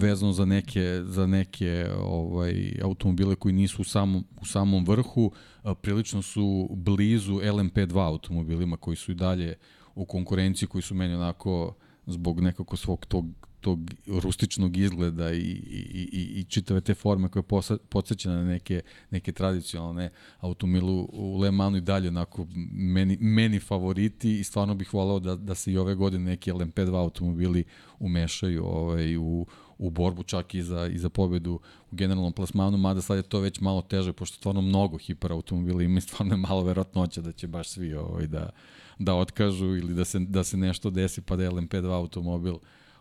vezano 0.00 0.32
za 0.32 0.44
neke 0.44 1.02
za 1.04 1.26
neke 1.26 1.86
ovaj 1.98 2.78
automobile 2.82 3.36
koji 3.36 3.52
nisu 3.54 3.82
u 3.82 3.84
samom 3.84 4.24
u 4.40 4.46
samom 4.46 4.84
vrhu 4.84 5.32
prilično 5.80 6.22
su 6.22 6.68
blizu 6.70 7.34
LMP2 7.34 8.06
automobilima 8.06 8.76
koji 8.76 8.96
su 8.96 9.12
i 9.12 9.14
dalje 9.14 9.54
u 9.94 10.04
konkurenciji 10.04 10.68
koji 10.68 10.82
su 10.82 10.94
meni 10.94 11.14
onako 11.14 11.74
zbog 12.06 12.40
nekako 12.40 12.76
svog 12.76 13.06
tog 13.06 13.26
tog 13.66 13.90
rustičnog 14.06 14.76
izgleda 14.76 15.32
i, 15.32 15.38
i, 15.38 16.08
i, 16.12 16.40
i 16.40 16.44
čitave 16.44 16.80
te 16.80 16.94
forme 16.94 17.28
koje 17.28 17.42
podsjeća 17.88 18.30
na 18.30 18.44
neke, 18.44 18.82
neke 19.10 19.32
tradicionalne 19.32 20.10
automilu 20.38 21.08
u 21.12 21.38
Le 21.38 21.50
Manu 21.50 21.76
i 21.76 21.80
dalje 21.80 22.08
onako 22.08 22.46
meni, 22.72 23.16
meni 23.20 23.60
favoriti 23.60 24.40
i 24.40 24.44
stvarno 24.44 24.74
bih 24.74 24.94
volao 24.94 25.18
da, 25.18 25.36
da 25.36 25.54
se 25.54 25.72
i 25.72 25.78
ove 25.78 25.94
godine 25.94 26.24
neki 26.24 26.52
LMP2 26.52 26.94
automobili 26.94 27.64
umešaju 27.98 28.64
ovaj, 28.64 29.16
u, 29.16 29.46
u 29.78 29.90
borbu 29.90 30.22
čak 30.22 30.54
i 30.54 30.62
za, 30.62 30.86
i 30.86 30.98
za 30.98 31.08
pobedu 31.08 31.60
u 31.90 31.96
generalnom 31.96 32.32
plasmanu, 32.32 32.78
mada 32.78 33.02
sad 33.02 33.16
je 33.16 33.22
to 33.22 33.40
već 33.40 33.60
malo 33.60 33.82
teže, 33.82 34.12
pošto 34.12 34.36
stvarno 34.36 34.60
mnogo 34.60 34.98
hiperautomobila 34.98 35.82
ima 35.82 35.98
i 35.98 36.00
stvarno 36.00 36.34
je 36.34 36.38
malo 36.38 36.62
verotnoća 36.62 37.20
da 37.20 37.32
će 37.32 37.46
baš 37.46 37.68
svi 37.68 37.94
ovaj, 37.94 38.26
da, 38.26 38.50
da 38.98 39.14
otkažu 39.14 39.66
ili 39.66 39.94
da 39.94 40.04
se, 40.04 40.18
da 40.18 40.44
se 40.44 40.56
nešto 40.56 40.90
desi 40.90 41.22
pa 41.22 41.36
da 41.36 41.42
je 41.42 41.50
LMP2 41.50 41.94
automobil 41.94 42.54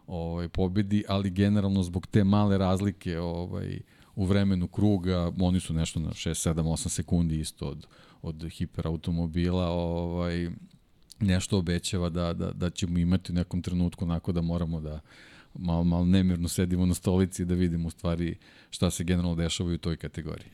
ovaj, 0.08 0.50
pobedi, 0.50 1.04
ali 1.08 1.30
generalno 1.30 1.84
zbog 1.84 2.08
te 2.08 2.24
male 2.24 2.58
razlike 2.58 3.20
ovaj, 3.20 3.80
u 4.16 4.26
vremenu 4.26 4.68
kruga, 4.68 5.32
oni 5.40 5.60
su 5.60 5.74
nešto 5.74 6.00
na 6.00 6.10
6, 6.10 6.54
7, 6.54 6.54
8 6.54 6.90
sekundi 6.90 7.40
isto 7.40 7.68
od, 7.68 7.88
od 8.22 8.50
hiperautomobila, 8.52 9.68
ovaj, 9.68 10.50
nešto 11.20 11.58
obećava 11.58 12.10
da, 12.10 12.34
da, 12.34 12.52
da 12.52 12.70
ćemo 12.70 12.98
imati 12.98 13.32
u 13.32 13.36
nekom 13.36 13.62
trenutku 13.62 14.06
onako 14.06 14.32
da 14.32 14.42
moramo 14.42 14.82
da 14.82 15.00
malo, 15.60 15.84
malo 15.84 16.06
nemirno 16.06 16.48
sedimo 16.48 16.86
na 16.86 16.94
stolici 16.94 17.46
da 17.46 17.56
vidimo 17.56 17.88
u 17.88 17.92
stvari 17.92 18.38
šta 18.70 18.92
se 18.92 19.04
generalno 19.04 19.36
dešava 19.36 19.74
u 19.74 19.78
toj 19.78 19.98
kategoriji. 19.98 20.50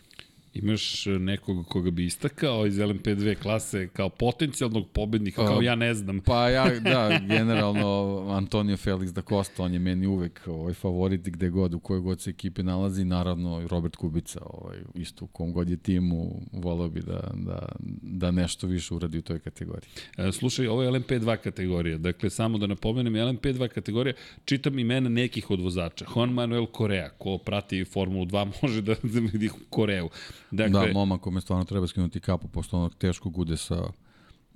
Imaš 0.53 1.05
nekog 1.05 1.67
koga 1.67 1.91
bi 1.91 2.05
istakao 2.05 2.65
iz 2.65 2.75
LMP2 2.77 3.35
klase 3.41 3.87
kao 3.87 4.09
potencijalnog 4.09 4.89
pobednika, 4.89 5.45
kao 5.45 5.61
ja 5.61 5.75
ne 5.75 5.93
znam. 5.93 6.19
Pa 6.19 6.49
ja, 6.49 6.79
da, 6.79 7.19
generalno 7.27 8.25
Antonio 8.29 8.77
Felix 8.77 9.11
da 9.11 9.21
Costa, 9.21 9.63
on 9.63 9.73
je 9.73 9.79
meni 9.79 10.07
uvek 10.07 10.41
ovaj, 10.45 10.73
favorit 10.73 11.21
gde 11.21 11.49
god, 11.49 11.73
u 11.73 11.79
kojoj 11.79 12.01
god 12.01 12.21
se 12.21 12.29
ekipe 12.29 12.63
nalazi, 12.63 13.05
naravno 13.05 13.67
Robert 13.67 13.95
Kubica, 13.95 14.39
ovaj, 14.45 14.77
isto 14.95 15.25
u 15.25 15.27
kom 15.27 15.53
god 15.53 15.69
je 15.69 15.77
timu, 15.77 16.41
volao 16.51 16.89
bi 16.89 17.01
da, 17.01 17.31
da, 17.33 17.69
da 18.01 18.31
nešto 18.31 18.67
više 18.67 18.93
uradi 18.93 19.17
u 19.17 19.21
toj 19.21 19.39
kategoriji. 19.39 19.89
E, 20.17 20.31
slušaj, 20.31 20.67
ovo 20.67 20.83
je 20.83 20.89
LMP2 20.89 21.37
kategorija, 21.37 21.97
dakle 21.97 22.29
samo 22.29 22.57
da 22.57 22.67
napomenem, 22.67 23.13
LMP2 23.13 23.67
kategorija, 23.67 24.13
čitam 24.45 24.79
imena 24.79 25.09
nekih 25.09 25.51
od 25.51 25.59
vozača, 25.61 26.05
Juan 26.15 26.29
Manuel 26.29 26.65
Correa, 26.77 27.09
ko 27.09 27.37
prati 27.37 27.85
Formulu 27.85 28.25
2 28.25 28.51
može 28.61 28.81
da 28.81 28.95
vidi 29.03 29.49
Koreu. 29.69 30.09
Dakle, 30.51 30.87
da, 30.87 30.93
momak 30.93 31.21
kome 31.21 31.41
stvarno 31.41 31.65
treba 31.65 31.87
skinuti 31.87 32.19
kapu 32.19 32.47
posle 32.47 32.79
onog 32.79 32.95
teškog 32.95 33.37
udesa 33.37 33.83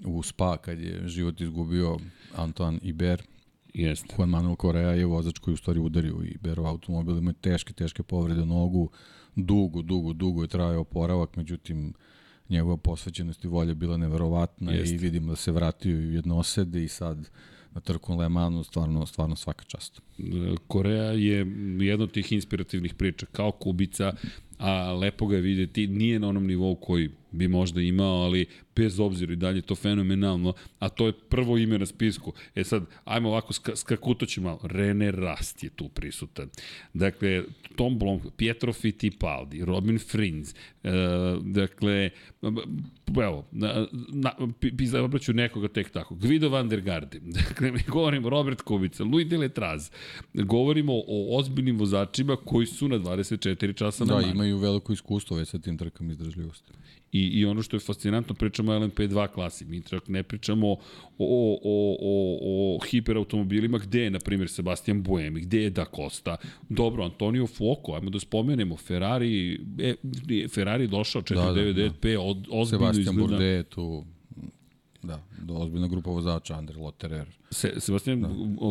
u 0.05 0.23
Spa 0.23 0.57
kad 0.57 0.79
je 0.79 1.07
život 1.07 1.41
izgubio 1.41 1.97
Antoine 2.35 2.79
Iber. 2.81 3.21
Jeste. 3.73 4.15
Juan 4.17 4.29
Manuel 4.29 4.55
Correa 4.55 4.91
je 4.91 5.05
vozač 5.05 5.39
koji 5.39 5.53
u 5.53 5.57
stvari 5.57 5.79
udario 5.79 6.21
Iberov 6.23 6.67
automobil, 6.67 7.17
ima 7.17 7.33
teške, 7.33 7.73
teške 7.73 8.03
povrede 8.03 8.45
nogu, 8.45 8.89
dugo, 9.35 9.81
dugo, 9.81 10.13
dugo 10.13 10.41
je 10.41 10.47
trajao 10.47 10.81
oporavak, 10.81 11.35
međutim 11.35 11.93
njegova 12.49 12.77
posvećenost 12.77 13.43
i 13.43 13.47
volja 13.47 13.73
bila 13.73 13.97
neverovatna 13.97 14.71
Jeste. 14.71 14.95
i 14.95 14.97
vidimo 14.97 15.31
da 15.31 15.35
se 15.35 15.51
vratio 15.51 15.97
u 15.97 16.01
jednosede 16.01 16.83
i 16.83 16.87
sad 16.87 17.29
na 17.73 17.81
trku 17.81 18.15
Le 18.15 18.29
Manu, 18.29 18.63
stvarno, 18.63 19.05
stvarno 19.05 19.35
svaka 19.35 19.63
čast. 19.63 20.01
Koreja 20.67 21.11
je 21.11 21.45
jedna 21.79 22.03
od 22.03 22.11
tih 22.11 22.31
inspirativnih 22.31 22.93
priča, 22.93 23.25
kao 23.31 23.51
Kubica, 23.51 24.13
a 24.57 24.93
lepo 24.93 25.25
ga 25.27 25.35
je 25.35 25.41
videti, 25.41 25.87
nije 25.87 26.19
na 26.19 26.27
onom 26.27 26.47
nivou 26.47 26.75
koji 26.75 27.09
bi 27.35 27.47
možda 27.47 27.81
imao, 27.81 28.23
ali 28.23 28.45
bez 28.75 28.99
obzira 28.99 29.33
i 29.33 29.35
dalje 29.35 29.61
to 29.61 29.75
fenomenalno, 29.75 30.53
a 30.79 30.89
to 30.89 31.07
je 31.07 31.13
prvo 31.29 31.57
ime 31.57 31.79
na 31.79 31.85
spisku. 31.85 32.33
E 32.55 32.63
sad, 32.63 32.83
ajmo 33.05 33.29
ovako 33.29 33.53
ska, 33.53 33.75
skakutoći 33.75 34.41
malo. 34.41 34.59
Rene 34.63 35.11
Rast 35.11 35.63
je 35.63 35.69
tu 35.69 35.89
prisutan. 35.89 36.49
Dakle, 36.93 37.43
Tom 37.75 37.99
Blom, 37.99 38.21
Pietro 38.37 38.73
Fittipaldi, 38.73 39.65
Robin 39.65 39.99
Frinz, 39.99 40.53
e, 40.83 40.91
dakle, 41.41 42.09
evo, 43.23 43.47
na, 43.51 43.87
na, 44.09 44.31
obraću 45.03 45.33
nekoga 45.33 45.67
tek 45.67 45.89
tako, 45.89 46.15
Guido 46.15 46.49
van 46.49 46.69
der 46.69 46.81
Garde, 46.81 47.19
dakle, 47.39 47.71
mi 47.71 47.79
govorimo 47.87 48.29
Robert 48.29 48.61
Kubica, 48.61 49.03
Louis 49.03 49.27
Deletraz, 49.27 49.89
govorimo 50.33 50.93
o 50.93 51.37
ozbiljnim 51.39 51.77
vozačima 51.77 52.35
koji 52.35 52.65
su 52.65 52.87
na 52.87 52.99
24 52.99 53.75
časa 53.75 54.05
da, 54.05 54.15
na 54.15 54.21
Da, 54.21 54.27
imaju 54.27 54.57
veliko 54.57 54.93
iskustvo 54.93 55.37
već 55.37 55.49
sa 55.49 55.59
tim 55.59 55.77
trkama 55.77 56.11
izdržljivosti. 56.11 56.71
I, 57.11 57.27
I 57.27 57.45
ono 57.45 57.61
što 57.61 57.75
je 57.75 57.79
fascinantno, 57.79 58.35
pričamo 58.35 58.71
o 58.71 58.79
LMP2 58.79 59.27
klasi. 59.27 59.65
Mi 59.65 59.81
čak 59.81 60.07
ne 60.07 60.23
pričamo 60.23 60.71
o, 60.71 60.77
o, 61.19 61.59
o, 61.63 61.97
o, 62.01 62.75
o 62.75 62.79
hiperautomobilima 62.85 63.77
gde 63.77 64.01
je, 64.01 64.09
na 64.09 64.19
primjer, 64.19 64.49
Sebastian 64.49 65.03
Buemi, 65.03 65.41
gde 65.41 65.61
je 65.63 65.69
Da 65.69 65.85
Costa. 65.95 66.37
Dobro, 66.69 67.03
Antonio 67.03 67.47
Fuoco, 67.47 67.93
ajmo 67.93 68.09
da 68.09 68.19
spomenemo, 68.19 68.77
Ferrari, 68.77 69.59
e, 69.79 69.95
Ferrari 70.47 70.87
došao 70.87 71.21
499P, 71.21 71.73
da, 71.73 71.83
da, 71.83 72.17
da. 72.17 72.21
ozbiljno 72.21 72.65
Sebastian 72.65 72.89
izgleda. 72.89 72.93
Sebastian 72.93 73.15
Bourdais 73.15 73.65
tu 73.69 74.05
Da, 75.05 75.23
do 75.41 75.53
ozbiljna 75.53 75.87
grupa 75.87 76.09
vozača, 76.09 76.55
Andre 76.55 76.77
Lotterer. 76.77 77.27
Se, 77.51 77.73
Sebastian, 77.77 78.21
da. 78.21 78.29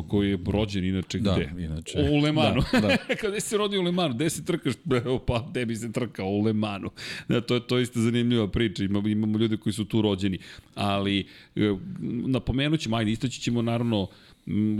koji 0.08 0.30
je 0.30 0.38
rođen 0.46 0.84
inače 0.84 1.18
da, 1.18 1.34
gde? 1.34 1.64
inače. 1.64 1.98
U 2.12 2.20
Lemanu. 2.20 2.62
Da, 2.72 2.80
da. 2.80 2.96
Kada 3.20 3.40
se 3.40 3.56
rodi 3.56 3.78
u 3.78 3.82
Lemanu, 3.82 4.14
gde 4.14 4.30
se 4.30 4.44
trkaš? 4.44 4.74
Pa, 5.26 5.46
bi 5.66 5.76
se 5.76 5.92
trkao 5.92 6.26
u 6.26 6.40
Lemanu. 6.40 6.90
Da, 7.28 7.40
to 7.40 7.54
je 7.54 7.66
to 7.66 7.78
isto 7.78 8.00
zanimljiva 8.00 8.48
priča. 8.48 8.84
Imamo, 8.84 9.08
imamo 9.08 9.38
ljude 9.38 9.56
koji 9.56 9.72
su 9.72 9.84
tu 9.84 10.02
rođeni. 10.02 10.38
Ali, 10.74 11.26
e, 11.56 11.74
napomenut 12.26 12.80
ćemo, 12.80 12.96
ajde, 12.96 13.10
istaći 13.10 13.40
ćemo 13.40 13.62
naravno 13.62 14.08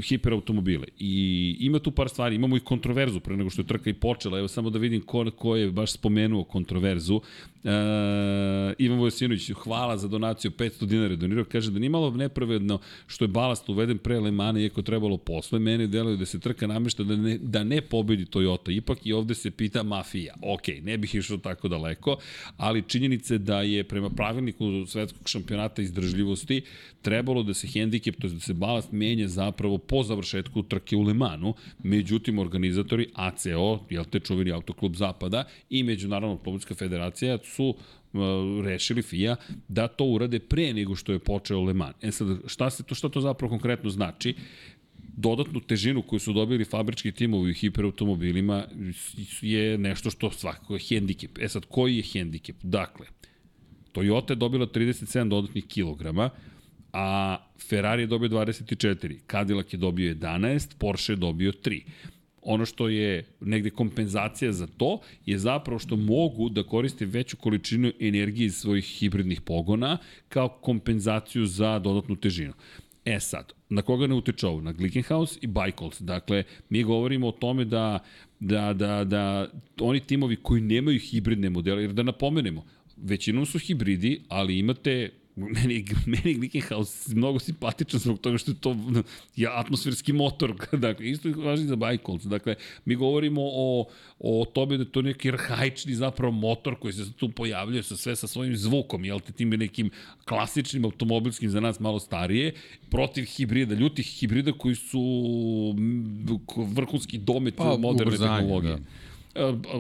hiperautomobile. 0.03 0.87
I 0.99 1.57
ima 1.61 1.79
tu 1.79 1.91
par 1.91 2.09
stvari, 2.09 2.37
imamo 2.37 2.57
i 2.57 2.61
kontroverzu 2.61 3.21
pre 3.21 3.37
nego 3.37 3.51
što 3.51 3.63
je 3.63 3.67
trka 3.67 3.91
i 3.91 3.95
počela. 3.95 4.39
Evo 4.39 4.49
samo 4.49 4.71
da 4.71 4.79
vidim 4.79 5.01
ko, 5.01 5.31
ko 5.31 5.57
je 5.57 5.71
baš 5.71 5.93
spomenuo 5.93 6.45
kontroverzu. 6.45 7.21
E, 7.65 8.75
Ivan 8.79 8.99
Vojsinović, 8.99 9.51
hvala 9.53 9.97
za 9.97 10.09
donaciju 10.09 10.51
500 10.51 10.87
dinara 10.87 11.17
donirao, 11.17 11.45
kaže 11.45 11.71
da 11.71 11.79
nije 11.79 11.91
malo 11.91 12.11
nepravedno 12.11 12.79
što 13.07 13.25
je 13.25 13.29
balast 13.29 13.69
uveden 13.69 13.99
pre 13.99 14.21
Lemana, 14.21 14.61
iako 14.61 14.83
trebalo 14.83 15.17
posle. 15.17 15.59
Mene 15.59 15.87
deluje 15.87 16.17
da 16.17 16.27
se 16.27 16.41
trka 16.41 16.67
namešta 16.67 17.05
da 17.05 17.17
ne, 17.17 17.39
da 17.39 17.65
ne 17.65 17.81
pobedi 17.81 18.25
Toyota. 18.25 18.77
Ipak 18.77 18.99
i 19.07 19.13
ovde 19.13 19.35
se 19.35 19.51
pita 19.51 19.83
mafija. 19.83 20.35
Ok, 20.43 20.69
ne 20.83 20.99
bih 20.99 21.15
išao 21.15 21.37
tako 21.37 21.69
daleko, 21.69 22.17
ali 22.57 22.83
činjenice 22.83 23.39
da 23.39 23.63
je 23.63 23.85
prema 23.85 24.11
pravilniku 24.11 24.87
svetskog 24.87 25.29
šampionata 25.29 25.83
izdržljivosti 25.83 26.63
trebalo 27.05 27.43
da 27.43 27.55
se 27.55 27.69
hendikep, 27.69 28.21
to 28.21 28.27
je 28.27 28.33
da 28.33 28.41
se 28.41 28.55
balast 28.55 28.93
menja 28.93 29.29
zapravo 29.29 29.79
po 29.79 30.03
završetku 30.03 30.63
trke 30.63 30.97
u 30.97 31.03
Lemanu. 31.03 31.55
Međutim, 31.83 32.39
organizatori 32.39 33.09
ACO, 33.15 33.81
jel 33.91 34.05
te 34.05 34.21
čuveni 34.21 34.53
autoklub 34.53 34.95
Zapada 34.97 35.45
i 35.71 35.83
Međunarodna 35.83 36.33
automobilska 36.33 36.75
federacija 36.75 37.39
su 37.55 37.65
uh, 37.69 38.21
rešili 38.65 39.03
FIA 39.03 39.37
da 39.69 39.89
to 39.89 40.05
urade 40.05 40.39
pre 40.39 40.73
nego 40.75 40.97
što 40.97 41.13
je 41.13 41.19
počeo 41.19 41.61
Le 41.61 41.75
Mans. 41.75 41.97
E 42.03 42.13
sad, 42.13 42.29
šta, 42.47 42.71
se 42.71 42.83
to, 42.83 42.95
šta 42.95 43.09
to 43.09 43.21
zapravo 43.21 43.51
konkretno 43.51 43.91
znači? 43.91 44.35
dodatnu 45.17 45.61
težinu 45.61 46.03
koju 46.03 46.21
su 46.21 46.33
dobili 46.33 46.65
fabrički 46.65 47.13
timovi 47.13 47.51
u 47.51 47.55
hiperautomobilima 47.55 48.65
je 49.41 49.79
nešto 49.79 50.11
što 50.11 50.31
svakako 50.31 50.75
je 50.75 50.81
hendikep. 50.89 51.39
E 51.39 51.49
sad, 51.49 51.65
koji 51.69 51.97
je 51.97 52.03
hendikep? 52.03 52.57
Dakle, 52.63 53.07
Toyota 53.93 54.31
je 54.31 54.37
dobila 54.37 54.67
37 54.67 55.29
dodatnih 55.29 55.67
kilograma, 55.67 56.31
a 56.93 57.39
Ferrari 57.69 58.03
je 58.03 58.07
dobio 58.07 58.29
24, 58.29 59.19
Cadillac 59.31 59.73
je 59.73 59.77
dobio 59.77 60.15
11, 60.15 60.77
Porsche 60.79 61.13
je 61.13 61.17
dobio 61.17 61.53
3 61.53 61.83
ono 62.45 62.67
što 62.67 62.89
je 62.89 63.25
negde 63.41 63.71
kompenzacija 63.71 64.53
za 64.53 64.67
to 64.67 65.01
je 65.27 65.39
zapravo 65.39 65.79
što 65.79 65.97
mogu 65.97 66.49
da 66.49 66.63
koriste 66.63 67.07
veću 67.07 67.37
količinu 67.37 67.93
energije 68.01 68.47
iz 68.47 68.57
svojih 68.57 68.85
hibridnih 68.85 69.41
pogona 69.41 69.99
kao 70.29 70.49
kompenzaciju 70.49 71.47
za 71.47 71.79
dodatnu 71.79 72.17
težinu. 72.17 72.53
E 73.05 73.21
sad, 73.21 73.53
na 73.69 73.83
koga 73.83 74.07
ne 74.07 74.15
utiče 74.15 74.47
ovo? 74.47 74.61
Na 74.61 74.73
Glickenhaus 74.73 75.39
i 75.43 75.47
Bajkolt. 75.47 76.03
Dakle, 76.03 76.45
mi 76.69 76.83
govorimo 76.83 77.29
o 77.29 77.33
tome 77.33 77.65
da, 77.65 77.99
da, 78.41 78.73
da, 78.73 79.05
da 79.05 79.49
oni 79.81 80.01
timovi 80.01 80.37
koji 80.37 80.63
nemaju 80.63 80.99
hibridne 80.99 81.51
modele, 81.51 81.83
jer 81.83 81.93
da 81.93 82.03
napomenemo, 82.03 82.65
većinom 82.97 83.47
su 83.47 83.59
hibridi, 83.59 84.21
ali 84.29 84.59
imate 84.59 85.11
meni, 85.37 85.85
meni 86.07 86.35
Glickenhaus 86.35 87.09
mnogo 87.09 87.39
simpatičan 87.39 88.01
zbog 88.01 88.19
toga 88.19 88.39
što 88.39 88.51
je 88.51 88.55
to 88.61 88.77
ja, 89.37 89.51
atmosferski 89.55 90.13
motor, 90.13 90.55
dakle, 90.87 91.11
isto 91.11 91.29
je 91.29 91.35
važno 91.35 91.67
za 91.67 91.77
Bajkolc. 91.77 92.23
Dakle, 92.23 92.55
mi 92.85 92.95
govorimo 92.95 93.41
o, 93.45 93.87
o 94.19 94.45
tome 94.45 94.77
da 94.77 94.83
je 94.83 94.93
to 94.93 95.03
neki 95.03 95.29
arhaični 95.29 95.95
zapravo 95.95 96.33
motor 96.33 96.79
koji 96.79 96.93
se 96.93 97.13
tu 97.13 97.29
pojavljuje 97.29 97.83
sa 97.83 97.97
sve 97.97 98.17
sa 98.17 98.27
svojim 98.27 98.57
zvukom, 98.57 99.05
jel 99.05 99.21
te 99.21 99.33
tim 99.33 99.51
nekim 99.51 99.91
klasičnim 100.25 100.85
automobilskim 100.85 101.51
za 101.51 101.61
nas 101.61 101.81
malo 101.81 102.01
starije, 102.01 102.55
protiv 102.91 103.25
hibrida, 103.25 103.75
ljutih 103.75 104.07
hibrida 104.07 104.53
koji 104.53 104.75
su 104.75 105.03
vrhunski 106.57 107.19
domet 107.19 107.57
pa, 107.57 107.77
moderne 107.77 108.19
tehnologije. 108.19 108.77
Da 108.77 109.04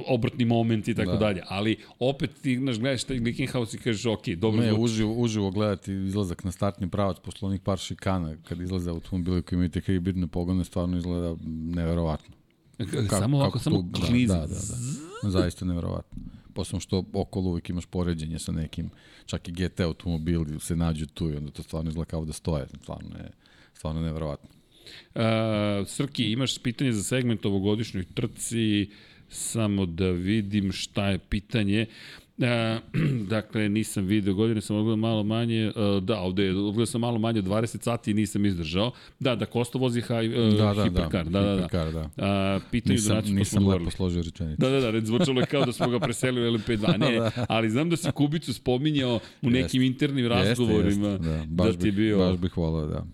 obrtni 0.06 0.44
moment 0.44 0.88
i 0.88 0.94
tako 0.94 1.10
da. 1.10 1.16
dalje. 1.16 1.42
Ali 1.48 1.76
opet 1.98 2.30
ti 2.42 2.56
znaš, 2.56 2.78
gledaš 2.78 3.04
taj 3.04 3.18
Glickenhaus 3.18 3.74
i 3.74 3.78
kažeš 3.78 4.06
ok, 4.06 4.28
dobro 4.28 4.62
ne, 4.62 4.74
uživo, 4.74 5.14
uživo 5.14 5.50
gledati 5.50 5.92
izlazak 5.92 6.44
na 6.44 6.52
startni 6.52 6.90
pravac 6.90 7.16
posle 7.24 7.48
onih 7.48 7.60
par 7.60 7.78
šikana 7.78 8.36
kad 8.48 8.60
izlaze 8.60 8.90
automobili 8.90 9.42
koji 9.42 9.56
imaju 9.56 9.70
te 9.70 9.80
hibridne 9.80 10.26
pogone 10.26 10.64
stvarno 10.64 10.98
izgleda 10.98 11.36
neverovatno. 11.46 12.34
Kako, 12.78 13.16
samo 13.18 13.36
ovako, 13.36 13.58
samo 13.58 13.82
da, 13.82 14.06
klizi. 14.06 14.26
Da, 14.26 14.34
da, 14.34 14.46
da, 14.46 14.76
da. 15.22 15.30
Zaista 15.30 15.64
neverovatno. 15.64 16.22
Posledno 16.54 16.80
što 16.80 17.04
okolo 17.12 17.50
uvijek 17.50 17.70
imaš 17.70 17.86
poređenje 17.86 18.38
sa 18.38 18.52
nekim, 18.52 18.90
čak 19.26 19.48
i 19.48 19.52
GT 19.52 19.80
automobili 19.80 20.60
se 20.60 20.76
nađu 20.76 21.06
tu 21.06 21.30
i 21.30 21.36
onda 21.36 21.50
to 21.50 21.62
stvarno 21.62 21.90
izgleda 21.90 22.10
kao 22.10 22.24
da 22.24 22.32
stoje. 22.32 22.66
Stvarno 22.82 23.16
je, 23.18 23.30
stvarno 23.74 24.00
neverovatno. 24.00 24.48
Uh, 25.14 25.22
Srki, 25.86 26.32
imaš 26.32 26.58
pitanje 26.58 26.92
za 26.92 27.02
segment 27.02 27.46
ovogodišnjoj 27.46 28.04
trci, 28.14 28.90
samo 29.34 29.86
da 29.86 30.10
vidim 30.10 30.72
šta 30.72 31.08
je 31.08 31.18
pitanje. 31.18 31.86
E, 32.38 32.78
dakle, 33.34 33.68
nisam 33.68 34.04
video 34.04 34.34
godine, 34.34 34.60
sam 34.60 34.76
odgledao 34.76 34.96
malo 34.96 35.22
manje, 35.22 35.72
e, 35.76 36.00
da, 36.02 36.20
ovde 36.20 36.50
odgledao 36.50 36.86
sam 36.86 37.00
malo 37.00 37.18
manje 37.18 37.42
20 37.42 37.82
sati 37.82 38.10
i 38.10 38.14
nisam 38.14 38.44
izdržao. 38.44 38.92
Da, 39.20 39.36
da 39.36 39.46
Kosto 39.46 39.78
vozi 39.78 40.00
haj, 40.00 40.26
e, 40.26 40.56
da, 40.56 40.74
da, 40.74 40.84
hiperkar, 40.84 41.24
da, 41.24 41.40
da, 41.40 41.46
da. 41.46 41.54
Hiperkar, 41.54 41.92
da. 41.92 42.10
A, 42.16 42.60
pitanje 42.70 42.94
nisam, 42.94 43.20
da 43.24 43.30
nisam 43.30 43.68
lepo 43.68 43.90
složio 43.90 44.22
rečenicu. 44.22 44.60
Da, 44.60 44.70
da, 44.70 44.80
da, 44.80 44.90
red 44.90 45.06
zvučalo 45.06 45.40
je 45.40 45.46
kao 45.46 45.64
da 45.64 45.72
smo 45.72 45.88
ga 45.88 46.00
preselili 46.00 46.48
u 46.48 46.58
LP2. 46.58 46.94
Ne, 47.04 47.18
da. 47.18 47.46
ali 47.48 47.70
znam 47.70 47.90
da 47.90 47.96
si 47.96 48.12
Kubicu 48.12 48.54
spominjao 48.54 49.20
u 49.42 49.50
nekim 49.50 49.82
jest. 49.82 49.92
internim 49.92 50.26
razgovorima 50.26 51.08
jeste, 51.08 51.28
jeste, 51.28 51.46
da, 51.46 51.46
baš 51.46 51.74
da 51.74 51.80
ti 51.80 51.88
je 51.88 51.92
bio... 51.92 52.18
Baš 52.18 52.36
bih 52.36 52.56
volao, 52.56 52.86
da 52.86 53.04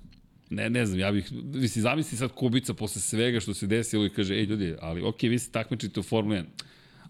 ne, 0.50 0.70
ne 0.70 0.86
znam, 0.86 1.00
ja 1.00 1.12
bih, 1.12 1.28
vi 1.54 1.68
si 1.68 1.80
zamisli 1.80 2.18
sad 2.18 2.32
Kubica 2.32 2.74
posle 2.74 3.02
svega 3.02 3.40
što 3.40 3.54
se 3.54 3.66
desilo 3.66 4.06
i 4.06 4.10
kaže, 4.10 4.34
ej 4.34 4.44
ljudi, 4.44 4.74
ali 4.80 5.02
okej, 5.02 5.28
okay, 5.28 5.30
vi 5.30 5.38
se 5.38 5.50
takmičite 5.50 6.00
u 6.00 6.02
Formula 6.02 6.36
1, 6.36 6.44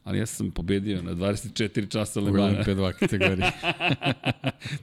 ali 0.05 0.19
ja 0.19 0.27
sam 0.27 0.51
pobedio 0.51 1.03
na 1.03 1.15
24 1.15 1.91
časa 1.91 2.21
Le 2.21 2.33
Mans. 2.33 2.59
U 2.59 2.71
LMP2 2.71 2.93
kategoriji. 2.93 3.47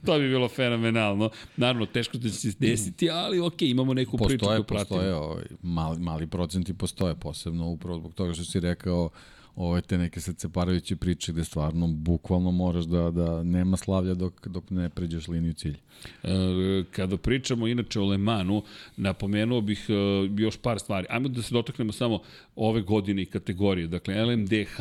to 0.06 0.18
bi 0.18 0.28
bilo 0.28 0.48
fenomenalno. 0.48 1.30
Naravno, 1.56 1.86
teško 1.86 2.18
da 2.18 2.28
će 2.28 2.34
se 2.34 2.52
desiti, 2.58 3.10
ali 3.10 3.40
ok, 3.40 3.62
imamo 3.62 3.94
neku 3.94 4.18
postoje, 4.18 4.38
priču 4.38 4.48
koju 4.48 4.64
pratimo. 4.64 4.98
Postoje, 4.98 5.14
ovaj, 5.14 5.44
mali, 5.62 5.98
mali 6.00 6.26
procenti 6.26 6.74
postoje, 6.74 7.14
posebno 7.14 7.66
upravo 7.66 7.98
zbog 7.98 8.14
toga 8.14 8.34
što 8.34 8.44
si 8.44 8.60
rekao, 8.60 9.10
ove 9.58 9.80
te 9.80 9.98
neke 9.98 10.20
srceparajuće 10.20 10.96
priče 10.96 11.32
gde 11.32 11.44
stvarno 11.44 11.86
bukvalno 11.86 12.50
moraš 12.50 12.84
da, 12.84 13.10
da 13.10 13.42
nema 13.42 13.76
slavlja 13.76 14.14
dok, 14.14 14.48
dok 14.48 14.70
ne 14.70 14.88
pređeš 14.88 15.28
liniju 15.28 15.52
cilja. 15.52 15.78
E, 16.22 16.28
kada 16.90 17.16
pričamo 17.16 17.66
inače 17.66 18.00
o 18.00 18.06
Lemanu, 18.06 18.62
napomenuo 18.96 19.60
bih 19.60 19.86
e, 19.88 19.92
još 20.42 20.56
par 20.56 20.78
stvari. 20.78 21.06
Ajmo 21.10 21.28
da 21.28 21.42
se 21.42 21.54
dotaknemo 21.54 21.92
samo 21.92 22.20
ove 22.56 22.82
godine 22.82 23.22
i 23.22 23.26
kategorije. 23.26 23.86
Dakle, 23.86 24.24
LMDH, 24.24 24.78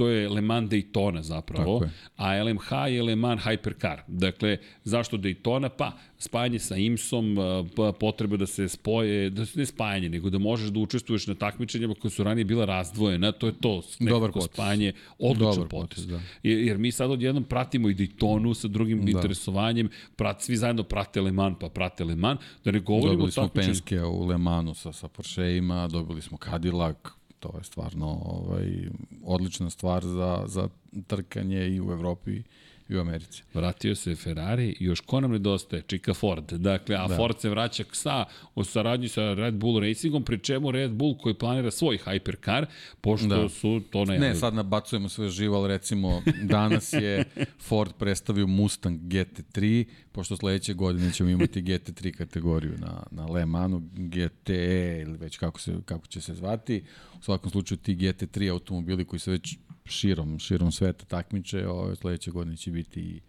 to 0.00 0.08
je 0.08 0.28
Le 0.28 0.40
Mans 0.40 0.70
Daytona 0.70 1.20
zapravo, 1.22 1.82
a 2.16 2.42
LMH 2.44 2.72
je 2.88 3.02
Le 3.02 3.16
Mans 3.16 3.42
Hypercar. 3.44 4.00
Dakle, 4.08 4.56
zašto 4.84 5.16
Daytona? 5.16 5.68
Pa, 5.68 5.92
spajanje 6.18 6.58
sa 6.58 6.76
IMSom, 6.76 7.36
pa 7.76 7.92
potreba 7.92 8.36
da 8.36 8.46
se 8.46 8.68
spoje, 8.68 9.30
da 9.30 9.44
se 9.46 9.58
ne 9.58 9.66
spajanje, 9.66 10.08
nego 10.08 10.30
da 10.30 10.38
možeš 10.38 10.70
da 10.70 10.80
učestvuješ 10.80 11.26
na 11.26 11.34
takmičenjima 11.34 11.94
koje 11.94 12.10
su 12.10 12.24
ranije 12.24 12.44
bila 12.44 12.64
razdvojena, 12.64 13.32
to 13.32 13.46
je 13.46 13.52
to, 13.60 13.82
Dobar 14.00 14.32
potes. 14.32 14.52
spajanje, 14.52 14.92
odličan 15.18 15.68
potes. 15.68 16.06
Da. 16.06 16.20
Jer, 16.42 16.58
jer 16.58 16.78
mi 16.78 16.92
sad 16.92 17.10
odjednom 17.10 17.44
pratimo 17.44 17.88
i 17.88 17.94
Daytonu 17.94 18.54
sa 18.54 18.68
drugim 18.68 19.04
da. 19.04 19.10
interesovanjem, 19.10 19.90
prat, 20.16 20.42
svi 20.42 20.56
zajedno 20.56 20.82
prate 20.82 21.20
Le 21.20 21.32
Mans, 21.32 21.56
pa 21.60 21.68
prate 21.68 22.04
Le 22.04 22.16
Mans, 22.16 22.40
da 22.64 22.70
ne 22.70 22.80
govorimo 22.80 23.12
dobili 23.12 23.32
smo 23.32 23.48
Penske 23.48 24.02
u 24.02 24.26
Le 24.26 24.38
Mansu 24.38 24.74
sa, 24.74 24.92
sa 24.92 25.08
Porsche-ima, 25.08 25.88
dobili 25.88 26.22
smo 26.22 26.38
Cadillac, 26.38 27.19
to 27.40 27.54
je 27.58 27.64
stvarno 27.64 28.06
ovaj, 28.24 28.88
odlična 29.24 29.70
stvar 29.70 30.04
za, 30.04 30.44
za 30.46 30.68
trkanje 31.06 31.68
i 31.68 31.80
u 31.80 31.92
Evropi 31.92 32.42
i 32.90 32.96
u 32.96 33.00
Americi. 33.00 33.42
Vratio 33.54 33.94
se 33.94 34.14
Ferrari 34.14 34.76
i 34.80 34.84
još 34.84 35.00
ko 35.00 35.20
nam 35.20 35.30
nedostaje? 35.30 35.82
Čika 35.82 36.14
Ford. 36.14 36.52
Dakle, 36.52 36.96
a 36.96 37.08
da. 37.08 37.16
Ford 37.16 37.40
se 37.40 37.48
vraća 37.48 37.84
sa, 37.92 38.24
u 38.54 38.64
saradnji 38.64 39.08
sa 39.08 39.34
Red 39.34 39.54
Bull 39.54 39.80
Racingom, 39.80 40.24
pri 40.24 40.38
čemu 40.38 40.70
Red 40.70 40.90
Bull 40.90 41.18
koji 41.18 41.34
planira 41.34 41.70
svoj 41.70 41.98
hypercar, 42.04 42.66
pošto 43.00 43.28
da. 43.28 43.48
su 43.48 43.80
to 43.90 44.04
ne... 44.04 44.18
Ne, 44.18 44.34
sad 44.34 44.54
nabacujemo 44.54 45.08
sve 45.08 45.28
živo, 45.28 45.56
ali 45.56 45.68
recimo 45.68 46.22
danas 46.42 46.92
je 46.92 47.24
Ford 47.68 47.92
predstavio 47.98 48.46
Mustang 48.46 49.00
GT3, 49.00 49.84
pošto 50.12 50.36
sledeće 50.36 50.74
godine 50.74 51.12
ćemo 51.12 51.30
imati 51.30 51.62
GT3 51.62 52.12
kategoriju 52.12 52.72
na, 52.78 53.02
na 53.10 53.26
Le 53.26 53.46
Mansu, 53.46 53.82
GTE 53.92 55.00
ili 55.02 55.18
već 55.18 55.36
kako, 55.36 55.60
se, 55.60 55.74
kako 55.84 56.06
će 56.06 56.20
se 56.20 56.34
zvati. 56.34 56.82
U 57.20 57.22
svakom 57.22 57.50
slučaju 57.50 57.78
ti 57.78 57.96
GT3 57.96 58.50
automobili 58.50 59.04
koji 59.04 59.20
se 59.20 59.30
već 59.30 59.56
širom, 59.90 60.38
širom 60.38 60.72
sveta 60.72 61.04
takmiče, 61.04 61.66
ovaj, 61.66 61.96
sledeće 61.96 62.30
godine 62.30 62.56
će 62.56 62.70
biti 62.70 63.00
i, 63.00 63.20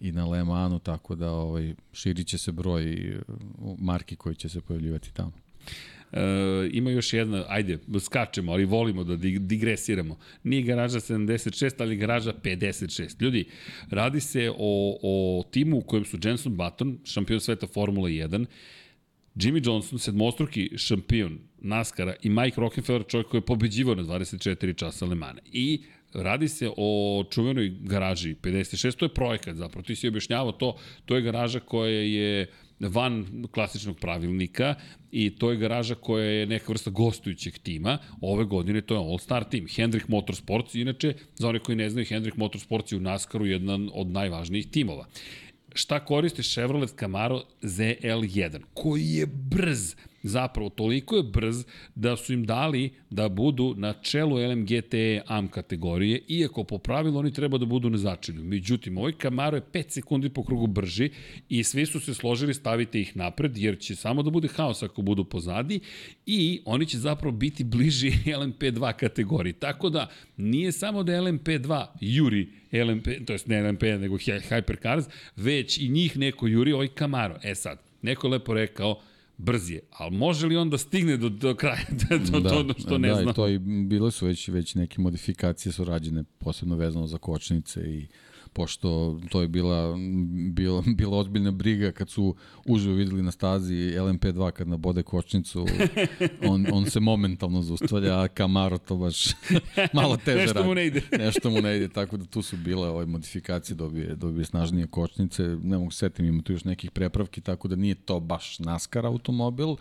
i 0.00 0.12
na 0.12 0.26
Le 0.26 0.44
Mansu, 0.44 0.78
tako 0.78 1.14
da 1.14 1.30
ovaj, 1.30 1.74
širit 1.92 2.26
će 2.26 2.38
se 2.38 2.52
broj 2.52 3.16
marki 3.78 4.16
koji 4.16 4.34
će 4.34 4.48
se 4.48 4.60
pojavljivati 4.60 5.14
tamo. 5.14 5.32
E, 6.12 6.20
ima 6.72 6.90
još 6.90 7.12
jedna, 7.12 7.44
ajde, 7.48 7.78
skačemo, 8.00 8.52
ali 8.52 8.64
volimo 8.64 9.04
da 9.04 9.16
digresiramo. 9.38 10.18
Nije 10.42 10.62
garaža 10.62 11.00
76, 11.00 11.74
ali 11.78 11.96
garaža 11.96 12.32
56. 12.42 13.22
Ljudi, 13.22 13.44
radi 13.90 14.20
se 14.20 14.50
o, 14.58 14.98
o 15.02 15.42
timu 15.50 15.78
u 15.78 15.80
kojem 15.80 16.04
su 16.04 16.18
Jenson 16.24 16.56
Button, 16.56 16.98
šampion 17.04 17.40
sveta 17.40 17.66
Formula 17.66 18.08
1, 18.08 18.46
Jimmy 19.34 19.66
Johnson, 19.66 19.98
sedmostruki 19.98 20.70
šampion 20.78 21.38
NASCAR-a 21.58 22.14
i 22.22 22.28
Mike 22.28 22.60
Rockefeller, 22.60 23.04
čovjek 23.08 23.28
koji 23.28 23.38
je 23.38 23.46
pobeđivao 23.46 23.94
na 23.94 24.02
24 24.02 24.76
časa 24.76 25.06
Le 25.06 25.14
Mans. 25.14 25.38
I 25.52 25.82
Radi 26.14 26.48
se 26.48 26.70
o 26.76 27.24
čuvenoj 27.30 27.72
garaži 27.80 28.34
56, 28.42 28.96
to 28.96 29.04
je 29.04 29.14
projekat 29.14 29.56
zapravo, 29.56 29.82
ti 29.82 29.96
si 29.96 30.08
objašnjavao 30.08 30.52
to, 30.52 30.76
to 31.04 31.16
je 31.16 31.22
garaža 31.22 31.60
koja 31.60 32.00
je 32.00 32.46
van 32.80 33.44
klasičnog 33.50 33.98
pravilnika 33.98 34.74
i 35.10 35.30
to 35.30 35.50
je 35.50 35.56
garaža 35.56 35.94
koja 35.94 36.24
je 36.24 36.46
neka 36.46 36.64
vrsta 36.68 36.90
gostujućeg 36.90 37.58
tima. 37.58 37.98
Ove 38.20 38.44
godine 38.44 38.80
to 38.80 38.94
je 38.94 39.00
All-Star 39.00 39.48
tim. 39.50 39.66
Hendrick 39.76 40.08
Motorsports, 40.08 40.74
inače, 40.74 41.14
za 41.34 41.48
one 41.48 41.58
koji 41.58 41.76
ne 41.76 41.90
znaju, 41.90 42.06
Hendrick 42.06 42.36
Motorsports 42.36 42.92
je 42.92 42.98
u 42.98 43.00
NASCAR-u 43.00 43.46
jedan 43.46 43.90
od 43.94 44.06
najvažnijih 44.06 44.66
timova 44.70 45.06
šta 45.76 46.04
koristi 46.04 46.42
Chevrolet 46.42 46.94
Camaro 46.98 47.42
ZL1, 47.62 48.60
koji 48.74 49.08
je 49.08 49.26
brz, 49.26 49.94
zapravo 50.28 50.68
toliko 50.68 51.16
je 51.16 51.22
brz 51.22 51.64
da 51.94 52.16
su 52.16 52.32
im 52.32 52.44
dali 52.44 52.90
da 53.10 53.28
budu 53.28 53.74
na 53.76 53.92
čelu 53.92 54.36
LMGT 54.36 54.94
AM 55.26 55.48
kategorije, 55.48 56.22
iako 56.28 56.64
po 56.64 56.78
pravilu 56.78 57.18
oni 57.18 57.32
treba 57.32 57.58
da 57.58 57.66
budu 57.66 57.90
na. 57.90 58.44
Međutim, 58.44 58.98
ovaj 58.98 59.12
Camaro 59.22 59.56
je 59.56 59.62
5 59.72 59.90
sekundi 59.90 60.28
po 60.28 60.44
krugu 60.44 60.66
brži 60.66 61.10
i 61.48 61.64
svi 61.64 61.86
su 61.86 62.00
se 62.00 62.14
složili 62.14 62.54
stavite 62.54 63.00
ih 63.00 63.16
napred, 63.16 63.58
jer 63.58 63.78
će 63.78 63.96
samo 63.96 64.22
da 64.22 64.30
bude 64.30 64.48
haos 64.48 64.82
ako 64.82 65.02
budu 65.02 65.24
pozadi 65.24 65.80
i 66.26 66.60
oni 66.64 66.86
će 66.86 66.98
zapravo 66.98 67.36
biti 67.36 67.64
bliži 67.64 68.10
LMP2 68.40 68.92
kategoriji. 68.92 69.52
Tako 69.52 69.90
da 69.90 70.10
nije 70.36 70.72
samo 70.72 71.02
da 71.02 71.12
LMP2 71.12 71.86
juri 72.00 72.48
LMP, 72.72 73.08
to 73.26 73.32
jest 73.32 73.46
ne 73.46 73.62
LMP, 73.62 73.82
nego 73.82 74.16
Hypercars, 74.16 75.04
već 75.36 75.78
i 75.78 75.88
njih 75.88 76.18
neko 76.18 76.46
juri 76.46 76.72
ovaj 76.72 76.88
Camaro. 76.98 77.38
E 77.42 77.54
sad, 77.54 77.78
neko 78.02 78.28
lepo 78.28 78.54
rekao, 78.54 79.00
brz 79.38 79.70
je, 79.70 79.80
ali 79.90 80.16
može 80.16 80.46
li 80.46 80.56
on 80.56 80.70
da 80.70 80.78
stigne 80.78 81.16
do, 81.16 81.28
do 81.28 81.54
kraja, 81.54 81.86
do, 82.08 82.40
da, 82.40 82.48
do 82.50 82.56
ono 82.58 82.74
što 82.78 82.98
ne 82.98 83.08
da, 83.08 83.14
znam? 83.14 83.24
Da, 83.24 83.30
i 83.30 83.34
to 83.34 83.48
i 83.48 83.58
bile 83.58 84.10
su 84.10 84.26
već, 84.26 84.48
već 84.48 84.74
neke 84.74 85.00
modifikacije 85.00 85.72
su 85.72 85.84
rađene, 85.84 86.24
posebno 86.38 86.76
vezano 86.76 87.06
za 87.06 87.18
kočnice 87.18 87.80
i 87.80 88.06
pošto 88.56 89.20
to 89.30 89.40
je 89.42 89.48
bila, 89.48 89.96
bila, 90.52 90.82
bila 90.86 91.18
ozbiljna 91.18 91.50
briga 91.50 91.92
kad 91.92 92.10
su 92.10 92.34
uživo 92.64 92.94
videli 92.94 93.22
na 93.22 93.30
stazi 93.30 93.74
LMP2 93.74 94.50
kad 94.50 94.68
nabode 94.68 95.02
kočnicu, 95.02 95.66
on, 96.48 96.66
on 96.72 96.90
se 96.90 97.00
momentalno 97.00 97.62
zaustavlja, 97.62 98.20
a 98.20 98.28
Camaro 98.28 98.78
to 98.78 98.96
baš 98.96 99.26
malo 99.92 100.16
teže 100.16 100.38
Nešto 100.38 100.54
radi. 100.54 100.68
mu 100.68 100.74
ne 100.74 100.86
ide. 100.86 101.02
Nešto 101.24 101.50
mu 101.50 101.60
ne 101.60 101.76
ide, 101.76 101.88
tako 101.88 102.16
da 102.16 102.24
tu 102.24 102.42
su 102.42 102.56
bile 102.56 102.88
ove 102.88 103.06
modifikacije, 103.06 103.76
dobije, 103.76 104.14
dobije 104.14 104.44
snažnije 104.44 104.86
kočnice, 104.86 105.42
ne 105.62 105.78
mogu 105.78 105.90
setim, 105.90 106.26
ima 106.26 106.42
tu 106.42 106.52
još 106.52 106.64
nekih 106.64 106.90
prepravki, 106.90 107.40
tako 107.40 107.68
da 107.68 107.76
nije 107.76 107.94
to 107.94 108.20
baš 108.20 108.58
NASCAR 108.58 109.06
automobil, 109.06 109.76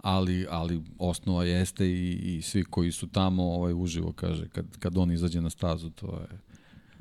ali, 0.00 0.46
ali 0.50 0.82
osnova 0.98 1.44
jeste 1.44 1.86
i, 1.86 2.36
i 2.36 2.42
svi 2.42 2.64
koji 2.64 2.92
su 2.92 3.06
tamo 3.06 3.42
ovaj, 3.42 3.72
uživo, 3.74 4.12
kaže, 4.12 4.48
kad, 4.48 4.78
kad 4.78 4.98
on 4.98 5.12
izađe 5.12 5.40
na 5.40 5.50
stazu, 5.50 5.90
to 5.90 6.06
je 6.06 6.49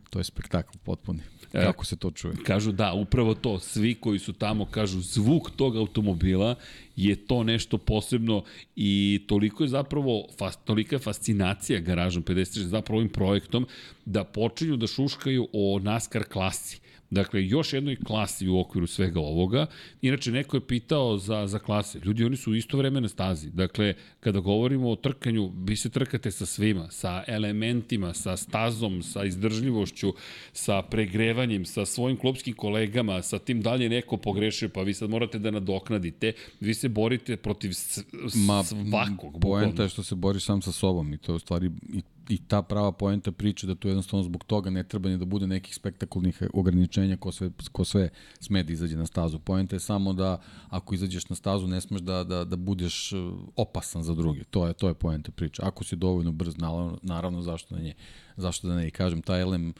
to 0.09 0.19
je 0.19 0.23
spektakl 0.23 0.77
potpuni. 0.83 1.19
Kako 1.51 1.85
se 1.85 1.95
to 1.95 2.11
čuje? 2.11 2.33
Kažu 2.43 2.71
da, 2.71 2.93
upravo 2.93 3.33
to. 3.33 3.59
Svi 3.59 3.95
koji 3.95 4.19
su 4.19 4.33
tamo 4.33 4.65
kažu 4.65 5.01
zvuk 5.01 5.51
tog 5.55 5.77
automobila 5.77 6.55
je 6.95 7.15
to 7.15 7.43
nešto 7.43 7.77
posebno 7.77 8.43
i 8.75 9.25
toliko 9.27 9.63
je 9.63 9.67
zapravo, 9.67 10.27
fas, 10.37 10.57
tolika 10.65 10.95
je 10.95 10.99
fascinacija 10.99 11.79
garažom 11.79 12.23
56 12.23 12.59
zapravo 12.59 12.97
ovim 12.97 13.09
projektom 13.09 13.67
da 14.05 14.23
počinju 14.23 14.77
da 14.77 14.87
šuškaju 14.87 15.47
o 15.53 15.79
NASCAR 15.79 16.23
klasi. 16.23 16.79
Dakle, 17.11 17.47
još 17.47 17.73
jednoj 17.73 17.95
klasi 17.95 18.47
u 18.47 18.59
okviru 18.59 18.87
svega 18.87 19.19
ovoga. 19.19 19.65
Inače, 20.01 20.31
neko 20.31 20.57
je 20.57 20.67
pitao 20.67 21.17
za, 21.17 21.47
za 21.47 21.59
klase. 21.59 21.99
Ljudi, 22.03 22.23
oni 22.23 22.37
su 22.37 22.55
isto 22.55 22.77
vreme 22.77 23.01
na 23.01 23.07
stazi. 23.07 23.49
Dakle, 23.49 23.93
kada 24.19 24.39
govorimo 24.39 24.89
o 24.89 24.95
trkanju, 24.95 25.51
vi 25.57 25.75
se 25.75 25.89
trkate 25.89 26.31
sa 26.31 26.45
svima, 26.45 26.91
sa 26.91 27.23
elementima, 27.27 28.13
sa 28.13 28.37
stazom, 28.37 29.03
sa 29.03 29.25
izdržljivošću, 29.25 30.13
sa 30.53 30.81
pregrevanjem, 30.81 31.65
sa 31.65 31.85
svojim 31.85 32.17
klubskim 32.17 32.53
kolegama, 32.53 33.21
sa 33.21 33.39
tim 33.39 33.61
dalje 33.61 33.89
neko 33.89 34.17
pogrešio, 34.17 34.69
pa 34.69 34.81
vi 34.81 34.93
sad 34.93 35.09
morate 35.09 35.39
da 35.39 35.51
nadoknadite. 35.51 36.33
Vi 36.59 36.73
se 36.73 36.89
borite 36.89 37.37
protiv 37.37 37.73
s, 37.73 37.99
Ma, 38.35 38.63
svakog. 38.63 39.41
Poenta 39.41 39.83
je 39.83 39.89
što 39.89 40.03
se 40.03 40.15
boriš 40.15 40.45
sam 40.45 40.61
sa 40.61 40.71
sobom 40.71 41.13
i 41.13 41.17
to 41.17 41.31
je 41.31 41.35
u 41.35 41.39
stvari 41.39 41.71
i 41.93 42.01
i 42.29 42.37
ta 42.37 42.61
prava 42.61 42.91
poenta 42.91 43.31
priče 43.31 43.67
da 43.67 43.75
tu 43.75 43.87
jednostavno 43.87 44.23
zbog 44.23 44.43
toga 44.43 44.69
ne 44.69 44.83
treba 44.83 45.09
ni 45.09 45.17
da 45.17 45.25
bude 45.25 45.47
nekih 45.47 45.75
spektakulnih 45.75 46.43
ograničenja 46.53 47.17
ko 47.17 47.31
sve, 47.31 47.49
ko 47.71 47.85
sve 47.85 48.09
sme 48.39 48.63
da 48.63 48.73
izađe 48.73 48.97
na 48.97 49.05
stazu. 49.05 49.39
Poenta 49.39 49.75
je 49.75 49.79
samo 49.79 50.13
da 50.13 50.41
ako 50.69 50.95
izađeš 50.95 51.29
na 51.29 51.35
stazu 51.35 51.67
ne 51.67 51.81
smeš 51.81 52.01
da, 52.01 52.23
da, 52.23 52.43
da 52.45 52.55
budeš 52.55 53.13
opasan 53.55 54.03
za 54.03 54.15
druge. 54.15 54.43
To 54.43 54.67
je, 54.67 54.73
to 54.73 54.87
je 54.87 54.93
poenta 54.93 55.31
priče. 55.31 55.61
Ako 55.65 55.83
si 55.83 55.95
dovoljno 55.95 56.31
brz, 56.31 56.57
naravno, 56.57 56.99
naravno 57.01 57.41
zašto 57.41 57.75
da 57.75 57.81
ne, 57.81 57.93
zašto 58.37 58.67
da 58.67 58.75
ne. 58.75 58.87
I 58.87 58.91
kažem, 58.91 59.21
taj 59.21 59.43
LM 59.43 59.73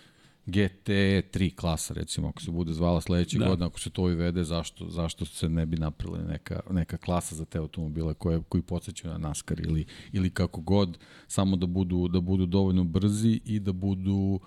GT3 0.49 1.55
klasa, 1.55 1.93
recimo, 1.93 2.27
ako 2.27 2.41
se 2.41 2.51
bude 2.51 2.73
zvala 2.73 3.01
sledeće 3.01 3.37
da. 3.37 3.47
godine, 3.47 3.65
ako 3.67 3.79
se 3.79 3.89
to 3.89 4.01
uvede, 4.01 4.43
zašto, 4.43 4.89
zašto 4.89 5.25
se 5.25 5.49
ne 5.49 5.65
bi 5.65 5.77
napravili 5.77 6.23
neka, 6.27 6.59
neka 6.69 6.97
klasa 6.97 7.35
za 7.35 7.45
te 7.45 7.57
automobile 7.57 8.13
koje, 8.13 8.41
koji 8.49 8.61
podsjećaju 8.61 9.11
na 9.13 9.17
NASCAR 9.17 9.59
ili, 9.59 9.85
ili 10.11 10.29
kako 10.29 10.61
god, 10.61 10.97
samo 11.27 11.55
da 11.55 11.65
budu, 11.65 12.07
da 12.07 12.19
budu 12.19 12.45
dovoljno 12.45 12.83
brzi 12.83 13.41
i 13.45 13.59
da 13.59 13.73
budu 13.73 14.39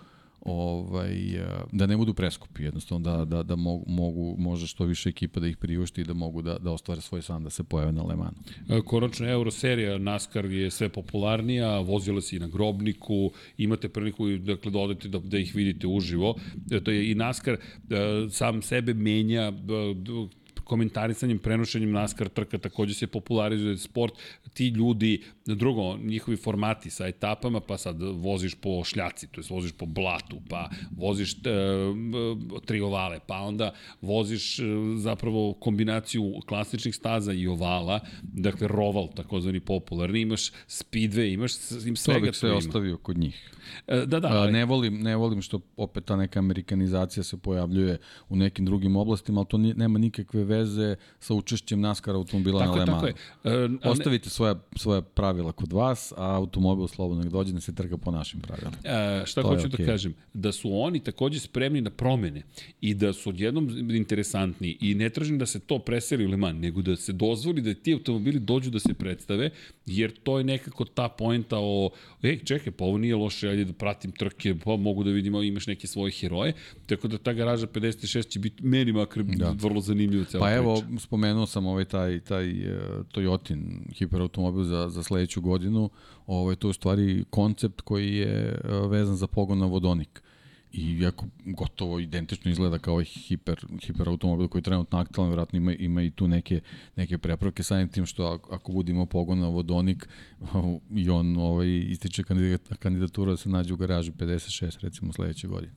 ovaj, 0.42 1.14
da 1.72 1.86
ne 1.86 1.96
budu 1.96 2.14
preskupi, 2.14 2.62
jednostavno 2.62 3.10
da, 3.10 3.24
da, 3.24 3.42
da 3.42 3.56
mogu, 3.56 3.84
mogu, 3.88 4.34
može 4.38 4.66
što 4.66 4.84
više 4.84 5.08
ekipa 5.08 5.40
da 5.40 5.46
ih 5.46 5.56
priušti 5.56 6.00
i 6.00 6.04
da 6.04 6.14
mogu 6.14 6.42
da, 6.42 6.58
da 6.58 6.70
ostvare 6.70 7.00
svoj 7.00 7.22
san 7.22 7.44
da 7.44 7.50
se 7.50 7.64
pojave 7.64 7.92
na 7.92 8.02
Le 8.02 8.16
Manu. 8.16 8.36
Konačno 8.84 9.28
Euroserija 9.28 9.98
NASCAR 9.98 10.44
je 10.44 10.70
sve 10.70 10.88
popularnija, 10.88 11.78
vozila 11.78 12.20
se 12.20 12.36
i 12.36 12.38
na 12.38 12.48
grobniku, 12.48 13.30
imate 13.58 13.88
priliku 13.88 14.28
dakle, 14.28 14.70
da 14.70 14.78
odete 14.78 15.08
da, 15.08 15.18
da 15.18 15.38
ih 15.38 15.54
vidite 15.54 15.86
uživo. 15.86 16.34
To 16.84 16.90
je 16.90 17.10
i 17.10 17.14
NASCAR 17.14 17.56
sam 18.30 18.62
sebe 18.62 18.94
menja 18.94 19.52
komentarisanjem, 20.72 21.38
prenošenjem 21.38 21.90
NASCAR 21.92 22.28
trka 22.28 22.58
takođe 22.58 22.94
se 22.94 23.06
popularizuje 23.06 23.76
sport. 23.78 24.14
Ti 24.54 24.68
ljudi, 24.68 25.22
drugo, 25.46 25.96
njihovi 25.96 26.36
formati 26.36 26.90
sa 26.90 27.06
etapama, 27.06 27.60
pa 27.60 27.78
sad 27.78 28.02
voziš 28.02 28.54
po 28.54 28.84
šljaci, 28.84 29.28
to 29.32 29.40
je 29.40 29.46
voziš 29.50 29.72
po 29.72 29.86
blatu, 29.86 30.40
pa 30.48 30.68
voziš 30.96 31.34
e, 31.34 31.36
triovale, 32.66 33.20
pa 33.26 33.40
onda 33.40 33.72
voziš 34.00 34.58
e, 34.58 34.64
zapravo 34.96 35.52
kombinaciju 35.60 36.40
klasičnih 36.46 36.94
staza 36.94 37.32
i 37.32 37.46
ovala, 37.46 38.00
dakle 38.22 38.68
roval 38.68 39.08
takozvani 39.16 39.60
popularni, 39.60 40.20
imaš 40.20 40.50
speedway, 40.68 41.34
imaš 41.34 41.52
im 41.86 41.96
svega 41.96 42.18
to 42.18 42.26
bih 42.26 42.36
se 42.36 42.52
ostavio 42.52 42.96
kod 42.96 43.18
njih. 43.18 43.50
E, 43.86 44.06
da, 44.06 44.20
da. 44.20 44.28
Ali... 44.28 44.52
Ne, 44.52 44.64
volim, 44.64 45.02
ne 45.02 45.16
volim 45.16 45.42
što 45.42 45.60
opet 45.76 46.04
ta 46.04 46.16
neka 46.16 46.38
amerikanizacija 46.38 47.24
se 47.24 47.36
pojavljuje 47.36 47.98
u 48.28 48.36
nekim 48.36 48.64
drugim 48.64 48.96
oblastima, 48.96 49.40
ali 49.40 49.48
to 49.48 49.58
nema 49.58 49.98
nikakve 49.98 50.44
veze 50.44 50.61
sa 51.20 51.34
učešćem 51.34 51.80
NASCAR 51.80 52.14
automobila 52.14 52.60
tako, 52.60 52.76
na 52.76 52.84
Le 52.84 52.90
Manu. 52.90 53.08
Uh, 53.82 53.90
Ostavite 53.90 54.30
svoja, 54.30 54.54
svoja 54.76 55.00
pravila 55.02 55.52
kod 55.52 55.72
vas, 55.72 56.12
a 56.16 56.36
automobil 56.36 56.86
slobodno 56.86 57.24
dođe 57.24 57.52
da 57.52 57.60
se 57.60 57.74
trka 57.74 57.96
po 57.96 58.10
našim 58.10 58.40
pravilima. 58.40 58.76
Uh, 58.76 59.26
šta 59.26 59.42
to 59.42 59.48
hoću 59.48 59.68
okay. 59.68 59.76
da 59.78 59.86
kažem? 59.86 60.14
Da 60.34 60.52
su 60.52 60.80
oni 60.80 61.00
takođe 61.00 61.40
spremni 61.40 61.80
na 61.80 61.90
promene 61.90 62.42
i 62.80 62.94
da 62.94 63.12
su 63.12 63.28
odjednom 63.28 63.90
interesantni 63.90 64.76
i 64.80 64.94
ne 64.94 65.10
tražim 65.10 65.38
da 65.38 65.46
se 65.46 65.60
to 65.60 65.78
preseli 65.78 66.26
u 66.26 66.30
Le 66.30 66.36
Mans, 66.36 66.62
nego 66.62 66.82
da 66.82 66.96
se 66.96 67.12
dozvoli 67.12 67.62
da 67.62 67.74
ti 67.74 67.92
automobili 67.92 68.40
dođu 68.40 68.70
da 68.70 68.78
se 68.78 68.94
predstave, 68.94 69.50
jer 69.86 70.12
to 70.22 70.38
je 70.38 70.44
nekako 70.44 70.84
ta 70.84 71.08
poenta 71.08 71.56
o, 71.58 71.90
ej, 72.22 72.38
čekaj, 72.44 72.72
pa 72.72 72.84
ovo 72.84 72.98
nije 72.98 73.16
loše, 73.16 73.48
ajde 73.48 73.64
da 73.64 73.72
pratim 73.72 74.12
trke, 74.12 74.54
pa 74.64 74.76
mogu 74.76 75.04
da 75.04 75.10
vidimo 75.10 75.42
imaš 75.42 75.66
neke 75.66 75.86
svoje 75.86 76.12
heroje, 76.12 76.52
tako 76.86 77.08
da 77.08 77.18
ta 77.18 77.32
garaža 77.32 77.66
56 77.66 78.28
će 78.28 78.38
biti 78.38 78.64
meni 78.64 78.92
makar 78.92 79.22
da. 79.22 79.54
vrlo 79.58 79.80
zanimljivo 79.80 80.24
celo 80.24 80.41
Pa 80.42 80.52
evo, 80.54 80.74
priča. 80.74 81.00
spomenuo 81.00 81.46
sam 81.46 81.66
ovaj 81.66 81.84
taj, 81.84 82.20
taj 82.20 82.50
uh, 82.50 83.06
Toyotin 83.12 83.92
hiperautomobil 83.94 84.64
za, 84.64 84.88
za 84.88 85.02
sledeću 85.02 85.40
godinu, 85.40 85.90
to 86.58 86.68
je 86.68 86.70
u 86.70 86.72
stvari 86.72 87.24
koncept 87.30 87.80
koji 87.80 88.16
je 88.16 88.60
uh, 88.64 88.90
vezan 88.90 89.16
za 89.16 89.26
pogon 89.26 89.58
na 89.58 89.66
vodonik 89.66 90.22
i 90.72 90.98
iako 90.98 91.26
gotovo 91.44 91.98
identično 91.98 92.50
izgleda 92.50 92.78
kao 92.78 92.92
ovaj 92.92 93.04
hiper, 93.04 93.66
hiper 93.86 94.08
automobil 94.08 94.48
koji 94.48 94.60
je 94.60 94.64
trenutno 94.64 94.98
aktualan, 94.98 95.30
vjerojatno 95.30 95.56
ima, 95.56 95.72
ima 95.72 96.02
i 96.02 96.10
tu 96.10 96.28
neke, 96.28 96.60
neke 96.96 97.18
prepravke 97.18 97.62
samim 97.62 97.88
tim 97.88 98.06
što 98.06 98.24
ako, 98.24 98.54
ako 98.54 98.72
budemo 98.72 99.06
pogon 99.06 99.38
na 99.38 99.48
vodonik 99.48 100.08
i 101.02 101.10
on 101.10 101.36
ovaj, 101.36 101.68
ističe 101.68 102.22
kandidatura 102.78 103.30
da 103.30 103.36
se 103.36 103.48
nađe 103.48 103.74
u 103.74 103.76
garaži 103.76 104.12
56 104.12 104.80
recimo 104.80 105.12
sledeće 105.12 105.48
godine. 105.48 105.72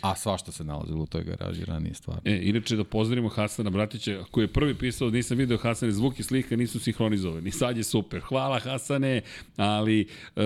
A 0.00 0.16
svašta 0.16 0.52
se 0.52 0.64
nalazilo 0.64 1.02
u 1.02 1.06
toj 1.06 1.24
garaži 1.24 1.64
ranije 1.64 1.94
stvarno. 1.94 2.22
E, 2.24 2.40
inače 2.42 2.76
da 2.76 2.84
pozdravimo 2.84 3.28
Hasana 3.28 3.70
Bratića, 3.70 4.24
koji 4.30 4.44
je 4.44 4.52
prvi 4.52 4.74
pisao, 4.74 5.10
nisam 5.10 5.38
video 5.38 5.58
Hasane, 5.58 5.92
zvuk 5.92 6.20
i 6.20 6.22
slika 6.22 6.56
nisu 6.56 6.80
sinhronizovani. 6.80 7.50
Sad 7.50 7.76
je 7.76 7.84
super. 7.84 8.20
Hvala 8.20 8.58
Hasane, 8.58 9.20
ali 9.56 10.00
e, 10.00 10.42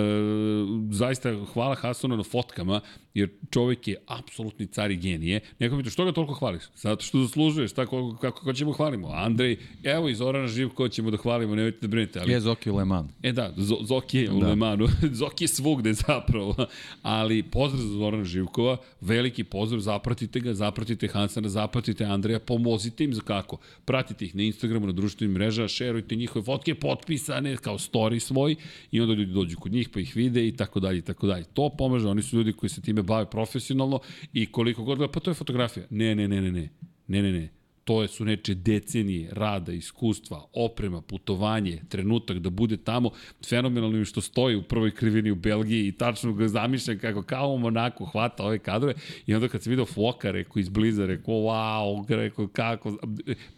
zaista 0.91 1.35
hvala 1.53 1.75
Hasanu 1.75 2.17
na 2.17 2.23
fotkama, 2.23 2.81
jer 3.15 3.29
čovjek 3.51 3.89
je 3.89 3.97
apsolutni 4.07 4.67
car 4.67 4.91
i 4.91 4.97
genije. 4.97 5.41
Neko 5.59 5.77
mi 5.77 5.85
to, 5.85 5.91
što 5.91 6.05
ga 6.05 6.13
toliko 6.13 6.35
hvališ? 6.35 6.63
Zato 6.77 7.05
što 7.05 7.19
zaslužuješ, 7.19 7.73
tako 7.73 8.17
kako, 8.21 8.39
kako 8.39 8.53
ćemo 8.53 8.73
hvalimo. 8.73 9.09
Andrej, 9.09 9.57
evo 9.83 10.09
iz 10.09 10.21
Orana 10.21 10.47
Živko 10.47 10.89
ćemo 10.89 11.11
da 11.11 11.17
hvalimo, 11.17 11.55
nemojte 11.55 11.79
da 11.81 11.89
brinete. 11.89 12.21
Ali... 12.21 12.33
Je 12.33 12.41
Zoki 12.41 12.71
u 12.71 12.77
Le 12.77 12.85
Manu. 12.85 13.09
E 13.23 13.33
da, 13.33 13.55
Zoki 13.83 14.19
je 14.19 14.31
u 14.31 14.41
da. 14.41 14.47
Le 14.47 14.57
Manu. 14.57 14.87
Zoki 15.21 15.45
je 15.45 15.49
svugde 15.49 15.93
zapravo. 15.93 16.55
Ali 17.03 17.43
pozdrav 17.43 17.83
za 17.83 17.89
Zorana 17.89 18.25
Živkova, 18.25 18.77
veliki 19.01 19.30
veliki 19.31 19.45
pozdrav, 19.45 19.81
zapratite 19.81 20.41
ga, 20.41 20.55
zapratite 20.55 21.09
Hansana, 21.09 21.49
zapratite 21.49 22.05
Andreja, 22.05 22.41
pomozite 22.41 23.05
im 23.05 23.15
za 23.15 23.23
kako. 23.23 23.59
Pratite 23.85 24.25
ih 24.25 24.35
na 24.35 24.43
Instagramu, 24.43 24.87
na 24.87 24.93
društvenim 24.93 25.35
mrežama, 25.35 25.69
šerujte 25.69 26.17
njihove 26.17 26.45
fotke, 26.45 26.75
potpisane 26.75 27.57
kao 27.57 27.79
story 27.79 28.19
svoj 28.19 28.57
i 28.91 29.01
onda 29.01 29.15
ljudi 29.15 29.33
dođu 29.33 29.59
kod 29.59 29.73
njih 29.73 29.89
pa 29.89 30.01
ih 30.01 30.17
vide 30.17 30.47
i 30.47 30.57
tako 30.57 30.81
dalje 30.81 30.99
i 30.99 31.03
tako 31.03 31.27
dalje. 31.27 31.45
To 31.55 31.71
pomaže, 31.79 32.09
oni 32.09 32.23
su 32.23 32.37
ljudi 32.37 32.53
koji 32.53 32.71
se 32.71 32.81
time 32.81 33.03
bave 33.03 33.31
profesionalno 33.31 34.01
i 34.33 34.47
koliko 34.47 34.85
god 34.85 34.99
gleda, 34.99 35.13
pa 35.13 35.21
to 35.21 35.31
je 35.31 35.35
fotografija. 35.35 35.87
Ne, 35.91 36.15
ne, 36.15 36.29
ne, 36.29 36.41
ne, 36.41 36.53
ne. 36.53 36.69
Ne, 37.09 37.23
ne, 37.23 37.33
ne 37.33 37.60
to 37.91 38.09
su 38.09 38.25
neče 38.25 38.55
decenije 38.55 39.29
rada, 39.33 39.73
iskustva, 39.73 40.45
oprema, 40.53 41.03
putovanje, 41.03 41.83
trenutak 41.89 42.39
da 42.39 42.51
bude 42.51 42.77
tamo. 42.77 43.11
Fenomenalno 43.49 43.99
je 43.99 44.05
što 44.05 44.21
stoji 44.21 44.57
u 44.57 44.63
prvoj 44.63 44.91
krivini 44.91 45.31
u 45.31 45.35
Belgiji 45.35 45.89
i 45.89 45.93
tačno 45.93 46.33
ga 46.33 46.49
zamišljam 46.49 46.99
kako 46.99 47.23
kao 47.23 47.49
u 47.49 47.59
Monaku 47.59 48.05
hvata 48.05 48.45
ove 48.45 48.59
kadrove 48.59 48.95
i 49.27 49.35
onda 49.35 49.49
kad 49.49 49.63
se 49.63 49.71
vidio 49.71 49.85
Foka, 49.87 50.31
rekao 50.31 50.61
izbliza, 50.61 51.07
rekao 51.07 51.35
wow, 51.35 52.05
rekao 52.09 52.49
kako, 52.49 52.97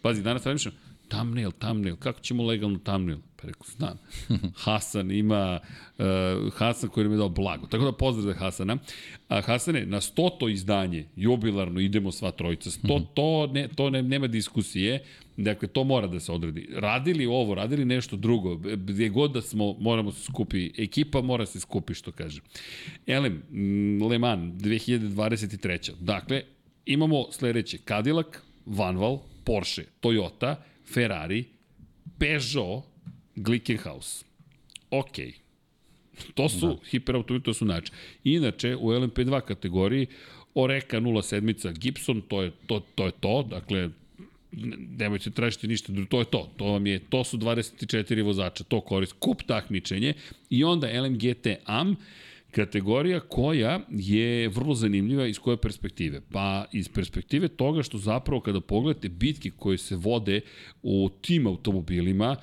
pazi, 0.01 0.23
danas 0.23 0.43
zamišljam, 0.43 0.73
thumbnail, 1.13 1.51
thumbnail, 1.51 1.95
kako 1.95 2.19
ćemo 2.19 2.43
legalno 2.43 2.79
thumbnail? 2.79 3.17
Pa 3.35 3.47
rekao, 3.47 3.67
znam. 3.67 3.97
Hasan 4.63 5.11
ima, 5.11 5.59
uh, 5.97 6.05
Hasan 6.53 6.89
koji 6.89 7.03
nam 7.03 7.13
je 7.13 7.17
dao 7.17 7.29
blago. 7.29 7.67
Tako 7.67 7.85
da 7.85 7.91
pozdrav 7.91 8.25
za 8.25 8.39
Hasana. 8.39 8.77
A 9.27 9.41
Hasane, 9.41 9.85
na 9.85 10.01
stoto 10.01 10.49
izdanje, 10.49 11.05
jubilarno, 11.15 11.79
idemo 11.79 12.11
sva 12.11 12.31
trojica. 12.31 12.71
Sto, 12.71 12.95
Mhm. 12.97 13.05
to, 13.13 13.47
ne, 13.47 13.67
to 13.67 13.89
ne, 13.89 14.01
nema 14.01 14.27
diskusije. 14.27 15.03
Dakle, 15.37 15.67
to 15.67 15.83
mora 15.83 16.07
da 16.07 16.19
se 16.19 16.31
odradi. 16.31 16.69
Radili 16.73 17.25
ovo, 17.25 17.55
radili 17.55 17.85
nešto 17.85 18.15
drugo, 18.15 18.55
gdje 18.55 19.09
god 19.09 19.31
da 19.31 19.41
smo, 19.41 19.73
moramo 19.73 20.11
se 20.11 20.23
skupi, 20.23 20.71
ekipa 20.77 21.21
mora 21.21 21.45
se 21.45 21.59
skupi, 21.59 21.93
što 21.93 22.11
kaže. 22.11 22.41
Elem, 23.07 23.33
mm, 23.51 24.03
Le 24.03 24.17
Mans, 24.19 24.53
2023. 24.53 25.91
Dakle, 25.99 26.41
imamo 26.85 27.31
sledeće, 27.31 27.77
Cadillac, 27.77 28.27
Vanval, 28.65 29.19
Porsche, 29.43 29.83
Toyota, 30.01 30.55
Ferrari, 30.85 31.45
Peugeot, 32.19 32.83
Glickenhaus. 33.35 34.25
Ok. 34.91 35.17
To 36.33 36.49
su 36.49 36.67
da. 36.67 36.75
hiperautomobili, 36.91 37.43
to 37.43 37.53
su 37.53 37.65
način. 37.65 37.95
Inače, 38.23 38.75
u 38.75 38.89
LMP2 38.89 39.41
kategoriji, 39.41 40.07
Oreka 40.55 40.99
07 41.01 41.79
Gibson, 41.79 42.21
to 42.21 42.41
je 42.41 42.51
to, 42.67 42.79
to 42.95 43.05
je 43.05 43.11
to, 43.11 43.43
dakle, 43.49 43.89
nemojte 44.97 45.31
tražiti 45.31 45.67
ništa, 45.67 45.93
to 46.09 46.19
je 46.19 46.25
to. 46.25 46.49
To 46.57 46.65
vam 46.65 46.87
je, 46.87 46.99
to 46.99 47.23
su 47.23 47.37
24 47.37 48.23
vozača, 48.23 48.63
to 48.63 48.81
korist, 48.81 49.13
kup 49.19 49.43
takmičenje 49.43 50.13
i 50.49 50.63
onda 50.63 51.01
LMGT 51.01 51.47
AM, 51.65 51.95
kategorija 52.55 53.19
koja 53.19 53.79
je 53.89 54.49
vrlo 54.49 54.75
zanimljiva 54.75 55.27
iz 55.27 55.39
koje 55.39 55.57
perspektive? 55.57 56.21
Pa 56.31 56.65
iz 56.71 56.89
perspektive 56.89 57.47
toga 57.47 57.83
što 57.83 57.97
zapravo 57.97 58.41
kada 58.41 58.61
pogledate 58.61 59.09
bitke 59.09 59.51
koje 59.57 59.77
se 59.77 59.95
vode 59.95 60.41
u 60.83 61.09
tim 61.21 61.47
automobilima, 61.47 62.35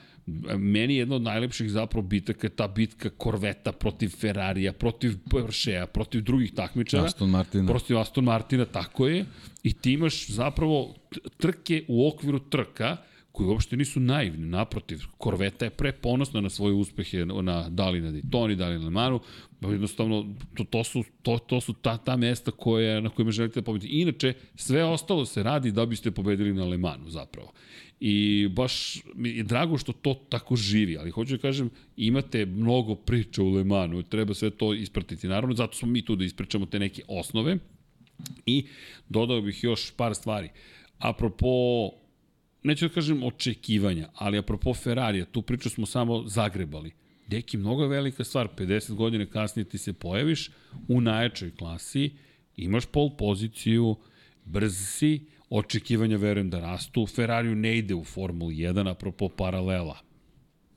meni 0.57 0.97
jedna 0.97 1.17
od 1.17 1.23
najlepših 1.23 1.71
zapravo 1.71 2.07
bitaka 2.07 2.47
je 2.47 2.51
ta 2.51 2.69
bitka 2.69 3.11
Korveta 3.11 3.73
protiv 3.73 4.09
Ferrarija, 4.09 4.73
protiv 4.73 5.17
Porschea, 5.31 5.87
protiv 5.87 6.23
drugih 6.23 6.53
takmičara. 6.55 7.05
Aston 7.05 7.31
Martina. 7.31 7.67
Protiv 7.67 7.99
Aston 7.99 8.25
Martina, 8.25 8.65
tako 8.65 9.07
je. 9.07 9.25
I 9.63 9.73
ti 9.73 9.93
imaš 9.93 10.27
zapravo 10.27 10.95
trke 11.39 11.85
u 11.89 12.09
okviru 12.09 12.39
trka 12.39 12.97
koji 13.41 13.49
uopšte 13.49 13.77
nisu 13.77 14.01
naivni, 14.01 14.47
naprotiv, 14.47 15.01
Korveta 15.19 15.65
je 15.65 15.71
preponosna 15.71 16.41
na 16.41 16.51
svoje 16.51 16.75
uspehe 16.75 17.25
na 17.25 17.69
Dali 17.69 18.01
na 18.01 18.11
Daytoni, 18.13 18.55
Dali 18.55 18.79
na 18.79 18.85
Lemanu, 18.85 19.21
jednostavno 19.63 20.35
to, 20.55 20.65
to 20.65 20.85
su, 20.85 21.05
to, 21.23 21.39
to 21.39 21.61
su 21.61 21.73
ta, 21.73 21.97
ta 21.97 22.17
mesta 22.17 22.51
koje, 22.51 23.01
na 23.01 23.09
kojima 23.09 23.33
želite 23.33 23.61
da 23.61 23.65
pobedite. 23.65 23.93
Inače, 23.93 24.35
sve 24.55 24.85
ostalo 24.85 25.25
se 25.27 25.43
radi 25.43 25.73
da 25.73 25.87
biste 25.87 26.11
pobedili 26.11 26.53
na 26.53 26.65
Lemanu 26.65 27.11
zapravo. 27.11 27.53
I 28.01 28.49
baš 28.49 29.03
mi 29.15 29.29
je 29.29 29.43
drago 29.43 29.79
što 29.79 29.93
to 29.93 30.15
tako 30.29 30.57
živi, 30.57 30.99
ali 30.99 31.11
hoću 31.11 31.37
da 31.37 31.43
kažem, 31.43 31.71
imate 31.97 32.47
mnogo 32.47 32.95
priča 32.95 33.43
u 33.43 33.51
Lemanu, 33.51 34.03
treba 34.03 34.35
sve 34.35 34.51
to 34.51 34.75
ispratiti. 34.75 35.29
Naravno, 35.29 35.55
zato 35.55 35.77
smo 35.77 35.89
mi 35.89 36.05
tu 36.05 36.17
da 36.17 36.25
ispričamo 36.25 36.67
te 36.67 36.79
neke 36.79 37.03
osnove 37.09 37.59
i 38.47 38.67
dodao 39.09 39.41
bih 39.41 39.65
još 39.65 39.91
par 39.97 40.15
stvari. 40.15 40.49
Apropo 40.99 41.47
neću 42.63 42.89
da 42.89 42.95
kažem 42.95 43.23
očekivanja, 43.23 44.09
ali 44.15 44.39
apropo 44.39 44.75
Ferrarija, 44.75 45.25
tu 45.25 45.43
priču 45.43 45.71
smo 45.71 45.87
samo 45.87 46.23
zagrebali. 46.27 46.93
Deki, 47.27 47.57
mnogo 47.57 47.83
je 47.83 47.89
velika 47.89 48.25
stvar, 48.25 48.49
50 48.57 48.95
godina 48.95 49.27
kasnije 49.27 49.69
ti 49.69 49.79
se 49.79 49.93
pojaviš 49.93 50.51
u 50.89 51.01
najjačoj 51.01 51.55
klasi, 51.57 52.11
imaš 52.57 52.87
pol 52.87 53.17
poziciju, 53.17 53.97
brz 54.45 54.77
si, 54.77 55.27
očekivanja 55.51 56.17
verujem 56.17 56.51
da 56.51 56.61
rastu, 56.61 57.07
Ferrariju 57.07 57.55
ne 57.55 57.79
ide 57.79 57.95
u 57.95 58.05
Formulu 58.05 58.51
1, 58.51 58.91
apropo 58.91 59.29
paralela. 59.29 59.99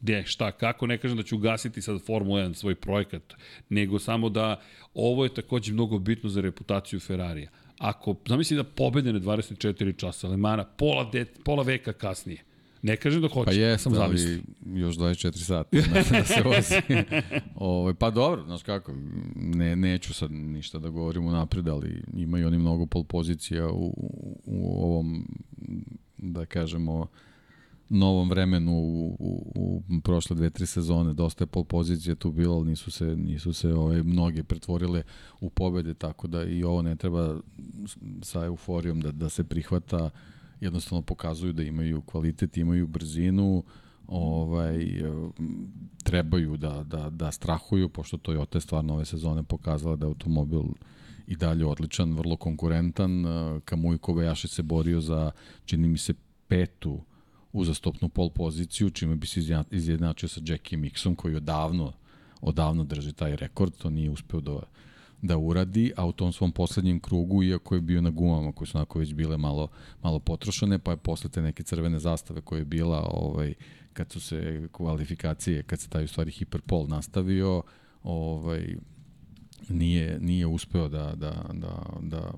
Gde, 0.01 0.23
šta, 0.25 0.51
kako, 0.51 0.87
ne 0.87 0.97
kažem 0.97 1.17
da 1.17 1.23
ću 1.23 1.35
ugasiti 1.35 1.81
sad 1.81 2.05
Formula 2.05 2.41
1 2.41 2.53
svoj 2.53 2.75
projekat, 2.75 3.33
nego 3.69 3.99
samo 3.99 4.29
da 4.29 4.61
ovo 4.93 5.23
je 5.23 5.33
takođe 5.33 5.73
mnogo 5.73 5.99
bitno 5.99 6.29
za 6.29 6.41
reputaciju 6.41 6.99
Ferrarija 6.99 7.49
ako, 7.83 8.15
zamisli 8.27 8.57
da 8.57 8.63
pobede 8.63 9.13
na 9.13 9.19
24 9.19 9.97
časa 9.97 10.27
Lemana, 10.27 10.63
pola, 10.63 11.09
de, 11.11 11.25
pola 11.25 11.63
veka 11.63 11.93
kasnije. 11.93 12.43
Ne 12.81 12.95
kažem 12.95 13.21
da 13.21 13.27
hoće, 13.27 13.45
pa 13.45 13.51
je, 13.51 13.77
sam 13.77 13.95
zamisli. 13.95 14.41
još 14.65 14.95
24 14.95 15.37
sata 15.37 15.69
da, 15.71 16.17
da 16.17 16.25
se 16.25 16.41
vozi. 16.41 16.75
Ovo, 17.55 17.93
pa 17.93 18.09
dobro, 18.09 18.43
znaš 18.45 18.63
kako, 18.63 18.93
ne, 19.35 19.75
neću 19.75 20.13
sad 20.13 20.31
ništa 20.31 20.79
da 20.79 20.89
govorim 20.89 21.25
unapred, 21.25 21.67
ali 21.67 22.03
imaju 22.13 22.47
oni 22.47 22.57
mnogo 22.57 22.85
pol 22.85 23.03
pozicija 23.03 23.69
u, 23.69 23.93
u 24.45 24.83
ovom, 24.83 25.27
da 26.17 26.45
kažemo, 26.45 27.07
novom 27.93 28.29
vremenu 28.29 28.71
u, 28.71 29.15
u, 29.19 29.53
u 29.55 29.81
prošle 30.03 30.35
dve, 30.35 30.49
tri 30.49 30.65
sezone, 30.65 31.13
dosta 31.13 31.43
je 31.43 31.47
pol 31.47 31.63
pozicije 31.63 32.15
tu 32.15 32.31
bilo, 32.31 32.55
ali 32.55 32.69
nisu 32.69 32.91
se, 32.91 33.05
nisu 33.05 33.53
se 33.53 33.73
ove, 33.73 34.03
mnoge 34.03 34.43
pretvorile 34.43 35.03
u 35.39 35.49
pobede, 35.49 35.93
tako 35.93 36.27
da 36.27 36.43
i 36.43 36.63
ovo 36.63 36.81
ne 36.81 36.95
treba 36.95 37.39
sa 38.21 38.45
euforijom 38.45 39.01
da, 39.01 39.11
da 39.11 39.29
se 39.29 39.43
prihvata, 39.43 40.09
jednostavno 40.61 41.01
pokazuju 41.01 41.53
da 41.53 41.63
imaju 41.63 42.01
kvalitet, 42.01 42.57
imaju 42.57 42.87
brzinu, 42.87 43.63
ovaj, 44.07 45.03
trebaju 46.03 46.57
da, 46.57 46.83
da, 46.83 47.09
da 47.09 47.31
strahuju, 47.31 47.89
pošto 47.89 48.17
Toyota 48.17 48.55
je 48.55 48.61
stvarno 48.61 48.93
ove 48.93 49.05
sezone 49.05 49.43
pokazala 49.43 49.95
da 49.95 50.05
je 50.05 50.07
automobil 50.07 50.63
i 51.27 51.35
dalje 51.35 51.65
odličan, 51.65 52.13
vrlo 52.13 52.35
konkurentan. 52.35 53.23
Kamui 53.65 53.97
Kobayashi 53.97 54.47
se 54.47 54.63
borio 54.63 55.01
za, 55.01 55.31
čini 55.65 55.87
mi 55.87 55.97
se, 55.97 56.13
petu 56.47 56.99
uzastopnu 57.53 58.09
pol 58.09 58.29
poziciju, 58.29 58.89
čime 58.89 59.15
bi 59.15 59.27
se 59.27 59.39
izjednačio 59.71 60.29
sa 60.29 60.41
Jackie 60.45 60.79
Mixom, 60.79 61.15
koji 61.15 61.35
odavno, 61.35 61.93
odavno 62.41 62.83
drži 62.83 63.13
taj 63.13 63.35
rekord, 63.35 63.73
to 63.77 63.89
nije 63.89 64.09
uspeo 64.09 64.41
da, 64.41 64.59
da 65.21 65.37
uradi, 65.37 65.93
a 65.97 66.05
u 66.05 66.11
tom 66.11 66.33
svom 66.33 66.51
poslednjem 66.51 66.99
krugu, 66.99 67.43
iako 67.43 67.75
je 67.75 67.81
bio 67.81 68.01
na 68.01 68.09
gumama 68.09 68.51
koje 68.51 68.67
su 68.67 68.77
onako 68.77 68.99
već 68.99 69.13
bile 69.13 69.37
malo, 69.37 69.67
malo 70.03 70.19
potrošene, 70.19 70.79
pa 70.79 70.91
je 70.91 70.97
posle 70.97 71.29
te 71.29 71.41
neke 71.41 71.63
crvene 71.63 71.99
zastave 71.99 72.41
koje 72.41 72.59
je 72.59 72.65
bila, 72.65 73.09
ovaj, 73.11 73.53
kad 73.93 74.11
su 74.11 74.19
se 74.19 74.67
kvalifikacije, 74.71 75.63
kad 75.63 75.79
se 75.79 75.89
taj 75.89 76.03
u 76.03 76.07
stvari 76.07 76.31
hiperpol 76.31 76.87
nastavio, 76.87 77.61
ovaj, 78.03 78.75
nije, 79.69 80.19
nije 80.19 80.47
uspeo 80.47 80.89
da, 80.89 81.13
da, 81.15 81.45
da, 81.53 81.83
da, 82.01 82.31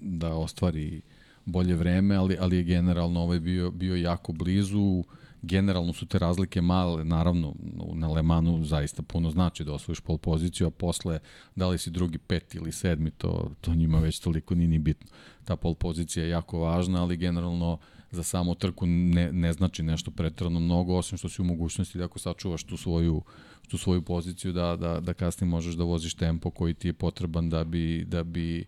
da 0.00 0.34
ostvari 0.34 1.02
bolje 1.44 1.74
vreme, 1.74 2.16
ali, 2.16 2.36
ali 2.40 2.56
je 2.56 2.62
generalno 2.62 3.20
ovaj 3.20 3.40
bio, 3.40 3.70
bio 3.70 3.96
jako 3.96 4.32
blizu, 4.32 5.04
generalno 5.42 5.92
su 5.92 6.06
te 6.06 6.18
razlike 6.18 6.60
male, 6.60 7.04
naravno 7.04 7.54
na 7.94 8.08
Lemanu 8.08 8.64
zaista 8.64 9.02
puno 9.02 9.30
znači 9.30 9.64
da 9.64 9.72
osvojiš 9.72 10.00
pol 10.00 10.18
poziciju, 10.18 10.66
a 10.66 10.70
posle 10.70 11.18
da 11.56 11.68
li 11.68 11.78
si 11.78 11.90
drugi, 11.90 12.18
peti 12.18 12.58
ili 12.58 12.72
sedmi, 12.72 13.10
to, 13.10 13.50
to 13.60 13.74
njima 13.74 13.98
već 13.98 14.18
toliko 14.18 14.54
nije 14.54 14.68
ni 14.68 14.78
bitno. 14.78 15.10
Ta 15.44 15.56
pol 15.56 15.74
pozicija 15.74 16.24
je 16.24 16.30
jako 16.30 16.58
važna, 16.58 17.02
ali 17.02 17.16
generalno 17.16 17.78
za 18.10 18.22
samu 18.22 18.54
trku 18.54 18.86
ne, 18.86 19.32
ne 19.32 19.52
znači 19.52 19.82
nešto 19.82 20.10
pretrano 20.10 20.60
mnogo, 20.60 20.94
osim 20.94 21.18
što 21.18 21.28
si 21.28 21.42
u 21.42 21.44
mogućnosti 21.44 21.98
da 21.98 22.04
ako 22.04 22.18
sačuvaš 22.18 22.64
tu 22.64 22.76
svoju, 22.76 23.22
tu 23.68 23.78
svoju 23.78 24.02
poziciju, 24.02 24.52
da, 24.52 24.76
da, 24.76 25.00
da 25.00 25.14
kasnije 25.14 25.50
možeš 25.50 25.74
da 25.74 25.84
voziš 25.84 26.14
tempo 26.14 26.50
koji 26.50 26.74
ti 26.74 26.88
je 26.88 26.92
potreban 26.92 27.50
da 27.50 27.64
bi, 27.64 28.04
da 28.04 28.24
bi 28.24 28.64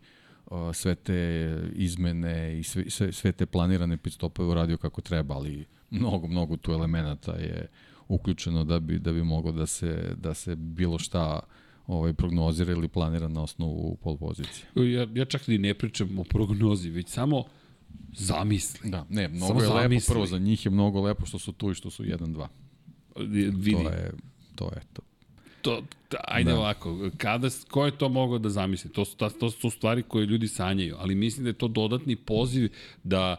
sve 0.73 0.95
te 0.95 1.51
izmene 1.73 2.59
i 2.59 2.63
sve, 2.63 2.91
sve, 2.91 3.13
sve 3.13 3.33
te 3.33 3.47
planirane 3.47 3.97
pit 3.97 4.13
stopove 4.13 4.49
uradio 4.49 4.77
kako 4.77 5.01
treba, 5.01 5.35
ali 5.35 5.65
mnogo, 5.91 6.27
mnogo 6.27 6.57
tu 6.57 6.73
elemenata 6.73 7.33
je 7.33 7.69
uključeno 8.09 8.65
da 8.65 8.81
bi, 8.81 8.99
da 8.99 9.13
bi 9.13 9.23
moglo 9.23 9.53
da 9.53 9.67
se, 9.67 10.15
da 10.17 10.35
se 10.35 10.57
bilo 10.57 10.99
šta 10.99 11.41
ovaj, 11.87 12.13
prognozira 12.13 12.73
ili 12.73 12.89
planira 12.89 13.29
na 13.29 13.43
osnovu 13.43 13.97
pol 14.03 14.17
pozicije. 14.17 14.67
Ja, 14.75 15.07
ja 15.15 15.25
čak 15.25 15.47
ni 15.47 15.59
ne 15.59 15.75
pričam 15.75 16.19
o 16.19 16.25
prognozi, 16.25 16.91
već 16.91 17.09
samo 17.09 17.45
zamisli. 18.13 18.91
Da, 18.91 19.07
ne, 19.09 19.29
mnogo 19.29 19.47
samo 19.47 19.61
je 19.61 19.67
zamisli. 19.67 19.95
lepo, 19.95 20.13
prvo 20.13 20.27
za 20.27 20.39
njih 20.39 20.65
je 20.65 20.71
mnogo 20.71 21.01
lepo 21.01 21.27
što 21.27 21.39
su 21.39 21.53
tu 21.53 21.71
i 21.71 21.75
što 21.75 21.91
su 21.91 22.05
1-2. 22.05 22.47
Vidi. 23.17 23.73
To 23.73 23.91
je, 23.91 24.13
to 24.55 24.65
je 24.65 24.81
to. 24.93 25.03
To, 25.65 25.83
ajde 26.25 26.51
da. 26.51 26.59
ovako, 26.59 27.11
kada, 27.17 27.49
ko 27.71 27.85
je 27.85 27.99
to 27.99 28.09
mogao 28.09 28.39
da 28.39 28.49
zamisli? 28.49 28.93
To 28.93 29.05
su, 29.05 29.17
to 29.17 29.51
su 29.51 29.71
stvari 29.71 30.03
koje 30.03 30.27
ljudi 30.27 30.49
sanjaju, 30.49 30.97
ali 30.99 31.15
mislim 31.15 31.45
da 31.45 31.51
je 31.51 31.59
to 31.59 31.69
dodatni 31.69 32.17
poziv 32.17 32.69
da 33.05 33.37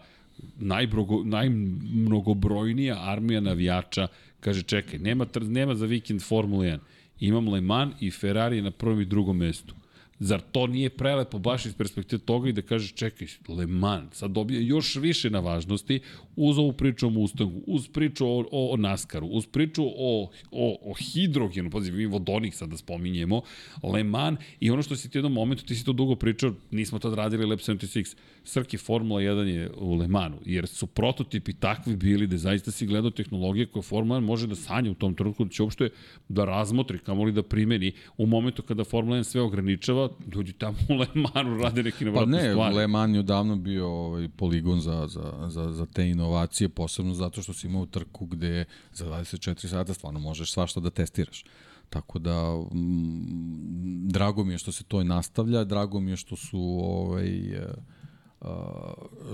najbrogo, 0.58 1.24
najmnogobrojnija 1.24 2.98
armija 3.02 3.42
navijača 3.42 4.08
kaže 4.46 4.62
čekaj, 4.64 5.00
nema, 5.00 5.26
nema 5.42 5.76
za 5.76 5.86
vikend 5.86 6.22
Formula 6.22 6.66
1. 6.66 6.80
Imam 7.20 7.48
Le 7.48 7.62
Mans 7.62 7.94
i 8.00 8.12
Ferrari 8.12 8.62
na 8.62 8.72
prvom 8.72 9.02
i 9.02 9.06
drugom 9.06 9.38
mestu. 9.38 9.76
Zar 10.20 10.42
to 10.52 10.68
nije 10.68 10.90
prelepo 10.90 11.40
baš 11.40 11.66
iz 11.66 11.74
perspektive 11.74 12.20
toga 12.20 12.50
i 12.50 12.54
da 12.54 12.62
kažeš 12.62 12.94
čekaj, 12.94 13.28
Le 13.48 13.66
Mans 13.68 14.16
sad 14.16 14.32
dobije 14.32 14.68
još 14.68 14.96
više 14.96 15.30
na 15.30 15.40
važnosti 15.40 16.00
uz 16.36 16.58
ovu 16.58 16.74
priču 16.74 17.08
o 17.08 17.10
Mustangu, 17.10 17.62
uz 17.68 17.88
priču 17.88 18.28
o, 18.28 18.46
o, 18.52 18.74
o 18.74 18.78
Naskaru, 18.78 19.28
uz 19.28 19.48
priču 19.48 19.84
o, 19.86 20.30
o, 20.52 20.78
o 20.82 20.94
hidrogenu, 20.94 21.70
pazi, 21.70 21.92
mi 21.92 22.06
vodonik 22.06 22.54
sad 22.56 22.70
da 22.70 22.78
spominjemo, 22.78 23.42
Le 23.84 24.04
Mans 24.04 24.40
i 24.60 24.72
ono 24.72 24.82
što 24.82 24.96
si 24.96 25.10
ti 25.10 25.18
u 25.18 25.20
jednom 25.20 25.34
momentu, 25.34 25.66
ti 25.66 25.76
si 25.76 25.86
to 25.86 25.94
dugo 25.94 26.16
pričao, 26.16 26.54
nismo 26.72 27.00
tad 27.00 27.14
radili 27.14 27.46
Lab 27.46 27.60
76, 27.60 28.16
Srki 28.46 28.78
Formula 28.78 29.22
1 29.22 29.44
je 29.46 29.72
u 29.78 29.96
Le 29.96 30.08
Mansu, 30.08 30.40
jer 30.46 30.68
su 30.68 30.88
prototipi 30.88 31.54
takvi 31.54 31.96
bili 31.96 32.28
da 32.28 32.38
zaista 32.38 32.72
si 32.72 32.86
gledao 32.86 33.12
tehnologije 33.12 33.66
koje 33.66 33.84
Formula 33.84 34.20
1 34.20 34.24
može 34.24 34.48
da 34.48 34.56
sanja 34.56 34.92
u 34.92 34.94
tom 34.94 35.16
trenutku, 35.16 35.44
da 35.44 35.50
će 35.50 35.64
uopšte 35.64 35.90
da 36.30 36.46
razmotri, 36.46 37.00
kamoli 37.00 37.32
da 37.32 37.44
primeni 37.44 37.92
u 38.18 38.26
momentu 38.26 38.64
kada 38.64 38.84
Formula 38.84 39.18
1 39.18 39.24
sve 39.24 39.42
ograničava, 39.42 40.10
ljudi 40.36 40.54
tamo 40.54 40.78
u 40.90 40.94
Le 40.94 41.08
Mansu 41.14 41.64
rade 41.64 41.84
neki 41.84 42.06
nevratne 42.06 42.40
stvari. 42.40 42.58
Pa 42.58 42.70
ne, 42.70 42.76
Le 42.76 42.88
Mans 42.88 43.16
je 43.16 43.20
odavno 43.20 43.56
bio 43.56 43.88
ovaj, 43.88 44.30
poligon 44.38 44.82
za, 44.82 45.08
za, 45.08 45.48
za, 45.50 45.72
za 45.72 45.86
te 45.86 46.10
inovacije, 46.10 46.70
posebno 46.70 47.14
zato 47.14 47.42
što 47.42 47.54
si 47.54 47.68
imao 47.68 47.86
trku 47.86 48.26
gde 48.26 48.66
za 48.94 49.06
24 49.06 49.68
sata 49.68 49.94
stvarno 49.94 50.20
možeš 50.20 50.52
svašta 50.52 50.80
da 50.80 50.90
testiraš. 50.90 51.44
Tako 51.90 52.20
da, 52.20 52.66
m, 52.72 54.08
drago 54.10 54.44
mi 54.44 54.54
je 54.54 54.58
što 54.58 54.72
se 54.72 54.84
to 54.84 55.04
nastavlja, 55.04 55.64
drago 55.64 56.00
mi 56.00 56.12
je 56.12 56.18
što 56.18 56.36
su 56.36 56.60
ovaj, 56.84 57.30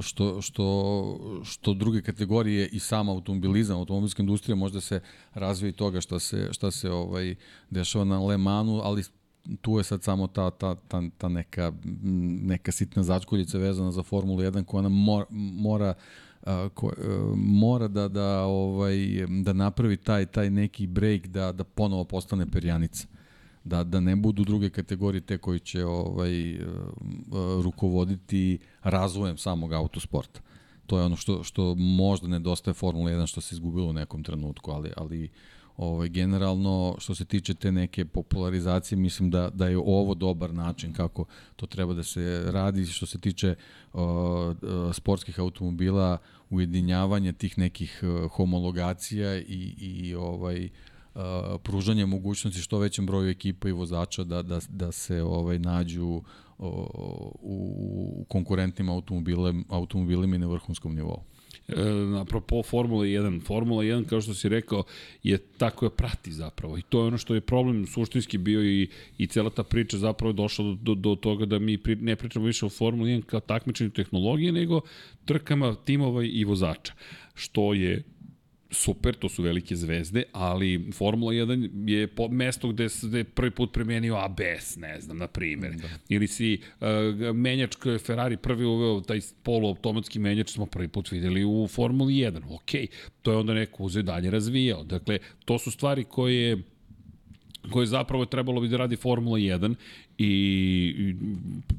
što, 0.02 0.42
što, 0.42 1.42
što 1.44 1.74
druge 1.74 2.02
kategorije 2.02 2.68
i 2.68 2.80
sam 2.80 3.10
automobilizam, 3.10 3.78
automobilska 3.78 4.24
industrija 4.24 4.56
možda 4.56 4.82
se 4.82 5.02
razvije 5.34 5.72
toga 5.72 6.02
šta 6.02 6.20
se, 6.20 6.50
šta 6.52 6.72
se 6.72 6.92
ovaj, 6.92 7.36
dešava 7.70 8.06
na 8.06 8.20
Le 8.20 8.38
Mansu, 8.38 8.82
ali 8.84 9.04
tu 9.62 9.78
je 9.78 9.84
sad 9.84 10.04
samo 10.04 10.28
ta, 10.28 10.50
ta, 10.50 10.76
ta, 10.76 11.02
ta 11.18 11.30
neka, 11.30 11.72
neka 12.44 12.72
sitna 12.72 13.04
začkoljica 13.04 13.58
vezana 13.58 13.92
za 13.92 14.04
Formulu 14.04 14.40
1 14.40 14.66
koja 14.66 14.82
nam 14.82 14.94
mora, 14.94 15.26
mora 15.30 15.94
ko, 16.74 16.92
mora 17.36 17.88
da 17.88 18.08
da 18.08 18.44
ovaj 18.44 18.98
da 19.44 19.54
napravi 19.54 19.98
taj 19.98 20.26
taj 20.26 20.50
neki 20.50 20.88
break 20.88 21.28
da 21.28 21.52
da 21.52 21.64
ponovo 21.64 22.04
postane 22.04 22.52
perjanica 22.52 23.08
da 23.64 23.84
da 23.84 24.00
ne 24.00 24.16
budu 24.16 24.44
druge 24.44 24.70
kategorije 24.70 25.22
te 25.22 25.38
koji 25.38 25.60
će 25.60 25.86
ovaj 25.86 26.60
rukovoditi 27.64 28.60
razvojem 28.84 29.38
samog 29.38 29.74
autosporta 29.74 30.42
to 30.88 31.00
je 31.00 31.06
ono 31.06 31.16
što 31.16 31.44
što 31.44 31.76
možda 31.76 32.28
nedostaje 32.28 32.74
Formula 32.74 33.12
1 33.12 33.28
što 33.28 33.42
se 33.42 33.56
izgubilo 33.56 33.88
u 33.88 33.94
nekom 33.94 34.24
trenutku 34.24 34.72
ali 34.72 34.92
ali 34.98 35.30
ovaj, 35.78 36.10
generalno 36.10 36.96
što 37.00 37.16
se 37.16 37.26
tiče 37.26 37.54
te 37.54 37.72
neke 37.72 38.06
popularizacije, 38.06 38.98
mislim 38.98 39.32
da, 39.32 39.50
da 39.54 39.68
je 39.68 39.78
ovo 39.78 40.14
dobar 40.14 40.54
način 40.54 40.94
kako 40.94 41.26
to 41.56 41.66
treba 41.66 41.94
da 41.94 42.04
se 42.04 42.44
radi. 42.48 42.86
Što 42.86 43.06
se 43.06 43.20
tiče 43.20 43.56
uh, 43.94 44.02
sportskih 44.94 45.40
automobila, 45.40 46.18
ujedinjavanje 46.50 47.34
tih 47.34 47.58
nekih 47.58 48.04
homologacija 48.32 49.38
i, 49.38 49.76
i 49.78 50.16
ovaj, 50.16 50.70
uh, 51.16 51.22
pružanje 51.64 52.06
mogućnosti 52.06 52.62
što 52.62 52.80
većem 52.80 53.06
broju 53.06 53.30
ekipa 53.30 53.70
i 53.70 53.72
vozača 53.72 54.24
da, 54.24 54.42
da, 54.42 54.60
da 54.70 54.92
se 54.92 55.22
ovaj 55.22 55.60
nađu 55.60 56.08
uh, 56.08 56.24
u 57.42 58.26
konkurentnim 58.28 58.90
automobilima, 58.90 59.64
automobilima 59.70 60.36
i 60.36 60.40
na 60.40 60.48
vrhunskom 60.48 60.96
nivou. 60.96 61.24
E, 61.68 61.74
apropo 62.22 62.64
Formula 62.64 63.06
1, 63.06 63.42
Formula 63.42 63.84
1, 63.84 64.06
kao 64.06 64.22
što 64.22 64.34
si 64.34 64.50
rekao, 64.50 64.84
je 65.24 65.38
tako 65.38 65.86
je 65.86 65.90
prati 65.90 66.32
zapravo. 66.32 66.78
I 66.78 66.82
to 66.82 67.02
je 67.02 67.08
ono 67.08 67.18
što 67.18 67.36
je 67.36 67.42
problem 67.42 67.88
suštinski 67.88 68.38
bio 68.38 68.64
i, 68.64 68.90
i 69.18 69.28
cela 69.28 69.50
ta 69.50 69.64
priča 69.64 69.98
zapravo 69.98 70.30
je 70.30 70.34
došla 70.34 70.66
do, 70.66 70.76
do, 70.76 70.96
do 70.96 71.16
toga 71.16 71.46
da 71.46 71.60
mi 71.60 71.78
pri, 71.78 71.96
ne 71.96 72.16
pričamo 72.16 72.46
više 72.46 72.66
o 72.66 72.70
Formula 72.70 73.10
1 73.10 73.22
kao 73.22 73.40
takmičenju 73.40 73.90
tehnologije, 73.90 74.52
nego 74.52 74.82
trkama 75.26 75.76
timova 75.76 76.24
i 76.24 76.44
vozača. 76.44 76.94
Što 77.34 77.74
je 77.74 78.04
super, 78.72 79.16
to 79.16 79.30
su 79.30 79.44
velike 79.44 79.76
zvezde, 79.76 80.24
ali 80.32 80.92
Formula 80.94 81.32
1 81.32 81.90
je 81.90 82.08
po, 82.08 82.28
mesto 82.28 82.68
gde 82.68 82.90
se 82.90 83.24
prvi 83.24 83.52
put 83.52 83.74
premenio 83.74 84.16
ABS, 84.16 84.76
ne 84.78 85.02
znam, 85.02 85.18
na 85.18 85.28
primjer. 85.28 85.76
Da. 85.76 85.88
Ili 86.10 86.28
si 86.28 86.62
uh, 86.80 86.88
menjač 87.36 87.76
koje 87.76 88.00
Ferrari 88.00 88.38
prvi 88.38 88.66
uveo, 88.66 89.02
taj 89.02 89.20
poluautomatski 89.44 90.20
menjač 90.20 90.50
smo 90.50 90.66
prvi 90.66 90.88
put 90.88 91.12
videli 91.12 91.46
u 91.46 91.68
Formuli 91.68 92.14
1. 92.14 92.56
Ok, 92.56 92.72
to 93.22 93.32
je 93.32 93.38
onda 93.38 93.54
neko 93.54 93.84
uzeo 93.84 94.04
dalje 94.04 94.32
razvijao. 94.32 94.84
Dakle, 94.84 95.20
to 95.46 95.60
su 95.60 95.72
stvari 95.72 96.04
koje 96.04 96.58
koje 97.70 97.88
zapravo 97.88 98.24
je 98.24 98.30
trebalo 98.30 98.62
bi 98.62 98.68
da 98.68 98.78
radi 98.78 98.96
Formula 98.96 99.38
1 99.38 99.76
i 100.18 101.16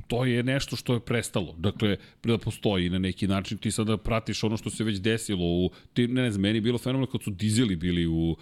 to 0.07 0.25
je 0.25 0.43
nešto 0.43 0.77
što 0.77 0.95
je 0.95 1.01
prestalo. 1.01 1.55
Dakle, 1.59 1.97
da 2.25 2.39
postoji 2.39 2.91
na 2.91 2.99
neki 2.99 3.27
način, 3.27 3.59
ti 3.59 3.71
sada 3.71 3.97
pratiš 3.97 4.45
ono 4.45 4.57
što 4.57 4.71
se 4.71 4.85
već 4.85 4.99
desilo 4.99 5.45
u, 5.45 5.71
ti, 5.93 6.09
ne, 6.09 6.23
ne 6.23 6.31
znam, 6.31 6.43
meni 6.43 6.57
je 6.57 6.61
bilo 6.63 6.79
fenomenalno 6.79 7.13
kad 7.13 7.23
su 7.23 7.31
dizeli 7.31 7.77
bili 7.77 8.07
u, 8.07 8.37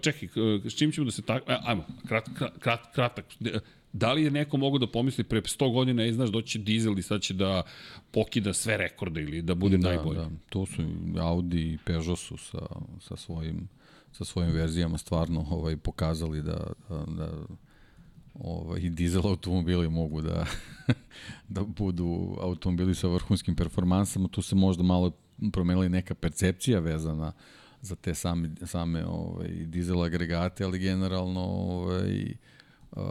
čekaj, 0.00 0.28
s 0.64 0.78
čim 0.78 0.92
ćemo 0.92 1.04
da 1.04 1.10
se 1.10 1.22
tako, 1.22 1.52
e, 1.52 1.56
ajmo, 1.64 1.86
krat, 2.08 2.28
krat, 2.58 2.94
kratak, 2.94 3.24
da 3.92 4.12
li 4.12 4.24
je 4.24 4.30
neko 4.30 4.56
mogo 4.56 4.78
da 4.78 4.86
pomisli 4.86 5.24
pre 5.24 5.40
100 5.40 5.72
godina, 5.72 6.02
je, 6.02 6.12
znaš, 6.12 6.30
doći 6.30 6.58
dizel 6.58 6.98
i 6.98 7.02
sad 7.02 7.20
će 7.20 7.34
da 7.34 7.62
pokida 8.10 8.52
sve 8.52 8.76
rekorde 8.76 9.22
ili 9.22 9.42
da 9.42 9.54
bude 9.54 9.76
da, 9.78 9.88
najbolji? 9.88 10.18
Da, 10.18 10.30
to 10.48 10.66
su 10.66 10.82
Audi 11.18 11.60
i 11.60 11.78
Peugeot 11.84 12.18
su 12.18 12.36
sa, 12.36 12.66
sa 13.00 13.16
svojim 13.16 13.68
sa 14.16 14.24
svojim 14.24 14.52
verzijama 14.52 14.98
stvarno 14.98 15.46
ovaj 15.50 15.76
pokazali 15.76 16.42
da, 16.42 16.72
da, 16.88 17.04
da 17.06 17.30
ovaj, 18.34 18.80
dizel 18.80 19.26
automobili 19.26 19.90
mogu 19.90 20.22
da, 20.22 20.46
da 21.54 21.64
budu 21.64 22.36
automobili 22.40 22.94
sa 22.94 23.08
vrhunskim 23.08 23.56
performansama. 23.56 24.28
Tu 24.28 24.42
se 24.42 24.54
možda 24.54 24.82
malo 24.82 25.12
promenila 25.52 25.88
neka 25.88 26.14
percepcija 26.14 26.80
vezana 26.80 27.32
za 27.80 27.94
te 27.94 28.14
same, 28.14 28.50
same 28.66 29.06
ovaj, 29.06 29.48
dizel 29.48 30.02
agregate, 30.02 30.64
ali 30.64 30.78
generalno 30.78 31.40
ovaj, 31.40 32.34
uh, 32.92 33.02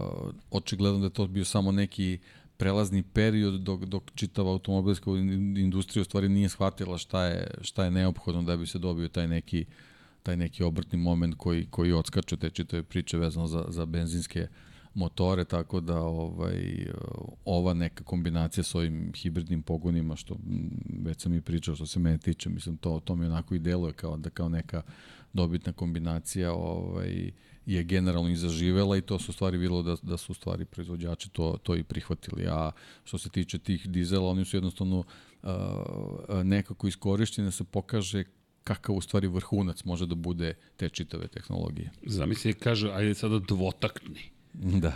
očigledno 0.51 0.99
da 0.99 1.06
je 1.06 1.14
to 1.14 1.28
bio 1.28 1.45
samo 1.45 1.72
neki 1.72 2.20
prelazni 2.58 3.03
period 3.03 3.62
dok, 3.62 3.86
dok 3.86 4.03
čitava 4.16 4.51
automobilska 4.51 5.12
industrija 5.58 6.01
u 6.01 6.06
stvari 6.06 6.30
nije 6.30 6.49
shvatila 6.49 6.97
šta 6.97 7.26
je, 7.26 7.51
šta 7.62 7.84
je 7.84 7.91
neophodno 7.91 8.41
da 8.41 8.58
bi 8.58 8.68
se 8.68 8.80
dobio 8.80 9.08
taj 9.08 9.28
neki 9.28 9.66
taj 10.26 10.38
neki 10.38 10.63
obrtni 10.63 10.97
moment 10.97 11.36
koji, 11.38 11.65
koji 11.69 11.91
odskače 11.91 12.38
te 12.38 12.49
čitave 12.49 12.84
priče 12.84 13.17
vezano 13.17 13.47
za, 13.47 13.65
za 13.67 13.86
benzinske 13.86 14.47
motore, 14.93 15.45
tako 15.45 15.80
da 15.80 15.99
ovaj, 16.01 16.88
ova 17.45 17.73
neka 17.73 18.03
kombinacija 18.03 18.63
s 18.63 18.76
ovim 18.76 19.11
hibridnim 19.15 19.61
pogonima, 19.61 20.15
što 20.15 20.38
već 21.03 21.21
sam 21.21 21.34
i 21.34 21.41
pričao 21.41 21.76
što 21.76 21.86
se 21.86 21.99
mene 21.99 22.17
tiče, 22.17 22.49
mislim 22.49 22.78
to, 22.78 22.99
to 22.99 23.15
mi 23.15 23.26
onako 23.26 23.55
i 23.55 23.59
deluje 23.59 23.93
kao, 23.93 24.17
da 24.17 24.30
kao 24.30 24.49
neka 24.49 24.82
dobitna 25.34 25.73
kombinacija 25.73 26.53
ovaj, 26.53 27.32
je 27.65 27.84
generalno 27.84 28.30
i 28.30 28.36
zaživela 28.36 28.97
i 28.97 29.01
to 29.01 29.19
su 29.19 29.34
stvari 29.34 29.57
bilo 29.57 29.84
da, 29.84 29.95
da 30.01 30.17
su 30.17 30.34
stvari 30.34 30.65
proizvođači 30.65 31.30
to, 31.30 31.57
to 31.63 31.76
i 31.76 31.84
prihvatili. 31.84 32.47
A 32.47 32.71
što 33.03 33.17
se 33.17 33.30
tiče 33.30 33.59
tih 33.59 33.89
dizela, 33.89 34.30
oni 34.30 34.45
su 34.45 34.57
jednostavno 34.57 35.03
uh, 35.43 35.49
nekako 36.43 36.88
iskorišteni 36.88 37.47
da 37.47 37.51
se 37.51 37.63
pokaže 37.63 38.23
kakav 38.66 38.95
u 38.95 39.01
stvari 39.01 39.28
vrhunac 39.28 39.84
može 39.84 40.05
da 40.05 40.16
bude 40.16 40.53
te 40.78 40.89
čitave 40.89 41.28
tehnologije. 41.28 41.91
Zamisli, 42.05 42.53
kaže, 42.53 42.91
ajde 42.91 43.13
sada 43.13 43.39
dvotaktni. 43.39 44.22
Da. 44.84 44.93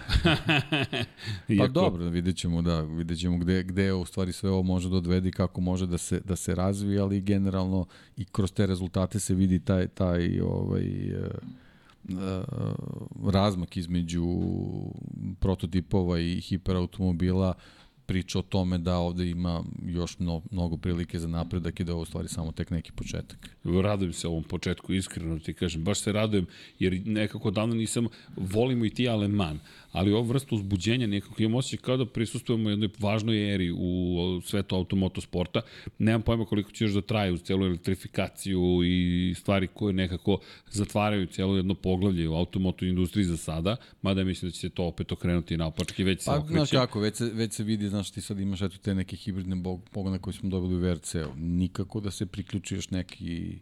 pa 1.47 1.53
Iako... 1.53 1.67
dobro, 1.67 2.09
vidjet 2.09 2.38
ćemo, 2.38 2.61
da, 2.61 2.82
vidjet 2.82 3.20
ćemo 3.20 3.38
gde, 3.38 3.63
gde 3.63 3.93
u 3.93 4.05
stvari 4.05 4.32
sve 4.34 4.49
ovo 4.49 4.63
može 4.63 4.89
da 4.89 4.95
odvedi, 4.95 5.32
kako 5.32 5.61
može 5.61 5.88
da 5.88 5.97
se, 5.97 6.20
da 6.20 6.36
se 6.36 6.55
razvije, 6.55 6.99
ali 6.99 7.22
generalno 7.22 7.86
i 8.17 8.25
kroz 8.25 8.51
te 8.51 8.67
rezultate 8.67 9.20
se 9.20 9.36
vidi 9.36 9.59
taj, 9.59 9.87
taj 9.87 10.41
ovaj, 10.41 11.13
uh, 11.13 11.29
razmak 13.33 13.78
između 13.78 14.25
prototipova 15.39 16.20
i 16.20 16.41
hiperautomobila 16.41 17.54
priča 18.09 18.39
o 18.39 18.41
tome 18.41 18.77
da 18.77 18.95
ovde 18.97 19.29
ima 19.29 19.63
još 19.86 20.19
mno, 20.19 20.41
mnogo 20.51 20.77
prilike 20.77 21.19
za 21.19 21.27
napredak 21.27 21.79
i 21.79 21.83
da 21.83 21.91
je 21.91 21.95
ovo 21.95 22.05
stvari 22.05 22.27
samo 22.27 22.51
tek 22.51 22.69
neki 22.69 22.91
početak. 22.91 23.49
Radujem 23.83 24.13
se 24.13 24.27
ovom 24.27 24.43
početku, 24.43 24.93
iskreno 24.93 25.39
ti 25.39 25.53
kažem. 25.53 25.83
Baš 25.83 25.99
se 25.99 26.11
radujem, 26.11 26.45
jer 26.79 27.01
nekako 27.05 27.51
davno 27.51 27.75
nisam, 27.75 28.07
volimo 28.36 28.86
i 28.86 28.89
ti 28.89 29.09
Aleman, 29.09 29.59
ali 29.91 30.11
ova 30.11 30.28
vrsta 30.28 30.55
uzbuđenja 30.55 31.07
nekako 31.07 31.43
imam 31.43 31.55
osjećaj 31.55 31.79
kao 31.79 31.97
da 31.97 32.05
prisustujemo 32.05 32.70
jednoj 32.70 32.89
važnoj 32.99 33.53
eri 33.53 33.71
u 33.78 34.41
svetu 34.45 34.75
automotosporta. 34.75 35.61
Nemam 35.97 36.21
pojma 36.21 36.45
koliko 36.45 36.71
će 36.71 36.86
još 36.86 36.93
da 36.93 37.01
traje 37.01 37.32
uz 37.32 37.41
celu 37.41 37.66
elektrifikaciju 37.66 38.61
i 38.86 39.33
stvari 39.37 39.67
koje 39.67 39.93
nekako 39.93 40.39
zatvaraju 40.71 41.25
celo 41.28 41.55
jedno 41.55 41.74
poglavlje 41.74 42.29
u 42.29 42.36
automoto 42.36 42.86
industriji 42.86 43.25
za 43.25 43.37
sada, 43.37 43.75
mada 44.01 44.24
mislim 44.24 44.49
da 44.49 44.53
će 44.53 44.59
se 44.59 44.70
to 44.70 44.83
opet 44.83 45.11
okrenuti 45.11 45.57
na 45.57 45.67
opačke, 45.67 46.03
već 46.03 46.21
se 46.21 46.25
Pa, 46.25 46.37
okreće. 46.37 46.53
znaš 46.53 46.70
kako, 46.71 46.99
već 46.99 47.16
se, 47.16 47.25
već 47.33 47.53
se 47.53 47.63
vidi, 47.63 47.89
znaš, 47.89 48.11
ti 48.11 48.21
sad 48.21 48.39
imaš 48.39 48.61
eto 48.61 48.78
te 48.78 48.95
neke 48.95 49.16
hibridne 49.16 49.63
pogone 49.91 50.20
koje 50.20 50.33
smo 50.33 50.49
dobili 50.49 50.75
u 50.75 50.79
VRC-u. 50.79 51.36
Nikako 51.36 51.99
da 51.99 52.11
se 52.11 52.25
priključi 52.25 52.75
još 52.75 52.89
neki 52.89 53.59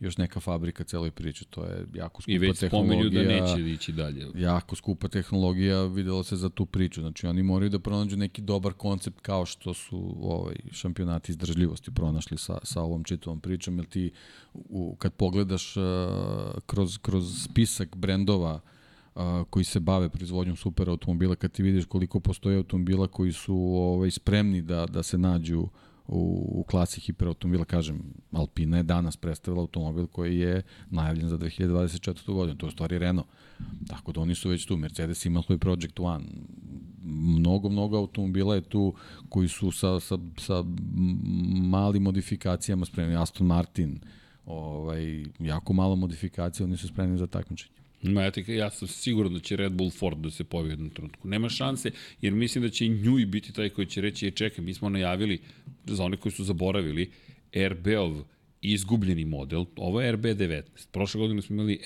još 0.00 0.16
neka 0.16 0.40
fabrika 0.40 0.84
celoj 0.84 1.10
priči, 1.10 1.44
to 1.44 1.64
je 1.64 1.86
jako 1.94 2.22
skupa 2.22 2.32
I 2.32 2.38
već 2.38 2.58
tehnologija. 2.58 3.00
spomenju 3.00 3.10
da 3.10 3.46
neće 3.46 3.70
ići 3.70 3.92
dalje. 3.92 4.26
Jako 4.34 4.76
skupa 4.76 5.08
tehnologija, 5.08 5.84
videlo 5.84 6.24
se 6.24 6.36
za 6.36 6.48
tu 6.48 6.66
priču. 6.66 7.00
Znači 7.00 7.26
oni 7.26 7.42
moraju 7.42 7.70
da 7.70 7.78
pronađu 7.78 8.16
neki 8.16 8.42
dobar 8.42 8.72
koncept 8.72 9.20
kao 9.20 9.46
što 9.46 9.74
su 9.74 10.16
ovaj 10.20 10.56
šampionati 10.72 11.32
izdržljivosti 11.32 11.90
pronašli 11.90 12.38
sa, 12.38 12.58
sa 12.62 12.82
ovom 12.82 13.04
čitavom 13.04 13.40
pričom, 13.40 13.78
jer 13.78 13.86
ti 13.86 14.10
u, 14.54 14.96
kad 14.98 15.12
pogledaš 15.12 15.76
uh, 15.76 15.82
kroz, 16.66 16.98
kroz 16.98 17.44
spisak 17.44 17.96
brendova 17.96 18.60
uh, 19.14 19.22
koji 19.50 19.64
se 19.64 19.80
bave 19.80 20.08
proizvodnjom 20.08 20.56
super 20.56 20.88
automobila, 20.88 21.34
kad 21.36 21.52
ti 21.52 21.62
vidiš 21.62 21.84
koliko 21.84 22.20
postoji 22.20 22.56
automobila 22.56 23.06
koji 23.06 23.32
su 23.32 23.56
ovaj 23.56 24.10
spremni 24.10 24.62
da, 24.62 24.86
da 24.86 25.02
se 25.02 25.18
nađu 25.18 25.68
u, 26.08 26.50
u 26.60 26.64
klasi 26.64 27.00
hiperautomobila, 27.00 27.64
kažem, 27.64 28.02
Alpina 28.32 28.76
je 28.76 28.82
danas 28.82 29.16
predstavila 29.16 29.60
automobil 29.60 30.06
koji 30.06 30.38
je 30.38 30.62
najavljen 30.90 31.28
za 31.28 31.38
2024. 31.38 32.34
godinu, 32.34 32.58
to 32.58 32.66
je 32.66 32.68
u 32.68 32.72
stvari 32.72 32.98
Renault. 32.98 33.28
Tako 33.88 34.12
da 34.12 34.20
oni 34.20 34.34
su 34.34 34.48
već 34.48 34.66
tu, 34.66 34.76
Mercedes 34.76 35.24
ima 35.24 35.42
svoj 35.42 35.58
Project 35.58 36.00
One, 36.00 36.24
mnogo, 37.04 37.68
mnogo 37.68 37.98
automobila 37.98 38.54
je 38.54 38.60
tu 38.60 38.94
koji 39.28 39.48
su 39.48 39.70
sa, 39.70 40.00
sa, 40.00 40.18
sa 40.38 40.64
malim 41.62 42.02
modifikacijama 42.02 42.86
spremni, 42.86 43.16
Aston 43.16 43.46
Martin, 43.46 44.00
ovaj, 44.46 45.24
jako 45.38 45.72
malo 45.72 45.96
modifikacija, 45.96 46.66
oni 46.66 46.76
su 46.76 46.88
spremni 46.88 47.18
za 47.18 47.26
takmičenje. 47.26 47.75
Ma 48.06 48.22
ja, 48.22 48.30
ti, 48.30 48.44
ja 48.48 48.70
sam 48.70 48.88
siguran 48.88 49.34
da 49.34 49.40
će 49.40 49.56
Red 49.56 49.72
Bull 49.72 49.90
Ford 49.90 50.18
da 50.18 50.30
se 50.30 50.44
pojavi 50.44 50.68
u 50.68 50.72
jednom 50.72 50.90
trenutku. 50.90 51.28
Nema 51.28 51.48
šanse, 51.48 51.90
jer 52.20 52.32
mislim 52.32 52.64
da 52.64 52.70
će 52.70 52.86
i 52.86 52.88
Njuj 52.88 53.26
biti 53.26 53.52
taj 53.52 53.68
koji 53.68 53.86
će 53.86 54.00
reći, 54.00 54.26
je 54.26 54.30
čekaj, 54.30 54.64
mi 54.64 54.74
smo 54.74 54.88
najavili, 54.88 55.40
za 55.84 56.04
one 56.04 56.16
koji 56.16 56.32
su 56.32 56.44
zaboravili, 56.44 57.10
RB-ov 57.52 58.22
izgubljeni 58.60 59.24
model, 59.24 59.64
ovo 59.76 60.00
je 60.00 60.16
RB19. 60.16 60.62
Prošle 60.92 61.18
godine 61.18 61.42
smo 61.42 61.54
imali 61.54 61.80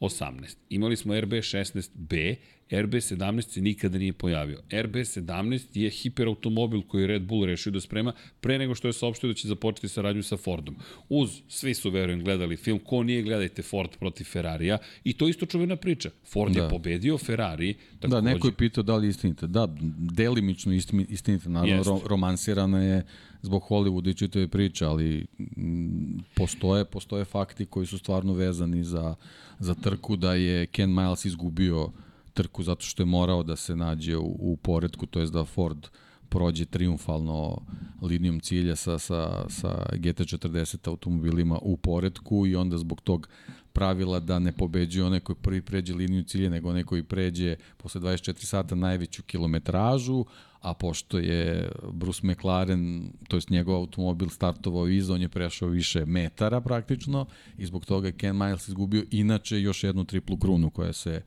RB18. 0.00 0.56
Imali 0.70 0.96
smo 0.96 1.14
RB16B, 1.14 2.36
RB17 2.70 3.48
se 3.48 3.60
nikada 3.60 3.98
nije 3.98 4.12
pojavio. 4.12 4.60
RB17 4.70 5.66
je 5.74 5.90
hiperautomobil 5.90 6.82
koji 6.82 7.06
Red 7.06 7.22
Bull 7.22 7.46
rešio 7.46 7.72
da 7.72 7.80
sprema 7.80 8.12
pre 8.40 8.58
nego 8.58 8.74
što 8.74 8.88
je 8.88 8.92
saopštio 8.92 9.28
da 9.28 9.34
će 9.34 9.48
započeti 9.48 9.88
saradnju 9.88 10.22
sa 10.22 10.36
Fordom. 10.36 10.76
Uz, 11.08 11.40
svi 11.48 11.74
su, 11.74 11.90
verujem, 11.90 12.24
gledali 12.24 12.56
film, 12.56 12.78
ko 12.78 13.02
nije, 13.02 13.22
gledajte 13.22 13.62
Ford 13.62 13.90
protiv 13.98 14.24
Ferrarija 14.24 14.78
i 15.04 15.12
to 15.12 15.26
je 15.26 15.30
isto 15.30 15.46
čuvena 15.46 15.76
priča. 15.76 16.10
Ford 16.32 16.54
da. 16.54 16.62
je 16.62 16.70
pobedio 16.70 17.18
Ferrari. 17.18 17.74
Takođe. 18.00 18.14
Da, 18.14 18.20
neko 18.20 18.48
je 18.48 18.52
pitao 18.52 18.82
da 18.82 18.96
li 18.96 19.06
je 19.06 19.10
istinite. 19.10 19.46
Da, 19.46 19.68
delimično 20.12 20.72
istinite, 21.08 21.48
naravno, 21.48 21.82
ro, 21.82 22.00
romansirana 22.06 22.82
je 22.82 23.02
zbog 23.42 23.62
Hollywooda 23.68 24.10
i 24.10 24.14
čitave 24.14 24.48
priče, 24.48 24.84
ali 24.84 25.26
m, 25.56 26.18
postoje, 26.34 26.84
postoje 26.84 27.24
fakti 27.24 27.66
koji 27.66 27.86
su 27.86 27.98
stvarno 27.98 28.32
vezani 28.32 28.84
za, 28.84 29.14
za 29.58 29.74
trku 29.74 30.16
da 30.16 30.34
je 30.34 30.66
Ken 30.66 30.94
Miles 30.94 31.24
izgubio 31.24 31.90
trku 32.34 32.62
zato 32.62 32.82
što 32.82 33.02
je 33.02 33.06
morao 33.06 33.42
da 33.42 33.56
se 33.56 33.76
nađe 33.76 34.16
u, 34.16 34.36
u 34.38 34.56
poredku, 34.56 35.06
to 35.06 35.20
jest 35.20 35.32
da 35.32 35.44
Ford 35.44 35.86
prođe 36.28 36.64
triumfalno 36.64 37.62
linijom 38.02 38.40
cilja 38.40 38.76
sa, 38.76 38.98
sa, 38.98 39.44
sa 39.48 39.86
GT40 39.92 40.88
automobilima 40.88 41.58
u 41.62 41.76
poredku 41.76 42.46
i 42.46 42.56
onda 42.56 42.78
zbog 42.78 43.00
tog 43.00 43.28
pravila 43.72 44.20
da 44.20 44.38
ne 44.38 44.52
pobeđuje 44.52 45.04
onaj 45.04 45.20
koji 45.20 45.36
prvi 45.36 45.62
pređe 45.62 45.94
liniju 45.94 46.22
cilja, 46.22 46.50
nego 46.50 46.68
onaj 46.70 46.84
koji 46.84 47.02
pređe 47.02 47.56
posle 47.76 48.00
24 48.00 48.44
sata 48.44 48.74
najveću 48.74 49.22
kilometražu, 49.22 50.24
a 50.60 50.74
pošto 50.74 51.18
je 51.18 51.70
Bruce 51.92 52.26
McLaren, 52.26 53.10
to 53.28 53.36
jest 53.36 53.50
njegov 53.50 53.76
automobil 53.76 54.28
startovao 54.28 54.88
iza, 54.88 55.14
on 55.14 55.22
je 55.22 55.28
prešao 55.28 55.68
više 55.68 56.04
metara 56.06 56.60
praktično 56.60 57.26
i 57.58 57.66
zbog 57.66 57.86
toga 57.86 58.08
je 58.08 58.16
Ken 58.16 58.36
Miles 58.36 58.68
izgubio 58.68 59.04
inače 59.10 59.60
još 59.60 59.84
jednu 59.84 60.04
triplu 60.04 60.36
krunu 60.36 60.70
koja 60.70 60.92
se 60.92 61.22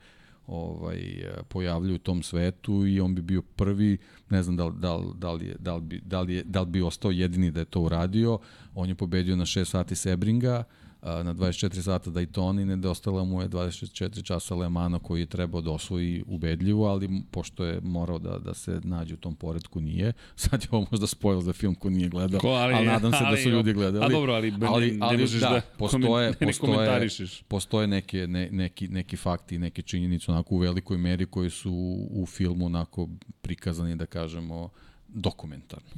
ovaj 0.47 1.23
pojavljuje 1.47 1.95
u 1.95 1.99
tom 1.99 2.23
svetu 2.23 2.87
i 2.87 2.99
on 2.99 3.15
bi 3.15 3.21
bio 3.21 3.41
prvi, 3.41 3.97
ne 4.29 4.43
znam 4.43 4.57
da 4.57 4.65
li, 4.65 4.73
da 4.77 4.95
li, 4.95 5.13
da 5.15 5.31
li, 5.31 5.55
da 5.59 5.75
li, 5.75 6.01
da 6.05 6.21
li, 6.21 6.43
da 6.43 6.61
li 6.61 6.67
bi 6.67 6.81
ostao 6.81 7.11
jedini 7.11 7.51
da 7.51 7.59
je 7.59 7.65
to 7.65 7.81
uradio. 7.81 8.39
On 8.75 8.89
je 8.89 8.95
pobedio 8.95 9.35
na 9.35 9.45
6 9.45 9.65
sati 9.65 9.95
Sebringa, 9.95 10.63
na 11.01 11.33
24 11.33 11.81
sata 11.81 12.09
Daytona 12.09 12.61
i 12.61 12.65
nedostala 12.65 13.23
mu 13.23 13.41
je 13.41 13.49
24 13.49 14.23
časa 14.23 14.55
Le 14.55 14.69
Mana 14.69 14.99
koji 14.99 15.19
je 15.19 15.25
trebao 15.25 15.61
da 15.61 15.71
osvoji 15.71 16.23
ubedljivo, 16.27 16.87
ali 16.87 17.09
pošto 17.31 17.65
je 17.65 17.79
morao 17.83 18.19
da, 18.19 18.37
da 18.37 18.53
se 18.53 18.79
nađe 18.83 19.13
u 19.13 19.17
tom 19.17 19.35
poredku 19.35 19.81
nije. 19.81 20.13
Sad 20.35 20.63
je 20.63 20.67
ovo 20.71 20.87
možda 20.91 21.07
spoil 21.07 21.41
za 21.41 21.53
film 21.53 21.75
ko 21.75 21.89
nije 21.89 22.09
gledao, 22.09 22.39
Ko, 22.39 22.47
ali, 22.47 22.73
ali 22.73 22.85
nadam 22.85 23.11
se 23.11 23.17
ali, 23.21 23.37
da 23.37 23.43
su 23.43 23.49
ljudi 23.49 23.73
gledali. 23.73 24.05
A 24.05 24.09
dobro, 24.09 24.33
ali, 24.33 24.53
ali, 24.61 24.91
ne, 24.91 24.97
ali 25.01 25.17
ne 25.17 25.21
možeš 25.23 25.41
da, 25.41 25.49
da, 25.49 25.61
postoje, 25.77 26.33
ne 26.39 26.47
postoje, 26.47 27.09
postoje 27.47 27.87
neke, 27.87 28.27
ne, 28.27 28.49
neki, 28.51 28.87
neki 28.87 29.17
fakti, 29.17 29.57
neke 29.57 29.81
činjenice 29.81 30.31
onako 30.31 30.55
u 30.55 30.57
velikoj 30.57 30.97
meri 30.97 31.25
koji 31.25 31.49
su 31.49 31.71
u 32.11 32.25
filmu 32.25 32.65
onako 32.65 33.09
prikazani, 33.41 33.95
da 33.95 34.05
kažemo, 34.05 34.69
dokumentarno. 35.13 35.89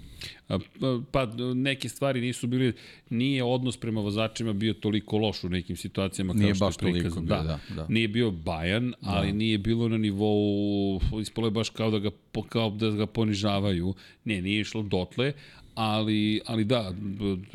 Pa 1.11 1.26
neke 1.56 1.90
stvari 1.90 2.22
nisu 2.22 2.48
bili, 2.48 2.73
nije 3.10 3.44
odnos 3.44 3.77
prema 3.77 4.02
vozačima 4.02 4.53
bio 4.53 4.73
toliko 4.73 5.18
loš 5.18 5.44
u 5.44 5.49
nekim 5.49 5.76
situacijama 5.76 6.34
kao 6.34 6.41
nije 6.41 6.56
što 6.56 6.65
baš 6.65 6.76
je 6.76 6.91
prikazan. 6.91 7.26
Bio, 7.26 7.35
da, 7.35 7.44
da, 7.44 7.76
da. 7.76 7.85
Nije 7.90 8.07
bio 8.07 8.31
bajan, 8.31 8.94
ali 9.02 9.27
da. 9.27 9.34
nije 9.34 9.57
bilo 9.57 9.90
na 9.90 9.98
nivou, 9.98 11.02
ispalo 11.22 11.48
je 11.48 11.52
baš 11.52 11.69
kao 11.69 11.91
da 11.91 11.99
ga, 11.99 12.10
kao 12.49 12.69
da 12.69 12.90
ga 12.90 13.06
ponižavaju. 13.06 13.94
Ne, 14.26 14.41
nije 14.41 14.60
išlo 14.60 14.84
dotle, 14.84 15.34
ali, 15.76 16.41
ali 16.45 16.64
da, 16.64 16.94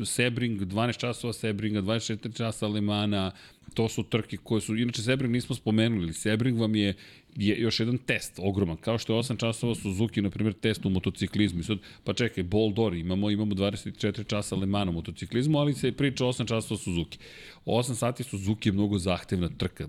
Sebring, 0.05 0.61
12 0.61 0.97
časova 0.97 1.33
Sebringa, 1.33 1.81
24 1.81 2.37
časa 2.37 2.65
Alemana, 2.65 3.31
to 3.73 3.89
su 3.89 4.03
trke 4.03 4.37
koje 4.37 4.61
su, 4.61 4.75
inače 4.75 5.01
Sebring 5.01 5.33
nismo 5.33 5.55
spomenuli, 5.55 6.13
Sebring 6.13 6.59
vam 6.59 6.75
je 6.75 6.93
je 7.35 7.61
još 7.61 7.79
jedan 7.79 7.97
test 7.97 8.33
ogroman, 8.37 8.77
kao 8.77 8.97
što 8.97 9.13
je 9.13 9.19
8 9.19 9.37
časova 9.39 9.75
Suzuki, 9.75 10.21
na 10.21 10.29
primjer, 10.29 10.53
test 10.53 10.85
u 10.85 10.89
motociklizmu. 10.89 11.59
I 11.59 11.63
sad, 11.63 11.77
pa 12.03 12.13
čekaj, 12.13 12.43
Boldor, 12.43 12.93
imamo, 12.93 13.29
imamo 13.29 13.55
24 13.55 14.27
časa 14.27 14.55
Le 14.55 14.65
Mans 14.65 14.89
u 14.89 14.91
motociklizmu, 14.91 15.59
ali 15.59 15.73
se 15.73 15.91
priča 15.91 16.25
8 16.25 16.47
časova 16.47 16.77
Suzuki. 16.77 17.17
8 17.65 17.93
sati 17.93 18.23
Suzuki 18.23 18.69
je 18.69 18.73
mnogo 18.73 18.97
zahtevna 18.97 19.49
trka. 19.57 19.83
E, 19.83 19.87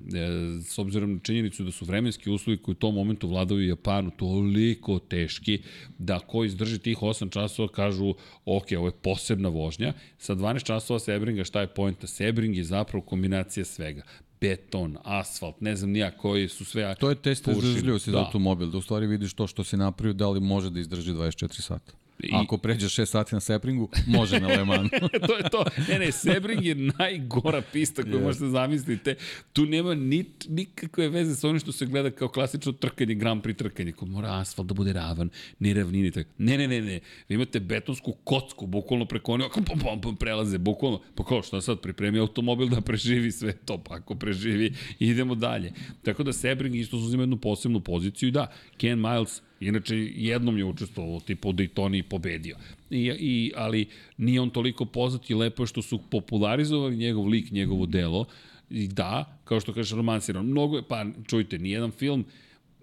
s 0.62 0.78
obzirom 0.78 1.12
na 1.12 1.20
činjenicu 1.22 1.64
da 1.64 1.70
su 1.70 1.84
vremenski 1.84 2.30
uslovi 2.30 2.58
koji 2.58 2.72
u 2.72 2.78
tom 2.78 2.94
momentu 2.94 3.28
vladaju 3.28 3.68
Japanu 3.68 4.10
toliko 4.10 4.98
teški, 4.98 5.62
da 5.98 6.18
ko 6.18 6.44
izdrži 6.44 6.78
tih 6.78 6.98
8 6.98 7.30
časova 7.30 7.68
kažu, 7.68 8.14
ok, 8.44 8.66
ovo 8.76 8.86
je 8.86 8.92
posebna 9.02 9.48
vožnja. 9.48 9.92
Sa 10.18 10.34
12 10.34 10.64
časova 10.64 10.98
Sebringa, 10.98 11.44
šta 11.44 11.60
je 11.60 11.66
pojenta? 11.66 12.06
Sebring 12.06 12.56
je 12.56 12.64
zapravo 12.64 13.04
kombinacija 13.04 13.64
svega 13.70 14.02
beton, 14.40 14.96
asfalt, 15.04 15.60
ne 15.60 15.76
znam 15.76 15.90
nija 15.90 16.10
koji 16.10 16.48
su 16.48 16.64
sve 16.64 16.94
To 16.94 17.08
je 17.10 17.14
test 17.16 17.48
izdržljivosti 17.48 18.10
da. 18.10 18.18
za 18.18 18.24
automobil, 18.24 18.70
da 18.70 18.78
u 18.78 18.82
stvari 18.82 19.06
vidiš 19.06 19.34
to 19.34 19.46
što 19.46 19.64
si 19.64 19.76
napravio, 19.76 20.12
da 20.12 20.28
li 20.28 20.40
može 20.40 20.70
da 20.70 20.80
izdrži 20.80 21.12
24 21.12 21.60
sata. 21.60 21.92
I... 22.22 22.30
Ako 22.32 22.58
pređe 22.58 22.86
6 22.86 23.04
sati 23.04 23.34
na 23.34 23.40
Sebringu, 23.40 23.88
može 24.06 24.40
na 24.40 24.48
Le 24.48 24.64
Mans. 24.64 24.90
to 25.26 25.36
je 25.36 25.50
to. 25.50 25.64
Ne, 25.88 25.98
ne, 25.98 26.12
Sebring 26.12 26.64
je 26.64 26.74
najgora 26.74 27.62
pista 27.72 28.02
koju 28.02 28.14
yes. 28.14 28.22
možete 28.22 28.46
zamisliti. 28.46 29.14
Tu 29.52 29.66
nema 29.66 29.94
ni, 29.94 30.24
nikakve 30.48 31.08
veze 31.08 31.34
sa 31.34 31.48
onim 31.48 31.60
što 31.60 31.72
se 31.72 31.86
gleda 31.86 32.10
kao 32.10 32.28
klasično 32.28 32.72
trkanje, 32.72 33.14
Grand 33.14 33.42
Prix 33.42 33.58
trkanje. 33.58 33.92
Ko 33.92 34.06
mora 34.06 34.38
asfalt 34.40 34.68
da 34.68 34.74
bude 34.74 34.92
ravan, 34.92 35.30
ni 35.58 35.74
ravnini. 35.74 36.10
Tako. 36.10 36.30
Ne, 36.38 36.58
ne, 36.58 36.68
ne, 36.68 36.80
ne. 36.80 37.00
Vi 37.28 37.34
imate 37.34 37.60
betonsku 37.60 38.12
kocku, 38.24 38.66
bukvalno 38.66 39.04
preko 39.04 39.32
one, 39.32 39.48
pom, 39.54 39.78
pom, 39.78 40.00
pom, 40.00 40.16
prelaze, 40.16 40.58
bukvalno. 40.58 41.00
Pa 41.14 41.24
kao, 41.24 41.42
šta 41.42 41.60
sad, 41.60 41.80
pripremi 41.80 42.18
automobil 42.18 42.68
da 42.68 42.80
preživi 42.80 43.32
sve 43.32 43.52
to, 43.52 43.78
pa 43.78 43.94
ako 43.94 44.14
preživi, 44.14 44.74
idemo 44.98 45.34
dalje. 45.34 45.72
Tako 46.02 46.22
da 46.22 46.32
Sebring 46.32 46.76
isto 46.76 46.96
uzima 46.96 47.22
jednu 47.22 47.36
posebnu 47.36 47.80
poziciju 47.80 48.28
i 48.28 48.32
da, 48.32 48.52
Ken 48.76 49.00
Miles 49.00 49.42
Inače, 49.60 49.96
jednom 50.14 50.58
je 50.58 50.64
učestvovao, 50.64 51.20
tipa 51.20 51.48
u 51.48 51.52
Daytoni 51.52 51.98
i 51.98 52.02
pobedio. 52.02 52.56
I, 52.90 53.12
i, 53.18 53.52
ali 53.56 53.88
nije 54.16 54.40
on 54.40 54.50
toliko 54.50 54.84
poznat 54.84 55.30
i 55.30 55.34
lepo 55.34 55.62
je 55.62 55.66
što 55.66 55.82
su 55.82 55.98
popularizovali 56.10 56.96
njegov 56.96 57.26
lik, 57.26 57.50
njegovo 57.50 57.86
delo. 57.86 58.24
I 58.70 58.88
da, 58.88 59.40
kao 59.44 59.60
što 59.60 59.72
kažeš, 59.72 59.96
romansiran. 59.96 60.46
Mnogo 60.46 60.76
je, 60.76 60.82
pa 60.88 61.06
čujte, 61.26 61.58
nijedan 61.58 61.90
film 61.90 62.24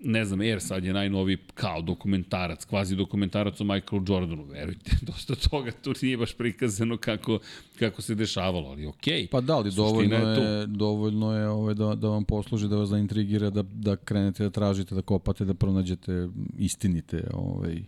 ne 0.04 0.26
znam, 0.26 0.40
Air 0.40 0.62
sad 0.62 0.84
je 0.84 0.94
najnoviji 0.94 1.38
kao 1.54 1.82
dokumentarac, 1.82 2.66
kvazi 2.66 2.96
dokumentarac 2.96 3.62
o 3.62 3.64
Michaelu 3.64 4.06
Jordanu, 4.08 4.46
verujte, 4.46 4.92
dosta 5.08 5.36
toga 5.36 5.72
tu 5.72 5.94
nije 6.02 6.18
baš 6.18 6.34
prikazano 6.34 6.98
kako, 6.98 7.40
kako 7.80 8.02
se 8.02 8.16
dešavalo, 8.16 8.70
ali 8.70 8.86
okej. 8.86 9.22
Okay. 9.22 9.30
Pa 9.30 9.42
da, 9.42 9.56
ali 9.56 9.72
dovoljno 9.76 10.16
je, 10.16 10.60
je 10.60 10.66
dovoljno 10.68 11.34
je 11.34 11.48
ovaj, 11.48 11.74
da, 11.74 11.96
da 11.96 12.08
vam 12.08 12.24
posluži, 12.24 12.68
da 12.68 12.76
vas 12.76 12.90
zaintrigira, 12.90 13.50
da, 13.50 13.62
da 13.62 13.96
krenete 13.96 14.44
da 14.44 14.50
tražite, 14.50 14.96
da 14.96 15.02
kopate, 15.02 15.46
da 15.46 15.54
pronađete 15.54 16.28
istinite 16.58 17.24
ovaj, 17.34 17.84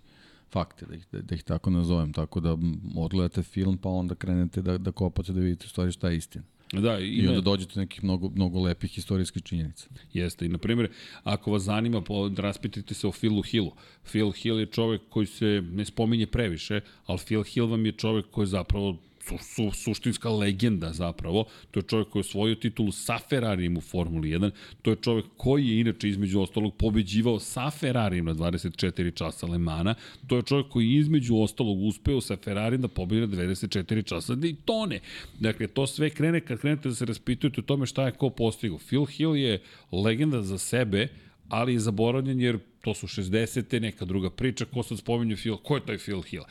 fakte, 0.52 0.86
da 0.86 0.96
ih, 0.96 1.08
da, 1.12 1.22
da 1.22 1.36
ih 1.36 1.44
tako 1.44 1.70
nazovem. 1.70 2.14
Tako 2.14 2.40
da 2.40 2.58
odgledate 2.98 3.44
film, 3.44 3.78
pa 3.78 3.90
onda 3.90 4.16
krenete 4.16 4.62
da, 4.62 4.78
da 4.78 4.92
kopate, 4.92 5.34
da 5.34 5.40
vidite 5.40 5.66
u 5.66 5.70
stvari 5.70 5.92
šta 5.92 6.10
je 6.10 6.18
istina. 6.18 6.46
Da, 6.74 7.00
i, 7.00 7.08
I 7.08 7.28
onda 7.28 7.42
dođete 7.42 7.74
do 7.76 7.82
nekih 7.82 8.04
mnogo, 8.04 8.30
mnogo 8.30 8.62
lepih 8.62 8.98
istorijskih 8.98 9.44
činjenica. 9.44 9.90
Jeste, 10.14 10.46
i 10.46 10.50
na 10.50 10.58
primjer, 10.58 10.90
ako 11.24 11.52
vas 11.52 11.64
zanima, 11.64 12.04
raspitajte 12.38 12.94
se 12.94 13.08
o 13.08 13.12
Philu 13.12 13.42
Hillu. 13.42 13.72
Phil 14.04 14.32
Hill 14.32 14.60
je 14.60 14.66
čovek 14.66 15.02
koji 15.10 15.26
se 15.26 15.64
ne 15.72 15.86
spominje 15.86 16.28
previše, 16.28 16.82
ali 17.06 17.20
Phil 17.26 17.44
Hill 17.44 17.68
vam 17.68 17.86
je 17.86 17.92
čovek 17.92 18.26
koji 18.32 18.44
je 18.44 18.48
zapravo 18.48 18.98
su, 19.38 19.72
su, 19.72 19.84
suštinska 19.84 20.30
legenda 20.30 20.94
zapravo. 20.94 21.46
To 21.72 21.80
je 21.80 21.84
čovjek 21.84 22.10
koji 22.10 22.20
je 22.20 22.28
osvojio 22.28 22.56
titulu 22.56 22.92
sa 22.92 23.18
Ferrarijem 23.30 23.78
u 23.78 23.82
Formuli 23.82 24.30
1. 24.30 24.52
To 24.82 24.90
je 24.90 24.96
čovjek 24.96 25.26
koji 25.38 25.68
je 25.68 25.80
inače 25.80 26.10
između 26.10 26.42
ostalog 26.42 26.76
pobeđivao 26.76 27.40
sa 27.40 27.70
Ferrarijem 27.72 28.26
na 28.26 28.34
24 28.34 29.14
časa 29.14 29.48
Le 29.48 29.58
Mana. 29.58 29.96
To 30.28 30.36
je 30.36 30.44
čovjek 30.44 30.68
koji 30.68 30.92
je 30.92 31.00
između 31.00 31.38
ostalog 31.38 31.84
uspeo 31.84 32.22
sa 32.22 32.38
Ferrarijem 32.44 32.82
da 32.82 32.88
pobedi 32.88 33.22
na 33.22 33.44
24 33.44 34.06
časa 34.06 34.34
Daytone. 34.34 35.00
Dakle, 35.40 35.68
to 35.68 35.88
sve 35.88 36.10
krene 36.10 36.42
kad 36.42 36.60
krenete 36.60 36.90
da 36.90 36.96
se 36.96 37.06
raspitujete 37.06 37.62
o 37.62 37.64
tome 37.64 37.86
šta 37.86 38.06
je 38.06 38.12
ko 38.12 38.30
postigao. 38.30 38.78
Phil 38.78 39.06
Hill 39.06 39.36
je 39.36 39.62
legenda 39.92 40.42
za 40.42 40.58
sebe, 40.58 41.08
ali 41.50 41.74
je 41.74 41.80
zaboravljen 41.80 42.40
jer 42.40 42.60
to 42.82 42.94
su 42.94 43.08
60. 43.08 43.80
neka 43.80 44.06
druga 44.06 44.30
priča, 44.30 44.66
ko 44.66 44.84
sad 44.84 44.98
spominje 44.98 45.36
Phil, 45.36 45.58
ko 45.58 45.76
je 45.76 45.86
taj 45.86 45.98
Phil 45.98 46.22
Hill? 46.22 46.44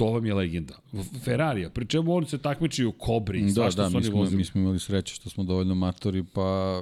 To 0.00 0.06
vam 0.12 0.26
je 0.26 0.34
legenda. 0.34 0.74
Ferrarija, 1.24 1.70
pri 1.70 1.86
čemu 1.86 2.14
on 2.14 2.26
se 2.26 2.38
takmiči 2.38 2.84
u 2.84 2.92
Kobri, 2.92 3.42
da, 3.42 3.52
svašta 3.52 3.82
da, 3.82 3.90
su 3.90 3.96
oni 3.96 4.06
smo, 4.06 4.18
vozili. 4.18 4.36
mi 4.36 4.44
smo 4.44 4.60
imali 4.60 4.78
sreće 4.78 5.14
što 5.14 5.30
smo 5.30 5.44
dovoljno 5.44 5.74
matori, 5.74 6.24
pa 6.24 6.80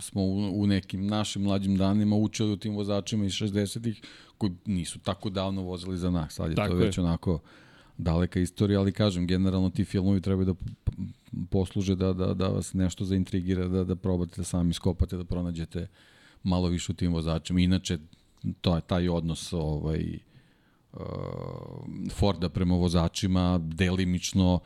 smo 0.00 0.22
u, 0.22 0.62
u 0.62 0.66
nekim 0.66 1.06
našim 1.06 1.42
mlađim 1.42 1.76
danima 1.76 2.16
učili 2.16 2.52
u 2.52 2.56
tim 2.56 2.74
vozačima 2.76 3.24
iz 3.24 3.32
60-ih 3.32 4.02
koji 4.38 4.52
nisu 4.66 4.98
tako 4.98 5.30
davno 5.30 5.62
vozili 5.62 5.98
za 5.98 6.10
nas. 6.10 6.34
Sad 6.34 6.50
je 6.50 6.54
tako 6.56 6.72
to 6.72 6.76
već 6.76 6.98
je. 6.98 7.04
onako 7.04 7.40
daleka 7.98 8.40
istorija, 8.40 8.80
ali 8.80 8.92
kažem, 8.92 9.26
generalno 9.26 9.70
ti 9.70 9.84
filmovi 9.84 10.20
trebaju 10.20 10.46
da 10.46 10.54
posluže 11.50 11.94
da, 11.94 12.12
da, 12.12 12.34
da 12.34 12.48
vas 12.48 12.74
nešto 12.74 13.04
zaintrigira, 13.04 13.68
da, 13.68 13.84
da 13.84 13.96
probate 13.96 14.34
da 14.36 14.44
sami 14.44 14.72
skopate, 14.72 15.16
da 15.16 15.24
pronađete 15.24 15.86
malo 16.42 16.68
više 16.68 16.92
u 16.92 16.94
tim 16.94 17.12
vozačima. 17.12 17.60
Inače, 17.60 17.98
to 18.60 18.76
je 18.76 18.80
taj 18.86 19.08
odnos 19.08 19.52
ovaj, 19.52 20.00
Uh, 20.00 20.35
Forda 22.14 22.48
prema 22.48 22.74
vozačima 22.74 23.58
delimično 23.62 24.60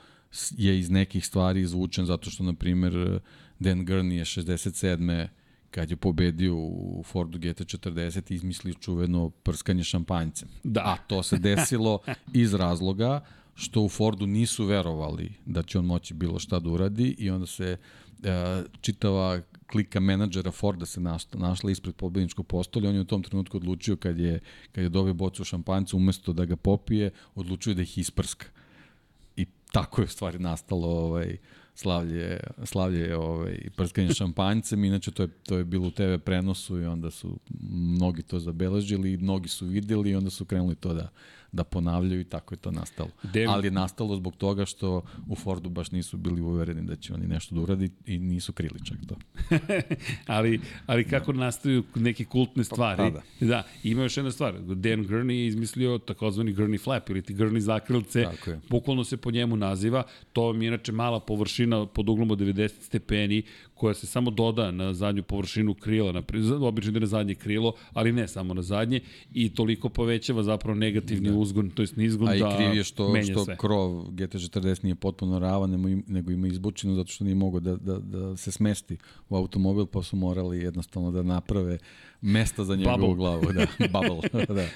je 0.51 0.79
iz 0.79 0.91
nekih 0.91 1.27
stvari 1.27 1.61
izvučen 1.61 2.07
zato 2.07 2.31
što, 2.31 2.45
na 2.45 2.53
primer, 2.53 3.21
Dan 3.59 3.87
Gurney 3.87 4.13
je 4.13 4.25
67 4.25 5.29
kad 5.71 5.91
je 5.91 5.97
pobedio 5.97 6.57
u 6.57 7.03
Fordu 7.07 7.39
GT40 7.39 8.33
izmislio 8.33 8.75
čuveno 8.75 9.31
prskanje 9.31 9.85
šampanjcem. 9.85 10.49
Da. 10.65 10.81
A 10.81 10.97
to 11.07 11.23
se 11.23 11.39
desilo 11.39 11.99
iz 12.33 12.55
razloga 12.55 13.25
što 13.55 13.83
u 13.83 13.89
Fordu 13.89 14.27
nisu 14.27 14.65
verovali 14.65 15.33
da 15.47 15.63
će 15.63 15.79
on 15.79 15.85
moći 15.85 16.15
bilo 16.15 16.39
šta 16.39 16.59
da 16.59 16.71
uradi 16.71 17.15
i 17.19 17.31
onda 17.31 17.47
se 17.47 17.77
uh, 18.19 18.27
čitava 18.81 19.41
klika 19.71 20.01
menadžera 20.01 20.51
Forda 20.51 20.87
se 20.87 21.01
našla 21.33 21.71
ispred 21.71 21.95
pobedničkog 21.95 22.47
postolja, 22.47 22.89
on 22.89 22.95
je 22.95 23.01
u 23.01 23.05
tom 23.05 23.23
trenutku 23.23 23.57
odlučio 23.57 23.97
kad 23.97 24.19
je, 24.19 24.41
kad 24.73 24.85
je 24.85 24.89
dobio 24.89 25.15
bocu 25.15 25.45
šampanjca, 25.45 25.97
umesto 25.97 26.33
da 26.33 26.45
ga 26.45 26.57
popije, 26.57 27.11
odlučio 27.35 27.75
da 27.75 27.83
ih 27.83 27.99
isprska. 27.99 28.47
I 29.37 29.47
tako 29.73 30.01
je 30.01 30.05
u 30.05 30.09
stvari 30.09 30.39
nastalo 30.39 30.89
ovaj, 30.89 31.37
slavlje, 31.75 32.41
slavlje 32.65 33.17
ovaj, 33.17 33.59
prskanje 33.77 34.15
šampanjcem, 34.15 34.85
inače 34.85 35.11
to 35.11 35.23
je, 35.23 35.29
to 35.29 35.59
je 35.59 35.65
bilo 35.65 35.89
u 35.89 35.91
TV 35.91 36.19
prenosu 36.25 36.81
i 36.81 36.87
onda 36.87 37.11
su 37.11 37.39
mnogi 37.71 38.23
to 38.23 38.39
zabeležili, 38.39 39.17
mnogi 39.17 39.49
su 39.49 39.67
videli 39.67 40.11
i 40.11 40.15
onda 40.15 40.31
su 40.31 40.45
krenuli 40.45 40.75
to 40.75 40.95
da, 40.95 41.09
da 41.53 41.65
ponavljaju 41.65 42.21
i 42.21 42.25
tako 42.25 42.55
je 42.55 42.59
to 42.59 42.71
nastalo. 42.71 43.11
Dem... 43.23 43.51
Ali 43.51 43.67
je 43.67 43.71
nastalo 43.71 44.17
zbog 44.17 44.37
toga 44.37 44.67
što 44.67 45.03
u 45.29 45.35
Fordu 45.35 45.69
baš 45.69 45.91
nisu 45.91 46.17
bili 46.17 46.41
uvereni 46.41 46.83
da 46.83 46.97
će 46.97 47.15
oni 47.15 47.27
nešto 47.27 47.55
da 47.55 47.61
uradi 47.61 47.91
i 48.07 48.19
nisu 48.19 48.53
krili 48.53 48.85
čak 48.85 48.99
to. 49.09 49.17
ali, 50.37 50.61
ali 50.87 51.05
kako 51.05 51.33
nastaju 51.33 51.85
neke 51.95 52.25
kultne 52.25 52.65
stvari. 52.65 52.97
Pa, 52.97 53.11
da. 53.11 53.47
da, 53.47 53.63
ima 53.83 54.03
još 54.03 54.17
jedna 54.17 54.31
stvar. 54.31 54.61
Dan 54.61 55.07
Gurney 55.07 55.31
je 55.31 55.47
izmislio 55.47 55.99
takozvani 55.99 56.55
Gurney 56.55 56.83
flap 56.83 57.11
ili 57.11 57.23
ti 57.23 57.35
Gurney 57.35 57.59
zakrilce. 57.59 58.27
Bukvalno 58.69 59.05
se 59.05 59.17
po 59.17 59.31
njemu 59.31 59.57
naziva. 59.57 60.03
To 60.33 60.53
je 60.53 60.67
inače 60.67 60.93
mala 60.93 61.21
površina 61.21 61.87
pod 61.87 62.09
uglom 62.09 62.31
od 62.31 62.39
90 62.39 62.69
stepeni 62.69 63.43
koja 63.81 63.95
se 63.95 64.07
samo 64.07 64.31
doda 64.31 64.71
na 64.71 64.95
zadnju 64.95 65.23
površinu 65.23 65.75
krila, 65.75 66.13
na, 66.13 66.23
obično 66.61 66.91
ide 66.91 67.01
na 67.01 67.07
zadnje 67.07 67.35
krilo, 67.35 67.75
ali 67.93 68.13
ne 68.13 68.29
samo 68.29 68.55
na 68.55 68.63
zadnje, 68.63 69.01
i 69.35 69.55
toliko 69.55 69.89
povećava 69.89 70.43
zapravo 70.43 70.79
negativni 70.79 71.29
da. 71.29 71.35
Uzgon, 71.41 71.71
to 71.71 71.83
jest 71.83 71.97
nizgon 71.97 72.27
da 72.27 72.33
menja 72.33 72.39
sve. 72.39 72.49
A 72.49 72.55
i 72.55 72.57
kriv 72.57 72.77
je 72.77 72.85
što, 72.85 73.23
što 73.23 73.45
sve. 73.45 73.57
krov 73.57 73.91
GT40 73.91 74.85
nije 74.85 74.95
potpuno 74.95 75.39
ravan, 75.39 76.03
nego 76.07 76.31
ima 76.31 76.47
izbučinu 76.47 76.95
zato 76.95 77.13
što 77.13 77.25
nije 77.25 77.35
mogao 77.35 77.61
da, 77.61 77.77
da, 77.77 77.99
da 77.99 78.37
se 78.37 78.53
smesti 78.53 78.97
u 79.29 79.37
automobil, 79.37 79.87
pa 79.87 80.03
su 80.03 80.17
morali 80.17 80.59
jednostavno 80.59 81.11
da 81.11 81.23
naprave 81.23 81.79
mesta 82.23 82.65
za 82.65 82.77
njegovu 82.77 82.97
Bubble. 82.99 83.17
glavu. 83.17 83.53
Da, 83.53 83.67
bubble. 83.99 84.45
da. 84.57 84.69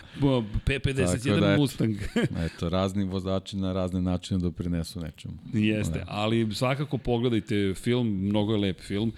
P51 0.67 1.41
da, 1.41 1.57
Mustang. 1.57 1.97
eto, 2.47 2.69
razni 2.69 3.05
vozači 3.05 3.57
na 3.57 3.73
razne 3.73 4.03
načine 4.03 4.41
doprinesu 4.41 5.01
nečemu. 5.01 5.35
Jeste, 5.53 5.99
da. 5.99 6.05
ali 6.09 6.55
svakako 6.55 6.99
pogledajte 6.99 7.75
film, 7.75 8.09
mnogo 8.09 8.53
je 8.53 8.59
lep 8.59 8.81
film. 8.81 9.13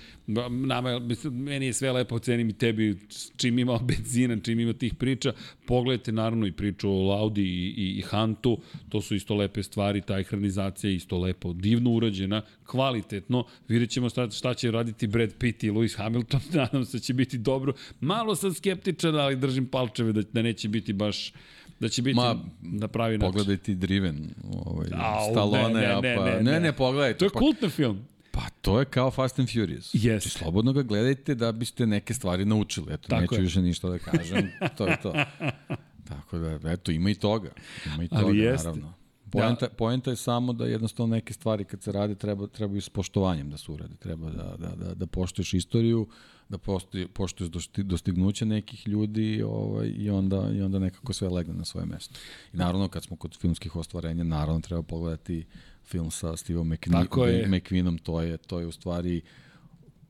Nama, 0.49 1.01
meni 1.31 1.67
je 1.67 1.73
sve 1.73 1.93
lepo, 1.93 2.19
cenim 2.19 2.49
i 2.49 2.53
tebi 2.53 2.99
čim 3.37 3.59
ima 3.59 3.79
benzina, 3.79 4.37
čim 4.41 4.61
ima 4.61 4.73
tih 4.73 4.95
priča. 4.95 5.33
Pogledajte 5.67 6.13
naravno 6.13 6.47
i 6.47 6.53
priču 6.53 6.91
o 6.91 7.13
Audi 7.13 7.43
i, 7.43 7.75
i, 7.77 7.99
i 7.99 8.03
Huntu, 8.03 8.59
to 8.89 9.01
su 9.01 9.15
isto 9.15 9.35
lepe 9.35 9.63
stvari, 9.63 10.01
ta 10.01 10.19
ekranizacija 10.19 10.91
je 10.91 10.97
isto 10.97 11.19
lepo, 11.19 11.53
divno 11.53 11.91
urađena, 11.91 12.43
kvalitetno. 12.67 13.45
Vidjet 13.69 13.91
ćemo 13.91 14.09
šta, 14.09 14.31
šta 14.31 14.55
će 14.55 14.71
raditi 14.71 15.07
Brad 15.07 15.35
Pitt 15.39 15.65
i 15.65 15.71
Lewis 15.71 15.97
Hamilton, 15.97 16.41
nadam 16.53 16.85
se 16.85 16.97
da 16.97 17.01
će 17.03 17.15
biti 17.15 17.39
dobro. 17.39 17.73
Malo 18.01 18.37
sam 18.37 18.55
skeptičan, 18.55 19.17
ali 19.17 19.37
držim 19.37 19.67
palčeve 19.67 20.13
da, 20.13 20.23
da 20.33 20.43
neće 20.43 20.69
biti 20.69 20.93
baš 20.93 21.33
da 21.81 21.89
će 21.89 22.03
biti 22.03 22.17
Ma, 22.17 22.37
na 22.61 22.89
pravi 22.89 23.19
način. 23.19 23.33
Pogledaj 23.33 23.57
ti 23.57 23.75
Driven, 23.75 24.31
ovaj, 24.67 24.89
Au, 24.95 25.31
Stallone, 25.31 25.75
ne, 25.75 25.81
ne, 25.81 26.01
ne, 26.03 26.17
pa, 26.17 26.25
ne, 26.25 26.31
ne, 26.31 26.43
ne, 26.43 26.61
ne, 26.61 26.73
pogledaj. 26.73 27.17
To 27.17 27.25
je 27.25 27.31
pa, 27.33 27.39
kultni 27.39 27.69
film. 27.71 28.05
Pa 28.31 28.43
to 28.63 28.81
je 28.81 28.85
kao 28.85 29.11
Fast 29.11 29.39
and 29.39 29.49
Furious. 29.53 29.95
Yes. 29.95 30.11
Znači, 30.11 30.29
slobodno 30.29 30.73
ga 30.73 30.83
gledajte 30.83 31.35
da 31.35 31.53
biste 31.53 31.87
neke 31.87 32.15
stvari 32.15 32.45
naučili. 32.45 32.95
Eto, 32.95 33.09
Tako 33.09 33.21
neću 33.21 33.35
je. 33.35 33.41
više 33.41 33.63
ništa 33.63 33.89
da 33.89 33.99
kažem. 33.99 34.51
to 34.77 34.87
je 34.87 34.97
to. 35.03 35.13
Tako 36.09 36.39
da, 36.39 36.73
eto, 36.73 36.93
ima 36.93 37.11
i 37.11 37.15
toga. 37.15 37.51
Ima 37.95 38.05
i 38.05 38.09
toga, 38.09 38.23
Ali 38.25 38.39
jeste. 38.39 38.69
naravno. 38.69 38.95
Poenta, 39.31 39.67
da. 39.67 39.75
poenta 39.75 40.11
je 40.11 40.17
samo 40.17 40.53
da 40.53 40.67
jednostavno 40.67 41.15
neke 41.15 41.33
stvari 41.33 41.65
kad 41.65 41.83
se 41.83 41.93
rade 41.93 42.15
treba, 42.15 42.47
treba 42.47 42.77
i 42.77 42.81
s 42.81 42.89
poštovanjem 42.89 43.51
da 43.51 43.57
se 43.57 43.73
urade. 43.73 43.95
Treba 43.97 44.31
da, 44.31 44.57
da, 44.59 44.75
da, 44.77 44.95
da 44.95 45.07
poštuješ 45.07 45.55
istoriju, 45.55 46.07
da 46.49 46.59
postoji, 46.59 47.09
poštuješ 47.09 47.51
dostignuće 47.77 48.47
nekih 48.47 48.89
ljudi 48.89 49.43
ovaj, 49.43 49.93
i, 49.97 50.11
onda, 50.11 50.51
i 50.55 50.63
onda 50.63 50.79
nekako 50.79 51.13
sve 51.13 51.29
legne 51.29 51.55
na 51.55 51.65
svoje 51.65 51.87
mesto. 51.87 52.19
I 52.53 52.57
naravno 52.57 52.89
kad 52.89 53.05
smo 53.05 53.17
kod 53.17 53.37
filmskih 53.37 53.77
ostvarenja, 53.77 54.25
naravno 54.25 54.61
treba 54.61 54.83
pogledati 54.83 55.45
film 55.85 56.11
sa 56.11 56.37
Steveom 56.37 56.73
McQueen, 56.73 57.49
McQueenom, 57.49 57.99
to 57.99 58.23
je, 58.23 58.37
to 58.37 58.61
je 58.61 58.67
u 58.67 58.73
stvari 58.73 59.21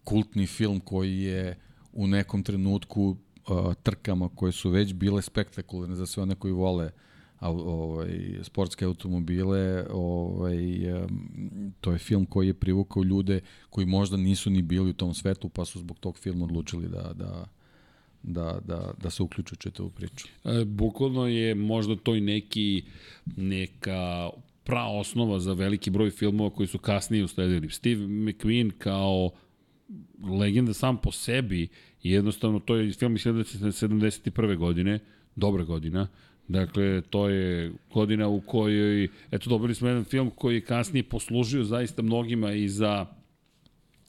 kultni 0.04 0.46
film 0.46 0.80
koji 0.80 1.18
je 1.18 1.58
u 1.92 2.06
nekom 2.06 2.42
trenutku 2.42 3.16
uh, 3.48 3.74
trkama 3.82 4.28
koje 4.28 4.52
su 4.52 4.70
već 4.70 4.92
bile 4.92 5.22
spektakularne 5.22 5.96
za 5.96 6.06
sve 6.06 6.22
one 6.22 6.34
koji 6.34 6.52
vole 6.52 6.90
ovaj, 7.40 8.38
sportske 8.42 8.84
automobile, 8.84 9.86
ovaj, 9.90 10.58
to 11.80 11.92
je 11.92 11.98
film 11.98 12.26
koji 12.26 12.46
je 12.46 12.54
privukao 12.54 13.02
ljude 13.02 13.40
koji 13.70 13.86
možda 13.86 14.16
nisu 14.16 14.50
ni 14.50 14.62
bili 14.62 14.90
u 14.90 14.94
tom 14.94 15.14
svetu, 15.14 15.48
pa 15.48 15.64
su 15.64 15.78
zbog 15.78 15.98
tog 15.98 16.18
filma 16.18 16.44
odlučili 16.44 16.88
da, 16.88 17.12
da, 17.14 17.48
da, 18.22 18.60
da, 18.64 18.92
da 19.02 19.10
se 19.10 19.22
uključu 19.22 19.54
u 19.78 19.90
priču. 19.90 20.28
E, 20.44 20.64
bukvalno 20.64 21.26
je 21.26 21.54
možda 21.54 21.96
to 21.96 22.14
i 22.14 22.20
neki, 22.20 22.84
neka 23.36 24.30
pra 24.64 24.84
osnova 24.84 25.38
za 25.40 25.52
veliki 25.52 25.90
broj 25.90 26.10
filmova 26.10 26.50
koji 26.50 26.66
su 26.66 26.78
kasnije 26.78 27.24
usledili. 27.24 27.70
Steve 27.70 28.06
McQueen 28.06 28.70
kao 28.78 29.30
legenda 30.22 30.74
sam 30.74 30.96
po 30.96 31.12
sebi, 31.12 31.68
jednostavno 32.02 32.58
to 32.58 32.76
je 32.76 32.92
film 32.92 33.16
iz 33.16 33.22
1971. 33.22 34.56
godine, 34.56 34.98
dobra 35.36 35.64
godina, 35.64 36.08
Dakle, 36.48 37.00
to 37.00 37.28
je 37.28 37.72
godina 37.92 38.28
u 38.28 38.40
kojoj, 38.40 39.08
eto, 39.30 39.50
dobili 39.50 39.74
smo 39.74 39.88
jedan 39.88 40.04
film 40.04 40.30
koji 40.30 40.54
je 40.54 40.60
kasnije 40.60 41.02
poslužio 41.02 41.64
zaista 41.64 42.02
mnogima 42.02 42.52
i 42.52 42.68
za, 42.68 43.06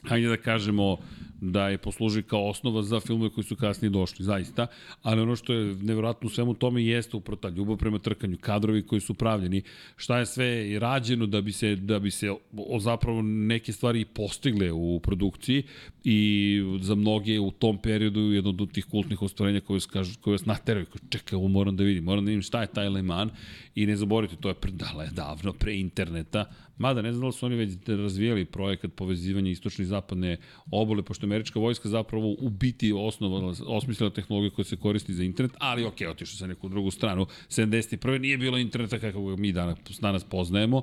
hajde 0.03 0.27
da 0.27 0.37
kažemo, 0.37 0.97
da 1.41 1.67
je 1.69 1.77
posluži 1.77 2.23
kao 2.23 2.49
osnova 2.49 2.81
za 2.81 2.99
filmove 2.99 3.29
koji 3.29 3.43
su 3.43 3.55
kasnije 3.55 3.89
došli, 3.89 4.25
zaista. 4.25 4.67
Ali 5.01 5.21
ono 5.21 5.35
što 5.35 5.53
je 5.53 5.75
nevjerojatno 5.75 6.27
u 6.27 6.29
svemu 6.29 6.53
tome 6.53 6.83
jeste 6.83 7.17
upravo 7.17 7.35
ta 7.35 7.49
ljubav 7.49 7.77
prema 7.77 7.99
trkanju, 7.99 8.37
kadrovi 8.41 8.87
koji 8.87 9.01
su 9.01 9.13
pravljeni, 9.13 9.61
šta 9.95 10.19
je 10.19 10.25
sve 10.25 10.79
rađeno 10.79 11.25
da 11.25 11.41
bi 11.41 11.51
se, 11.51 11.75
da 11.75 11.99
bi 11.99 12.11
se 12.11 12.31
o, 12.31 12.79
zapravo 12.79 13.21
neke 13.21 13.73
stvari 13.73 14.05
postigle 14.05 14.71
u 14.71 14.99
produkciji 14.99 15.63
i 16.03 16.59
za 16.81 16.95
mnoge 16.95 17.39
u 17.39 17.51
tom 17.51 17.77
periodu 17.77 18.19
jedno 18.19 18.55
od 18.59 18.71
tih 18.71 18.85
kultnih 18.85 19.21
ostvarenja 19.21 19.59
koje 19.59 19.75
vas, 19.75 19.85
kažu, 19.85 20.19
koje 20.21 20.31
vas 20.31 20.45
nateraju, 20.45 20.85
čekaj, 21.09 21.37
ovo 21.37 21.47
moram 21.47 21.75
da 21.75 21.83
vidim, 21.83 22.03
moram 22.03 22.25
da 22.25 22.29
vidim 22.29 22.41
šta 22.41 22.61
je 22.61 22.67
taj 22.67 22.89
Le 22.89 23.01
Mans 23.01 23.31
i 23.75 23.85
ne 23.85 23.95
zaboravite, 23.95 24.35
to 24.41 24.49
je 24.49 24.53
pre, 24.53 24.71
dale, 24.71 25.09
davno, 25.13 25.53
pre 25.53 25.75
interneta, 25.79 26.45
Mada 26.77 27.01
ne 27.01 27.13
znam 27.13 27.29
da 27.29 27.31
su 27.31 27.45
oni 27.45 27.55
već 27.55 27.71
razvijali 27.87 28.45
projekat 28.45 28.93
povezivanja 28.93 29.51
istočne 29.51 29.83
i 29.83 29.87
zapadne 29.87 30.37
obole, 30.71 31.03
pošto 31.03 31.26
američka 31.27 31.59
vojska 31.59 31.89
zapravo 31.89 32.35
u 32.39 32.49
biti 32.49 32.93
osnovala, 32.93 33.53
osmislila 33.67 34.09
tehnologiju 34.09 34.51
koja 34.51 34.65
se 34.65 34.75
koristi 34.77 35.13
za 35.13 35.23
internet, 35.23 35.51
ali 35.57 35.85
ok, 35.85 35.95
otišao 36.09 36.37
sa 36.37 36.47
neku 36.47 36.69
drugu 36.69 36.91
stranu. 36.91 37.25
71. 37.49 38.19
nije 38.19 38.37
bilo 38.37 38.57
interneta 38.57 38.99
kako 38.99 39.25
ga 39.25 39.35
mi 39.35 39.51
danas, 39.51 39.77
danas 40.01 40.23
poznajemo 40.23 40.81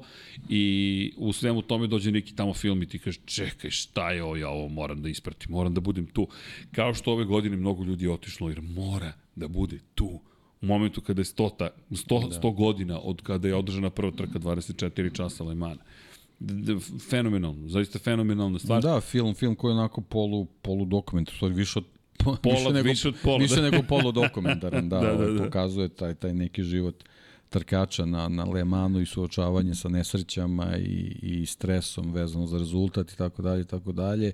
i 0.49 1.13
u 1.17 1.33
svemu 1.33 1.63
tome 1.63 1.87
dođe 1.87 2.11
neki 2.11 2.37
tamo 2.37 2.55
film 2.55 2.83
i 2.83 2.87
ti 2.87 2.99
kaže 2.99 3.21
čekaj 3.25 3.71
šta 3.71 4.11
je 4.11 4.23
ovo, 4.23 4.37
ja 4.37 4.49
ovo 4.49 4.69
moram 4.69 5.03
da 5.03 5.09
ispratim, 5.09 5.51
moram 5.51 5.75
da 5.75 5.81
budem 5.81 6.07
tu. 6.07 6.29
Kao 6.73 6.95
što 6.95 7.13
ove 7.13 7.25
godine 7.25 7.57
mnogo 7.57 7.85
ljudi 7.85 8.05
je 8.05 8.11
otišlo 8.11 8.49
jer 8.49 8.61
mora 8.61 9.13
da 9.37 9.49
bude 9.49 9.79
tu 9.95 10.21
u 10.65 10.67
momentu 10.67 11.01
kada 11.01 11.21
je 11.21 11.25
100, 11.25 11.69
100, 11.91 12.29
da. 12.29 12.41
100 12.41 12.55
godina 12.55 13.01
od 13.01 13.23
kada 13.23 13.49
je 13.49 13.55
održana 13.55 13.91
prva 13.91 14.11
trka 14.11 14.39
24 14.39 15.17
časa 15.17 15.45
Le 15.45 15.55
Mans. 15.55 15.81
Fenomenalno, 17.11 17.69
zaista 17.69 17.99
fenomenalna 17.99 18.59
stvar. 18.59 18.83
Da, 18.83 19.01
film, 19.01 19.35
film 19.35 19.55
koji 19.55 19.71
je 19.71 19.79
onako 19.79 20.01
polu, 20.01 20.45
polu 20.45 20.85
dokument, 20.85 21.29
u 21.31 21.35
stvari 21.35 21.55
više 21.55 21.79
od 21.79 21.85
Pola, 22.25 22.39
više, 22.57 22.73
nego, 22.73 22.89
više 22.89 23.09
od 23.09 23.15
pola, 23.23 23.39
više 23.39 23.55
da. 23.55 23.71
nego 23.71 23.83
polu 23.89 24.13
dokumentaran, 24.13 24.89
da, 24.93 25.01
da, 25.01 25.15
da, 25.15 25.33
da. 25.33 25.45
pokazuje 25.45 25.89
taj, 25.89 26.15
taj 26.15 26.35
neki 26.35 26.63
život 26.63 27.05
trkača 27.49 28.07
na, 28.07 28.29
na 28.29 28.45
Le 28.45 28.65
Manu 28.65 29.01
i 29.01 29.07
suočavanje 29.07 29.75
sa 29.75 29.89
nesrećama 29.89 30.77
i, 30.77 31.17
i 31.23 31.47
stresom 31.47 32.13
vezano 32.13 32.47
za 32.47 32.59
rezultat 32.59 33.13
i 33.13 33.17
tako 33.17 33.43
dalje 33.43 33.61
i 33.61 33.65
tako 33.65 33.93
dalje 33.93 34.33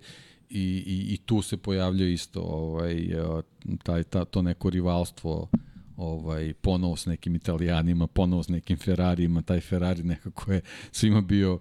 i, 0.50 0.84
i, 0.86 1.14
i 1.14 1.16
tu 1.16 1.42
se 1.42 1.56
pojavljuje 1.56 2.12
isto 2.12 2.40
ovaj, 2.40 3.06
taj, 3.82 4.02
ta, 4.02 4.24
to 4.24 4.42
neko 4.42 4.70
rivalstvo 4.70 5.48
ovaj, 5.96 6.54
ponovo 6.60 6.96
s 6.96 7.06
nekim 7.06 7.34
italijanima, 7.36 8.06
ponovo 8.06 8.42
s 8.42 8.48
nekim 8.48 8.76
Ferrarijima, 8.76 9.42
taj 9.42 9.60
Ferrari 9.60 10.02
nekako 10.02 10.52
je 10.52 10.60
svima 10.92 11.20
bio 11.20 11.58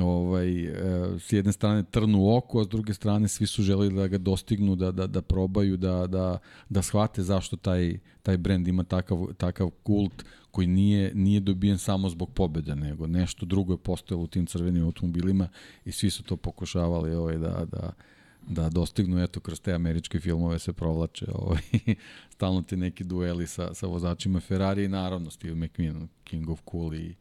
ovaj, 0.00 0.64
e, 0.64 0.72
s 1.18 1.32
jedne 1.32 1.52
strane 1.52 1.82
trnu 1.82 2.18
u 2.20 2.36
oku, 2.36 2.60
a 2.60 2.64
s 2.64 2.68
druge 2.68 2.94
strane 2.94 3.28
svi 3.28 3.46
su 3.46 3.62
želeli 3.62 3.94
da 3.94 4.06
ga 4.06 4.18
dostignu, 4.18 4.76
da, 4.76 4.92
da, 4.92 5.06
da 5.06 5.22
probaju, 5.22 5.76
da, 5.76 6.06
da, 6.06 6.38
da 6.68 6.82
shvate 6.82 7.22
zašto 7.22 7.56
taj, 7.56 7.98
taj 8.22 8.36
brend 8.36 8.68
ima 8.68 8.84
takav, 8.84 9.26
takav 9.36 9.70
kult 9.82 10.24
koji 10.50 10.66
nije, 10.66 11.14
nije 11.14 11.40
dobijen 11.40 11.78
samo 11.78 12.08
zbog 12.08 12.30
pobjede, 12.30 12.76
nego 12.76 13.06
nešto 13.06 13.46
drugo 13.46 13.72
je 13.72 13.78
postojalo 13.78 14.24
u 14.24 14.26
tim 14.26 14.46
crvenim 14.46 14.84
automobilima 14.84 15.48
i 15.84 15.92
svi 15.92 16.10
su 16.10 16.22
to 16.22 16.36
pokušavali 16.36 17.14
ovaj, 17.14 17.38
da, 17.38 17.64
da, 17.72 17.92
da 18.48 18.68
dostignu, 18.68 19.22
eto, 19.22 19.40
kroz 19.40 19.60
te 19.60 19.72
američke 19.72 20.20
filmove 20.20 20.58
se 20.58 20.72
provlače 20.72 21.26
ovaj, 21.34 21.62
stalno 22.34 22.62
ti 22.62 22.76
neki 22.76 23.04
dueli 23.04 23.46
sa, 23.46 23.74
sa 23.74 23.86
vozačima 23.86 24.40
Ferrari 24.40 24.84
i 24.84 24.88
naravno 24.88 25.30
Steve 25.30 25.54
McQueen, 25.54 26.06
King 26.24 26.48
of 26.48 26.60
Cool 26.70 26.94
i, 26.94 27.14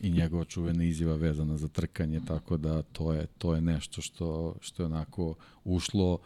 i 0.00 0.10
njegova 0.10 0.44
čuvena 0.44 0.84
izjava 0.84 1.16
vezana 1.16 1.56
za 1.56 1.68
trkanje, 1.68 2.20
tako 2.26 2.56
da 2.56 2.82
to 2.82 3.12
je, 3.12 3.26
to 3.38 3.54
je 3.54 3.60
nešto 3.60 4.02
što, 4.02 4.56
što 4.60 4.82
je 4.82 4.86
onako 4.86 5.34
ušlo 5.64 6.18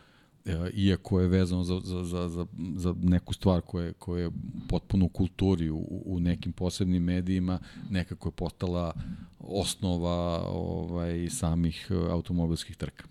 e, 0.44 0.70
iako 0.74 1.20
je 1.20 1.28
vezano 1.28 1.64
za, 1.64 1.80
za, 1.84 2.04
za, 2.04 2.28
za, 2.28 2.46
za 2.76 2.94
neku 3.02 3.34
stvar 3.34 3.60
koja 3.60 3.86
je, 3.86 3.92
koja 3.92 4.22
je 4.22 4.30
potpuno 4.68 5.04
u 5.04 5.08
kulturi, 5.08 5.70
u, 5.70 6.02
u 6.04 6.20
nekim 6.20 6.52
posebnim 6.52 7.02
medijima, 7.02 7.58
nekako 7.90 8.28
je 8.28 8.32
postala 8.32 8.92
osnova 9.38 10.48
ovaj, 10.48 11.28
samih 11.30 11.88
automobilskih 12.10 12.76
trka. 12.76 13.04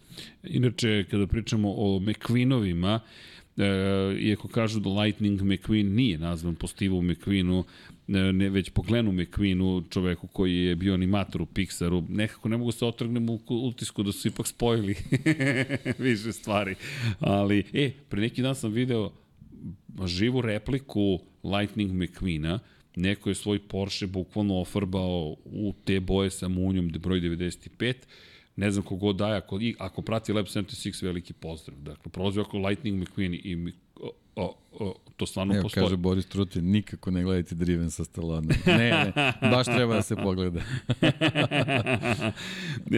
Inače, 0.43 1.05
kada 1.11 1.27
pričamo 1.27 1.73
o 1.77 1.99
McQueenovima, 1.99 2.99
e, 3.57 3.65
iako 4.19 4.47
kažu 4.47 4.79
da 4.79 4.89
Lightning 4.89 5.41
McQueen 5.41 5.95
nije 5.95 6.17
nazvan 6.17 6.55
po 6.55 6.67
Steve 6.67 7.01
McQueenu, 7.01 7.63
e, 8.15 8.33
ne, 8.33 8.49
već 8.49 8.69
po 8.69 8.81
Glenu 8.81 9.11
McQueenu, 9.11 9.83
čoveku 9.89 10.27
koji 10.27 10.55
je 10.55 10.75
bio 10.75 10.93
animator 10.93 11.41
u 11.41 11.45
Pixaru, 11.45 12.09
nekako 12.09 12.49
ne 12.49 12.57
mogu 12.57 12.71
se 12.71 12.85
otrgnem 12.85 13.29
u 13.29 13.39
utisku 13.49 14.03
da 14.03 14.11
su 14.11 14.27
ipak 14.27 14.47
spojili 14.47 14.95
više 15.99 16.33
stvari. 16.33 16.75
Ali, 17.19 17.63
e, 17.73 17.91
pre 18.09 18.21
neki 18.21 18.41
dan 18.41 18.55
sam 18.55 18.71
video 18.71 19.11
živu 20.05 20.41
repliku 20.41 21.19
Lightning 21.43 21.91
McQueena, 21.91 22.59
neko 22.95 23.29
je 23.29 23.35
svoj 23.35 23.59
Porsche 23.59 24.07
bukvalno 24.07 24.59
ofarbao 24.59 25.35
u 25.45 25.73
te 25.85 25.99
boje 25.99 26.29
sa 26.29 26.47
munjom 26.47 26.87
broj 26.87 27.21
95 27.21 27.93
ne 28.59 28.71
znam 28.71 28.85
kogod 28.85 29.15
daje, 29.15 29.37
ako, 29.37 29.59
ako 29.77 30.01
prati 30.01 30.33
Lab 30.33 30.45
76, 30.45 31.03
veliki 31.03 31.33
pozdrav. 31.33 31.77
Dakle, 31.77 32.11
prolazi 32.11 32.39
oko 32.39 32.57
Lightning 32.57 33.01
McQueen 33.01 33.33
i 33.33 33.73
o, 34.35 34.55
o, 34.71 34.95
to 35.19 35.25
stvarno 35.25 35.53
Evo, 35.53 35.63
postoji. 35.63 35.83
kaže 35.83 35.97
Boris 35.97 36.25
Trutin, 36.25 36.71
nikako 36.71 37.11
ne 37.11 37.23
gledajte 37.23 37.55
Driven 37.55 37.91
sa 37.91 38.03
Stallone. 38.03 38.55
Ne, 38.65 38.75
ne, 38.75 39.13
baš 39.41 39.65
treba 39.65 39.95
da 39.95 40.01
se 40.01 40.15
pogleda. 40.15 40.61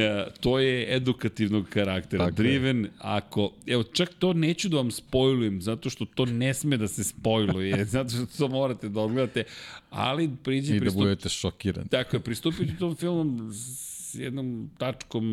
ja, 0.03 0.27
to 0.39 0.59
je 0.59 0.95
edukativnog 0.95 1.69
karaktera. 1.69 2.25
Tako 2.25 2.35
Driven, 2.35 2.83
je. 2.83 2.91
ako, 2.99 3.51
evo, 3.67 3.83
čak 3.83 4.09
to 4.19 4.33
neću 4.33 4.69
da 4.69 4.77
vam 4.77 4.91
spojlujem, 4.91 5.61
zato 5.61 5.89
što 5.89 6.05
to 6.05 6.25
ne 6.25 6.53
sme 6.53 6.77
da 6.77 6.87
se 6.87 7.03
spojluje, 7.03 7.85
zato 7.95 8.09
što 8.09 8.25
to 8.37 8.47
morate 8.47 8.89
da 8.89 9.01
odgledate, 9.01 9.43
ali 9.89 10.29
priđi... 10.43 10.71
I 10.71 10.79
da 10.79 10.79
pristup... 10.79 11.01
budete 11.01 11.29
šokirani. 11.29 11.89
Tako 11.89 12.15
je, 12.15 12.19
pristupiti 12.19 12.77
tom 12.77 12.95
filmom 12.95 13.51
s 13.53 14.15
jednom 14.15 14.69
tačkom 14.77 15.25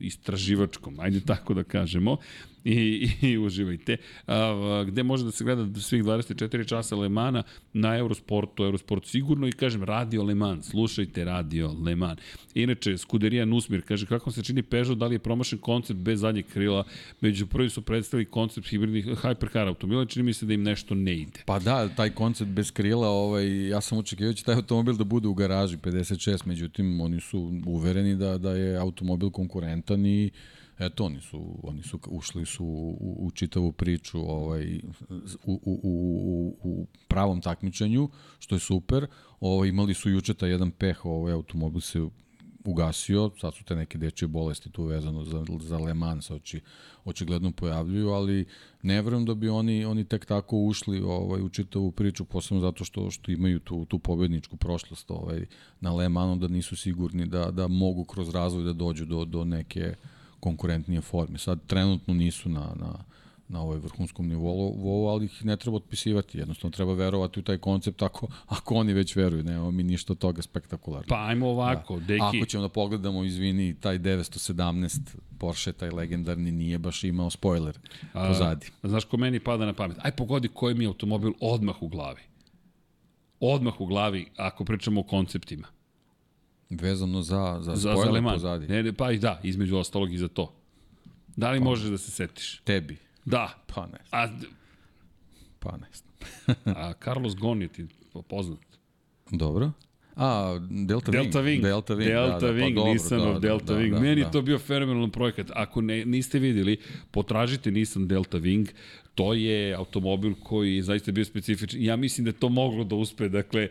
istraživačkom, 0.00 1.00
ajde 1.00 1.20
tako 1.20 1.54
da 1.54 1.64
kažemo, 1.64 2.16
i, 2.64 3.10
i 3.20 3.38
uživajte. 3.38 3.96
A, 4.26 4.84
gde 4.86 5.02
može 5.02 5.24
da 5.24 5.30
se 5.30 5.44
gleda 5.44 5.80
svih 5.80 6.04
24 6.04 6.68
časa 6.68 6.96
Lemana 6.96 7.42
na 7.72 7.96
Eurosportu, 7.96 8.64
Eurosport 8.64 9.06
sigurno 9.06 9.48
i 9.48 9.52
kažem 9.52 9.84
Radio 9.84 10.22
Le 10.22 10.34
Mans, 10.34 10.70
slušajte 10.70 11.24
Radio 11.24 11.74
Le 11.84 11.96
Mans. 11.96 12.20
Inače, 12.54 12.98
Skuderija 12.98 13.44
Nusmir 13.44 13.82
kaže 13.82 14.06
kako 14.06 14.30
se 14.30 14.42
čini 14.42 14.62
Peugeot, 14.62 14.98
da 14.98 15.06
li 15.06 15.14
je 15.14 15.18
promašen 15.18 15.58
koncept 15.58 16.00
bez 16.00 16.20
zadnjeg 16.20 16.46
krila, 16.46 16.84
među 17.20 17.46
prvi 17.46 17.70
su 17.70 17.82
predstavili 17.82 18.30
koncept 18.30 18.68
hibridnih 18.68 19.06
hypercar 19.06 19.68
automobila, 19.68 20.06
čini 20.06 20.22
mi 20.22 20.32
se 20.32 20.46
da 20.46 20.54
im 20.54 20.62
nešto 20.62 20.94
ne 20.94 21.14
ide. 21.14 21.40
Pa 21.46 21.58
da, 21.58 21.88
taj 21.88 22.10
koncept 22.10 22.50
bez 22.50 22.70
krila, 22.70 23.08
ovaj, 23.08 23.68
ja 23.68 23.80
sam 23.80 23.98
očekivao 23.98 24.32
će 24.32 24.44
taj 24.44 24.54
automobil 24.54 24.94
da 24.94 25.04
bude 25.04 25.28
u 25.28 25.34
garaži 25.34 25.76
56, 25.76 26.46
međutim 26.46 27.00
oni 27.00 27.20
su 27.20 27.60
uvereni 27.66 28.16
da, 28.16 28.38
da 28.38 28.52
je 28.52 28.76
automobil 28.76 29.30
konkurentan 29.30 30.06
i 30.06 30.30
Eto, 30.86 31.04
oni 31.04 31.20
su, 31.20 31.58
oni 31.62 31.82
su 31.82 31.98
ušli 32.08 32.46
su 32.46 32.64
u, 32.64 33.16
u 33.26 33.30
čitavu 33.30 33.72
priču 33.72 34.18
ovaj, 34.18 34.80
u, 35.44 35.60
u, 35.64 35.80
u, 35.82 36.56
u 36.62 36.86
pravom 37.08 37.40
takmičenju, 37.40 38.08
što 38.38 38.54
je 38.54 38.58
super. 38.58 39.06
Ovaj, 39.40 39.68
imali 39.68 39.94
su 39.94 40.10
juče 40.10 40.34
taj 40.34 40.50
jedan 40.50 40.70
peh, 40.70 41.04
ovaj 41.04 41.32
automobil 41.32 41.80
se 41.80 42.00
ugasio, 42.64 43.30
sad 43.40 43.54
su 43.54 43.64
te 43.64 43.76
neke 43.76 43.98
dečje 43.98 44.28
bolesti 44.28 44.70
tu 44.70 44.84
vezano 44.84 45.24
za, 45.24 45.44
za 45.60 45.78
Le 45.78 45.94
Mans 45.94 46.30
oči, 46.30 46.60
očigledno 47.04 47.52
pojavljuju, 47.52 48.08
ali 48.08 48.44
ne 48.82 49.02
verujem 49.02 49.24
da 49.24 49.34
bi 49.34 49.48
oni, 49.48 49.84
oni 49.84 50.04
tek 50.04 50.26
tako 50.26 50.56
ušli 50.56 51.00
ovaj, 51.00 51.42
u 51.42 51.48
čitavu 51.48 51.92
priču, 51.92 52.24
posebno 52.24 52.60
zato 52.60 52.84
što, 52.84 53.10
što 53.10 53.32
imaju 53.32 53.60
tu, 53.60 53.84
tu 53.84 53.98
pobedničku 53.98 54.56
prošlost 54.56 55.10
ovaj, 55.10 55.46
na 55.80 55.92
Le 55.92 56.08
Mansu, 56.08 56.40
da 56.40 56.48
nisu 56.48 56.76
sigurni 56.76 57.26
da, 57.26 57.50
da 57.50 57.68
mogu 57.68 58.04
kroz 58.04 58.28
razvoj 58.28 58.64
da 58.64 58.72
dođu 58.72 59.06
do, 59.06 59.24
do 59.24 59.44
neke 59.44 59.94
konkurentnije 60.42 61.00
forme. 61.00 61.38
Sad 61.38 61.66
trenutno 61.66 62.14
nisu 62.14 62.48
na, 62.48 62.72
na, 62.76 62.92
na 63.48 63.60
ovoj 63.60 63.78
vrhunskom 63.78 64.28
nivou, 64.28 65.08
ali 65.08 65.24
ih 65.24 65.44
ne 65.44 65.56
treba 65.56 65.76
otpisivati. 65.76 66.38
Jednostavno 66.38 66.72
treba 66.72 66.94
verovati 66.94 67.40
u 67.40 67.42
taj 67.42 67.58
koncept 67.58 68.02
ako, 68.02 68.26
ako 68.46 68.74
oni 68.74 68.92
već 68.92 69.16
veruju. 69.16 69.42
Nema 69.42 69.70
mi 69.70 69.82
ništa 69.82 70.12
od 70.12 70.18
toga 70.18 70.42
spektakularno. 70.42 71.06
Pa 71.08 71.26
ajmo 71.26 71.48
ovako, 71.48 71.98
da. 72.00 72.06
deki. 72.06 72.22
Ako 72.22 72.46
ćemo 72.46 72.62
da 72.62 72.68
pogledamo, 72.68 73.24
izvini, 73.24 73.74
taj 73.80 73.98
917 73.98 74.98
Porsche, 75.38 75.72
taj 75.72 75.90
legendarni, 75.90 76.52
nije 76.52 76.78
baš 76.78 77.04
imao 77.04 77.30
spoiler 77.30 77.78
A, 78.12 78.28
pozadi. 78.28 78.70
Znaš 78.82 79.04
ko 79.04 79.16
meni 79.16 79.40
pada 79.40 79.66
na 79.66 79.72
pamet? 79.72 79.96
Aj 80.02 80.16
pogodi 80.16 80.48
koji 80.48 80.74
mi 80.74 80.84
je 80.84 80.88
automobil 80.88 81.32
odmah 81.40 81.82
u 81.82 81.88
glavi. 81.88 82.20
Odmah 83.40 83.80
u 83.80 83.86
glavi, 83.86 84.26
ako 84.36 84.64
pričamo 84.64 85.00
o 85.00 85.04
konceptima. 85.04 85.68
Vezano 86.80 87.22
za, 87.22 87.58
za, 87.60 87.76
za 87.76 87.94
za 87.94 88.22
pozadi. 88.22 88.66
Ne, 88.66 88.82
ne, 88.82 88.92
pa 88.92 89.12
i 89.12 89.18
da, 89.18 89.40
između 89.42 89.76
ostalog 89.76 90.12
i 90.12 90.18
za 90.18 90.28
to. 90.28 90.54
Da 91.36 91.50
li 91.50 91.58
pa, 91.58 91.64
možeš 91.64 91.90
da 91.90 91.98
se 91.98 92.10
setiš? 92.10 92.60
Tebi? 92.64 92.96
Da. 93.24 93.54
Pa 93.66 93.86
ne. 93.86 93.98
A, 94.10 94.28
pa 95.58 95.76
ne. 95.76 95.86
a 96.84 96.92
Carlos 97.04 97.36
Gon 97.36 97.62
je 97.62 97.68
ti 97.68 97.86
poznat. 98.28 98.58
Dobro. 99.30 99.72
A, 100.16 100.58
Delta, 100.86 101.10
Delta 101.10 101.40
Wing. 101.40 101.44
Wing. 101.44 101.62
Delta 101.62 101.94
Wing, 101.94 102.04
Delta 102.04 102.38
da, 102.38 102.46
da, 102.46 102.52
Wing, 102.52 102.74
pa 102.74 102.80
dobro, 102.80 102.92
Nissanov 102.92 103.34
da, 103.34 103.40
Delta 103.40 103.74
da, 103.74 103.80
Wing. 103.80 103.90
Da, 103.90 104.00
Meni 104.00 104.20
da. 104.20 104.26
je 104.26 104.32
to 104.32 104.42
bio 104.42 104.58
fenomenalan 104.58 105.10
projekat. 105.10 105.50
Ako 105.54 105.80
ne, 105.80 106.04
niste 106.04 106.38
videli, 106.38 106.76
potražite 107.10 107.70
Nissan 107.70 108.08
Delta 108.08 108.38
Wing. 108.38 108.68
To 109.14 109.34
je 109.34 109.74
automobil 109.74 110.34
koji 110.42 110.76
je 110.76 110.82
zaista 110.82 111.12
bio 111.12 111.24
specifičan. 111.24 111.82
Ja 111.82 111.96
mislim 111.96 112.24
da 112.24 112.28
je 112.28 112.40
to 112.40 112.48
moglo 112.48 112.84
da 112.84 112.96
uspe. 112.96 113.28
Dakle, 113.28 113.68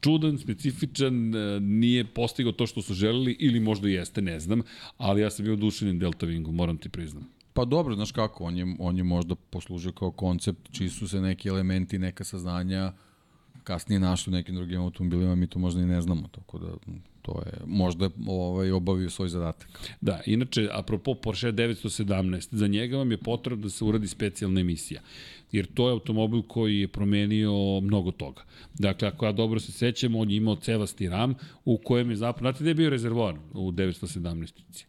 čudan, 0.00 0.38
specifičan, 0.38 1.34
e, 1.34 1.60
nije 1.60 2.04
postigao 2.04 2.52
to 2.52 2.66
što 2.66 2.82
su 2.82 2.94
želeli 2.94 3.36
ili 3.40 3.60
možda 3.60 3.88
jeste, 3.88 4.22
ne 4.22 4.40
znam. 4.40 4.62
Ali 4.98 5.20
ja 5.20 5.30
sam 5.30 5.44
bio 5.44 5.54
oduševljen 5.54 5.98
Delta 5.98 6.26
Wingom, 6.26 6.52
moram 6.52 6.78
ti 6.78 6.88
priznam. 6.88 7.28
Pa 7.52 7.64
dobro, 7.64 7.94
znaš 7.94 8.12
kako, 8.12 8.44
on 8.44 8.56
je, 8.56 8.76
on 8.78 8.96
je 8.96 9.02
možda 9.02 9.34
poslužio 9.34 9.92
kao 9.92 10.10
koncept, 10.10 10.72
čiji 10.72 10.88
su 10.88 11.08
se 11.08 11.20
neki 11.20 11.48
elementi, 11.48 11.98
neka 11.98 12.24
saznanja 12.24 12.92
kasnije 13.64 14.00
našli 14.00 14.30
u 14.30 14.34
nekim 14.34 14.54
drugim 14.54 14.80
automobilima, 14.80 15.34
mi 15.34 15.46
to 15.46 15.58
možda 15.58 15.80
i 15.80 15.86
ne 15.86 16.00
znamo, 16.00 16.28
tako 16.28 16.58
da 16.58 16.66
to 17.22 17.42
je 17.46 17.52
možda 17.66 18.10
ovaj, 18.26 18.70
obavio 18.70 19.10
svoj 19.10 19.28
zadatak. 19.28 19.68
Da, 20.00 20.20
inače, 20.26 20.68
apropo 20.72 21.14
Porsche 21.14 21.52
917, 21.52 22.48
za 22.50 22.66
njega 22.66 22.96
vam 22.96 23.10
je 23.10 23.16
potrebno 23.16 23.62
da 23.62 23.70
se 23.70 23.84
uradi 23.84 24.08
specijalna 24.08 24.60
emisija 24.60 25.00
jer 25.52 25.66
to 25.74 25.88
je 25.88 25.92
automobil 25.92 26.42
koji 26.42 26.80
je 26.80 26.88
promenio 26.88 27.80
mnogo 27.80 28.10
toga. 28.10 28.42
Dakle, 28.74 29.08
ako 29.08 29.26
ja 29.26 29.32
dobro 29.32 29.60
se 29.60 29.72
sećam, 29.72 30.14
on 30.14 30.30
je 30.30 30.36
imao 30.36 30.56
cevasti 30.56 31.08
ram 31.08 31.34
u 31.64 31.78
kojem 31.78 32.10
je 32.10 32.16
zapravo, 32.16 32.52
znate 32.52 32.64
gde 32.64 32.70
je 32.70 32.74
bio 32.74 32.90
rezervoar 32.90 33.34
u 33.52 33.72
917 33.72 34.84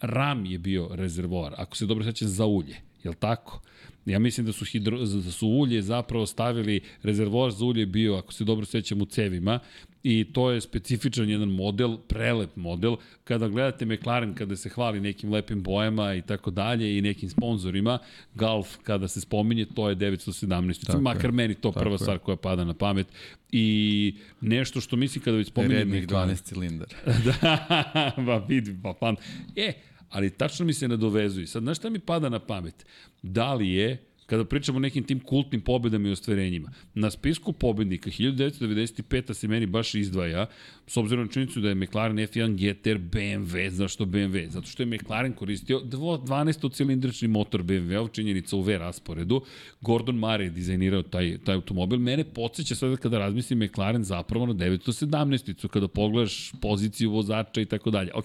ram 0.00 0.46
je 0.46 0.58
bio 0.58 0.88
rezervoar, 0.92 1.54
ako 1.56 1.76
se 1.76 1.86
dobro 1.86 2.04
sećam, 2.04 2.28
za 2.28 2.46
ulje. 2.46 2.76
Je 3.04 3.10
li 3.10 3.16
tako? 3.16 3.60
Ja 4.06 4.18
mislim 4.18 4.46
da 4.46 4.52
su, 4.52 4.64
hidro, 4.64 4.98
da 4.98 5.32
su 5.32 5.48
ulje 5.48 5.82
zapravo 5.82 6.26
stavili, 6.26 6.80
rezervoar 7.02 7.52
za 7.52 7.64
ulje 7.64 7.86
bio, 7.86 8.14
ako 8.14 8.32
se 8.32 8.44
dobro 8.44 8.66
sećam, 8.66 9.02
u 9.02 9.06
cevima 9.06 9.60
i 10.06 10.32
to 10.32 10.50
je 10.50 10.60
specifičan 10.60 11.30
jedan 11.30 11.48
model, 11.48 11.96
prelep 12.08 12.56
model. 12.56 12.96
Kada 13.24 13.48
gledate 13.48 13.86
McLaren, 13.86 14.34
kada 14.34 14.56
se 14.56 14.68
hvali 14.68 15.00
nekim 15.00 15.32
lepim 15.32 15.62
bojama 15.62 16.14
i 16.14 16.22
tako 16.22 16.50
dalje 16.50 16.98
i 16.98 17.00
nekim 17.00 17.30
sponzorima, 17.30 17.98
Golf 18.34 18.76
kada 18.82 19.08
se 19.08 19.20
spominje, 19.20 19.66
to 19.74 19.88
je 19.88 19.96
917. 19.96 20.86
Tako 20.86 21.00
Makar 21.00 21.24
je. 21.24 21.32
meni 21.32 21.54
to 21.54 21.72
prva 21.72 21.94
je. 21.94 21.98
stvar 21.98 22.18
koja 22.18 22.36
pada 22.36 22.64
na 22.64 22.74
pamet. 22.74 23.06
I 23.52 24.16
nešto 24.40 24.80
što 24.80 24.96
mislim 24.96 25.24
kada 25.24 25.36
već 25.36 25.48
spominjem... 25.48 25.78
Rednih 25.78 26.06
12 26.06 26.42
cilindara. 26.42 26.96
da, 27.24 28.12
ba 28.16 28.36
vidi, 28.48 28.76
pa 28.82 28.92
pan. 29.00 29.16
E, 29.56 29.72
ali 30.10 30.30
tačno 30.30 30.66
mi 30.66 30.72
se 30.72 30.88
nadovezuje. 30.88 31.46
Sad, 31.46 31.62
znaš 31.62 31.78
šta 31.78 31.90
mi 31.90 31.98
pada 31.98 32.28
na 32.28 32.38
pamet? 32.38 32.86
Da 33.22 33.54
li 33.54 33.68
je 33.68 34.04
kada 34.26 34.44
pričamo 34.44 34.76
o 34.76 34.80
nekim 34.80 35.04
tim 35.04 35.20
kultnim 35.20 35.60
pobedama 35.60 36.08
i 36.08 36.12
ostvarenjima. 36.12 36.70
Na 36.94 37.10
spisku 37.10 37.52
pobednika 37.52 38.10
1995. 38.10 39.34
se 39.34 39.48
meni 39.48 39.66
baš 39.66 39.94
izdvaja, 39.94 40.46
s 40.86 40.96
obzirom 40.96 41.24
na 41.24 41.32
činjenicu 41.32 41.60
da 41.60 41.68
je 41.68 41.74
McLaren 41.74 42.16
F1 42.16 42.54
GTR 42.54 42.98
BMW. 42.98 43.68
Zašto 43.68 44.04
BMW? 44.04 44.48
Zato 44.48 44.66
što 44.66 44.82
je 44.82 44.86
McLaren 44.86 45.32
koristio 45.32 45.80
12-cilindrični 45.80 47.26
motor 47.26 47.62
BMW, 47.62 48.12
činjenica 48.12 48.56
u 48.56 48.60
V 48.60 48.78
rasporedu. 48.78 49.42
Gordon 49.80 50.16
Murray 50.16 50.42
je 50.42 50.50
dizajnirao 50.50 51.02
taj, 51.02 51.38
taj 51.44 51.54
automobil. 51.54 51.98
Mene 51.98 52.24
podsjeća 52.24 52.74
sada 52.74 52.96
kada 52.96 53.18
razmislim 53.18 53.58
McLaren 53.58 54.04
zapravo 54.04 54.46
na 54.46 54.54
917-icu, 54.54 55.68
kada 55.68 55.88
pogledaš 55.88 56.52
poziciju 56.62 57.10
vozača 57.10 57.60
i 57.60 57.64
tako 57.64 57.90
dalje. 57.90 58.10
Ok, 58.14 58.24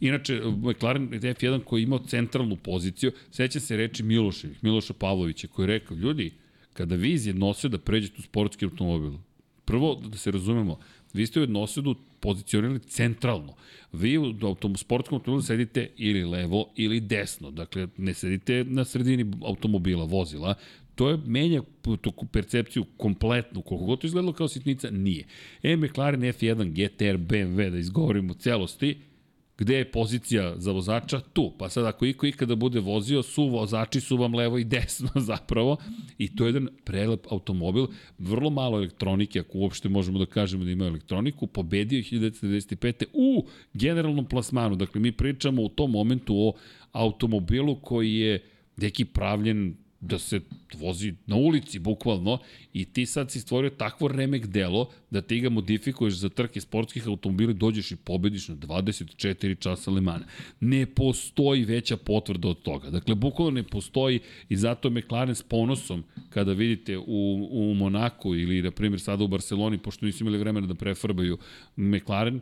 inače, 0.00 0.40
McLaren 0.62 1.08
F1 1.10 1.64
koji 1.64 1.80
je 1.80 1.84
imao 1.84 1.98
centralnu 1.98 2.56
poziciju, 2.56 3.12
seća 3.30 3.60
se 3.60 3.76
reči 3.76 4.02
Miloševih, 4.02 4.64
Miloša 4.64 4.94
Pavlovića, 4.94 5.29
koji 5.48 5.64
je 5.64 5.78
rekao, 5.78 5.96
ljudi, 5.96 6.32
kada 6.72 6.94
vi 6.94 7.12
izjednose 7.12 7.68
da 7.68 7.78
pređete 7.78 8.14
u 8.18 8.22
sportski 8.22 8.64
automobil, 8.64 9.12
prvo, 9.64 9.94
da 9.94 10.16
se 10.16 10.30
razumemo, 10.30 10.78
vi 11.12 11.26
ste 11.26 11.40
u 11.40 11.42
jednosedu 11.42 11.94
pozicionirali 12.20 12.80
centralno. 12.80 13.54
Vi 13.92 14.18
u 14.18 14.34
autom, 14.42 14.76
sportskom 14.76 15.16
automobilu 15.16 15.42
sedite 15.42 15.90
ili 15.96 16.24
levo 16.24 16.66
ili 16.76 17.00
desno. 17.00 17.50
Dakle, 17.50 17.88
ne 17.96 18.14
sedite 18.14 18.64
na 18.64 18.84
sredini 18.84 19.32
automobila, 19.42 20.04
vozila. 20.04 20.54
To 20.94 21.10
je 21.10 21.18
menja 21.26 21.62
tu 21.82 22.12
percepciju 22.32 22.84
kompletnu, 22.96 23.62
koliko 23.62 23.86
god 23.86 24.00
to 24.00 24.06
izgledalo 24.06 24.32
kao 24.32 24.48
sitnica, 24.48 24.90
nije. 24.90 25.24
E, 25.62 25.76
McLaren 25.76 26.20
F1, 26.20 26.70
GTR, 26.70 27.18
BMW, 27.18 27.70
da 27.70 27.78
izgovorimo 27.78 28.34
celosti, 28.34 28.98
gde 29.60 29.76
je 29.76 29.90
pozicija 29.90 30.54
za 30.56 30.72
vozača? 30.72 31.20
Tu. 31.20 31.52
Pa 31.58 31.68
sad 31.68 31.86
ako 31.86 32.06
iko 32.06 32.26
ikada 32.26 32.54
bude 32.54 32.80
vozio, 32.80 33.22
su 33.22 33.44
vozači 33.48 34.00
su 34.00 34.16
vam 34.16 34.34
levo 34.34 34.58
i 34.58 34.64
desno 34.64 35.08
zapravo. 35.30 35.76
I 36.18 36.36
to 36.36 36.44
je 36.44 36.48
jedan 36.48 36.68
prelep 36.84 37.26
automobil, 37.30 37.86
vrlo 38.18 38.50
malo 38.50 38.78
elektronike, 38.78 39.40
ako 39.40 39.58
uopšte 39.58 39.88
možemo 39.88 40.18
da 40.18 40.26
kažemo 40.26 40.64
da 40.64 40.70
ima 40.70 40.86
elektroniku, 40.86 41.46
pobedio 41.46 41.96
je 41.96 42.02
1995. 42.02 43.04
u 43.12 43.46
generalnom 43.74 44.24
plasmanu. 44.24 44.76
Dakle, 44.76 45.00
mi 45.00 45.12
pričamo 45.12 45.62
u 45.62 45.68
tom 45.68 45.90
momentu 45.90 46.34
o 46.36 46.52
automobilu 46.92 47.76
koji 47.80 48.14
je 48.14 48.42
neki 48.76 49.04
pravljen 49.04 49.74
da 50.00 50.18
se 50.18 50.40
vozi 50.74 51.14
na 51.26 51.36
ulici, 51.36 51.78
bukvalno, 51.78 52.38
i 52.72 52.84
ti 52.84 53.06
sad 53.06 53.30
si 53.30 53.40
stvorio 53.40 53.70
takvo 53.70 54.08
remek 54.08 54.46
delo 54.46 54.90
da 55.10 55.22
ti 55.22 55.40
ga 55.40 55.50
modifikuješ 55.50 56.14
za 56.14 56.28
trke 56.28 56.60
sportskih 56.60 57.06
automobila 57.06 57.52
dođeš 57.52 57.92
i 57.92 57.96
pobediš 57.96 58.48
na 58.48 58.56
24 58.56 59.58
časa 59.58 59.90
Lemana. 59.90 60.26
Ne 60.60 60.86
postoji 60.86 61.64
veća 61.64 61.96
potvrda 61.96 62.48
od 62.48 62.62
toga. 62.62 62.90
Dakle, 62.90 63.14
bukvalno 63.14 63.50
ne 63.50 63.62
postoji 63.62 64.20
i 64.48 64.56
zato 64.56 64.88
je 64.88 64.92
McLaren 64.92 65.34
s 65.34 65.42
ponosom 65.42 66.04
kada 66.30 66.52
vidite 66.52 66.98
u, 66.98 67.48
u 67.50 67.74
Monaku 67.74 68.34
ili, 68.34 68.62
na 68.62 68.70
primjer, 68.70 69.00
sada 69.00 69.24
u 69.24 69.28
Barceloni, 69.28 69.78
pošto 69.78 70.06
nisu 70.06 70.24
imali 70.24 70.38
vremena 70.38 70.66
da 70.66 70.74
prefarbaju 70.74 71.38
McLaren, 71.76 72.40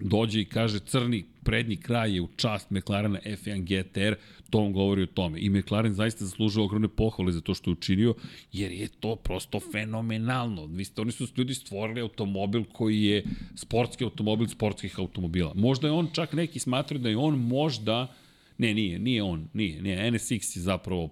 dođe 0.00 0.40
i 0.40 0.44
kaže 0.44 0.78
crni 0.78 1.24
prednji 1.42 1.76
kraj 1.76 2.14
je 2.14 2.20
u 2.20 2.28
čast 2.36 2.70
McLarena 2.70 3.18
F1 3.24 3.62
GTR, 3.62 4.14
to 4.52 4.58
on 4.58 4.72
govori 4.72 5.02
o 5.02 5.06
tome. 5.06 5.40
I 5.40 5.50
McLaren 5.50 5.94
zaista 5.94 6.24
zaslužuje 6.24 6.64
ogromne 6.64 6.88
pohvale 6.88 7.32
za 7.32 7.40
to 7.40 7.54
što 7.54 7.70
je 7.70 7.72
učinio, 7.72 8.14
jer 8.52 8.72
je 8.72 8.88
to 8.88 9.16
prosto 9.16 9.60
fenomenalno. 9.60 10.66
Vi 10.66 10.84
ste, 10.84 11.00
oni 11.00 11.12
su 11.12 11.26
ljudi 11.36 11.54
stvorili 11.54 12.00
automobil 12.00 12.64
koji 12.72 13.02
je 13.02 13.24
sportski 13.56 14.04
automobil 14.04 14.48
sportskih 14.48 14.98
automobila. 14.98 15.52
Možda 15.54 15.86
je 15.86 15.92
on 15.92 16.08
čak 16.12 16.32
neki 16.32 16.58
smatraju 16.58 17.02
da 17.02 17.08
je 17.08 17.16
on 17.16 17.38
možda 17.38 18.14
Ne, 18.58 18.74
nije, 18.74 18.98
nije 18.98 19.22
on, 19.22 19.48
nije, 19.52 19.82
nije. 19.82 20.10
NSX 20.10 20.56
je 20.56 20.62
zapravo 20.62 21.10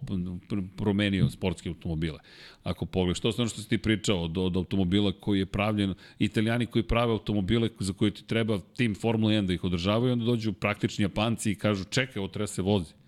promenio 0.77 1.31
sportske 1.31 1.69
automobile. 1.69 2.19
Ako 2.63 2.87
pogledaš, 2.87 3.21
to 3.21 3.29
je 3.29 3.35
ono 3.39 3.49
što 3.49 3.63
si 3.63 3.69
ti 3.69 3.79
pričao 3.79 4.23
od, 4.25 4.39
od 4.39 4.57
automobila 4.57 5.13
koji 5.13 5.39
je 5.39 5.47
pravljen, 5.47 5.95
italijani 6.19 6.67
koji 6.67 6.83
prave 6.83 7.13
automobile 7.13 7.69
za 7.79 7.93
koje 7.93 8.11
ti 8.11 8.27
treba 8.27 8.61
tim 8.77 8.95
Formula 8.95 9.33
1 9.33 9.47
da 9.47 9.53
ih 9.53 9.65
održavaju, 9.65 10.13
onda 10.13 10.25
dođu 10.25 10.53
praktični 10.53 11.03
Japanci 11.03 11.51
i 11.51 11.55
kažu 11.55 11.85
čekaj, 11.85 12.21
ovo 12.21 12.29
treba 12.29 12.47
se 12.47 12.63
vozi. 12.63 13.00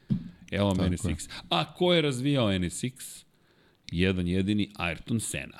Evo 0.53 0.69
vam 0.69 0.93
NSX. 0.93 1.07
Je. 1.07 1.17
A 1.51 1.75
ko 1.75 1.95
je 1.95 2.03
razvijao 2.03 2.59
NSX? 2.59 3.25
Jedan 3.93 4.29
jedini 4.29 4.71
Ayrton 4.79 5.21
Senna. 5.21 5.59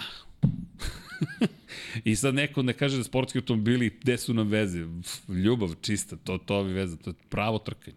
I 2.05 2.17
sad 2.17 2.35
neko 2.35 2.63
ne 2.63 2.73
kaže 2.73 2.97
da 2.97 3.05
sportski 3.05 3.39
automobili, 3.39 3.99
gde 4.01 4.19
su 4.19 4.35
nam 4.35 4.49
veze? 4.49 4.87
Ljubav 5.29 5.75
čista, 5.81 6.17
to, 6.17 6.39
to 6.39 6.65
bi 6.65 6.73
veze, 6.73 6.97
to 6.97 7.11
je 7.11 7.15
pravo 7.29 7.59
trkanje. 7.59 7.97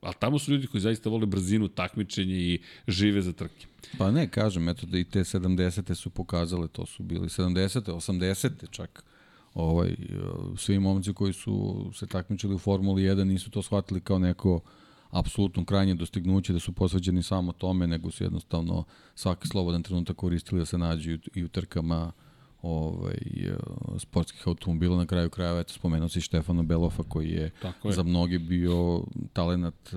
A 0.00 0.12
tamo 0.12 0.38
su 0.38 0.52
ljudi 0.52 0.66
koji 0.66 0.80
zaista 0.80 1.10
vole 1.10 1.26
brzinu, 1.26 1.68
takmičenje 1.68 2.34
i 2.34 2.60
žive 2.88 3.22
za 3.22 3.32
trke. 3.32 3.66
Pa 3.98 4.10
ne, 4.10 4.28
kažem, 4.30 4.68
eto 4.68 4.86
da 4.86 4.98
i 4.98 5.04
te 5.04 5.20
70. 5.20 5.94
su 5.94 6.10
pokazale, 6.10 6.68
to 6.68 6.86
su 6.86 7.02
bili 7.02 7.28
70. 7.28 7.80
80. 7.80 8.70
čak 8.70 9.04
ovaj, 9.54 9.96
svi 10.56 10.78
momci 10.78 11.12
koji 11.12 11.32
su 11.32 11.86
se 11.94 12.06
takmičili 12.06 12.54
u 12.54 12.58
Formuli 12.58 13.02
1 13.02 13.24
nisu 13.24 13.50
to 13.50 13.62
shvatili 13.62 14.00
kao 14.00 14.18
neko 14.18 14.60
apsolutno 15.14 15.64
krajnje 15.64 15.94
dostignuće, 15.94 16.52
da 16.52 16.58
su 16.58 16.72
posveđeni 16.72 17.22
samo 17.22 17.52
tome, 17.52 17.86
nego 17.86 18.10
su 18.10 18.24
jednostavno 18.24 18.84
svaki 19.14 19.48
slobodan 19.48 19.82
trenutak 19.82 20.16
koristili 20.16 20.60
da 20.60 20.66
se 20.66 20.78
nađu 20.78 21.18
i 21.34 21.44
u 21.44 21.48
trkama 21.48 22.12
ovaj, 22.62 23.18
sportskih 23.98 24.48
automobila. 24.48 24.96
Na 24.96 25.06
kraju 25.06 25.30
krajeva, 25.30 25.60
eto, 25.60 25.72
spomenuo 25.72 26.08
si 26.08 26.20
Štefana 26.20 26.62
Belofa, 26.62 27.02
koji 27.02 27.30
je, 27.30 27.50
je. 27.84 27.92
za 27.92 28.02
mnogi 28.02 28.38
bio 28.38 29.02
talenat 29.32 29.90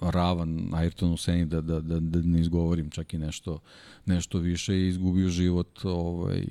ravan 0.00 0.70
Ayrtonu 0.72 1.16
Seni, 1.16 1.46
da, 1.46 1.60
da, 1.60 1.80
da, 1.80 2.00
da 2.00 2.20
ne 2.22 2.40
izgovorim 2.40 2.90
čak 2.90 3.14
i 3.14 3.18
nešto, 3.18 3.58
nešto 4.06 4.38
više 4.38 4.76
i 4.76 4.88
izgubio 4.88 5.28
život 5.28 5.84
ovaj, 5.84 6.46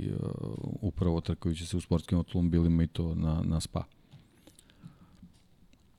upravo 0.81 1.21
trkajući 1.21 1.65
se 1.65 1.77
u 1.77 1.81
sportskim 1.81 2.17
automobilima 2.17 2.83
i 2.83 2.87
to 2.87 3.15
na, 3.15 3.41
na 3.43 3.59
spa. 3.59 3.83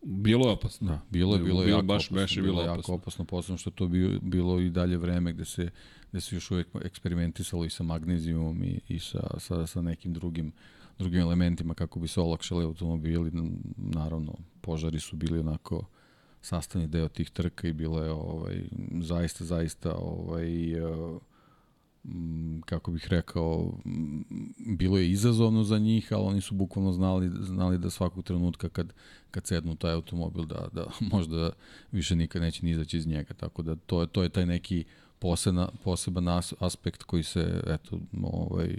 Bilo 0.02 0.46
je 0.46 0.52
opasno. 0.52 0.88
Da, 0.88 1.00
bilo 1.10 1.34
je, 1.34 1.42
bilo 1.42 1.60
je 1.60 1.66
bilo 1.66 1.78
jako 1.78 1.86
baš, 1.86 2.06
opasno. 2.06 2.16
Baš 2.16 2.36
je 2.36 2.42
bilo, 2.42 2.54
bilo 2.54 2.72
opasno. 2.72 2.92
jako 2.92 3.02
opasno, 3.02 3.24
posebno 3.24 3.58
što 3.58 3.70
to 3.70 3.88
bilo, 3.88 4.18
bilo 4.22 4.60
i 4.60 4.70
dalje 4.70 4.96
vreme 4.96 5.32
gde 5.32 5.44
se, 5.44 5.70
gde 6.10 6.20
se 6.20 6.36
još 6.36 6.50
uvek 6.50 6.66
eksperimentisalo 6.84 7.64
i 7.64 7.70
sa 7.70 7.82
magnezijumom 7.82 8.64
i, 8.64 8.80
i 8.88 8.98
sa, 8.98 9.20
sa, 9.38 9.66
sa 9.66 9.82
nekim 9.82 10.12
drugim 10.12 10.52
drugim 10.98 11.20
elementima 11.20 11.74
kako 11.74 12.00
bi 12.00 12.08
se 12.08 12.20
olakšali 12.20 12.64
automobili. 12.64 13.30
Naravno, 13.76 14.34
požari 14.60 15.00
su 15.00 15.16
bili 15.16 15.38
onako 15.38 15.84
sastavni 16.42 16.86
deo 16.86 17.08
tih 17.08 17.30
trka 17.30 17.68
i 17.68 17.72
bilo 17.72 18.02
je 18.02 18.10
ovaj, 18.10 18.62
zaista, 19.00 19.44
zaista 19.44 19.94
ovaj, 19.94 20.74
m, 20.74 21.18
kako 22.72 22.90
bih 22.90 23.06
rekao, 23.08 23.72
bilo 24.58 24.98
je 24.98 25.10
izazovno 25.10 25.64
za 25.64 25.78
njih, 25.78 26.12
ali 26.12 26.24
oni 26.24 26.40
su 26.40 26.54
bukvalno 26.54 26.92
znali, 26.92 27.30
znali 27.40 27.78
da 27.78 27.90
svakog 27.90 28.24
trenutka 28.24 28.68
kad, 28.68 28.92
kad 29.30 29.46
sednu 29.46 29.76
taj 29.76 29.92
automobil 29.92 30.44
da, 30.44 30.68
da 30.72 30.86
možda 31.12 31.50
više 31.92 32.16
nikad 32.16 32.42
neće 32.42 32.64
ni 32.64 32.70
izaći 32.70 32.96
iz 32.96 33.06
njega. 33.06 33.34
Tako 33.34 33.62
da 33.62 33.76
to 33.76 34.00
je, 34.00 34.06
to 34.06 34.22
je 34.22 34.28
taj 34.28 34.46
neki 34.46 34.84
posebna, 35.18 35.68
poseban 35.84 36.28
as, 36.28 36.52
aspekt 36.58 37.02
koji 37.02 37.22
se, 37.22 37.62
eto, 37.66 37.98
ovaj, 38.22 38.78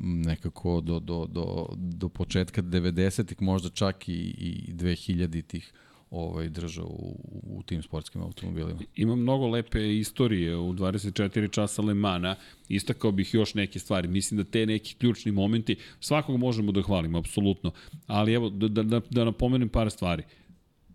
nekako 0.00 0.80
do, 0.80 1.00
do, 1.00 1.26
do, 1.26 1.68
do 1.76 2.08
početka 2.08 2.62
90-ih, 2.62 3.42
možda 3.42 3.68
čak 3.68 4.08
i, 4.08 4.12
i 4.12 4.72
2000-ih 4.74 5.72
ovaj, 6.14 6.48
držao 6.48 6.86
u, 6.86 7.16
u 7.42 7.62
tim 7.62 7.82
sportskim 7.82 8.22
automobilima. 8.22 8.80
Ima 8.96 9.16
mnogo 9.16 9.48
lepe 9.48 9.98
istorije 9.98 10.56
u 10.56 10.72
24 10.72 11.50
časa 11.50 11.82
Le 11.82 11.94
Mana. 11.94 12.36
Istakao 12.68 13.12
bih 13.12 13.34
još 13.34 13.54
neke 13.54 13.78
stvari. 13.78 14.08
Mislim 14.08 14.38
da 14.38 14.44
te 14.44 14.66
neki 14.66 14.94
ključni 14.94 15.32
momenti, 15.32 15.76
svakog 16.00 16.36
možemo 16.36 16.72
da 16.72 16.82
hvalimo, 16.82 17.18
apsolutno. 17.18 17.72
Ali 18.06 18.32
evo, 18.32 18.50
da, 18.50 18.68
da, 18.68 18.82
da, 18.82 19.00
da 19.10 19.24
napomenem 19.24 19.68
par 19.68 19.90
stvari. 19.90 20.22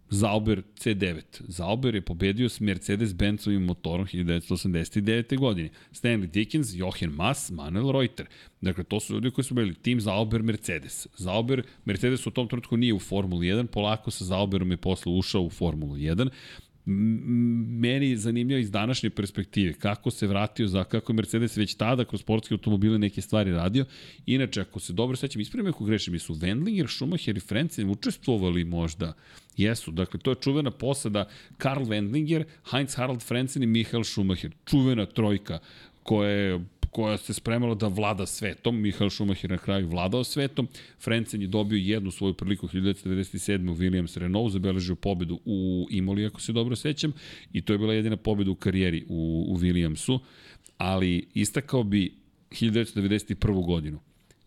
Zauber 0.10 0.64
C9. 0.80 1.22
Zauber 1.48 1.96
je 1.96 2.02
pobedio 2.02 2.50
s 2.50 2.60
Mercedes-Benzovim 2.60 3.60
motorom 3.60 4.06
1989. 4.06 5.38
godine. 5.38 5.70
Stanley 5.92 6.28
Dickens, 6.28 6.74
Jochen 6.76 7.10
Mass, 7.10 7.52
Manuel 7.52 7.92
Reuter. 7.92 8.26
Dakle, 8.62 8.84
to 8.84 9.00
su 9.00 9.14
ljudi 9.14 9.32
koji 9.32 9.46
su 9.46 9.54
bili 9.54 9.74
tim 9.74 10.02
Zauber 10.02 10.44
Mercedes. 10.44 11.08
Zauber, 11.18 11.64
Mercedes 11.86 12.28
u 12.28 12.32
tom 12.32 12.48
trenutku 12.48 12.78
nije 12.78 12.94
u 12.94 13.00
Formuli 13.00 13.48
1, 13.48 13.68
polako 13.68 14.12
sa 14.12 14.26
Zauberom 14.26 14.72
je 14.72 14.78
posle 14.78 15.12
ušao 15.12 15.42
u 15.42 15.50
Formulu 15.50 15.96
1 15.96 16.30
meni 16.86 18.10
je 18.10 18.18
zanimljivo 18.18 18.60
iz 18.60 18.72
današnje 18.72 19.10
perspektive 19.10 19.74
kako 19.74 20.12
se 20.12 20.28
vratio 20.28 20.68
za 20.68 20.84
kako 20.84 21.12
je 21.12 21.16
Mercedes 21.16 21.58
već 21.58 21.76
tada 21.76 22.06
kroz 22.06 22.22
sportske 22.22 22.54
automobile 22.54 22.98
neke 22.98 23.22
stvari 23.22 23.52
radio. 23.52 23.86
Inače, 24.26 24.62
ako 24.62 24.80
se 24.80 24.94
dobro 24.94 25.18
sećam, 25.18 25.42
ispravim 25.42 25.70
ako 25.70 25.84
grešim, 25.84 26.20
su 26.20 26.36
Wendlinger, 26.36 26.98
Schumacher 26.98 27.38
i 27.38 27.40
Frentzen 27.40 27.90
učestvovali 27.90 28.64
možda 28.64 29.14
Jesu, 29.58 29.92
dakle 29.92 30.20
to 30.20 30.32
je 30.32 30.36
čuvena 30.42 30.72
posada 30.72 31.30
Karl 31.58 31.84
Wendlinger, 31.84 32.44
Heinz 32.72 32.96
Harald 32.96 33.22
Frentzen 33.22 33.64
i 33.64 33.68
Michael 33.68 34.04
Schumacher. 34.04 34.52
Čuvena 34.66 35.06
trojka 35.06 35.60
koja 36.04 36.30
je 36.30 36.60
koja 36.92 37.18
se 37.18 37.34
spremala 37.34 37.76
da 37.76 37.88
vlada 37.88 38.26
svetom. 38.26 38.82
Mihael 38.82 39.10
Schumacher 39.10 39.50
na 39.50 39.58
kraju 39.58 39.88
vladao 39.88 40.24
svetom. 40.24 40.68
Frencen 41.00 41.42
je 41.42 41.48
dobio 41.48 41.78
jednu 41.78 42.12
svoju 42.12 42.34
priliku 42.34 42.68
1997. 42.68 43.70
u 43.70 43.76
Williams 43.76 44.18
Renault, 44.18 44.52
zabeležio 44.54 44.96
pobedu 44.96 45.40
u 45.46 45.88
Imoli, 45.90 46.26
ako 46.26 46.42
se 46.42 46.54
dobro 46.54 46.76
sećam, 46.76 47.14
i 47.54 47.62
to 47.62 47.74
je 47.74 47.80
bila 47.80 47.94
jedina 47.94 48.18
pobeda 48.18 48.52
u 48.52 48.56
karijeri 48.56 49.06
u, 49.10 49.46
u 49.50 49.58
Williamsu, 49.58 50.20
ali 50.78 51.28
istakao 51.34 51.84
bi 51.84 52.14
1991. 52.52 53.66
godinu. 53.66 54.00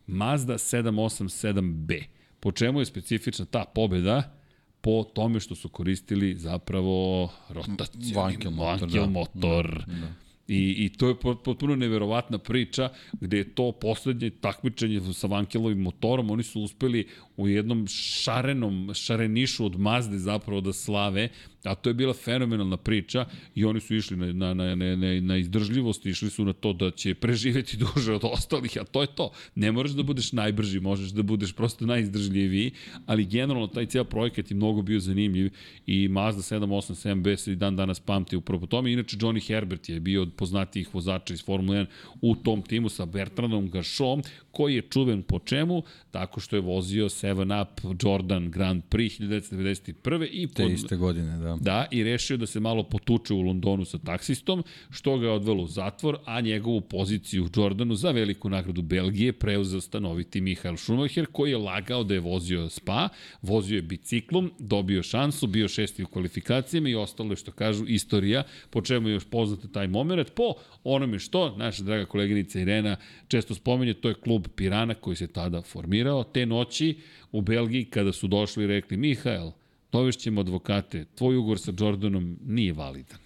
Mazda 0.06 0.54
787B. 0.54 2.02
Po 2.40 2.52
čemu 2.52 2.80
je 2.80 2.84
specifična 2.84 3.44
ta 3.44 3.64
pobeda? 3.74 4.38
po 4.82 5.04
tome 5.14 5.40
što 5.40 5.54
su 5.54 5.68
koristili 5.68 6.34
zapravo 6.34 7.30
rotacijani 7.48 8.14
vankel 8.14 8.50
motor. 8.50 8.80
Vankel 8.80 9.06
motor. 9.06 9.84
Da, 9.86 9.92
da. 9.92 10.21
I, 10.48 10.84
I 10.84 10.88
to 10.98 11.08
je 11.08 11.14
potpuno 11.44 11.76
neverovatna 11.76 12.38
priča 12.38 12.90
gde 13.20 13.36
je 13.36 13.54
to 13.54 13.72
poslednje 13.72 14.30
takmičenje 14.30 15.00
sa 15.12 15.26
Vankelovim 15.26 15.78
motorom. 15.78 16.30
Oni 16.30 16.42
su 16.42 16.60
uspeli 16.60 17.06
u 17.36 17.48
jednom 17.48 17.86
šarenom, 17.88 18.90
šarenišu 18.94 19.66
od 19.66 19.80
Mazde 19.80 20.18
zapravo 20.18 20.60
da 20.60 20.72
slave, 20.72 21.28
a 21.64 21.74
to 21.74 21.90
je 21.90 21.94
bila 21.94 22.14
fenomenalna 22.14 22.76
priča 22.76 23.24
i 23.54 23.64
oni 23.64 23.80
su 23.80 23.94
išli 23.94 24.16
na, 24.16 24.54
na, 24.54 24.54
na, 24.54 24.96
na, 24.96 25.20
na 25.20 25.36
izdržljivost, 25.36 26.06
išli 26.06 26.30
su 26.30 26.44
na 26.44 26.52
to 26.52 26.72
da 26.72 26.90
će 26.90 27.14
preživeti 27.14 27.76
duže 27.94 28.12
od 28.12 28.24
ostalih, 28.24 28.78
a 28.80 28.84
to 28.84 29.00
je 29.00 29.06
to. 29.06 29.32
Ne 29.54 29.72
moraš 29.72 29.90
da 29.90 30.02
budeš 30.02 30.32
najbrži, 30.32 30.80
možeš 30.80 31.10
da 31.10 31.22
budeš 31.22 31.52
prosto 31.52 31.86
najizdržljiviji, 31.86 32.70
ali 33.06 33.24
generalno 33.24 33.66
taj 33.66 33.86
cijel 33.86 34.04
projekat 34.04 34.50
je 34.50 34.56
mnogo 34.56 34.82
bio 34.82 35.00
zanimljiv 35.00 35.50
i 35.86 36.08
Mazda 36.08 36.42
787B 36.42 37.36
se 37.36 37.52
i 37.52 37.56
dan 37.56 37.76
danas 37.76 38.00
pamti 38.00 38.36
upravo 38.36 38.60
po 38.60 38.66
tome. 38.66 38.92
Inače, 38.92 39.16
Johnny 39.16 39.48
Herbert 39.48 39.88
je 39.88 40.00
bio 40.00 40.22
od 40.22 40.32
poznatijih 40.36 40.94
vozača 40.94 41.34
iz 41.34 41.44
Formule 41.44 41.78
1 41.78 41.86
u 42.20 42.34
tom 42.34 42.62
timu 42.62 42.88
sa 42.88 43.04
Bertrandom 43.04 43.70
Gachom, 43.70 44.22
koji 44.50 44.74
je 44.74 44.82
čuven 44.82 45.22
po 45.22 45.38
čemu? 45.38 45.82
Tako 46.10 46.40
što 46.40 46.56
je 46.56 46.62
vozio 46.62 47.08
7 47.08 47.31
Up 47.40 47.80
Jordan 48.02 48.50
Grand 48.50 48.82
Prix 48.90 49.20
1991. 49.20 50.28
I 50.30 50.46
pod... 50.46 50.56
Te 50.56 50.72
iste 50.72 50.96
godine, 50.96 51.36
da. 51.38 51.56
Da, 51.60 51.86
i 51.90 52.04
rešio 52.04 52.36
da 52.36 52.46
se 52.46 52.60
malo 52.60 52.82
potuče 52.82 53.34
u 53.34 53.40
Londonu 53.40 53.84
sa 53.84 53.98
taksistom, 53.98 54.64
što 54.90 55.18
ga 55.18 55.26
je 55.26 55.32
odvelo 55.32 55.62
u 55.62 55.66
zatvor, 55.66 56.18
a 56.24 56.40
njegovu 56.40 56.80
poziciju 56.80 57.44
u 57.44 57.48
Jordanu 57.56 57.94
za 57.94 58.10
veliku 58.10 58.48
nagradu 58.48 58.82
Belgije 58.82 59.32
preuzeo 59.32 59.80
stanoviti 59.80 60.40
Mihael 60.40 60.76
Schumacher, 60.76 61.26
koji 61.32 61.50
je 61.50 61.58
lagao 61.58 62.04
da 62.04 62.14
je 62.14 62.20
vozio 62.20 62.68
spa, 62.68 63.08
vozio 63.42 63.76
je 63.76 63.82
biciklom, 63.82 64.52
dobio 64.58 65.02
šansu, 65.02 65.46
bio 65.46 65.68
šesti 65.68 66.02
u 66.02 66.06
kvalifikacijama 66.06 66.88
i 66.88 66.94
ostalo 66.94 67.32
je, 67.32 67.36
što 67.36 67.52
kažu, 67.52 67.84
istorija, 67.86 68.42
po 68.70 68.80
čemu 68.80 69.08
je 69.08 69.12
još 69.12 69.24
poznata 69.24 69.68
taj 69.68 69.88
moment, 69.88 70.34
po 70.34 70.54
onome 70.84 71.18
što, 71.18 71.56
naša 71.56 71.82
draga 71.82 72.04
koleginica 72.04 72.60
Irena 72.60 72.96
često 73.28 73.54
spomenje, 73.54 73.94
to 73.94 74.08
je 74.08 74.14
klub 74.14 74.48
Pirana 74.56 74.94
koji 74.94 75.16
se 75.16 75.26
tada 75.26 75.62
formirao. 75.62 76.24
Te 76.24 76.46
noći 76.46 76.96
u 77.32 77.40
Belgiji 77.40 77.84
kada 77.84 78.12
su 78.12 78.28
došli 78.28 78.64
i 78.64 78.66
rekli, 78.66 78.96
Mihael, 78.96 79.50
dovešćemo 79.92 80.40
advokate, 80.40 81.04
tvoj 81.14 81.36
ugovor 81.36 81.60
sa 81.60 81.72
Jordanom 81.78 82.38
nije 82.46 82.72
validan. 82.72 83.18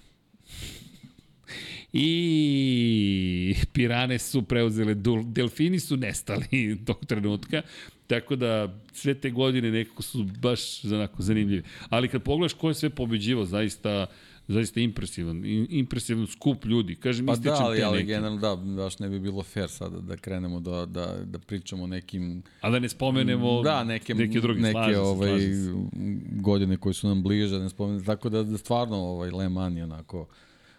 I 1.92 3.54
pirane 3.72 4.18
su 4.18 4.42
preuzele, 4.42 4.94
delfini 5.24 5.80
su 5.80 5.96
nestali 5.96 6.76
tog 6.86 7.06
trenutka, 7.06 7.62
tako 8.06 8.36
da 8.36 8.80
sve 8.92 9.14
te 9.14 9.30
godine 9.30 9.70
nekako 9.70 10.02
su 10.02 10.24
baš 10.24 10.84
onako 10.84 11.22
zanimljivi. 11.22 11.62
Ali 11.88 12.08
kad 12.08 12.22
pogledaš 12.22 12.52
ko 12.52 12.68
je 12.68 12.74
sve 12.74 12.90
pobeđivo, 12.90 13.44
zaista 13.44 14.06
zaista 14.48 14.80
impresivan, 14.80 15.42
impresivan 15.68 16.26
skup 16.26 16.64
ljudi. 16.64 16.94
Kažem, 16.94 17.26
pa 17.26 17.36
da, 17.36 17.56
ali, 17.60 17.82
ali 17.82 18.04
generalno 18.04 18.40
da, 18.40 18.56
baš 18.56 18.98
ne 18.98 19.08
bi 19.08 19.20
bilo 19.20 19.42
fair 19.42 19.68
sada 19.68 20.00
da 20.00 20.16
krenemo 20.16 20.60
da, 20.60 20.86
da, 20.86 21.16
da 21.24 21.38
pričamo 21.38 21.84
o 21.84 21.86
nekim... 21.86 22.42
A 22.60 22.70
da 22.70 22.78
ne 22.78 22.88
spomenemo 22.88 23.62
da, 23.62 23.84
neke, 23.84 24.14
neke 24.14 24.40
druge, 24.40 24.60
neke 24.60 24.72
slažem 24.72 25.00
ovaj, 25.00 25.40
se, 25.40 25.72
godine 26.30 26.76
koje 26.76 26.94
su 26.94 27.08
nam 27.08 27.22
bliže, 27.22 27.58
da 27.58 27.62
ne 27.62 27.68
spomenemo, 27.68 28.04
tako 28.04 28.28
da, 28.28 28.42
da 28.42 28.58
stvarno 28.58 28.96
ovaj, 28.96 29.30
Le 29.30 29.48
Mans 29.48 29.76
je 29.76 29.84
onako 29.84 30.26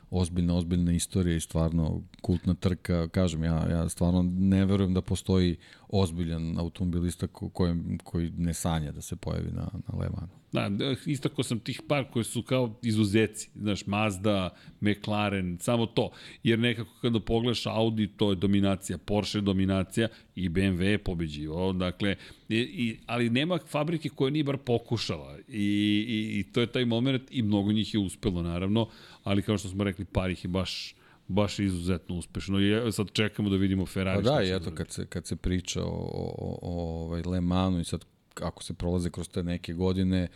ozbiljna, 0.09 0.55
ozbiljna 0.55 0.91
istorija 0.91 1.35
i 1.35 1.39
stvarno 1.39 2.01
kultna 2.21 2.53
trka. 2.53 3.07
Kažem, 3.07 3.43
ja, 3.43 3.67
ja 3.69 3.89
stvarno 3.89 4.21
ne 4.37 4.65
verujem 4.65 4.93
da 4.93 5.01
postoji 5.01 5.55
ozbiljan 5.89 6.59
automobilista 6.59 7.27
ko, 7.27 7.49
koji, 7.49 7.75
koji 8.03 8.31
ne 8.37 8.53
sanja 8.53 8.91
da 8.91 9.01
se 9.01 9.15
pojavi 9.15 9.51
na, 9.51 9.69
na 9.87 9.99
Le 9.99 10.09
Mansu. 10.09 10.35
Da, 10.51 10.69
istako 11.05 11.43
sam 11.43 11.59
tih 11.59 11.81
par 11.87 12.05
koji 12.11 12.23
su 12.23 12.41
kao 12.41 12.79
izuzeci, 12.83 13.49
znaš, 13.55 13.85
Mazda, 13.85 14.49
McLaren, 14.81 15.57
samo 15.61 15.85
to. 15.85 16.09
Jer 16.43 16.59
nekako 16.59 16.91
kada 17.01 17.19
pogledaš 17.19 17.65
Audi, 17.65 18.07
to 18.07 18.29
je 18.29 18.35
dominacija, 18.35 18.97
Porsche 18.97 19.37
je 19.37 19.41
dominacija 19.41 20.07
i 20.35 20.49
BMW 20.49 20.81
je 20.81 20.97
pobeđivao, 20.97 21.73
dakle, 21.73 22.15
i, 22.49 22.57
i, 22.57 22.99
ali 23.05 23.29
nema 23.29 23.59
fabrike 23.67 24.09
koja 24.09 24.31
nije 24.31 24.43
bar 24.43 24.57
pokušala 24.57 25.37
I, 25.47 25.63
i, 26.07 26.39
i 26.39 26.43
to 26.51 26.61
je 26.61 26.67
taj 26.67 26.85
moment 26.85 27.23
i 27.31 27.41
mnogo 27.41 27.71
njih 27.71 27.93
je 27.93 27.99
uspelo, 27.99 28.41
naravno, 28.41 28.89
ali 29.23 29.41
kao 29.41 29.57
što 29.57 29.69
smo 29.69 29.83
rekli, 29.83 30.05
par 30.05 30.29
ih 30.29 30.43
je 30.43 30.47
baš 30.47 30.93
baš 31.27 31.59
izuzetno 31.59 32.15
uspešno 32.15 32.59
i 32.59 32.91
sad 32.91 33.11
čekamo 33.11 33.49
da 33.49 33.55
vidimo 33.55 33.85
Ferrari. 33.85 34.23
Pa 34.23 34.31
da, 34.31 34.43
i 34.43 34.55
eto, 34.55 34.71
kad 34.71 34.91
se, 34.91 35.05
kad 35.05 35.25
se 35.25 35.35
priča 35.35 35.83
o, 35.83 36.09
o, 36.13 36.35
o, 36.37 36.59
o 36.61 37.03
ovaj 37.05 37.21
Le 37.21 37.41
Manu 37.41 37.79
i 37.79 37.83
sad 37.83 38.05
ako 38.41 38.63
se 38.63 38.73
prolaze 38.73 39.09
kroz 39.09 39.29
te 39.29 39.43
neke 39.43 39.73
godine, 39.73 40.27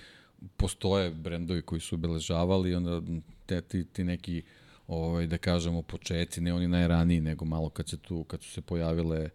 postoje 0.57 1.11
brendovi 1.11 1.61
koji 1.61 1.82
su 1.82 1.95
obeležavali, 1.95 2.76
onda 2.76 3.02
te, 3.45 3.61
ti, 3.61 3.86
ti 3.86 4.03
neki, 4.03 4.41
ovaj, 4.88 5.28
da 5.28 5.38
kažemo, 5.38 5.82
početci, 5.82 6.41
ne 6.41 6.53
oni 6.53 6.68
najraniji, 6.68 7.22
nego 7.22 7.45
malo 7.45 7.69
kad, 7.69 7.90
se 7.90 7.98
tu, 7.98 8.23
kad 8.23 8.44
su 8.44 8.52
se 8.52 8.61
pojavile 8.61 9.30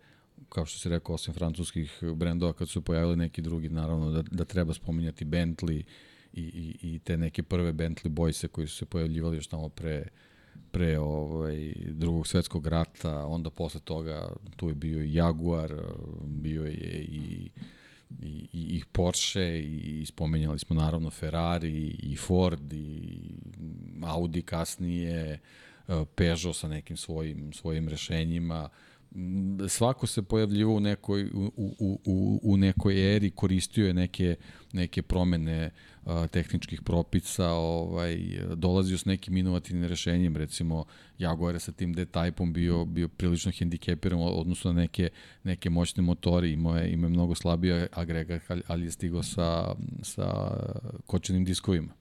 kao 0.49 0.67
što 0.67 0.79
se 0.79 0.89
rekao, 0.89 1.15
osim 1.15 1.35
francuskih 1.35 1.99
brendova, 2.15 2.53
kad 2.53 2.69
su 2.69 2.83
pojavili 2.83 3.17
neki 3.17 3.43
drugi, 3.43 3.69
naravno 3.69 4.11
da, 4.11 4.23
da 4.31 4.45
treba 4.45 4.75
spominjati 4.75 5.25
Bentley 5.25 5.83
i, 6.33 6.43
i, 6.43 6.95
i 6.95 6.99
te 6.99 7.17
neke 7.17 7.43
prve 7.43 7.73
Bentley 7.73 8.09
Boyse 8.09 8.49
koji 8.49 8.67
su 8.67 8.77
se 8.77 8.87
pojavljivali 8.87 9.37
još 9.37 9.47
tamo 9.47 9.69
pre, 9.69 10.09
pre 10.71 10.99
ovaj, 10.99 11.73
drugog 11.91 12.27
svetskog 12.27 12.67
rata, 12.67 13.27
onda 13.27 13.51
posle 13.51 13.81
toga 13.81 14.29
tu 14.57 14.69
je 14.69 14.75
bio 14.75 15.03
i 15.03 15.15
Jaguar, 15.15 15.75
bio 16.25 16.65
je 16.65 17.07
i 17.09 17.51
i, 18.23 18.49
i, 18.53 18.77
i 18.77 18.83
Porsche 18.93 19.61
i 19.61 20.07
spomenjali 20.07 20.59
smo 20.59 20.77
naravno 20.77 21.11
Ferrari 21.11 21.97
i 22.03 22.17
Ford 22.17 22.73
i 22.73 23.19
Audi 24.05 24.43
kasnije, 24.43 25.39
e, 25.89 26.05
Peugeot 26.15 26.57
sa 26.57 26.69
nekim 26.69 26.97
svojim, 26.97 27.53
svojim 27.53 27.89
rešenjima. 27.89 28.69
svako 29.69 30.07
se 30.07 30.23
pojavljivo 30.23 30.75
u 30.75 30.81
nekoj, 30.81 31.31
u, 31.35 31.53
u, 31.57 32.01
u, 32.05 32.41
u 32.43 32.57
nekoj 32.57 33.17
eri, 33.17 33.31
koristio 33.31 33.87
je 33.87 33.95
neke, 33.95 34.37
neke 34.73 35.03
promene 35.03 35.71
tehničkih 36.31 36.83
propisa, 36.83 37.51
ovaj, 37.51 38.19
dolazio 38.55 38.99
s 38.99 39.05
nekim 39.05 39.37
inovativnim 39.37 39.89
rešenjem, 39.89 40.37
recimo 40.37 40.85
Jaguar 41.19 41.55
je 41.55 41.61
sa 41.61 41.73
tim 41.73 41.93
D-Type-om 41.93 42.53
bio, 42.53 42.85
bio 42.85 43.09
prilično 43.09 43.53
hendikepiran 43.53 44.21
odnosno 44.23 44.73
na 44.73 44.81
neke, 44.81 45.09
neke 45.45 45.71
moćne 45.71 46.03
motori, 46.03 46.53
imao 46.53 46.77
je, 46.77 46.93
imao 46.93 47.09
je 47.09 47.13
mnogo 47.13 47.35
slabije 47.35 47.89
agregat, 47.93 48.43
ali 48.67 48.85
je 48.85 48.91
stigao 48.91 49.23
sa, 49.23 49.75
sa 50.03 50.51
kočenim 51.07 51.45
diskovima, 51.45 51.93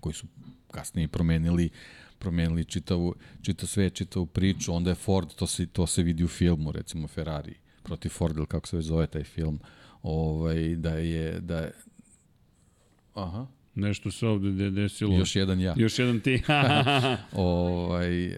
koji 0.00 0.12
su 0.12 0.26
kasnije 0.70 1.08
promenili 1.08 1.70
promenili 2.18 2.64
čitavu, 2.64 3.14
čitav 3.42 3.68
sve, 3.68 3.90
čitavu 3.90 4.26
priču, 4.26 4.74
onda 4.74 4.90
je 4.90 4.94
Ford, 4.94 5.34
to 5.34 5.46
se, 5.46 5.66
to 5.66 5.86
se 5.86 6.02
vidi 6.02 6.24
u 6.24 6.28
filmu, 6.28 6.72
recimo 6.72 7.08
Ferrari 7.08 7.54
protiv 7.82 8.08
Ford, 8.08 8.36
ili 8.36 8.46
kako 8.46 8.68
se 8.68 8.76
već 8.76 8.86
zove 8.86 9.06
taj 9.06 9.24
film, 9.24 9.58
ovaj, 10.02 10.76
da 10.76 10.90
je, 10.90 11.40
da 11.40 11.58
je, 11.58 11.72
aha, 13.14 13.46
Nešto 13.74 14.10
se 14.10 14.26
ovde 14.26 14.70
desilo. 14.70 15.18
Još 15.18 15.36
jedan 15.36 15.60
ja. 15.60 15.74
Još 15.76 15.98
jedan 15.98 16.20
ti. 16.20 16.42
ovaj, 17.32 18.26
uh, 18.26 18.34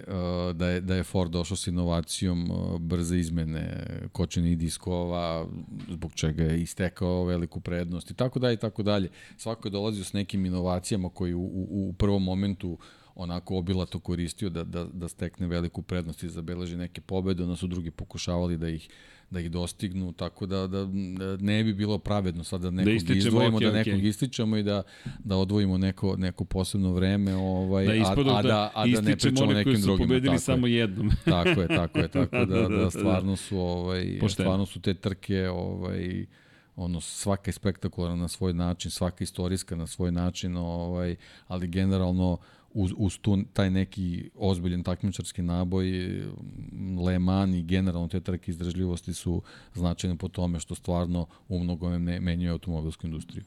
da, 0.55 0.69
je, 0.69 0.81
da 0.81 0.95
je 0.95 1.03
Ford 1.03 1.31
došao 1.31 1.57
s 1.57 1.67
inovacijom 1.67 2.51
uh, 2.51 2.81
brze 2.81 3.19
izmene 3.19 3.87
kočenih 4.13 4.59
diskova, 4.59 5.47
zbog 5.89 6.15
čega 6.15 6.43
je 6.43 6.63
istekao 6.63 7.25
veliku 7.25 7.61
prednost 7.61 8.11
i 8.11 8.15
tako 8.15 8.39
dalje 8.39 8.55
i 8.55 8.57
tako 8.57 8.83
dalje. 8.83 9.09
Svako 9.37 9.69
je 9.69 9.73
dolazio 9.73 10.05
s 10.05 10.13
nekim 10.13 10.47
inovacijama 10.47 11.09
koji 11.09 11.35
u, 11.35 11.43
u, 11.43 11.89
u 11.89 11.93
prvom 11.93 12.23
momentu 12.23 12.79
onako 13.15 13.57
obilato 13.57 14.01
koristio 14.01 14.51
da, 14.51 14.65
da, 14.65 14.85
da 14.85 15.09
stekne 15.09 15.47
veliku 15.47 15.83
prednost 15.83 16.23
i 16.23 16.29
zabeleži 16.29 16.77
neke 16.77 17.01
pobede, 17.01 17.43
onda 17.43 17.57
su 17.57 17.67
drugi 17.67 17.91
pokušavali 17.91 18.57
da 18.57 18.69
ih 18.69 18.89
da 19.31 19.41
ih 19.41 19.51
dostignu, 19.51 20.13
tako 20.13 20.47
da, 20.47 20.67
da 20.67 20.87
ne 21.41 21.65
bi 21.65 21.75
bilo 21.75 21.99
pravedno 21.99 22.45
sada 22.45 22.63
da 22.63 22.71
nekog 22.71 23.09
da 23.09 23.15
izdvojimo, 23.15 23.59
okay, 23.59 23.65
da 23.65 23.73
nekog 23.73 23.93
okay. 23.93 24.09
ističemo 24.09 24.57
i 24.57 24.63
da, 24.63 24.83
da 25.25 25.37
odvojimo 25.37 25.79
neko, 25.79 26.17
neko 26.17 26.45
posebno 26.45 26.93
vreme, 26.93 27.35
ovaj, 27.35 27.87
da 27.87 27.93
a, 27.93 28.39
a, 28.39 28.43
da, 28.43 28.71
a 28.75 28.87
da 28.87 29.01
ne 29.01 29.17
pričamo 29.17 29.53
nekim 29.53 29.81
drugim. 29.81 30.07
Da 30.07 30.15
pobedili 30.15 30.39
samo 30.39 30.67
jednom. 30.67 31.11
tako 31.25 31.61
je, 31.61 31.69
tako 31.69 31.99
je, 31.99 32.09
tako 32.09 32.37
da, 32.51 32.69
da, 32.69 32.69
da 32.69 32.91
stvarno 32.91 33.37
su, 33.37 33.59
ovaj, 33.59 34.19
Pošteno. 34.21 34.47
stvarno 34.47 34.67
su 34.67 34.81
te 34.81 34.95
trke 34.95 35.49
ovaj, 35.49 36.27
ono 36.77 37.01
svaka 37.01 37.49
je 37.49 37.53
spektakularna 37.53 38.17
na 38.17 38.29
svoj 38.29 38.53
način, 38.53 38.91
svaka 38.91 39.25
istorijska 39.25 39.77
na 39.77 39.87
svoj 39.87 40.13
način, 40.13 40.57
ovaj, 40.57 41.17
ali 41.47 41.69
generalno 41.69 42.39
uz, 42.75 42.93
uz 42.97 43.19
tu, 43.19 43.39
taj 43.53 43.71
neki 43.71 44.31
ozbiljen 44.35 44.83
takmičarski 44.83 45.43
naboj, 45.43 45.87
Le 47.05 47.19
Mans 47.19 47.57
i 47.57 47.63
generalno 47.63 48.09
te 48.09 48.21
trke 48.21 48.51
izdržljivosti 48.51 49.15
su 49.15 49.43
značajne 49.75 50.17
po 50.17 50.29
tome 50.29 50.61
što 50.61 50.75
stvarno 50.75 51.27
u 51.49 51.59
mnogome 51.59 52.21
menjaju 52.21 52.53
automobilsku 52.53 53.07
industriju. 53.07 53.45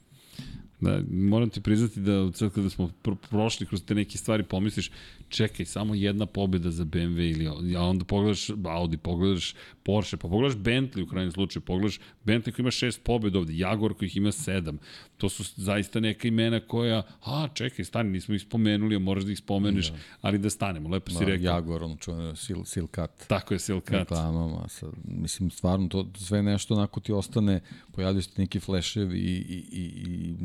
Da, 0.80 1.02
moram 1.12 1.50
ti 1.50 1.62
priznati 1.62 2.00
da 2.00 2.32
sad 2.34 2.54
kada 2.54 2.70
smo 2.70 2.90
pr 3.02 3.12
prošli 3.30 3.66
kroz 3.66 3.84
te 3.84 3.96
neke 3.96 4.18
stvari 4.18 4.44
pomisliš, 4.44 4.92
čekaj, 5.30 5.66
samo 5.66 5.96
jedna 5.96 6.26
pobjeda 6.26 6.72
za 6.72 6.86
BMW 6.86 7.32
ili 7.32 7.76
a 7.76 7.82
onda 7.82 8.06
pogledaš 8.06 8.50
Audi, 8.66 8.98
pogledaš 8.98 9.56
Porsche, 9.84 10.18
pa 10.18 10.28
pogledaš 10.28 10.58
Bentley 10.58 11.04
u 11.04 11.08
krajnjem 11.08 11.32
slučaju, 11.32 11.64
pogledaš 11.64 12.00
Bentley 12.26 12.52
koji 12.52 12.64
ima 12.64 12.72
šest 12.72 13.04
pobjeda 13.04 13.40
ovde, 13.40 13.58
Jaguar 13.58 13.94
koji 13.94 14.12
ima 14.16 14.32
sedam. 14.32 14.80
To 15.18 15.30
su 15.30 15.44
zaista 15.56 16.00
neka 16.00 16.28
imena 16.28 16.60
koja, 16.60 17.04
a 17.26 17.48
čekaj, 17.54 17.86
stani, 17.86 18.10
nismo 18.10 18.36
ih 18.36 18.42
spomenuli, 18.42 18.96
a 18.96 19.00
moraš 19.00 19.24
da 19.24 19.32
ih 19.32 19.38
spomeneš, 19.38 19.90
da. 19.90 19.98
ali 20.22 20.38
da 20.38 20.50
stanemo, 20.50 20.90
lepo 20.90 21.12
si 21.12 21.20
da, 21.20 21.26
rekao. 21.26 21.46
Jaguar, 21.46 21.84
ono 21.84 21.96
čuveno, 21.96 22.36
Sil, 22.44 22.62
Silkat. 22.66 23.26
Tako 23.28 23.54
je, 23.54 23.60
Silkat. 23.60 24.00
Reklamama, 24.00 24.68
sad, 24.68 24.90
mislim, 25.04 25.50
stvarno, 25.52 25.88
to 25.88 26.10
sve 26.18 26.44
nešto 26.44 26.74
onako 26.74 27.00
ti 27.00 27.12
ostane, 27.12 27.60
pojavljaju 27.92 28.24
se 28.24 28.30
neki 28.38 28.60
fleševi 28.60 29.20
i, 29.20 29.36
i, 29.36 29.66
i, 29.72 29.84
i 30.12 30.36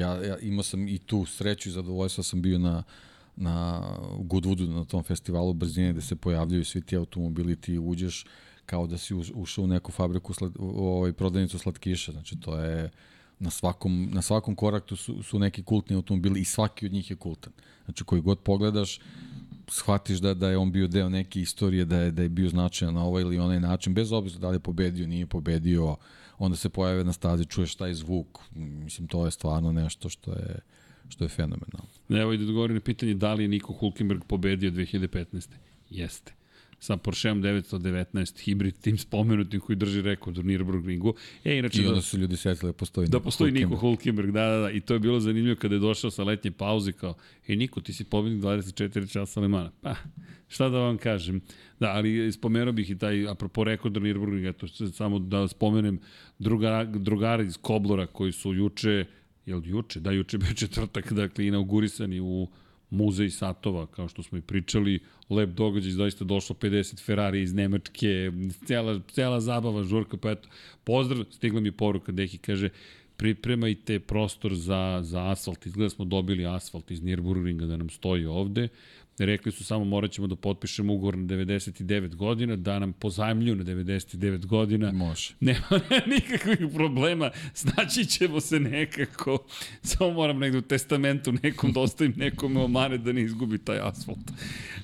ja, 0.00 0.24
ja 0.24 0.38
imao 0.38 0.62
sam 0.62 0.88
i 0.88 0.98
tu 0.98 1.24
sreću 1.24 1.68
i 1.68 1.72
zadovoljstvo 1.72 2.24
sam 2.24 2.42
bio 2.42 2.58
na 2.58 2.82
na 3.36 3.82
Goodwoodu, 4.18 4.74
na 4.74 4.84
tom 4.84 5.02
festivalu 5.02 5.52
brzine 5.52 5.92
gde 5.92 6.00
se 6.00 6.16
pojavljaju 6.16 6.64
svi 6.64 6.80
ti 6.80 6.96
automobili, 6.96 7.56
ti 7.56 7.78
uđeš 7.78 8.24
kao 8.66 8.86
da 8.86 8.98
si 8.98 9.14
ušao 9.34 9.64
u 9.64 9.66
neku 9.66 9.92
fabriku, 9.92 10.34
slad, 10.34 10.52
u 10.58 10.86
ovaj, 10.86 11.12
prodavnicu 11.12 11.58
slatkiša, 11.58 12.12
znači 12.12 12.40
to 12.40 12.58
je 12.58 12.90
na 13.38 13.50
svakom, 13.50 14.08
na 14.12 14.22
svakom 14.22 14.54
koraku 14.54 14.96
su, 14.96 15.22
su 15.22 15.38
neki 15.38 15.62
kultni 15.62 15.96
automobili 15.96 16.40
i 16.40 16.44
svaki 16.44 16.86
od 16.86 16.92
njih 16.92 17.10
je 17.10 17.16
kultan. 17.16 17.52
Znači 17.84 18.04
koji 18.04 18.22
god 18.22 18.38
pogledaš, 18.38 19.00
shvatiš 19.68 20.18
da, 20.18 20.34
da 20.34 20.50
je 20.50 20.56
on 20.56 20.72
bio 20.72 20.88
deo 20.88 21.08
neke 21.08 21.40
istorije, 21.40 21.84
da 21.84 21.96
je, 21.96 22.10
da 22.10 22.22
je 22.22 22.28
bio 22.28 22.48
značajan 22.48 22.94
na 22.94 23.04
ovaj 23.04 23.22
ili 23.22 23.38
onaj 23.38 23.60
način, 23.60 23.94
bez 23.94 24.12
obzira 24.12 24.40
da 24.40 24.48
li 24.48 24.56
je 24.56 24.60
pobedio, 24.60 25.06
nije 25.06 25.26
pobedio, 25.26 25.96
onda 26.38 26.56
se 26.56 26.68
pojave 26.68 27.04
na 27.04 27.12
stazi, 27.12 27.44
čuješ 27.44 27.74
taj 27.74 27.94
zvuk, 27.94 28.38
mislim, 28.54 29.08
to 29.08 29.24
je 29.24 29.30
stvarno 29.30 29.72
nešto 29.72 30.08
što 30.08 30.32
je, 30.32 30.58
što 31.08 31.24
je 31.24 31.28
fenomenalno. 31.28 31.88
Evo 32.08 32.32
i 32.32 32.38
da 32.38 32.44
odgovorim 32.44 32.76
na 32.76 32.80
pitanje 32.80 33.14
da 33.14 33.34
li 33.34 33.44
je 33.44 33.48
Niko 33.48 33.72
Hulkenberg 33.72 34.24
pobedio 34.28 34.70
2015. 34.70 35.48
Jeste 35.90 36.35
sa 36.80 36.96
Porscheom 36.96 37.42
919 37.42 38.40
hibrid 38.44 38.74
tim 38.80 38.98
spomenutim 38.98 39.60
koji 39.60 39.76
drži 39.76 40.02
rekord 40.02 40.38
u 40.38 40.42
Nürburgringu. 40.42 41.14
E, 41.44 41.58
inače, 41.58 41.82
I 41.82 41.86
onda 41.86 41.94
da, 41.94 42.02
su 42.02 42.18
ljudi 42.18 42.36
setili 42.36 42.68
da 42.68 42.72
postoji 42.72 43.08
Da 43.08 43.20
postoji 43.20 43.52
Niko 43.52 43.76
Hulkenberg, 43.76 44.30
da, 44.30 44.48
da, 44.48 44.58
da. 44.58 44.70
I 44.70 44.80
to 44.80 44.94
je 44.94 45.00
bilo 45.00 45.20
zanimljivo 45.20 45.56
kada 45.56 45.74
je 45.74 45.78
došao 45.78 46.10
sa 46.10 46.24
letnje 46.24 46.50
pauze 46.50 46.92
kao, 46.92 47.14
e, 47.48 47.56
Niko, 47.56 47.80
ti 47.80 47.92
si 47.92 48.04
pobednik 48.04 48.42
24 48.42 49.12
časa 49.12 49.40
Lemana. 49.40 49.70
Pa, 49.80 49.94
šta 50.48 50.68
da 50.68 50.78
vam 50.78 50.98
kažem. 50.98 51.40
Da, 51.80 51.92
ali 51.92 52.32
spomenuo 52.32 52.72
bih 52.72 52.90
i 52.90 52.98
taj, 52.98 53.28
apropo 53.28 53.64
rekorda 53.64 54.00
Nürburgringa, 54.00 54.52
to 54.52 54.92
samo 54.92 55.18
da 55.18 55.48
spomenem 55.48 56.00
druga, 56.38 56.84
drugara 56.84 57.42
iz 57.42 57.58
Koblora 57.62 58.06
koji 58.06 58.32
su 58.32 58.54
juče 58.54 59.04
jel 59.46 59.62
juče, 59.64 60.00
da 60.00 60.10
juče 60.10 60.38
bio 60.38 60.54
četvrtak, 60.62 61.12
dakle 61.12 61.46
inaugurisani 61.46 62.20
u 62.20 62.48
muzej 62.90 63.30
satova, 63.30 63.86
kao 63.86 64.08
što 64.08 64.22
smo 64.22 64.38
i 64.38 64.42
pričali, 64.42 65.00
lep 65.30 65.50
događaj, 65.50 65.92
zaista 65.92 66.24
došlo 66.24 66.56
50 66.60 67.04
Ferrari 67.04 67.42
iz 67.42 67.54
Nemačke, 67.54 68.32
cela, 68.66 69.00
cela 69.12 69.40
zabava, 69.40 69.82
žurka, 69.82 70.16
pa 70.16 70.30
eto, 70.30 70.48
pozdrav, 70.84 71.24
stigla 71.30 71.60
mi 71.60 71.72
poruka, 71.72 72.12
Deki 72.12 72.38
kaže, 72.38 72.68
pripremajte 73.16 74.00
prostor 74.00 74.54
za, 74.54 75.00
za 75.02 75.30
asfalt, 75.30 75.66
izgleda 75.66 75.90
smo 75.90 76.04
dobili 76.04 76.46
asfalt 76.46 76.90
iz 76.90 77.00
Nürburgringa 77.00 77.66
da 77.66 77.76
nam 77.76 77.90
stoji 77.90 78.26
ovde, 78.26 78.68
Rekli 79.18 79.52
su 79.52 79.64
samo 79.64 79.84
morat 79.84 80.10
ćemo 80.10 80.26
da 80.26 80.36
potpišemo 80.36 80.94
ugovor 80.94 81.18
na 81.18 81.24
99 81.24 82.14
godina, 82.14 82.56
da 82.56 82.78
nam 82.78 82.92
pozajmlju 82.92 83.54
na 83.54 83.64
99 83.64 84.46
godina. 84.46 84.92
Može. 84.92 85.34
Nema, 85.40 85.80
nikakvih 86.06 86.58
problema, 86.74 87.30
znači 87.54 88.04
ćemo 88.04 88.40
se 88.40 88.60
nekako, 88.60 89.38
samo 89.82 90.10
moram 90.10 90.38
negde 90.38 90.58
u 90.58 90.62
testamentu 90.62 91.32
nekom 91.42 91.72
da 91.72 91.80
ostavim 91.80 92.14
nekome 92.16 92.60
omane 92.60 92.98
da 92.98 93.12
ne 93.12 93.22
izgubi 93.22 93.58
taj 93.58 93.78
asfalt. 93.82 94.30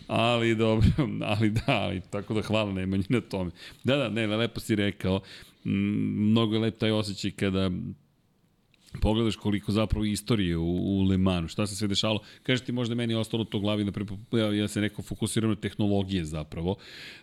Ali 0.07 0.55
dobro, 0.55 0.89
ali 1.23 1.51
da, 1.51 1.63
ali, 1.67 2.01
tako 2.11 2.35
da 2.35 2.43
hvala 2.43 2.73
Nemanji 2.73 3.05
na 3.09 3.21
tome. 3.21 3.51
Da, 3.85 3.97
da, 3.97 4.09
ne, 4.09 4.27
lepo 4.27 4.61
si 4.61 4.75
rekao, 4.75 5.21
mnogo 5.65 6.55
je 6.55 6.61
lep 6.61 6.79
taj 6.79 6.91
osjećaj 6.91 7.31
kada 7.31 7.71
pogledaš 9.01 9.36
koliko 9.36 9.73
zapravo 9.73 10.05
istorije 10.05 10.56
u, 10.56 10.77
u 10.77 11.02
Le 11.02 11.19
Manu, 11.19 11.48
šta 11.48 11.66
se 11.66 11.77
sve 11.77 11.89
dešalo. 11.89 12.20
Kažeš 12.43 12.64
ti 12.64 12.73
možda 12.73 12.94
meni 12.94 13.12
je 13.12 13.19
ostalo 13.19 13.44
to 13.44 13.59
u 13.59 13.60
glavi, 13.60 13.85
da 13.85 14.39
ja, 14.39 14.55
ja 14.55 14.69
se 14.69 14.81
neko 14.81 15.02
fokusiram 15.02 15.51
na 15.51 15.56
tehnologije 15.56 16.24
zapravo. 16.24 16.77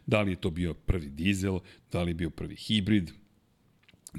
Da 0.05 0.21
li 0.21 0.31
je 0.31 0.35
to 0.35 0.49
bio 0.49 0.73
prvi 0.73 1.09
dizel, 1.09 1.59
da 1.91 2.03
li 2.03 2.11
je 2.11 2.15
bio 2.15 2.29
prvi 2.29 2.55
hibrid, 2.55 3.11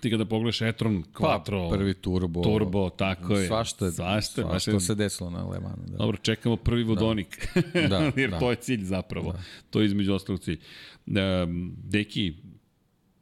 ti 0.01 0.11
kada 0.11 0.25
pogledaš 0.25 0.63
e-tron, 0.63 1.05
Quattro, 1.15 1.71
pa, 1.71 1.77
prvi 1.77 1.95
turbo, 1.95 2.43
turbo, 2.43 2.91
tako 2.91 3.35
je. 3.35 3.47
Svašta, 3.47 3.85
je, 3.85 3.93
svašta, 3.93 4.43
svašta 4.43 4.81
se 4.81 4.95
desilo 4.95 5.31
na 5.31 5.45
Le 5.45 5.61
Manu. 5.61 5.83
Da. 5.87 5.97
Dobro, 5.97 6.17
čekamo 6.17 6.57
prvi 6.57 6.83
vodonik, 6.83 7.49
da. 7.75 7.89
da, 7.89 8.13
jer 8.21 8.31
da. 8.31 8.39
to 8.39 8.51
je 8.51 8.57
cilj 8.57 8.85
zapravo. 8.85 9.33
Da. 9.33 9.39
To 9.71 9.81
je 9.81 9.87
između 9.87 10.15
ostalog 10.15 10.41
cilj. 10.41 10.61
Um, 11.07 11.75
deki, 11.85 12.35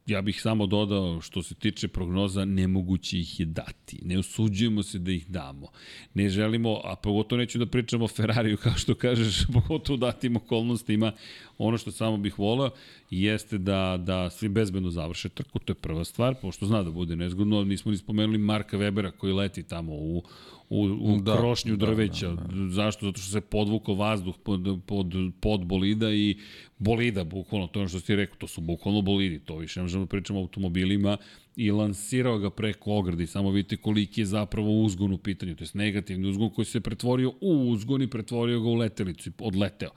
Ja 0.09 0.23
bih 0.23 0.43
samo 0.43 0.67
dodao 0.67 1.21
što 1.21 1.43
se 1.43 1.55
tiče 1.55 1.89
prognoza, 1.89 2.45
nemoguće 2.45 3.19
ih 3.19 3.41
je 3.41 3.47
dati. 3.47 3.99
Ne 4.03 4.19
osuđujemo 4.19 4.83
se 4.83 4.99
da 4.99 5.13
ih 5.13 5.27
damo. 5.27 5.69
Ne 6.15 6.29
želimo, 6.29 6.81
a 6.85 6.97
pogotovo 6.97 7.39
neću 7.39 7.59
da 7.59 7.67
pričamo 7.67 8.05
o 8.05 8.09
Ferrariju, 8.09 8.57
kao 8.57 8.73
što 8.77 8.95
kažeš, 8.95 9.47
pogotovo 9.55 9.97
datim 9.97 10.37
okolnostima. 10.37 11.13
Ono 11.59 11.79
što 11.79 11.91
samo 11.91 12.17
bih 12.17 12.39
volao 12.39 12.71
jeste 13.11 13.59
da, 13.59 13.99
da 14.01 14.31
svi 14.31 14.49
bezbedno 14.49 14.91
završe 14.91 15.29
trku, 15.29 15.59
to 15.59 15.71
je 15.71 15.75
prva 15.75 16.05
stvar, 16.05 16.35
pošto 16.43 16.67
zna 16.67 16.83
da 16.83 16.91
bude 16.91 17.17
nezgodno. 17.17 17.65
Nismo 17.65 17.91
ni 17.91 17.97
spomenuli 17.97 18.39
Marka 18.39 18.79
Webera 18.79 19.11
koji 19.11 19.33
leti 19.33 19.63
tamo 19.63 19.93
u, 19.93 20.23
u, 20.69 20.83
u 21.01 21.21
da, 21.21 21.37
krošnju 21.37 21.77
da, 21.77 21.87
drveća. 21.87 22.29
Da, 22.29 22.35
da, 22.35 22.65
da. 22.65 22.71
Zašto? 22.71 23.07
Zato 23.07 23.21
što 23.21 23.31
se 23.31 23.41
podvukao 23.41 23.95
vazduh 23.95 24.35
pod, 24.43 24.81
pod, 24.87 25.13
pod 25.41 25.65
bolida 25.65 26.13
i 26.13 26.37
bolida, 26.79 27.25
bukvalno, 27.25 27.67
to 27.67 27.79
je 27.79 27.83
ono 27.83 27.89
što 27.89 28.01
ti 28.01 28.17
rekao, 28.17 28.37
to 28.37 28.47
su 28.47 28.61
bukvalno 28.61 29.03
bolidi, 29.03 29.39
to 29.39 29.57
više 29.57 29.81
ne 29.81 29.87
kažemo, 29.87 30.07
pričamo 30.07 30.39
o 30.39 30.43
automobilima, 30.43 31.17
i 31.59 31.71
lansirao 31.71 32.39
ga 32.39 32.51
preko 32.51 32.93
ograde. 32.93 33.27
Samo 33.27 33.51
vidite 33.51 33.77
koliki 33.77 34.21
je 34.21 34.27
zapravo 34.27 34.81
uzgon 34.81 35.13
u 35.13 35.19
pitanju. 35.19 35.57
To 35.57 35.65
je 35.65 35.69
negativni 35.75 36.29
uzgon 36.29 36.51
koji 36.51 36.65
se 36.65 36.81
pretvorio 36.81 37.33
u 37.41 37.69
uzgon 37.69 38.03
i 38.03 38.07
pretvorio 38.07 38.61
ga 38.61 38.69
u 38.69 38.75
letelicu 38.75 39.29
i 39.29 39.39
odleteo. 39.41 39.91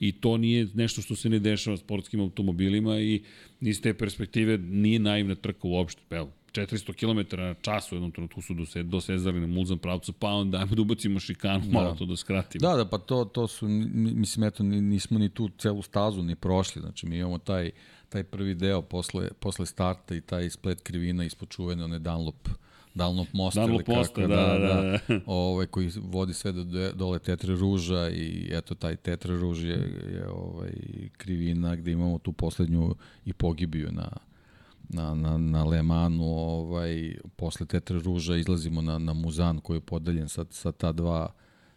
I 0.00 0.12
to 0.12 0.36
nije 0.36 0.68
nešto 0.74 1.02
što 1.02 1.16
se 1.16 1.28
ne 1.28 1.38
dešava 1.38 1.76
sportskim 1.76 2.20
automobilima 2.20 2.98
i 2.98 3.22
iz 3.60 3.80
te 3.80 3.94
perspektive 3.94 4.58
nije 4.58 4.98
naivna 4.98 5.34
trka 5.34 5.68
uopšte. 5.68 6.00
Evo, 6.10 6.30
400 6.52 6.92
km 6.94 7.36
na 7.36 7.54
čas 7.54 7.92
u 7.92 7.94
jednom 7.94 8.10
trenutku 8.12 8.42
su 8.42 8.54
dose, 8.54 8.82
dosezali 8.82 9.40
na 9.40 9.46
mulzan 9.46 9.78
pravcu, 9.78 10.12
pa 10.12 10.28
onda 10.28 10.58
ajmo 10.58 10.74
da 10.74 10.82
ubacimo 10.82 11.20
šikanu, 11.20 11.64
malo 11.66 11.90
Da. 11.90 11.96
to 11.96 12.06
da 12.06 12.16
skratimo. 12.16 12.60
Da, 12.62 12.76
da, 12.76 12.84
pa 12.84 12.98
to, 12.98 13.24
to 13.24 13.48
su, 13.48 13.68
mi- 13.68 13.86
mislim, 14.14 14.44
eto, 14.44 14.62
ni- 14.62 14.80
nismo 14.80 15.18
ni 15.18 15.28
tu 15.28 15.50
celu 15.58 15.82
stazu 15.82 16.22
ni 16.22 16.36
prošli, 16.36 16.82
znači 16.82 17.06
mi 17.06 17.18
imamo 17.18 17.38
taj, 17.38 17.70
taj 18.12 18.24
prvi 18.24 18.54
deo 18.54 18.82
posle, 18.82 19.28
posle 19.40 19.66
starta 19.66 20.14
i 20.14 20.20
taj 20.20 20.50
splet 20.50 20.80
krivina 20.80 21.24
ispod 21.24 21.48
čuvene 21.48 21.84
one 21.84 21.98
Dunlop, 21.98 22.48
Dunlop 22.94 23.28
mosta. 23.32 23.60
Dunlop 23.60 23.80
ili 23.80 23.84
kako, 23.84 23.98
mosta, 23.98 24.26
da, 24.26 24.58
da, 24.58 24.98
da. 25.08 25.20
ovaj, 25.26 25.66
koji 25.66 25.90
vodi 25.96 26.34
sve 26.34 26.52
do, 26.52 26.64
do- 26.64 26.92
dole 26.92 27.18
Tetre 27.18 27.54
Ruža 27.54 28.08
i 28.08 28.50
eto 28.52 28.74
taj 28.74 28.96
Tetre 28.96 29.36
Ruž 29.36 29.64
je, 29.64 29.78
je 30.12 30.28
ovaj, 30.28 30.72
krivina 31.16 31.76
gde 31.76 31.92
imamo 31.92 32.18
tu 32.18 32.32
poslednju 32.32 32.94
i 33.24 33.32
pogibiju 33.32 33.92
na, 33.92 34.08
na, 34.88 35.14
na, 35.14 35.38
na 35.38 35.64
Le 35.64 35.82
Manu, 35.82 36.24
ovaj, 36.24 37.14
posle 37.36 37.66
Tetre 37.66 37.98
Ruža 37.98 38.36
izlazimo 38.36 38.82
na, 38.82 38.98
na 38.98 39.12
Muzan 39.12 39.58
koji 39.58 39.76
je 39.76 39.80
podeljen 39.80 40.28
sa, 40.28 40.44
sa 40.50 40.72
ta 40.72 40.92
dva 40.92 41.32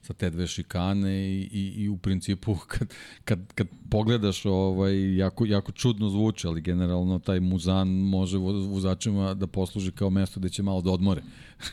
sa 0.05 0.13
te 0.13 0.29
dve 0.29 0.47
šikane 0.47 1.11
i, 1.29 1.49
i, 1.51 1.73
i 1.83 1.89
u 1.89 1.97
principu 1.97 2.55
kad, 2.77 2.93
kad, 3.25 3.53
kad 3.53 3.67
pogledaš 3.89 4.45
ovaj, 4.45 5.15
jako, 5.17 5.45
jako 5.45 5.71
čudno 5.71 6.09
zvuči, 6.09 6.47
ali 6.47 6.61
generalno 6.61 7.19
taj 7.19 7.39
muzan 7.39 7.87
može 7.89 8.37
vo- 8.37 8.67
vozačima 8.67 9.33
da 9.33 9.47
posluži 9.47 9.91
kao 9.91 10.09
mesto 10.09 10.39
gde 10.39 10.49
će 10.49 10.63
malo 10.63 10.81
da 10.81 10.91
odmore. 10.91 11.21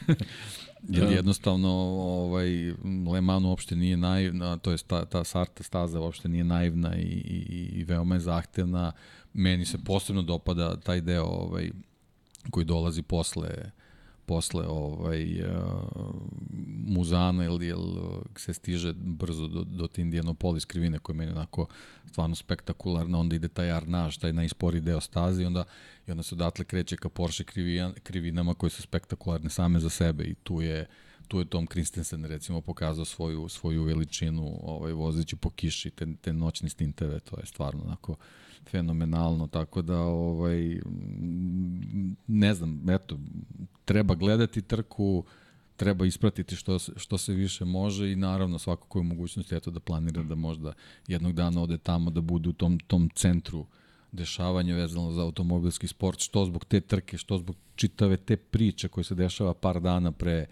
Jer 0.88 1.04
Da. 1.06 1.10
jednostavno 1.14 1.68
ovaj, 1.70 2.48
Le 3.12 3.20
Mans 3.20 3.44
uopšte 3.44 3.76
nije 3.76 3.96
naivna, 3.96 4.56
to 4.56 4.70
je 4.70 4.78
ta, 4.78 5.04
ta 5.04 5.24
Sarta 5.24 5.62
staza 5.62 6.00
uopšte 6.00 6.28
nije 6.28 6.44
naivna 6.44 6.96
i, 6.96 7.02
i, 7.02 7.68
i 7.72 7.84
veoma 7.84 8.14
je 8.14 8.20
zahtevna. 8.20 8.92
Meni 9.32 9.64
se 9.64 9.78
posebno 9.84 10.22
dopada 10.22 10.76
taj 10.76 11.00
deo 11.00 11.24
ovaj, 11.24 11.70
koji 12.50 12.64
dolazi 12.66 13.02
posle 13.02 13.70
posle 14.26 14.66
ovaj 14.66 15.40
uh, 15.40 15.48
Muzana 16.86 17.44
ili 17.44 17.66
jel 17.66 17.82
se 18.36 18.54
stiže 18.54 18.92
brzo 18.92 19.48
do, 19.48 19.64
do 19.64 19.86
te 19.86 20.02
Indianapolis 20.02 20.64
krivine 20.64 20.98
koja 20.98 21.14
je 21.14 21.18
meni 21.18 21.32
onako 21.32 21.66
stvarno 22.06 22.36
spektakularna, 22.36 23.18
onda 23.18 23.36
ide 23.36 23.48
taj 23.48 23.70
Arnaž, 23.70 24.16
taj 24.16 24.32
najspori 24.32 24.80
deo 24.80 25.00
staze 25.00 25.42
i 25.42 25.46
onda, 25.46 25.64
i 26.06 26.10
onda 26.10 26.22
se 26.22 26.34
odatle 26.34 26.64
kreće 26.64 26.96
ka 26.96 27.08
Porsche 27.08 27.44
krivijan, 27.44 27.92
krivinama 28.02 28.54
koje 28.54 28.70
su 28.70 28.82
spektakularne 28.82 29.50
same 29.50 29.80
za 29.80 29.90
sebe 29.90 30.24
i 30.24 30.34
tu 30.34 30.60
je 30.60 30.86
tu 31.28 31.38
je 31.38 31.44
Tom 31.44 31.66
Christensen 31.66 32.24
recimo 32.24 32.60
pokazao 32.60 33.04
svoju 33.04 33.48
svoju 33.48 33.84
veličinu 33.84 34.58
ovaj 34.62 34.92
vozeći 34.92 35.36
po 35.36 35.50
kiši 35.50 35.90
te, 35.90 36.06
te 36.20 36.32
noćne 36.32 36.68
stinteve 36.68 37.20
to 37.20 37.40
je 37.40 37.46
stvarno 37.46 37.82
onako 37.84 38.16
fenomenalno 38.70 39.46
tako 39.46 39.82
da 39.82 40.00
ovaj 40.00 40.80
ne 42.26 42.54
znam 42.54 42.90
eto 42.90 43.18
treba 43.84 44.14
gledati 44.14 44.62
trku 44.62 45.24
treba 45.76 46.06
ispratiti 46.06 46.56
što, 46.56 46.78
što 46.78 47.18
se 47.18 47.34
više 47.34 47.64
može 47.64 48.12
i 48.12 48.16
naravno 48.16 48.58
svako 48.58 48.86
ko 48.86 48.98
je 48.98 49.00
u 49.00 49.04
mogućnosti 49.04 49.54
eto 49.54 49.70
da 49.70 49.80
planira 49.80 50.22
da 50.22 50.34
možda 50.34 50.72
jednog 51.08 51.32
dana 51.32 51.62
ode 51.62 51.78
tamo 51.78 52.10
da 52.10 52.20
bude 52.20 52.48
u 52.48 52.52
tom, 52.52 52.78
tom 52.78 53.10
centru 53.14 53.66
dešavanja 54.12 54.74
vezano 54.74 55.12
za 55.12 55.22
automobilski 55.22 55.86
sport, 55.86 56.20
što 56.20 56.44
zbog 56.44 56.64
te 56.64 56.80
trke, 56.80 57.18
što 57.18 57.38
zbog 57.38 57.56
čitave 57.74 58.16
te 58.16 58.36
priče 58.36 58.88
koje 58.88 59.04
se 59.04 59.14
dešava 59.14 59.54
par 59.54 59.80
dana 59.80 60.12
pre 60.12 60.46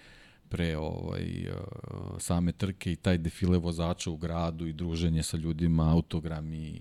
pre 0.51 0.77
ovaj, 0.77 1.47
uh, 1.49 2.19
same 2.19 2.53
trke 2.53 2.93
i 2.93 2.97
taj 2.97 3.19
defile 3.19 3.59
vozača 3.59 4.11
u 4.11 4.16
gradu 4.16 4.66
i 4.66 4.73
druženje 4.73 5.23
sa 5.23 5.37
ljudima, 5.37 5.93
autogrami, 5.93 6.81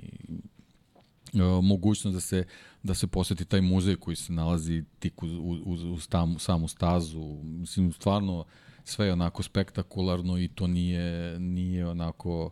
mogućnost 1.61 2.15
da 2.15 2.22
se 2.22 2.45
da 2.84 2.93
se 2.93 3.07
poseti 3.07 3.45
taj 3.45 3.61
muzej 3.61 3.95
koji 3.95 4.15
se 4.15 4.34
nalazi 4.34 4.84
tik 4.99 5.23
uz, 5.23 5.31
uz, 5.65 5.84
uz 5.84 6.07
tam, 6.07 6.39
samu 6.39 6.68
stazu. 6.68 7.39
Mislim, 7.43 7.93
stvarno 7.93 8.45
sve 8.84 9.06
je 9.06 9.14
onako 9.14 9.43
spektakularno 9.43 10.38
i 10.38 10.47
to 10.47 10.68
nije, 10.68 11.39
nije 11.39 11.88
onako 11.88 12.45
uh, 12.45 12.51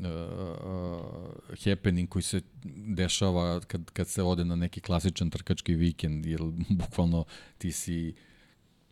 uh, 0.00 1.64
happening 1.64 2.08
koji 2.08 2.22
se 2.22 2.40
dešava 2.86 3.60
kad, 3.60 3.90
kad 3.90 4.08
se 4.08 4.22
ode 4.22 4.44
na 4.44 4.56
neki 4.56 4.80
klasičan 4.80 5.30
trkački 5.30 5.74
vikend, 5.74 6.26
jer 6.26 6.40
bukvalno 6.80 7.24
ti 7.58 7.72
si 7.72 8.14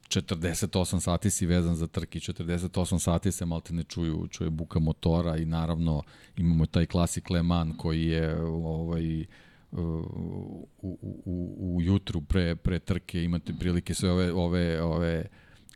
48 0.08 1.00
sati 1.00 1.30
si 1.30 1.46
vezan 1.46 1.76
za 1.76 1.86
trke, 1.86 2.18
48 2.18 2.98
sati 2.98 3.32
se 3.32 3.46
malte 3.46 3.74
ne 3.74 3.82
čuju, 3.82 4.26
čuje 4.30 4.50
buka 4.50 4.78
motora 4.78 5.36
i 5.36 5.44
naravno 5.44 6.02
imamo 6.36 6.66
taj 6.66 6.86
klasik 6.86 7.30
Le 7.30 7.42
Mans 7.42 7.74
koji 7.78 8.06
je 8.06 8.40
ovaj, 8.42 9.26
u, 9.72 10.68
u, 10.82 10.98
u, 11.24 11.76
u 11.76 11.82
jutru 11.82 12.20
pre, 12.20 12.56
pre 12.56 12.78
trke 12.78 13.24
imate 13.24 13.52
prilike 13.58 13.94
sve 13.94 14.10
ove, 14.10 14.32
ove, 14.32 14.82
ove 14.82 15.26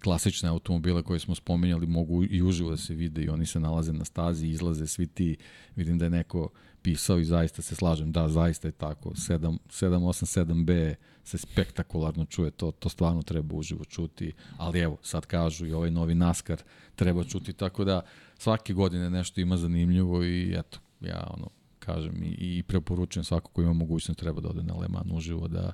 klasične 0.02 0.48
automobile 0.48 1.02
koje 1.02 1.18
smo 1.18 1.34
spominjali 1.34 1.86
mogu 1.86 2.24
i 2.24 2.42
uživo 2.42 2.70
da 2.70 2.76
se 2.76 2.94
vide 2.94 3.22
i 3.22 3.28
oni 3.28 3.46
se 3.46 3.60
nalaze 3.60 3.92
na 3.92 4.04
stazi, 4.04 4.46
izlaze 4.46 4.86
svi 4.86 5.06
ti, 5.06 5.36
vidim 5.76 5.98
da 5.98 6.04
je 6.04 6.10
neko 6.10 6.48
pisao 6.82 7.18
i 7.18 7.24
zaista 7.24 7.62
se 7.62 7.74
slažem, 7.74 8.12
da, 8.12 8.28
zaista 8.28 8.68
je 8.68 8.72
tako, 8.72 9.10
7, 9.10 9.59
787B 9.68 10.94
se 11.24 11.39
spektakularno 11.39 12.24
čuje, 12.24 12.51
to, 12.51 12.70
to 12.70 12.89
stvarno 12.89 13.23
treba 13.23 13.55
uživo 13.55 13.85
čuti, 13.85 14.32
ali 14.57 14.81
evo, 14.81 14.97
sad 15.03 15.27
kažu 15.27 15.66
i 15.66 15.73
ovaj 15.73 15.90
novi 15.90 16.15
NASCAR 16.15 16.62
treba 16.97 17.24
čuti, 17.24 17.53
tako 17.53 17.85
da 17.85 18.01
svake 18.39 18.73
godine 18.73 19.11
nešto 19.11 19.40
ima 19.40 19.57
zanimljivo 19.57 20.24
i 20.24 20.55
eto, 20.59 20.78
ja 21.01 21.31
ono, 21.36 21.49
kažem 21.78 22.23
i, 22.23 22.59
i 22.59 22.62
preporučujem 22.62 23.24
svako 23.24 23.51
ko 23.51 23.62
ima 23.62 23.73
mogućnost 23.73 24.20
treba 24.20 24.40
da 24.40 24.49
ode 24.49 24.62
na 24.62 24.74
Le 24.74 24.89
Mans 24.89 25.12
uživo 25.12 25.49
da, 25.49 25.73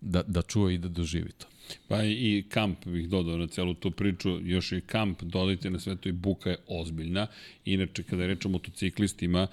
da, 0.00 0.22
da 0.22 0.42
čuje 0.42 0.74
i 0.74 0.78
da 0.78 0.88
doživi 0.88 1.32
to. 1.32 1.46
Pa 1.88 2.02
i 2.04 2.44
kamp 2.48 2.86
bih 2.86 3.08
dodao 3.08 3.36
na 3.36 3.46
celu 3.46 3.74
tu 3.74 3.90
priču, 3.90 4.38
još 4.42 4.72
i 4.72 4.80
kamp 4.80 5.22
dodajte 5.22 5.70
na 5.70 5.78
sve 5.78 5.96
to 5.96 6.08
i 6.08 6.12
buka 6.12 6.50
je 6.50 6.56
ozbiljna. 6.68 7.26
Inače, 7.64 8.02
kada 8.02 8.22
je 8.22 8.28
reč 8.28 8.46
o 8.46 8.48
motociklistima, 8.48 9.46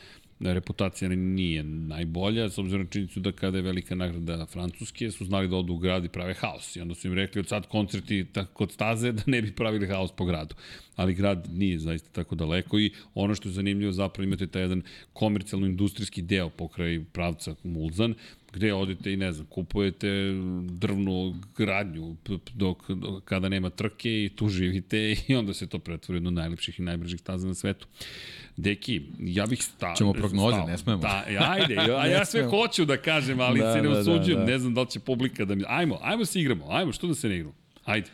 reputacija 0.43 1.09
nije 1.09 1.63
najbolja, 1.63 2.49
s 2.49 2.57
obzirom 2.57 2.81
na 2.81 2.89
činjenicu 2.89 3.19
da 3.19 3.31
kada 3.31 3.57
je 3.57 3.61
velika 3.61 3.95
nagrada 3.95 4.45
Francuske, 4.45 5.11
su 5.11 5.25
znali 5.25 5.47
da 5.47 5.55
odu 5.55 5.73
u 5.73 5.77
grad 5.77 6.05
i 6.05 6.09
prave 6.09 6.33
haos. 6.33 6.75
I 6.75 6.81
onda 6.81 6.95
su 6.95 7.07
im 7.07 7.13
rekli 7.13 7.39
od 7.39 7.47
sad 7.47 7.67
koncerti 7.67 8.25
kod 8.53 8.71
staze 8.71 9.11
da 9.11 9.21
ne 9.25 9.41
bi 9.41 9.51
pravili 9.51 9.87
haos 9.87 10.11
po 10.11 10.25
gradu. 10.25 10.55
Ali 10.95 11.13
grad 11.13 11.47
nije 11.51 11.79
zaista 11.79 12.09
tako 12.11 12.35
daleko 12.35 12.79
i 12.79 12.91
ono 13.13 13.35
što 13.35 13.49
je 13.49 13.53
zanimljivo 13.53 13.91
zapravo 13.91 14.27
imate 14.27 14.47
taj 14.47 14.61
jedan 14.61 14.81
komercijalno-industrijski 15.13 16.21
deo 16.21 16.49
pokraj 16.49 17.03
pravca 17.13 17.55
Mulzan, 17.63 18.13
gde 18.53 18.73
odete 18.73 19.13
i 19.13 19.17
ne 19.17 19.31
znam, 19.31 19.45
kupujete 19.45 20.07
drvnu 20.69 21.35
gradnju 21.57 22.15
dok, 22.55 22.89
dok 22.89 23.23
kada 23.25 23.49
nema 23.49 23.69
trke 23.69 24.25
i 24.25 24.31
tu 24.35 24.49
živite 24.49 25.15
i 25.27 25.35
onda 25.35 25.53
se 25.53 25.67
to 25.67 25.80
pretvori 25.80 26.27
od 26.27 26.34
najlepših 26.34 26.80
i 26.80 26.84
najbržih 26.84 27.19
staza 27.19 27.47
na 27.47 27.53
svetu. 27.53 27.88
Deki, 28.57 29.01
ja 29.19 29.45
bih 29.45 29.63
sta, 29.63 29.93
Ćemo 29.97 30.13
prognoze, 30.13 30.55
stao. 30.55 30.67
ne 30.67 30.77
smemo. 30.77 31.01
Da, 31.01 31.23
ajde, 31.27 31.75
a 31.99 32.07
ja 32.07 32.19
Ne 32.19 32.25
sve 32.25 32.43
hoću 32.43 32.85
da 32.85 32.97
kažem, 32.97 33.39
ali 33.39 33.59
Da, 33.59 33.73
se 33.73 33.81
ne 33.81 33.89
da, 33.89 33.93
da, 33.93 33.99
usuđujem, 33.99 34.39
da. 34.39 34.45
ne 34.45 34.59
znam 34.59 34.73
da 34.73 34.81
li 34.81 34.89
će 34.89 34.99
publika 34.99 35.45
da 35.45 35.55
mi... 35.55 35.63
Ajmo, 35.67 35.99
ajmo 36.01 36.25
se 36.25 36.41
igramo, 36.41 36.65
ajmo, 36.69 36.91
što 36.91 37.07
da 37.07 37.15
se 37.15 37.30
ne 37.30 37.35
igramo? 37.35 37.55
Ajde. 37.85 38.09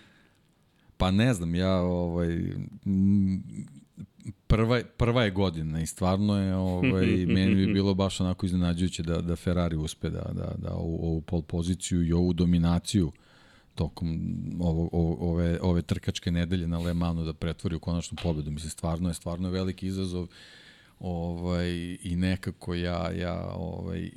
Pa 0.98 1.12
ne 1.12 1.34
znam, 1.34 1.56
ja 1.56 1.76
ovaj 1.76 2.38
prva, 4.50 4.82
prva 4.98 5.24
je 5.24 5.32
godina 5.32 5.82
i 5.82 5.86
stvarno 5.86 6.42
je 6.42 6.56
ovaj 6.56 7.08
meni 7.36 7.56
bi 7.56 7.74
bilo 7.74 7.94
baš 7.94 8.22
onako 8.22 8.46
iznenađujuće 8.46 9.04
da 9.04 9.22
da 9.22 9.36
Ferrari 9.36 9.76
uspe 9.76 10.10
da 10.10 10.32
da 10.34 10.54
da 10.58 10.74
ovu, 10.74 11.00
ovu 11.04 11.22
pol 11.22 11.42
poziciju 11.42 12.04
i 12.04 12.14
ovu 12.14 12.34
dominaciju 12.34 13.12
tokom 13.76 14.20
ovo, 14.60 14.90
ove, 15.32 15.60
ove 15.62 15.82
trkačke 15.82 16.32
nedelje 16.32 16.68
na 16.68 16.80
Le 16.80 16.94
Mansu 16.94 17.24
da 17.24 17.34
pretvori 17.34 17.76
u 17.76 17.80
konačnu 17.80 18.18
pobedu. 18.24 18.52
Mislim, 18.52 18.70
stvarno 18.70 19.10
je, 19.10 19.14
stvarno 19.14 19.48
je 19.48 19.52
veliki 19.52 19.88
izazov 19.88 20.28
ovaj, 21.00 21.70
i 22.04 22.16
nekako 22.16 22.74
ja, 22.76 23.12
ja 23.12 23.54
ovaj, 23.56 24.12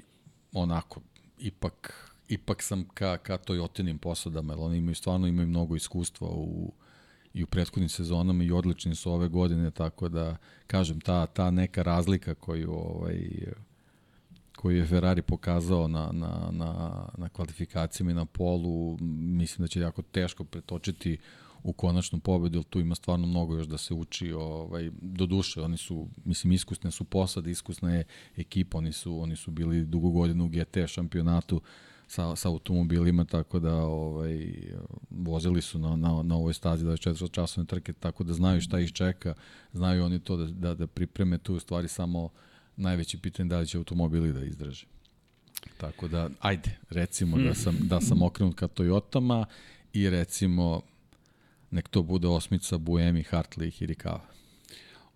onako, 0.53 1.01
ipak, 1.39 2.11
ipak 2.29 2.63
sam 2.63 2.85
ka, 2.95 3.17
ka 3.19 3.39
Toyotinim 3.39 3.99
posadama, 3.99 4.53
jer 4.53 4.61
oni 4.61 4.79
imaju, 4.79 4.95
stvarno 4.95 5.27
imaju 5.27 5.49
mnogo 5.49 5.77
iskustva 5.77 6.29
u, 6.29 6.73
i 7.35 7.43
u 7.43 7.47
prethodnim 7.47 7.89
sezonama 7.89 8.45
i 8.45 8.53
odlični 8.53 8.95
su 8.95 9.13
ove 9.13 9.29
godine, 9.29 9.71
tako 9.71 10.09
da, 10.09 10.37
kažem, 10.67 11.01
ta, 11.01 11.27
ta 11.27 11.51
neka 11.51 11.83
razlika 11.83 12.35
koju, 12.35 12.73
ovaj, 12.73 13.29
koju 14.57 14.77
je 14.77 14.87
Ferrari 14.87 15.23
pokazao 15.23 15.89
na, 15.89 16.13
na, 16.13 16.49
na, 16.51 17.03
na 17.19 17.29
kvalifikacijama 17.29 18.11
i 18.11 18.15
na 18.15 18.25
polu, 18.25 18.99
mislim 19.01 19.65
da 19.65 19.69
će 19.69 19.81
jako 19.81 20.03
teško 20.03 20.45
pretočiti 20.45 21.19
u 21.63 21.73
konačnu 21.73 22.19
pobedu, 22.19 22.59
jer 22.59 22.65
tu 22.65 22.81
ima 22.81 22.95
stvarno 22.95 23.27
mnogo 23.27 23.57
još 23.57 23.67
da 23.67 23.79
se 23.79 23.95
uči, 23.95 24.33
ovaj, 24.33 24.91
do 25.01 25.27
duše, 25.27 25.61
oni 25.61 25.77
su, 25.77 26.09
mislim, 26.25 26.53
iskusne 26.53 26.91
su 26.91 27.05
posade, 27.05 27.51
iskusna 27.51 27.95
je 27.95 28.05
ekipa, 28.37 28.79
oni 28.79 28.93
su, 28.93 29.21
oni 29.21 29.37
su 29.37 29.51
bili 29.51 29.85
dugo 29.85 30.11
godina 30.11 30.45
u 30.45 30.49
GT 30.49 30.79
šampionatu, 30.87 31.61
sa, 32.12 32.36
sa 32.36 32.48
automobilima, 32.48 33.24
tako 33.24 33.59
da 33.59 33.74
ovaj, 33.74 34.48
vozili 35.10 35.62
su 35.62 35.78
na, 35.78 35.97
na, 35.97 36.22
na 36.22 36.36
ovoj 36.36 36.55
stazi 36.55 36.84
24 36.84 37.30
časovne 37.30 37.66
trke, 37.66 37.93
tako 37.93 38.24
da 38.24 38.32
znaju 38.32 38.60
šta 38.60 38.80
ih 38.80 38.93
čeka, 38.93 39.34
znaju 39.72 40.05
oni 40.05 40.18
to 40.18 40.36
da, 40.36 40.47
da, 40.47 40.74
da 40.74 40.86
pripreme 40.86 41.39
tu 41.39 41.59
stvari 41.59 41.89
samo 41.89 42.28
najveći 42.76 43.18
pitanje 43.18 43.48
da 43.48 43.59
li 43.59 43.66
će 43.66 43.78
automobili 43.78 44.32
da 44.32 44.44
izdrže. 44.44 44.86
Tako 45.76 46.09
da, 46.09 46.28
ajde, 46.40 46.78
recimo 46.90 47.39
da 47.39 47.55
sam, 47.55 47.78
da 47.80 48.01
sam 48.01 48.22
okrenut 48.22 48.55
ka 48.55 48.68
Toyotama 48.68 49.44
i 49.93 50.10
recimo 50.10 50.80
nek 51.70 51.89
to 51.89 52.02
bude 52.02 52.28
osmica 52.28 52.78
Buemi, 52.78 53.24
Hartley 53.30 53.66
i 53.66 53.70
Hirikawa. 53.70 54.20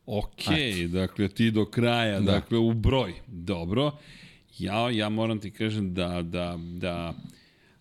Ok, 0.06 0.48
Ajde. 0.48 0.88
dakle 0.88 1.28
ti 1.28 1.50
do 1.50 1.64
kraja, 1.64 2.20
da. 2.20 2.32
dakle 2.32 2.58
u 2.58 2.74
broj. 2.74 3.14
Dobro. 3.26 3.92
Ja, 4.58 4.90
ja 4.90 5.08
moram 5.08 5.40
ti 5.40 5.50
kažem 5.50 5.94
da, 5.94 6.22
da, 6.22 6.58
da, 6.58 7.14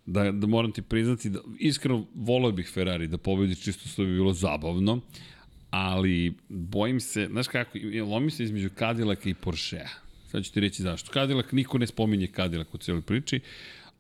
da, 0.06 0.32
da 0.32 0.48
moram 0.48 0.72
ti 0.72 0.82
priznati 0.82 1.30
da 1.30 1.40
iskreno 1.60 2.06
volio 2.16 2.52
bih 2.52 2.72
Ferrari 2.74 3.08
da 3.08 3.18
pobedi 3.18 3.56
čisto 3.56 3.90
što 3.90 4.04
bi 4.04 4.14
bilo 4.14 4.34
zabavno, 4.34 5.00
ali 5.70 6.34
bojim 6.50 7.00
se, 7.00 7.28
znaš 7.32 7.48
kako, 7.48 7.78
lomi 8.08 8.32
se 8.32 8.44
između 8.44 8.70
Cadillac 8.80 9.26
i 9.26 9.34
Porschea. 9.34 9.88
Sad 10.28 10.44
ću 10.44 10.54
ti 10.54 10.60
reći 10.60 10.84
zašto. 10.84 11.14
Cadillac, 11.14 11.46
niko 11.52 11.78
ne 11.78 11.88
spominje 11.88 12.28
Cadillac 12.36 12.68
u 12.74 12.78
cijeloj 12.78 13.02
priči, 13.02 13.40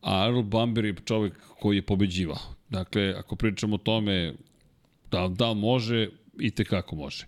a 0.01 0.25
Earl 0.25 0.41
Bamber 0.41 0.85
je 0.85 0.95
čovek 1.05 1.33
koji 1.59 1.75
je 1.75 1.81
pobeđivao. 1.81 2.55
Dakle, 2.69 3.13
ako 3.17 3.35
pričamo 3.35 3.75
o 3.75 3.77
tome 3.77 4.33
da, 5.11 5.27
da 5.27 5.53
može, 5.53 6.09
i 6.39 6.51
tekako 6.51 6.95
može. 6.95 7.25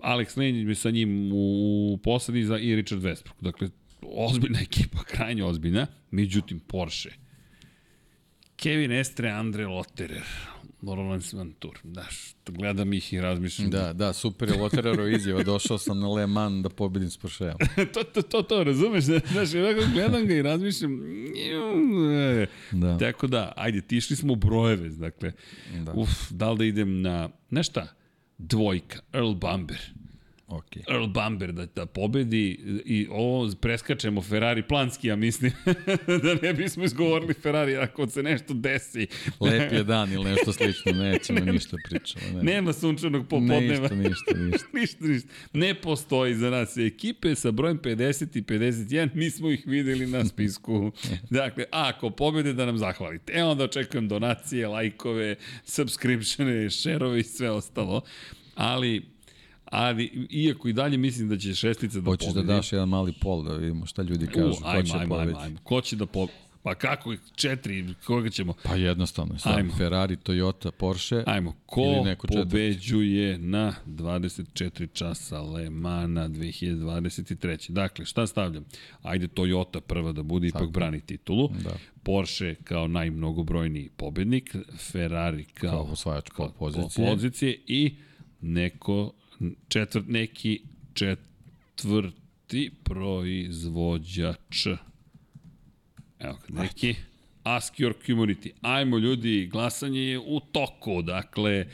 Alex 0.00 0.36
Lane 0.36 0.70
je 0.70 0.74
sa 0.74 0.90
njim 0.90 1.30
u 1.32 1.98
posadi 2.02 2.44
za 2.44 2.58
i 2.58 2.76
Richard 2.76 3.02
Westbrook. 3.02 3.40
Dakle, 3.40 3.68
ozbiljna 4.14 4.60
ekipa, 4.60 5.04
krajnje 5.12 5.44
ozbiljna. 5.44 5.86
Međutim, 6.10 6.60
Porsche. 6.60 7.10
Kevin 8.56 8.92
Estre, 8.92 9.30
Andre 9.30 9.66
Lotterer, 9.66 10.22
Roland 10.82 11.22
Mantur. 11.32 11.78
Daš, 11.84 12.34
gledam 12.46 12.92
ih 12.92 13.12
i 13.12 13.20
razmišljam. 13.20 13.70
Da, 13.70 13.92
da, 13.92 14.12
super 14.12 14.48
je 14.48 14.58
Lotterero 14.58 15.08
izjava. 15.08 15.42
Došao 15.42 15.78
sam 15.78 16.00
na 16.00 16.08
Le 16.08 16.26
Mans 16.26 16.62
da 16.62 16.68
pobedim 16.68 17.10
s 17.10 17.16
Porscheom. 17.16 17.58
to, 17.94 18.04
to, 18.04 18.22
to, 18.22 18.42
to, 18.42 18.64
razumeš? 18.64 19.04
Znaš, 19.04 19.54
ja 19.54 19.72
gledam 19.94 20.26
ga 20.26 20.34
i 20.34 20.42
razmišljam. 20.42 21.00
Da. 22.72 22.98
Tako 22.98 23.26
da, 23.26 23.52
ajde, 23.56 23.80
tišli 23.80 24.16
smo 24.16 24.32
u 24.32 24.36
brojeve. 24.36 24.88
Dakle, 24.88 25.32
da. 25.84 25.92
uf, 25.92 26.10
da 26.30 26.50
li 26.50 26.58
da 26.58 26.64
idem 26.64 27.02
na, 27.02 27.28
znaš 27.48 27.68
šta? 27.68 27.86
Dvojka, 28.38 29.00
Earl 29.12 29.34
Bamber. 29.34 29.92
Okay. 30.52 30.82
Earl 30.88 31.06
Bamber 31.06 31.52
da, 31.52 31.66
da 31.66 31.86
pobedi 31.86 32.58
i 32.84 33.08
ovo 33.10 33.50
preskačemo 33.60 34.22
Ferrari 34.22 34.62
planski, 34.62 35.08
ja 35.08 35.16
mislim, 35.16 35.52
da 36.22 36.34
ne 36.42 36.54
bismo 36.54 36.84
izgovorili 36.84 37.34
Ferrari 37.34 37.76
ako 37.76 38.06
se 38.06 38.22
nešto 38.22 38.54
desi. 38.54 39.06
Lep 39.40 39.72
je 39.72 39.84
dan 39.84 40.12
ili 40.12 40.24
nešto 40.24 40.52
slično, 40.52 40.92
nećemo 40.92 41.38
nema, 41.40 41.52
ništa 41.52 41.76
pričamo. 41.88 42.26
Nema, 42.26 42.42
nema 42.42 42.72
sunčanog 42.72 43.28
popodneva. 43.28 43.88
Ništa, 43.88 43.94
ništa, 43.94 44.34
ništa. 44.34 44.68
ništa, 44.72 45.06
ništa. 45.06 45.28
Ne 45.52 45.74
postoji 45.74 46.34
za 46.34 46.50
nas 46.50 46.76
ekipe 46.76 47.34
sa 47.34 47.50
brojem 47.50 47.78
50 47.78 48.38
i 48.38 48.42
51, 48.42 49.14
mi 49.14 49.30
smo 49.30 49.50
ih 49.50 49.62
videli 49.66 50.06
na 50.06 50.24
spisku. 50.24 50.92
dakle, 51.30 51.64
ako 51.70 52.10
pobede 52.10 52.52
da 52.52 52.66
nam 52.66 52.78
zahvalite. 52.78 53.32
E 53.36 53.44
onda 53.44 53.64
očekujem 53.64 54.08
donacije, 54.08 54.68
lajkove, 54.68 55.36
subscriptione, 55.64 56.70
šerove 56.70 57.20
i 57.20 57.22
sve 57.22 57.50
ostalo. 57.50 58.02
Ali 58.54 59.11
ali 59.72 60.26
iako 60.30 60.68
i 60.68 60.72
dalje 60.72 60.96
mislim 60.96 61.28
da 61.28 61.36
će 61.36 61.54
šestica 61.54 62.00
da 62.00 62.10
Hoćeš 62.10 62.32
da 62.32 62.42
daš 62.42 62.72
jedan 62.72 62.88
mali 62.88 63.12
pol 63.20 63.42
da 63.42 63.54
vidimo 63.54 63.86
šta 63.86 64.02
ljudi 64.02 64.26
kažu, 64.26 64.48
U, 64.48 64.54
ajmo, 64.64 64.82
ko 64.82 64.86
će 64.86 64.96
ajmo, 64.98 65.14
ajmo, 65.14 65.38
ajmo. 65.38 65.58
Ko 65.62 65.80
će 65.80 65.96
da 65.96 66.06
pobedi? 66.06 66.38
Pa 66.62 66.74
kako, 66.74 67.14
četiri, 67.34 67.94
koga 68.06 68.30
ćemo? 68.30 68.54
Pa 68.62 68.74
jednostavno, 68.74 69.38
sad 69.38 69.56
ajmo. 69.56 69.74
Ferrari, 69.76 70.16
Toyota, 70.16 70.70
Porsche 70.70 71.24
ajmo. 71.26 71.54
Ko 71.66 72.02
neko 72.04 72.26
pobeđuje 72.26 73.38
na 73.38 73.74
24 73.86 74.88
časa 74.92 75.40
Le 75.40 75.70
Mana 75.70 76.28
2023. 76.28 77.70
Dakle, 77.70 78.04
šta 78.04 78.26
stavljam? 78.26 78.64
Ajde 79.02 79.28
Toyota 79.28 79.80
prva 79.80 80.12
da 80.12 80.22
bude, 80.22 80.48
ipak 80.48 80.70
brani 80.70 81.00
titulu. 81.00 81.48
Da. 81.64 81.70
Porsche 82.02 82.54
kao 82.64 82.88
najmnogobrojniji 82.88 83.90
pobednik, 83.96 84.56
Ferrari 84.92 85.44
kao, 85.44 85.70
kao 85.70 85.92
osvajač 85.92 86.24
pozicije. 86.58 87.10
pozicije 87.10 87.60
i 87.66 87.94
neko 88.40 89.12
četvrt, 89.68 90.04
neki 90.08 90.60
četvrti 90.94 92.70
proizvođač. 92.84 94.66
Evo, 96.18 96.38
neki 96.48 96.94
Ask 97.42 97.74
Your 97.74 97.94
Community. 98.06 98.50
Ajmo 98.60 98.98
ljudi, 98.98 99.48
glasanje 99.52 100.00
je 100.00 100.18
u 100.18 100.40
toku, 100.40 101.02
dakle, 101.02 101.66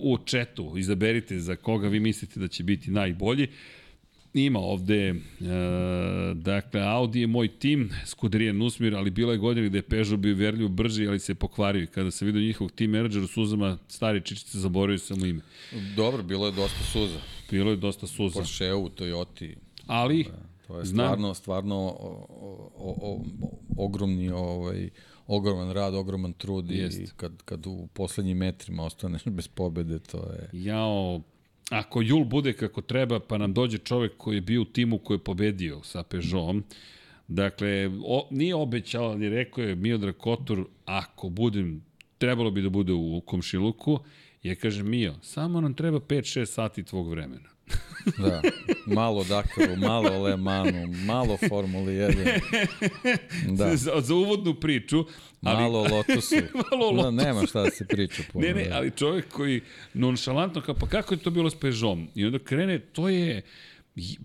u 0.00 0.18
četu. 0.24 0.74
Izaberite 0.78 1.38
za 1.38 1.56
koga 1.56 1.88
vi 1.88 2.00
mislite 2.00 2.40
da 2.40 2.48
će 2.48 2.64
biti 2.64 2.90
najbolji. 2.90 3.48
Ima 4.34 4.58
ovde, 4.58 5.08
e, 5.08 5.14
dakle, 6.34 6.80
Audi 6.80 7.20
je 7.20 7.26
moj 7.26 7.48
tim, 7.48 7.90
Skuderija 8.06 8.52
Nusmir, 8.52 8.96
ali 8.96 9.10
bila 9.10 9.32
je 9.32 9.38
godina 9.38 9.68
gde 9.68 9.78
je 9.78 9.82
Peugeot 9.82 10.20
bio 10.20 10.34
verljivo 10.34 10.68
brži, 10.68 11.06
ali 11.08 11.18
se 11.18 11.34
pokvario. 11.34 11.86
Kada 11.94 12.10
se 12.10 12.24
vidio 12.24 12.40
njihovog 12.40 12.72
tim 12.72 12.90
menadžer 12.90 13.22
u 13.22 13.26
suzama, 13.26 13.78
stari 13.88 14.20
čičice, 14.20 14.58
zaboravio 14.58 14.98
sam 14.98 15.24
ime. 15.24 15.40
Dobro, 15.96 16.22
bilo 16.22 16.46
je 16.46 16.52
dosta 16.52 16.84
suza. 16.84 17.18
Bilo 17.50 17.70
je 17.70 17.76
dosta 17.76 18.06
suza. 18.06 18.34
Porsche 18.34 18.74
u 18.74 18.88
Toyoti. 18.88 19.54
Ali, 19.86 20.26
to 20.66 20.78
je 20.78 20.86
stvarno, 20.86 21.26
znam. 21.26 21.34
stvarno 21.34 21.76
o, 21.76 22.26
o, 22.76 22.94
o, 23.02 23.24
ogromni 23.76 24.30
ovaj, 24.30 24.90
ogroman 25.26 25.70
rad, 25.72 25.94
ogroman 25.94 26.32
trud 26.32 26.70
Jest. 26.70 26.98
i 26.98 27.06
kad, 27.16 27.42
kad 27.42 27.66
u 27.66 27.88
poslednjim 27.92 28.38
metrima 28.38 28.84
ostaneš 28.84 29.24
bez 29.24 29.48
pobede, 29.48 29.98
to 29.98 30.18
je... 30.18 30.50
Jao, 30.52 31.20
ako 31.70 32.02
Jul 32.02 32.24
bude 32.24 32.52
kako 32.52 32.80
treba, 32.80 33.20
pa 33.20 33.38
nam 33.38 33.54
dođe 33.54 33.78
čovek 33.78 34.12
koji 34.16 34.36
je 34.36 34.40
bio 34.40 34.62
u 34.62 34.64
timu 34.64 34.98
koji 34.98 35.16
je 35.16 35.24
pobedio 35.24 35.82
sa 35.82 36.02
Peugeotom, 36.02 36.64
dakle, 37.28 37.90
o, 38.04 38.28
nije 38.30 38.54
obećao, 38.54 39.04
ali 39.04 39.28
rekao 39.28 39.64
je 39.64 39.74
Miodrag 39.74 40.16
Kotor, 40.16 40.64
ako 40.84 41.28
budem, 41.28 41.84
trebalo 42.18 42.50
bi 42.50 42.62
da 42.62 42.68
bude 42.68 42.92
u 42.92 43.22
komšiluku, 43.26 43.98
ja 44.42 44.54
kažem, 44.54 44.90
Mio, 44.90 45.14
samo 45.22 45.60
nam 45.60 45.74
treba 45.74 46.00
5-6 46.00 46.44
sati 46.44 46.82
tvog 46.82 47.10
vremena. 47.10 47.53
Da, 48.18 48.42
malo 48.86 49.24
Dakaru, 49.24 49.76
malo 49.76 50.22
Le 50.22 50.36
Manu, 50.36 50.86
malo 51.06 51.38
Formuli 51.48 51.92
1. 51.92 52.40
Da. 53.56 53.76
Za, 53.76 54.00
za 54.00 54.14
uvodnu 54.14 54.54
priču. 54.54 55.04
Ali, 55.42 55.62
malo 55.62 55.82
Lotusu. 55.82 56.34
malo 56.70 56.90
Lotusu. 56.90 57.16
Da, 57.16 57.24
nema 57.24 57.46
šta 57.46 57.62
da 57.62 57.70
se 57.70 57.86
priča 57.86 58.22
puno. 58.32 58.46
Ne, 58.46 58.54
ne, 58.54 58.68
ali 58.72 58.90
čovjek 58.90 59.28
koji 59.28 59.60
nonšalantno, 59.94 60.60
kao, 60.60 60.74
pa 60.74 60.86
kako 60.86 61.14
je 61.14 61.18
to 61.18 61.30
bilo 61.30 61.50
s 61.50 61.54
Peugeotom? 61.54 62.08
I 62.14 62.26
onda 62.26 62.38
krene, 62.38 62.78
to 62.78 63.08
je 63.08 63.42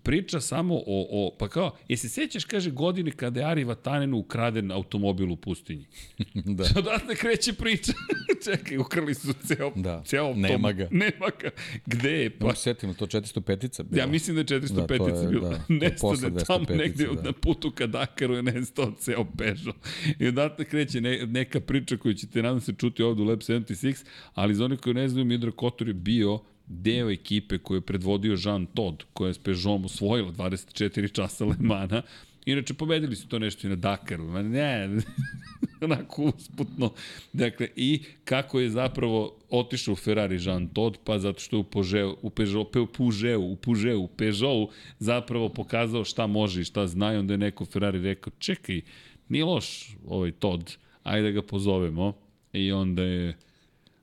priča 0.02 0.40
samo 0.40 0.74
o, 0.74 0.82
o 0.86 1.36
pa 1.38 1.48
kao, 1.48 1.76
jesi 1.88 2.08
sećaš, 2.08 2.44
kaže, 2.44 2.70
godine 2.70 3.10
kada 3.10 3.40
je 3.40 3.46
Ari 3.46 3.64
Vatanenu 3.64 4.18
ukraden 4.18 4.72
automobil 4.72 5.32
u 5.32 5.36
pustinji? 5.36 5.86
da. 6.56 6.64
Odatle 6.78 7.16
kreće 7.16 7.52
priča. 7.52 7.92
Čekaj, 8.44 8.78
ukrali 8.78 9.14
su 9.14 9.32
ceo, 9.32 9.72
da. 9.76 10.02
ceo 10.06 10.24
automobil. 10.24 10.50
Nema 10.50 10.72
ga. 10.72 10.88
Nema 10.90 11.26
ga. 11.40 11.50
Gde 11.86 12.10
je? 12.10 12.30
Pa... 12.30 12.46
No, 12.46 12.54
setimo, 12.54 12.94
to 12.94 13.06
405-ica 13.06 13.82
bila. 13.82 14.02
Ja 14.02 14.06
mislim 14.06 14.36
da 14.36 14.40
je 14.40 14.60
405-ica 14.60 15.24
da, 15.24 15.30
bila. 15.30 15.48
Da, 15.48 15.64
Nestane 15.68 16.44
tamo 16.46 16.64
negde 16.68 17.06
da. 17.06 17.22
na 17.22 17.32
putu 17.32 17.70
ka 17.70 17.86
Dakaru 17.86 18.34
je 18.34 18.42
nestao 18.42 18.92
ceo 18.98 19.24
Peugeot. 19.38 19.76
I 20.18 20.28
odatle 20.28 20.64
kreće 20.64 21.00
ne, 21.00 21.26
neka 21.26 21.60
priča 21.60 21.96
koju 21.96 22.14
ćete 22.14 22.42
nadam 22.42 22.60
se 22.60 22.72
čuti 22.78 23.02
ovde 23.02 23.22
u 23.22 23.24
Lab 23.24 23.38
76, 23.38 24.04
ali 24.34 24.54
za 24.54 24.64
onih 24.64 24.78
koji 24.80 24.94
ne 24.94 25.08
znaju, 25.08 25.24
Midra 25.24 25.50
Kotor 25.50 25.88
je 25.88 25.94
bio 25.94 26.40
deo 26.70 27.10
ekipe 27.10 27.58
koju 27.58 27.76
je 27.76 27.86
predvodio 27.86 28.36
Jean 28.44 28.66
Todt, 28.66 29.04
koja 29.12 29.28
je 29.28 29.34
s 29.34 29.38
Peugeotom 29.38 29.84
osvojila 29.84 30.32
24 30.32 31.12
časa 31.12 31.44
Le 31.44 31.56
Mana. 31.58 32.02
Inače, 32.46 32.74
pobedili 32.74 33.16
su 33.16 33.28
to 33.28 33.38
nešto 33.38 33.66
i 33.66 33.70
na 33.70 33.76
Dakaru. 33.76 34.24
Ma 34.24 34.42
ne, 34.42 34.88
onako 35.84 36.32
usputno. 36.36 36.92
Dakle, 37.32 37.68
i 37.76 38.02
kako 38.24 38.60
je 38.60 38.70
zapravo 38.70 39.36
otišao 39.50 39.96
Ferrari 39.96 40.38
Jean 40.44 40.68
Todt, 40.68 40.98
pa 41.04 41.18
zato 41.18 41.40
što 41.40 41.56
je 41.56 41.60
u 41.60 41.64
Peugeot, 41.64 42.18
u 42.22 42.30
Peugeot, 42.30 42.68
u 42.68 42.72
Peugeot, 42.72 43.40
u 43.40 43.56
Peugeot, 43.56 43.96
u 43.98 44.08
Peugeot 44.16 44.70
zapravo 44.98 45.48
pokazao 45.48 46.04
šta 46.04 46.26
može 46.26 46.60
i 46.60 46.64
šta 46.64 46.86
zna 46.86 47.14
i 47.14 47.16
onda 47.16 47.34
je 47.34 47.38
neko 47.38 47.64
Ferrari 47.64 48.00
rekao, 48.00 48.32
čekaj, 48.38 48.80
nije 49.28 49.44
loš 49.44 49.96
ovaj 50.06 50.32
Todd, 50.32 50.70
ajde 51.02 51.22
da 51.22 51.30
ga 51.30 51.42
pozovemo. 51.42 52.12
I 52.52 52.72
onda 52.72 53.02
je 53.02 53.36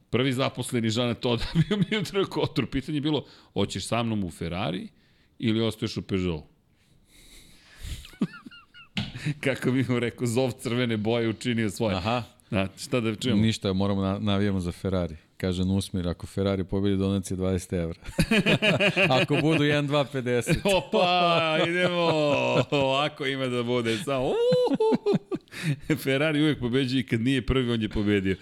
prvi 0.09 0.33
zaposleni 0.33 0.89
Žana 0.89 1.13
Toda 1.13 1.43
bio 1.69 1.77
Miodrag 1.77 2.27
Kotor. 2.27 2.69
Pitanje 2.69 2.97
je 2.97 3.01
bilo, 3.01 3.25
hoćeš 3.53 3.87
sa 3.87 4.03
mnom 4.03 4.23
u 4.23 4.31
Ferrari 4.31 4.87
ili 5.39 5.61
ostaješ 5.61 5.97
u 5.97 6.01
Peugeot? 6.01 6.43
Kako 9.43 9.71
bih 9.71 9.89
mu 9.89 9.99
rekao, 9.99 10.27
zov 10.27 10.51
crvene 10.51 10.97
boje 10.97 11.29
učinio 11.29 11.69
svoje. 11.69 11.95
Aha. 11.95 12.23
A, 12.51 12.67
šta 12.77 12.99
da 12.99 13.15
čujemo? 13.15 13.41
Ništa, 13.41 13.73
moramo 13.73 14.01
na, 14.01 14.19
navijamo 14.19 14.59
za 14.59 14.71
Ferrari. 14.71 15.15
Kaže 15.37 15.65
Nusmir, 15.65 16.07
ako 16.07 16.27
Ferrari 16.27 16.63
pobedi 16.63 16.97
donacije 16.97 17.37
20 17.37 17.83
evra. 17.83 17.99
ako 19.21 19.35
budu 19.35 19.63
1, 19.63 19.87
2, 19.87 20.05
50. 20.13 20.77
Opa, 20.77 21.57
idemo. 21.67 22.01
Ovako 22.71 23.25
ima 23.25 23.47
da 23.47 23.63
bude. 23.63 23.97
Samo. 23.97 24.31
Ferrari 26.03 26.41
uvek 26.41 26.59
pobeđuje 26.59 26.99
i 26.99 27.05
kad 27.05 27.21
nije 27.21 27.45
prvi, 27.45 27.71
on 27.71 27.81
je 27.81 27.89
pobedio. 27.89 28.35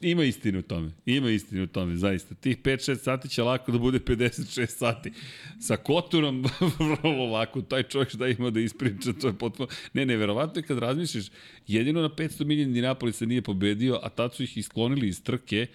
Ima 0.00 0.24
istine 0.24 0.58
u 0.58 0.62
tome. 0.62 0.90
Ima 1.06 1.30
istine 1.30 1.62
u 1.62 1.66
tome, 1.66 1.96
zaista. 1.96 2.34
Tih 2.34 2.58
5-6 2.58 2.96
sati 2.96 3.28
će 3.28 3.42
lako 3.42 3.72
da 3.72 3.78
bude 3.78 3.98
56 3.98 4.66
sati. 4.66 5.12
Sa 5.60 5.76
Koturom 5.76 6.44
vrlo 7.02 7.26
lako. 7.26 7.62
Taj 7.62 7.82
čovjek 7.82 8.10
šta 8.10 8.28
ima 8.28 8.50
da 8.50 8.60
ispriča, 8.60 9.12
to 9.12 9.26
je 9.26 9.38
potpuno... 9.38 9.68
Ne, 9.94 10.06
ne, 10.06 10.16
verovatno 10.16 10.58
je 10.58 10.62
kad 10.66 10.78
razmišljaš, 10.78 11.26
jedino 11.66 12.02
na 12.02 12.08
500 12.08 12.44
milijana 12.44 12.72
Dinapolisa 12.72 13.26
nije 13.26 13.42
pobedio, 13.42 14.00
a 14.02 14.08
tad 14.08 14.34
su 14.34 14.42
ih 14.42 14.56
isklonili 14.56 15.08
iz 15.08 15.22
trke. 15.22 15.66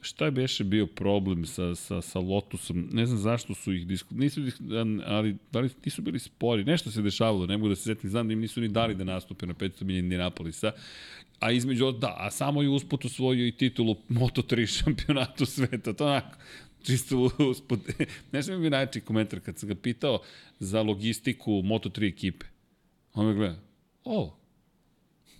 Šta 0.00 0.24
je 0.24 0.30
beše 0.30 0.64
bio 0.64 0.86
problem 0.86 1.46
sa, 1.46 1.74
sa, 1.74 2.00
sa 2.02 2.18
Lotusom? 2.18 2.88
Ne 2.92 3.06
znam 3.06 3.18
zašto 3.18 3.54
su 3.54 3.72
ih 3.72 3.86
disku... 3.86 4.14
Nisu, 4.14 4.40
ali 5.06 5.36
da 5.52 5.60
li 5.60 5.70
nisu 5.84 6.02
bili 6.02 6.18
spori? 6.18 6.64
Nešto 6.64 6.90
se 6.90 7.02
dešavalo, 7.02 7.46
ne 7.46 7.56
mogu 7.56 7.68
da 7.68 7.76
se 7.76 7.82
setim. 7.82 8.10
Znam 8.10 8.28
da 8.28 8.32
im 8.32 8.40
nisu 8.40 8.60
ni 8.60 8.68
dali 8.68 8.94
da 8.94 9.04
nastupe 9.04 9.46
na 9.46 9.54
500 9.54 9.84
milijana 9.84 10.08
Dinapolisa 10.08 10.72
a 11.40 11.52
između, 11.52 11.92
da, 11.92 12.14
a 12.18 12.30
samo 12.30 12.62
je 12.62 12.68
usput 12.68 13.04
osvojio 13.04 13.46
i 13.46 13.52
titulu 13.52 13.96
Moto3 14.08 14.66
šampionatu 14.78 15.46
sveta, 15.46 15.92
to 15.92 16.06
onako, 16.06 16.36
čisto 16.82 17.30
usput. 17.50 17.80
Ne 18.32 18.42
znam 18.42 18.60
mi 18.60 18.70
najčiji 18.70 19.02
komentar 19.02 19.40
kad 19.40 19.58
sam 19.58 19.68
ga 19.68 19.74
pitao 19.74 20.20
za 20.58 20.82
logistiku 20.82 21.50
Moto3 21.50 22.08
ekipe. 22.08 22.46
On 23.14 23.26
me 23.26 23.34
gleda, 23.34 23.58
o, 24.04 24.36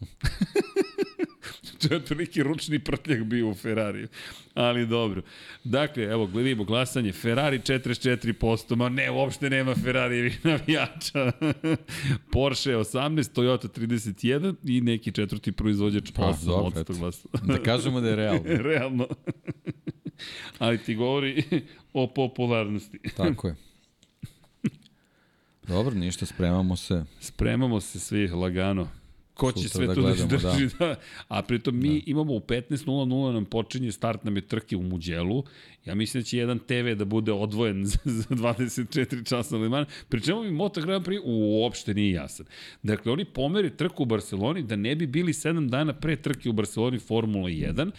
to 1.81 1.95
je 1.95 1.97
otprilike 1.97 2.43
ručni 2.43 2.79
prtljak 2.79 3.25
bio 3.25 3.49
u 3.49 3.55
Ferrari. 3.55 4.09
Ali 4.55 4.87
dobro. 4.87 5.23
Dakle, 5.65 6.05
evo, 6.05 6.27
gledimo 6.27 6.65
glasanje. 6.65 7.13
Ferrari 7.13 7.59
44%, 7.59 8.77
ma 8.77 8.89
ne, 8.89 9.11
uopšte 9.11 9.51
nema 9.51 9.75
Ferrari 9.75 10.35
navijača. 10.45 11.33
Porsche 12.33 12.71
18, 12.77 13.35
Toyota 13.35 13.69
31 13.69 14.55
i 14.65 14.81
neki 14.81 15.13
četvrti 15.13 15.53
proizvođač 15.53 16.13
8% 16.13 16.85
pa, 16.85 16.93
glasa. 16.93 17.29
Da 17.43 17.63
kažemo 17.63 18.01
da 18.01 18.09
je 18.09 18.17
realno. 18.17 18.43
realno. 18.45 19.07
Ali 20.59 20.79
ti 20.79 20.95
govori 20.95 21.43
o 21.93 22.07
popularnosti. 22.07 22.99
Tako 23.17 23.49
je. 23.49 23.57
Dobro, 25.69 25.95
ništa, 25.95 26.27
spremamo 26.27 26.77
se. 26.77 27.05
Spremamo 27.21 27.81
se 27.81 28.01
svi 28.01 28.29
lagano 28.29 28.89
ko 29.37 29.53
će 29.53 29.69
sve 29.69 29.87
da 29.87 29.95
to 29.95 30.03
da 30.03 30.11
izdrži. 30.11 30.77
Da. 30.79 30.87
da. 30.87 30.95
A 31.29 31.43
pritom 31.43 31.79
mi 31.79 31.89
da. 31.89 32.05
imamo 32.07 32.33
u 32.33 32.41
15.00 32.41 33.33
nam 33.33 33.45
počinje 33.45 33.93
start 33.93 34.25
nam 34.25 34.37
je 34.37 34.41
trke 34.41 34.77
u 34.77 34.83
Muđelu. 34.83 35.45
Ja 35.85 35.95
mislim 35.95 36.23
da 36.23 36.25
će 36.25 36.39
jedan 36.39 36.59
TV 36.59 36.95
da 36.97 37.05
bude 37.05 37.33
odvojen 37.33 37.85
za, 37.91 37.99
za 38.05 38.29
24 38.29 39.29
časa 39.29 39.57
Le 39.57 39.69
Mans. 39.69 39.89
Pri 40.09 40.21
čemu 40.21 40.43
mi 40.43 40.51
Moto 40.51 40.81
Grand 40.81 41.07
Prix 41.07 41.21
uopšte 41.25 41.95
nije 41.95 42.13
jasan. 42.13 42.47
Dakle, 42.83 43.13
oni 43.13 43.25
pomeri 43.25 43.77
trku 43.77 44.03
u 44.03 44.07
Barceloni 44.07 44.63
da 44.63 44.77
ne 44.77 44.97
bi 44.97 45.07
bili 45.07 45.33
7 45.33 45.69
dana 45.69 45.93
pre 45.93 46.17
trke 46.17 46.49
u 46.49 46.53
Barceloni 46.53 46.99
Formula 46.99 47.49
1 47.49 47.91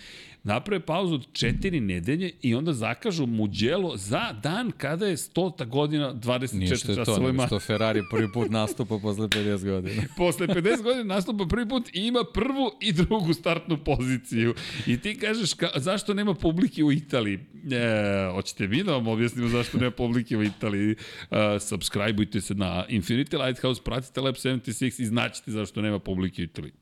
naprave 0.44 0.86
pauzu 0.86 1.16
od 1.16 1.28
četiri 1.34 1.80
nedelje 1.80 2.32
i 2.42 2.56
onda 2.56 2.74
zakažu 2.74 3.26
Mugello 3.26 3.98
za 3.98 4.34
dan 4.44 4.72
kada 4.72 5.08
je 5.08 5.18
100. 5.18 5.68
godina 5.68 6.14
24 6.14 6.40
časa 6.40 6.58
Ništa 6.58 6.92
je 6.92 7.06
to, 7.06 7.46
što 7.48 7.60
Ferrari 7.60 8.02
prvi 8.12 8.32
put 8.34 8.50
nastupa 8.50 9.00
posle 9.02 9.28
50 9.28 9.66
godina. 9.66 10.04
posle 10.18 10.48
50 10.48 10.84
godina 10.84 11.04
nastupa 11.04 11.46
prvi 11.50 11.70
put 11.70 11.90
i 11.94 12.08
ima 12.08 12.24
prvu 12.34 12.72
i 12.82 12.92
drugu 12.92 13.34
startnu 13.34 13.78
poziciju. 13.84 14.56
I 14.88 15.02
ti 15.02 15.18
kažeš 15.20 15.54
ka, 15.54 15.70
zašto 15.76 16.14
nema 16.14 16.34
publike 16.34 16.84
u 16.84 16.92
Italiji? 16.92 17.40
E, 17.72 18.32
hoćete 18.32 18.68
mi 18.68 18.84
da 18.84 18.92
vam 18.92 19.08
objasnimo 19.08 19.48
zašto 19.48 19.78
nema 19.78 19.92
publike 19.92 20.38
u 20.38 20.44
Italiji? 20.44 20.96
Uh, 21.32 21.38
subscribeujte 21.60 22.42
se 22.42 22.56
na 22.56 22.86
Infinity 22.90 23.46
Lighthouse, 23.46 23.82
pratite 23.84 24.22
Lab 24.22 24.36
76 24.36 25.02
i 25.02 25.06
znaćete 25.06 25.52
zašto 25.52 25.82
nema 25.82 26.00
publike 26.00 26.42
u 26.42 26.46
Italiji. 26.46 26.74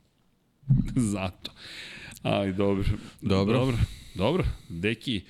Zato. 1.13 1.51
Aj, 2.25 2.53
dobro. 2.53 2.83
Dobro. 3.21 3.57
Dobro. 3.59 3.77
Dobro, 4.15 4.43
deki, 4.69 5.21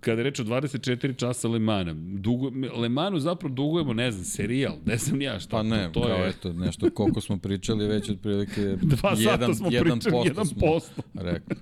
kada 0.00 0.20
je 0.20 0.24
reč 0.24 0.40
o 0.40 0.44
24 0.44 1.16
časa 1.16 1.48
Lemana, 1.48 1.94
dugo, 1.94 2.52
Lemanu 2.76 3.18
zapravo 3.18 3.54
dugujemo, 3.54 3.92
ne 3.92 4.10
znam, 4.10 4.24
serijal, 4.24 4.76
ne 4.86 4.96
znam 4.96 5.22
ja 5.22 5.40
šta 5.40 5.56
pa 5.56 5.62
ne, 5.62 5.90
to, 5.92 6.00
to 6.00 6.06
kao 6.06 6.16
je. 6.16 6.28
eto, 6.28 6.52
nešto 6.52 6.90
koliko 6.90 7.20
smo 7.20 7.38
pričali 7.38 7.86
već 7.88 8.10
otprilike 8.10 8.60
Dva 8.82 9.14
jedan, 9.18 9.54
smo 9.54 9.68
jedan 9.70 9.98
pričali, 9.98 10.12
posto 10.12 10.28
jedan 10.28 10.46
posto. 10.60 11.02
rekli. 11.14 11.56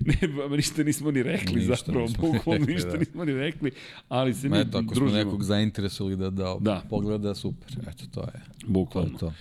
ne, 0.50 0.56
ništa 0.56 0.82
nismo 0.82 1.10
ni 1.10 1.22
rekli 1.22 1.56
ništa 1.56 1.74
zapravo, 1.76 2.08
bukvalno 2.18 2.66
ništa 2.66 2.90
da. 2.90 2.96
nismo 2.98 3.24
ni 3.24 3.32
rekli, 3.32 3.70
ali 4.08 4.34
se 4.34 4.48
mi 4.48 4.58
eto, 4.58 4.78
ako 4.78 4.94
družimo. 4.94 5.08
smo 5.10 5.18
nekog 5.18 5.42
zainteresovali 5.42 6.16
da, 6.16 6.30
da, 6.30 6.56
da. 6.60 6.82
pogleda, 6.90 7.34
super, 7.34 7.68
eto, 7.88 8.04
to 8.14 8.20
je. 8.20 8.40
Bukvalno. 8.66 9.18
To 9.18 9.26
je 9.26 9.30
to. 9.30 9.32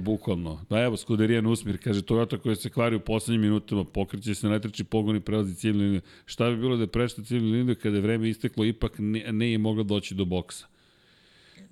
Bukvalno. 0.00 0.64
Pa 0.68 0.82
evo, 0.82 0.96
Skuderijan 0.96 1.46
Usmir 1.46 1.78
kaže 1.84 2.02
Toyota 2.02 2.38
koja 2.38 2.54
se 2.54 2.70
kvari 2.70 2.96
u 2.96 3.00
poslednjim 3.00 3.40
minutama, 3.40 3.84
pokreće 3.84 4.34
se 4.34 4.48
najtrči 4.48 4.84
pogoni 4.84 5.20
prelazi 5.20 5.54
ciljnu 5.54 5.82
liniju. 5.82 6.00
Šta 6.24 6.50
bi 6.50 6.56
bilo 6.56 6.76
da 6.76 6.82
je 6.82 6.86
prešta 6.86 7.22
ciljnu 7.22 7.52
liniju 7.52 7.76
kada 7.82 7.96
je 7.96 8.02
vreme 8.02 8.28
isteklo, 8.28 8.64
ipak 8.64 8.94
ne, 8.98 9.32
ne 9.32 9.52
je 9.52 9.58
mogla 9.58 9.82
doći 9.82 10.14
do 10.14 10.24
boksa? 10.24 10.66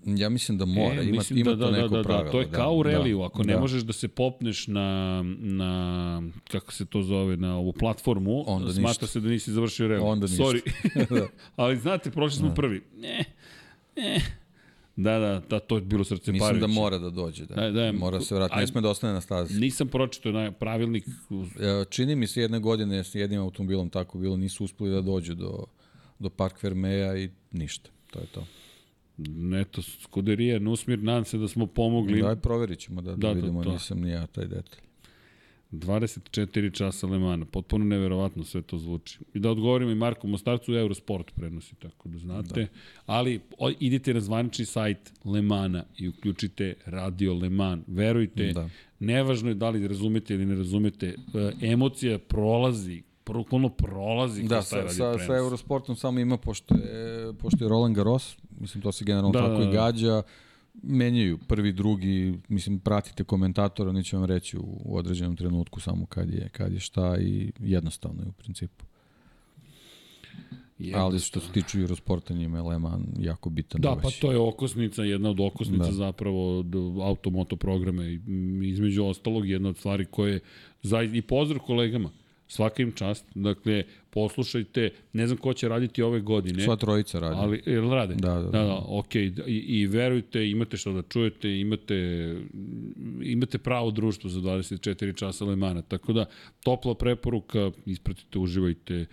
Ja 0.05 0.29
mislim 0.29 0.59
da 0.59 0.65
mora, 0.65 1.03
e, 1.03 1.05
ima, 1.05 1.23
ima 1.31 1.55
da, 1.55 1.67
to 1.67 1.71
da, 1.71 1.77
neko 1.77 1.89
da, 1.89 1.97
da, 1.97 2.03
pravilo. 2.03 2.25
Da, 2.25 2.31
to 2.31 2.41
je 2.41 2.51
kao 2.51 2.75
u 2.75 2.83
reliju, 2.83 3.19
da, 3.19 3.25
ako 3.25 3.43
ne 3.43 3.53
da. 3.53 3.61
možeš 3.61 3.83
da 3.83 3.93
se 3.93 4.09
popneš 4.09 4.67
na, 4.67 5.23
na, 5.39 6.23
kako 6.51 6.73
se 6.73 6.87
to 6.87 7.03
zove, 7.03 7.37
na 7.37 7.57
ovu 7.57 7.73
platformu, 7.73 8.45
Onda 8.47 8.73
smatra 8.73 8.89
ništa. 8.89 9.07
se 9.07 9.21
da 9.21 9.29
nisi 9.29 9.53
završio 9.53 9.89
reliju. 9.89 10.07
Onda 10.07 10.27
ništa. 10.27 10.43
Sorry. 10.43 10.61
da. 11.21 11.27
Ali 11.63 11.77
znate, 11.77 12.11
prošli 12.11 12.39
smo 12.39 12.49
da. 12.49 12.55
prvi. 12.55 12.83
Ne, 12.97 13.25
ne, 13.97 14.40
Da, 14.97 15.19
da, 15.19 15.43
da, 15.51 15.61
to 15.61 15.77
je 15.77 15.83
bilo 15.83 16.05
srce 16.05 16.33
Mislim 16.33 16.49
Mislim 16.49 16.61
da 16.61 16.67
mora 16.67 16.99
da 16.99 17.11
dođe, 17.11 17.47
da. 17.47 17.55
da, 17.55 17.71
da 17.71 17.93
mora 17.93 18.21
se 18.21 18.35
vratiti, 18.35 18.61
ne 18.61 18.67
sme 18.67 18.81
da 18.81 18.89
ostane 18.89 19.13
na 19.13 19.21
stazi. 19.21 19.61
Nisam 19.61 19.89
pročito 19.89 20.33
na 20.33 20.53
pravilnik. 20.53 21.05
Čini 21.91 22.17
mi 22.17 22.27
se 22.27 22.41
jedne 22.41 22.61
godine 22.61 23.05
s 23.05 23.15
jednim 23.15 23.41
automobilom 23.41 23.91
tako 23.91 24.19
bilo, 24.19 24.37
nisu 24.37 24.65
uspeli 24.65 24.91
da 24.91 25.01
dođu 25.01 25.35
do, 25.35 25.65
do 26.19 26.31
Park 26.31 26.63
Vermeja 26.63 27.17
i 27.17 27.31
ništa, 27.53 27.91
to 28.11 28.19
je 28.19 28.27
to. 28.27 28.47
Eto, 29.61 29.83
Skuderija, 29.83 30.59
Nusmir, 30.59 31.03
nadam 31.03 31.25
se 31.25 31.39
da 31.39 31.49
smo 31.49 31.67
pomogli. 31.67 32.23
Daj, 32.23 32.37
proverit 32.37 32.79
ćemo 32.79 33.03
da, 33.03 33.11
da, 33.11 33.17
da 33.17 33.33
vidimo, 33.33 33.65
to. 33.65 33.73
nisam 33.73 34.01
ni 34.01 34.11
ja 34.11 34.27
taj 34.27 34.45
detalj. 34.45 34.81
24 35.73 36.73
časa 36.73 37.07
Lemana, 37.07 37.45
potpuno 37.45 37.85
neverovatno 37.85 38.45
sve 38.45 38.63
to 38.63 38.79
zvuči. 38.79 39.19
I 39.35 39.39
da 39.39 39.51
odgovorimo 39.51 39.91
i 39.91 39.95
Marku 39.95 40.29
Mostarcu, 40.29 40.73
Eurosport 40.73 41.31
prenosi, 41.35 41.75
tako 41.75 42.09
da 42.09 42.19
znate. 42.19 42.61
Da. 42.61 42.67
Ali 43.07 43.41
o, 43.59 43.71
idite 43.81 44.15
na 44.15 44.21
zvanični 44.21 44.65
sajt 44.65 45.13
Lemana 45.25 45.85
i 45.99 46.09
uključite 46.09 46.75
Radio 46.87 47.35
Leman. 47.35 47.85
Verujte, 47.87 48.53
da. 48.53 48.69
nevažno 48.99 49.49
je 49.49 49.55
da 49.55 49.71
li 49.71 49.89
razumete 49.89 50.35
ili 50.35 50.47
ne 50.47 50.55
razumete, 50.55 51.07
e, 51.35 51.67
emocija 51.67 52.19
prolazi 52.19 53.03
prokolo 53.25 53.69
prolazi 53.69 54.43
da, 54.43 54.63
sa, 54.63 54.89
sa, 54.89 55.19
sa 55.19 55.37
Eurosportom 55.37 55.97
samo 55.97 56.21
ima, 56.21 56.37
pošto 56.37 56.75
je, 56.75 57.33
pošto 57.39 57.65
je 57.65 57.69
Roland 57.69 57.97
Garros, 57.97 58.37
mislim 58.61 58.83
to 58.83 58.93
se 58.93 59.05
generalno 59.05 59.33
da, 59.33 59.39
tako 59.39 59.59
da, 59.59 59.65
da. 59.65 59.71
i 59.71 59.73
gađa, 59.73 60.23
menjaju 60.83 61.39
prvi, 61.39 61.73
drugi, 61.73 62.39
mislim 62.49 62.79
pratite 62.79 63.25
komentatora, 63.25 63.91
oni 63.91 64.05
će 64.05 64.17
vam 64.17 64.25
reći 64.25 64.59
u, 64.59 64.83
u 64.85 64.97
određenom 64.97 65.37
trenutku 65.37 65.81
samo 65.81 66.07
kad 66.07 66.35
je, 66.35 66.49
kad 66.49 66.73
je 66.73 66.81
šta 66.81 67.19
i 67.21 67.53
jednostavno 67.59 68.23
je 68.23 68.29
u 68.29 68.33
principu. 68.33 68.85
Ali 70.95 71.19
što 71.19 71.41
se 71.41 71.53
tiče 71.53 71.79
Eurosporta 71.79 72.35
njima 72.35 72.59
je 72.59 72.63
Leman 72.63 73.07
jako 73.19 73.51
bitan. 73.51 73.81
Da, 73.81 73.97
pa 74.03 74.09
to 74.21 74.33
je 74.33 74.39
okosnica, 74.39 75.03
jedna 75.03 75.31
od 75.31 75.41
okosnica 75.41 75.85
da. 75.85 75.93
zapravo 75.93 76.65
automoto 77.03 77.57
programe. 77.57 78.19
Između 78.65 79.05
ostalog, 79.05 79.49
jedna 79.49 79.69
od 79.69 79.77
stvari 79.77 80.05
koje, 80.05 80.41
za, 80.83 81.03
i 81.03 81.23
pozdrav 81.23 81.61
kolegama, 81.61 82.11
svaka 82.49 82.83
im 82.83 82.93
čast. 82.93 83.25
Dakle, 83.35 83.85
poslušajte, 84.11 84.91
ne 85.13 85.27
znam 85.27 85.39
ko 85.39 85.53
će 85.53 85.69
raditi 85.69 86.03
ove 86.03 86.21
godine. 86.21 86.65
Sva 86.65 86.77
trojica 86.77 87.19
radi. 87.19 87.37
Ali, 87.39 87.63
jel 87.67 87.91
rade? 87.91 88.15
Da, 88.15 88.35
da. 88.35 88.41
Da, 88.41 88.51
da, 88.51 88.65
da 88.65 88.83
ok. 88.87 89.15
I, 89.15 89.33
I 89.47 89.87
verujte, 89.87 90.51
imate 90.51 90.77
što 90.77 90.93
da 90.93 91.03
čujete, 91.03 91.61
imate, 91.61 91.95
imate 93.23 93.59
pravo 93.59 93.91
društvo 93.91 94.31
za 94.31 94.41
24 94.41 95.17
časa 95.17 95.45
Lemana. 95.45 95.83
Tako 95.83 96.13
da, 96.13 96.25
topla 96.65 96.95
preporuka, 96.95 97.71
ispratite, 97.87 98.39
uživajte, 98.39 99.07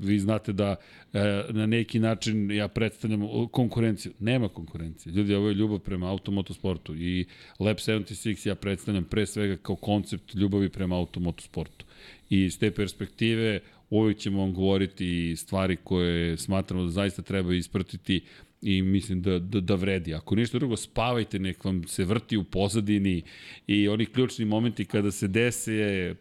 vi 0.00 0.18
znate 0.18 0.52
da 0.52 0.76
e, 1.12 1.44
na 1.50 1.66
neki 1.66 1.98
način 1.98 2.50
ja 2.50 2.68
predstavljam 2.68 3.48
konkurenciju. 3.50 4.12
Nema 4.18 4.48
konkurencije. 4.48 5.12
Ljudi, 5.12 5.34
ovo 5.34 5.48
je 5.48 5.54
ljubav 5.54 5.78
prema 5.78 6.10
automotosportu 6.10 6.94
i 6.96 7.26
Lab 7.58 7.76
76 7.76 8.48
ja 8.48 8.54
predstavljam 8.54 9.04
pre 9.04 9.26
svega 9.26 9.56
kao 9.56 9.76
koncept 9.76 10.34
ljubavi 10.34 10.68
prema 10.68 10.96
automotosportu. 10.96 11.84
I 12.30 12.44
iz 12.44 12.58
te 12.58 12.70
perspektive 12.70 13.60
uvijek 13.98 14.18
ćemo 14.18 14.40
vam 14.40 14.54
govoriti 14.54 15.36
stvari 15.36 15.76
koje 15.76 16.36
smatramo 16.36 16.84
da 16.84 16.90
zaista 16.90 17.22
treba 17.22 17.54
ispratiti 17.54 18.20
i 18.62 18.82
mislim 18.82 19.22
da, 19.22 19.38
da, 19.38 19.60
da 19.60 19.74
vredi. 19.74 20.14
Ako 20.14 20.34
ništa 20.34 20.58
drugo, 20.58 20.76
spavajte, 20.76 21.38
nek 21.38 21.64
vam 21.64 21.84
se 21.86 22.04
vrti 22.04 22.36
u 22.36 22.44
pozadini 22.44 23.22
i 23.66 23.88
oni 23.88 24.06
ključni 24.06 24.44
momenti 24.44 24.84
kada 24.84 25.10
se 25.10 25.28
dese, 25.28 26.14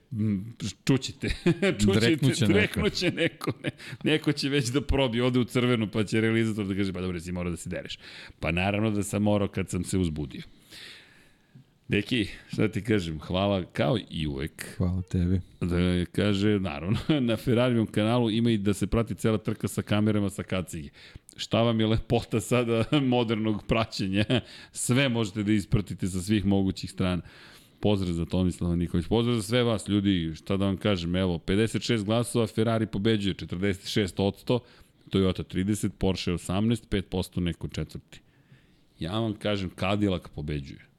čućite. 0.85 1.29
čućite 1.79 1.99
dreknuće, 1.99 2.45
dreknuće 2.45 3.11
neko. 3.11 3.21
neko. 3.21 3.53
Ne, 3.63 3.69
neko 4.03 4.31
će 4.31 4.49
već 4.49 4.67
da 4.67 4.81
probi, 4.81 5.21
ode 5.21 5.39
u 5.39 5.43
crvenu, 5.43 5.87
pa 5.91 6.03
će 6.03 6.21
realizator 6.21 6.67
da 6.67 6.75
kaže, 6.75 6.93
pa 6.93 7.01
dobro, 7.01 7.19
si 7.19 7.31
morao 7.31 7.51
da 7.51 7.57
se 7.57 7.69
dereš. 7.69 7.99
Pa 8.39 8.51
naravno 8.51 8.91
da 8.91 9.03
sam 9.03 9.23
morao 9.23 9.47
kad 9.47 9.69
sam 9.69 9.83
se 9.83 9.97
uzbudio. 9.97 10.41
Deki, 11.87 12.27
šta 12.47 12.67
ti 12.67 12.83
kažem, 12.83 13.19
hvala 13.19 13.63
kao 13.63 13.97
i 14.09 14.27
uvek. 14.27 14.75
Hvala 14.77 15.01
tebi. 15.01 15.41
Da 15.61 16.05
kaže, 16.11 16.59
naravno, 16.59 16.97
na 17.29 17.37
Ferrarivom 17.37 17.87
kanalu 17.87 18.31
ima 18.31 18.51
i 18.51 18.57
da 18.57 18.73
se 18.73 18.87
prati 18.87 19.15
cela 19.15 19.37
trka 19.37 19.67
sa 19.67 19.81
kamerama 19.81 20.29
sa 20.29 20.43
kacige. 20.43 20.89
Šta 21.35 21.61
vam 21.61 21.79
je 21.79 21.87
lepota 21.87 22.41
sada 22.41 22.83
modernog 23.15 23.63
praćenja? 23.67 24.25
Sve 24.71 25.09
možete 25.09 25.43
da 25.43 25.51
ispratite 25.51 26.07
sa 26.07 26.21
svih 26.21 26.45
mogućih 26.45 26.91
strana. 26.91 27.21
Pozdrav 27.79 28.13
za 28.13 28.25
Tomislava 28.25 28.75
Nikolić. 28.75 29.07
Pozdrav 29.07 29.35
za 29.35 29.41
sve 29.41 29.63
vas, 29.63 29.87
ljudi. 29.87 30.31
Šta 30.35 30.57
da 30.57 30.65
vam 30.65 30.77
kažem, 30.77 31.15
evo, 31.15 31.39
56 31.47 32.03
glasova, 32.03 32.47
Ferrari 32.47 32.85
pobeđuje, 32.85 33.35
46 33.35 34.13
odsto, 34.17 34.59
Toyota 35.09 35.43
30, 35.43 35.89
Porsche 35.89 36.31
18, 36.31 37.01
5% 37.11 37.39
neko 37.39 37.67
četvrti. 37.67 38.21
Ja 38.99 39.19
vam 39.19 39.33
kažem, 39.33 39.69
Cadillac 39.79 40.23
pobeđuje. 40.35 40.92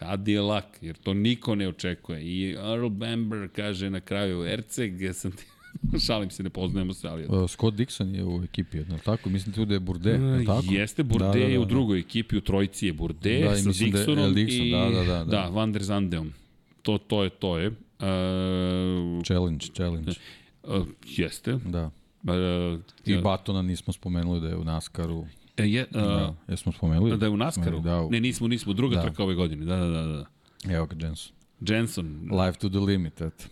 Cadillac, 0.00 0.64
jer 0.80 0.96
to 0.96 1.14
niko 1.14 1.54
ne 1.54 1.68
očekuje. 1.68 2.22
I 2.22 2.52
Earl 2.52 2.88
Bamber 2.88 3.48
kaže 3.56 3.90
na 3.90 4.00
kraju, 4.00 4.44
Erceg, 4.44 5.00
ja 5.00 5.12
sam 5.12 5.32
ti... 5.32 5.44
Šalim 6.06 6.30
se, 6.30 6.42
ne 6.42 6.50
poznajemo 6.50 6.94
se, 6.94 7.08
ali... 7.08 7.26
Uh, 7.28 7.50
Scott 7.50 7.76
Dixon 7.76 8.14
je 8.14 8.24
u 8.24 8.42
ekipi, 8.44 8.78
jedno, 8.78 8.98
tako? 9.04 9.30
Mislim 9.30 9.54
tu 9.54 9.64
da 9.64 9.74
je 9.74 9.80
Burde, 9.80 10.10
je 10.10 10.44
tako? 10.44 10.66
Jeste, 10.70 11.02
Burde 11.02 11.24
da, 11.24 11.32
da, 11.32 11.38
da, 11.38 11.44
je 11.44 11.58
u 11.58 11.64
drugoj 11.64 11.98
ekipi, 11.98 12.36
u 12.36 12.40
trojici 12.40 12.86
je 12.86 12.92
Burde 12.92 13.40
da, 13.40 13.56
sa 13.56 13.70
Dixonom 13.70 14.34
da 14.34 14.40
je 14.40 14.46
Dixon, 14.46 14.66
i... 14.66 14.70
Da, 14.70 14.90
da, 14.90 15.04
da, 15.04 15.24
da. 15.24 15.24
da 15.24 15.48
Van 15.48 15.72
der 15.72 15.82
Zandeom. 15.82 16.32
To, 16.82 16.98
to 16.98 17.24
je, 17.24 17.30
to 17.30 17.58
je. 17.58 17.68
Uh, 17.68 17.74
challenge, 19.24 19.66
challenge. 19.76 20.12
Uh, 20.64 20.86
jeste. 21.16 21.58
Da. 21.64 21.90
Uh, 22.22 22.80
I 23.04 23.16
Batona 23.16 23.62
nismo 23.62 23.92
spomenuli 23.92 24.40
da 24.40 24.48
je 24.48 24.56
u 24.56 24.64
NASCAR-u. 24.64 25.26
E, 25.56 25.66
je, 25.66 25.86
uh, 25.94 26.02
da, 26.02 26.34
jesmo 26.48 26.72
spomenuli? 26.72 27.18
Da 27.18 27.26
je 27.26 27.30
u 27.30 27.36
NASCAR-u? 27.36 27.80
Da, 27.80 28.00
u... 28.00 28.10
Ne, 28.10 28.20
nismo, 28.20 28.48
nismo, 28.48 28.72
druga 28.72 28.96
da. 28.96 29.02
trka 29.02 29.22
ove 29.22 29.34
godine. 29.34 29.64
Da, 29.64 29.76
da, 29.76 29.86
da. 29.86 30.06
da. 30.06 30.26
Evo 30.74 30.86
ga, 30.86 31.06
Jenson. 31.06 31.32
Jenson. 31.60 32.28
Life 32.30 32.58
to 32.58 32.68
the 32.68 32.78
limit, 32.78 33.20
eto. 33.20 33.44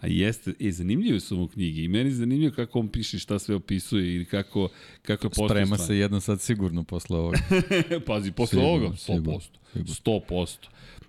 A 0.00 0.06
jeste, 0.06 0.54
e, 0.60 0.70
zanimljive 0.70 1.20
su 1.20 1.36
mu 1.36 1.48
knjige 1.48 1.82
i 1.82 1.88
meni 1.88 2.10
je 2.10 2.14
zanimljivo 2.14 2.54
kako 2.54 2.80
on 2.80 2.88
piše 2.88 3.18
šta 3.18 3.38
sve 3.38 3.54
opisuje 3.54 4.20
i 4.20 4.24
kako, 4.24 4.68
kako 5.02 5.26
je 5.26 5.30
postao 5.30 5.48
Sprema 5.48 5.78
se 5.78 5.96
jedno 5.98 6.20
sad 6.20 6.40
sigurno 6.40 6.84
posle 6.84 7.18
ovoga. 7.18 7.38
Pazi, 8.06 8.32
posle 8.32 8.50
sigurno, 8.50 8.70
ovoga, 8.70 8.96
100%. 8.96 8.96
Sigurno, 8.96 9.40
sigurno. 9.72 10.20
100%. 10.28 10.56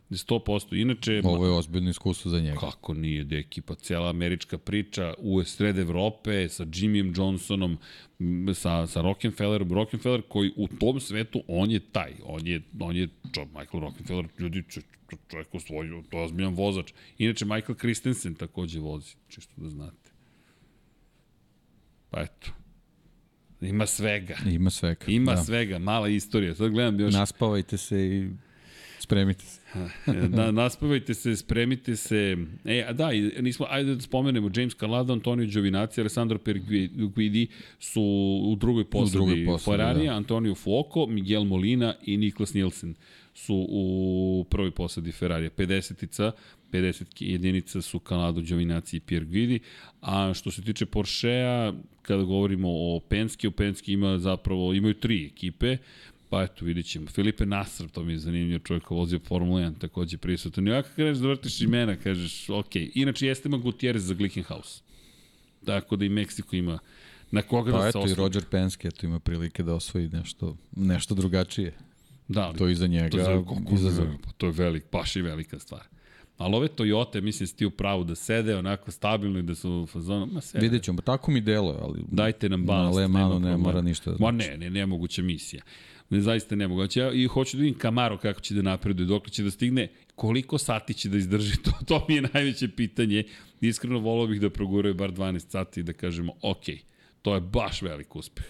100%. 0.10 0.82
Inače... 0.82 1.22
Ovo 1.24 1.46
je 1.46 1.52
ozbiljno 1.52 1.90
iskustvo 1.90 2.32
za 2.32 2.40
njega. 2.40 2.60
Kako 2.60 2.94
nije, 2.94 3.24
deki, 3.24 3.62
pa 3.62 3.76
cijela 3.76 4.10
američka 4.10 4.58
priča 4.58 5.14
u 5.18 5.44
sred 5.44 5.78
Evrope 5.78 6.50
sa 6.50 6.66
Jimmyem 6.66 7.18
Johnsonom, 7.18 7.78
sa, 8.54 8.88
sa 8.88 9.02
Rockefellerom. 9.02 9.72
Rockefeller 9.72 10.22
koji 10.22 10.52
u 10.56 10.68
tom 10.68 11.00
svetu, 11.00 11.44
on 11.48 11.72
je 11.72 11.80
taj. 11.80 12.14
On 12.24 12.48
je, 12.48 12.62
on 12.80 12.96
je 12.96 13.08
čo, 13.32 13.46
Michael 13.46 13.80
Rockefeller, 13.82 14.28
ljudi, 14.40 14.64
čo, 14.70 14.82
čovjek 15.28 15.54
u 15.54 15.60
svoju, 15.60 16.04
to 16.10 16.18
je 16.18 16.24
ozbiljan 16.24 16.54
vozač. 16.54 16.94
Inače, 17.18 17.46
Michael 17.46 17.76
Christensen 17.76 18.36
takođe 18.36 18.80
vozi, 18.80 19.16
čisto 19.28 19.54
da 19.58 19.70
znate. 19.70 20.12
Pa 22.10 22.22
eto. 22.22 22.52
Ima 23.62 23.86
svega. 23.86 24.36
Ima 24.46 24.70
svega. 24.70 25.06
Ima 25.08 25.36
da. 25.36 25.44
svega, 25.44 25.80
mala 25.80 26.10
istorija. 26.10 26.56
Sad 26.56 26.72
gledam 26.72 27.00
još... 27.00 27.14
Naspavajte 27.14 27.78
se 27.78 28.08
i 28.08 28.30
spremite 29.00 29.46
se. 29.46 29.65
da, 30.36 30.52
naspavajte 30.52 31.14
se, 31.14 31.36
spremite 31.36 31.96
se. 31.96 32.38
E, 32.66 32.86
a 32.88 32.94
da, 32.94 33.10
nismo, 33.40 33.66
ajde 33.70 33.96
da 33.96 34.02
spomenemo, 34.02 34.52
James 34.56 34.74
Calado, 34.74 35.14
Antonio 35.14 35.46
Giovinazzi, 35.46 36.02
Alessandro 36.02 36.40
Perguidi 36.40 37.48
su 37.80 38.02
u 38.46 38.56
drugoj 38.56 38.90
posadi, 38.90 39.48
Ferrari, 39.66 40.06
da. 40.06 40.16
Antonio 40.16 40.56
Fuoco, 40.56 41.06
Miguel 41.08 41.44
Molina 41.44 41.96
i 42.06 42.18
Niklas 42.18 42.54
Nielsen 42.54 42.96
su 43.34 43.68
u 43.70 44.46
prvoj 44.50 44.72
posadi 44.72 45.12
Ferrarija. 45.12 45.50
50-ica, 45.58 46.32
50 46.72 47.04
jedinica 47.20 47.82
su 47.82 48.00
Calado, 48.00 48.42
Giovinazzi 48.42 48.98
i 48.98 49.00
Pierre 49.00 49.26
Guidi, 49.26 49.60
a 50.02 50.34
što 50.34 50.52
se 50.52 50.62
tiče 50.62 50.86
Porschea, 50.86 51.74
kada 52.02 52.24
govorimo 52.24 52.68
o 52.72 53.00
Penske, 53.10 53.48
u 53.48 53.52
Penske 53.52 53.92
ima 53.92 54.20
zapravo, 54.20 54.74
imaju 54.74 54.94
tri 54.94 55.26
ekipe, 55.26 55.78
Pa 56.36 56.44
eto, 56.44 56.66
vidit 56.66 56.86
ćemo. 56.86 57.08
Filipe 57.08 57.46
Nasr, 57.46 57.88
to 57.88 58.04
mi 58.04 58.14
je 58.14 58.20
zanimljivo, 58.20 58.60
čovjek 58.60 58.90
vozio 58.90 59.20
Formula 59.20 59.62
1, 59.62 59.78
takođe 59.78 60.18
prisutan. 60.18 60.68
I 60.68 60.72
ovako 60.72 60.90
kreneš 60.96 61.18
da 61.18 61.28
vrtiš 61.28 61.62
imena, 61.62 61.96
kažeš, 61.96 62.50
ok. 62.50 62.76
Inače, 62.76 63.28
jeste 63.28 63.50
ima 63.50 63.58
Gutierrez 63.58 64.06
za 64.06 64.14
Glickenhaus. 64.14 64.84
Tako 65.66 65.96
da 65.96 66.06
i 66.06 66.10
Meksiko 66.10 66.56
ima 66.56 66.80
na 67.32 67.42
koga 67.42 67.72
pa 67.72 67.78
da 67.78 67.92
se 67.92 68.00
eto, 68.00 68.08
i 68.08 68.14
Roger 68.14 68.44
Penske, 68.52 68.88
eto 68.88 69.06
ima 69.06 69.20
prilike 69.20 69.64
da 69.64 69.74
osvoji 69.74 70.10
nešto, 70.10 70.58
nešto 70.76 71.16
drugačije. 71.16 71.74
Da, 72.28 72.54
to 72.54 72.68
iza 72.70 72.88
njega 72.88 73.10
to, 73.10 73.24
za, 73.24 73.44
izazov. 73.76 74.08
Pa 74.24 74.32
to 74.32 74.46
je 74.46 74.52
velik, 74.52 74.84
baš 74.92 75.16
i 75.16 75.22
velika 75.22 75.60
stvar. 75.60 75.84
Ali 76.38 76.56
ove 76.56 76.68
Toyota, 76.68 77.22
mislim, 77.22 77.48
sti 77.48 77.66
u 77.66 77.72
pravu 77.72 78.04
da 78.04 78.16
sede 78.16 78.56
onako 78.56 78.92
stabilno 78.92 79.40
i 79.40 79.44
da 79.44 79.56
su 79.56 79.72
u 79.72 79.86
fazonu, 79.86 80.26
ma 80.26 80.42
sede. 80.42 80.64
Vidjet 80.64 80.84
ćemo, 80.84 81.02
tako 81.02 81.32
mi 81.32 81.42
deluje, 81.42 81.78
ali 81.82 82.04
Dajte 82.12 82.50
nam 82.50 82.66
balast. 82.66 82.96
Na 82.96 83.02
Le 83.02 83.08
Manu 83.08 83.40
ne 83.40 83.58
mora 83.58 83.82
ništa 83.82 84.12
da 84.12 84.18
znači. 84.18 84.38
Ma 84.38 84.44
ne, 84.44 84.58
ne, 84.58 84.70
nemoguća 84.70 85.22
misija 85.22 85.64
ne, 86.10 86.22
zaista 86.22 86.56
nemoguće. 86.56 87.00
Ja 87.00 87.14
i 87.14 87.28
hoću 87.28 87.58
da 87.58 87.64
vidim 87.64 87.80
Camaro 87.80 88.18
kako 88.18 88.42
će 88.42 88.54
da 88.54 88.62
napreduje, 88.62 89.06
dok 89.06 89.30
će 89.30 89.44
da 89.44 89.52
stigne, 89.52 89.88
koliko 90.16 90.58
sati 90.58 90.94
će 90.94 91.10
da 91.10 91.18
izdrži, 91.18 91.58
to, 91.64 91.72
to 91.86 92.06
mi 92.10 92.16
je 92.16 92.22
najveće 92.34 92.68
pitanje. 92.68 93.24
Iskreno 93.62 94.00
volao 94.00 94.28
bih 94.28 94.42
da 94.42 94.50
proguraju 94.50 94.94
bar 94.94 95.12
12 95.12 95.40
sati 95.40 95.80
i 95.80 95.84
da 95.84 95.94
kažemo, 95.94 96.34
ok, 96.42 96.64
to 97.22 97.36
je 97.36 97.42
baš 97.42 97.82
velik 97.82 98.16
uspeh. 98.16 98.46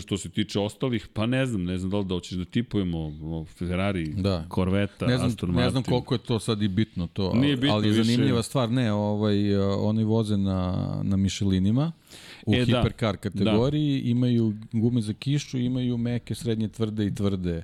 Što 0.00 0.18
se 0.18 0.28
tiče 0.28 0.60
ostalih, 0.60 1.08
pa 1.12 1.26
ne 1.26 1.46
znam, 1.46 1.64
ne 1.64 1.78
znam 1.78 1.90
da 1.90 1.98
li 1.98 2.04
da 2.04 2.14
hoćeš 2.14 2.38
da 2.38 2.44
tipujemo 2.44 3.44
Ferrari, 3.44 4.08
da. 4.08 4.46
Corvette, 4.54 5.06
ne 5.06 5.16
znam, 5.16 5.28
Aston 5.28 5.48
Martin. 5.48 5.64
Ne 5.64 5.70
znam 5.70 5.82
koliko 5.82 6.14
je 6.14 6.18
to 6.18 6.38
sad 6.38 6.62
i 6.62 6.68
bitno 6.68 7.06
to, 7.06 7.34
Nije 7.34 7.56
bitno 7.56 7.74
ali 7.74 7.88
više. 7.88 8.02
zanimljiva 8.02 8.42
stvar, 8.42 8.70
ne, 8.70 8.92
ovaj, 8.92 9.56
oni 9.58 10.04
voze 10.04 10.36
na, 10.36 11.00
na 11.02 11.16
Michelinima, 11.16 11.92
u 12.48 12.54
e, 12.54 12.58
da. 12.58 12.64
hipercar 12.64 13.14
da. 13.14 13.20
kategoriji, 13.20 14.02
da. 14.02 14.08
imaju 14.08 14.54
gume 14.72 15.00
za 15.00 15.12
kišu, 15.12 15.58
imaju 15.58 15.96
meke, 15.96 16.34
srednje, 16.34 16.68
tvrde 16.68 17.06
i 17.06 17.14
tvrde 17.14 17.62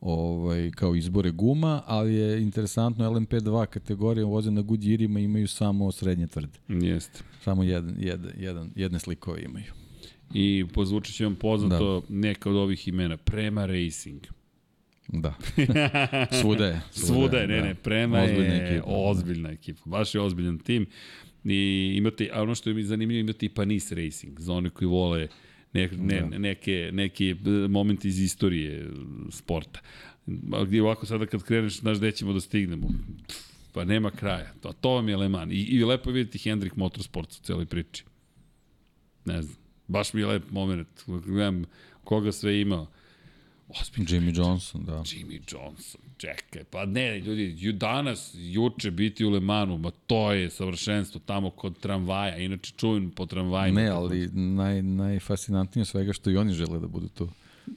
ovaj, 0.00 0.70
kao 0.70 0.94
izbore 0.94 1.30
guma, 1.30 1.82
ali 1.86 2.14
je 2.14 2.42
interesantno 2.42 3.10
LMP2 3.10 3.66
kategorija 3.66 4.26
voze 4.26 4.50
na 4.50 4.62
Goodyearima 4.62 5.24
imaju 5.24 5.48
samo 5.48 5.92
srednje 5.92 6.26
tvrde. 6.26 6.58
Jeste. 6.68 7.20
Samo 7.44 7.62
jedan, 7.62 7.96
jedan, 7.98 8.32
jedan, 8.38 8.70
jedne 8.76 8.98
slikove 8.98 9.42
imaju. 9.42 9.72
I 10.34 10.64
pozvučit 10.74 11.16
će 11.16 11.24
vam 11.24 11.36
poznato 11.36 12.00
da. 12.00 12.06
neka 12.14 12.50
od 12.50 12.56
ovih 12.56 12.88
imena. 12.88 13.16
Prema 13.16 13.66
Racing. 13.66 14.20
Da. 15.08 15.34
svuda 16.40 16.66
je. 16.66 16.80
Svuda, 16.90 17.06
svuda 17.06 17.38
je, 17.38 17.46
ne, 17.46 17.56
da. 17.56 17.64
ne, 17.64 17.74
Prema 17.74 18.22
ozbiljna 18.22 18.54
je 18.54 18.76
ekipa, 18.76 18.86
ozbiljna 18.88 19.48
da. 19.48 19.54
ekipa. 19.54 19.80
Baš 19.84 20.14
je 20.14 20.20
ozbiljan 20.20 20.58
tim. 20.58 20.86
I 21.44 21.92
imate, 21.96 22.30
a 22.32 22.42
ono 22.42 22.54
što 22.54 22.70
je 22.70 22.84
zanimljivo, 22.84 23.20
imate 23.20 23.46
i 23.46 23.48
Panis 23.48 23.92
Racing, 23.92 24.40
za 24.40 24.52
one 24.52 24.70
koji 24.70 24.88
vole 24.88 25.28
ne, 25.72 25.88
ne, 25.98 26.20
da. 26.20 26.38
neke, 26.38 26.90
neke 26.92 27.36
momenti 27.68 28.08
iz 28.08 28.20
istorije 28.20 28.90
sporta. 29.30 29.80
Gdje 30.66 30.82
ovako 30.82 31.06
sada 31.06 31.26
kad 31.26 31.42
kreneš, 31.42 31.80
znaš 31.80 31.98
gde 31.98 32.12
ćemo 32.12 32.32
da 32.32 32.40
stignemo. 32.40 32.88
Pa 33.72 33.84
nema 33.84 34.10
kraja. 34.10 34.52
To, 34.60 34.72
to 34.72 34.90
vam 34.90 35.08
je 35.08 35.16
Le 35.16 35.28
Mans. 35.28 35.52
I, 35.52 35.56
i 35.56 35.84
lepo 35.84 36.10
je 36.10 36.14
vidjeti 36.14 36.38
Hendrik 36.38 36.76
Motorsports 36.76 37.38
u 37.38 37.42
celoj 37.42 37.66
priči. 37.66 38.04
Ne 39.24 39.42
znam. 39.42 39.56
Baš 39.88 40.12
mi 40.12 40.20
je 40.20 40.26
lep 40.26 40.50
moment. 40.50 40.88
Gledam 41.06 41.64
koga 42.04 42.32
sve 42.32 42.60
imao. 42.60 42.86
Ozbiljno. 43.68 44.08
Jimmy 44.10 44.38
Johnson, 44.38 44.84
da. 44.84 44.92
Jimmy 44.92 45.40
Johnson, 45.52 46.00
čekaj, 46.20 46.64
pa 46.70 46.86
ne, 46.86 47.18
ljudi, 47.18 47.54
ju 47.58 47.72
danas, 47.72 48.34
juče 48.34 48.90
biti 48.90 49.24
u 49.24 49.30
Lemanu, 49.30 49.78
ma 49.78 49.90
to 49.90 50.32
je 50.32 50.50
savršenstvo 50.50 51.20
tamo 51.26 51.50
kod 51.50 51.78
tramvaja, 51.78 52.36
inače 52.36 52.72
čujem 52.76 53.10
po 53.10 53.26
tramvajima. 53.26 53.80
Ne, 53.80 53.88
ali 53.88 54.28
naj, 54.32 54.82
najfascinantnije 54.82 55.84
svega 55.84 56.12
što 56.12 56.30
i 56.30 56.36
oni 56.36 56.52
žele 56.52 56.78
da 56.80 56.86
budu 56.86 57.08
tu. 57.08 57.28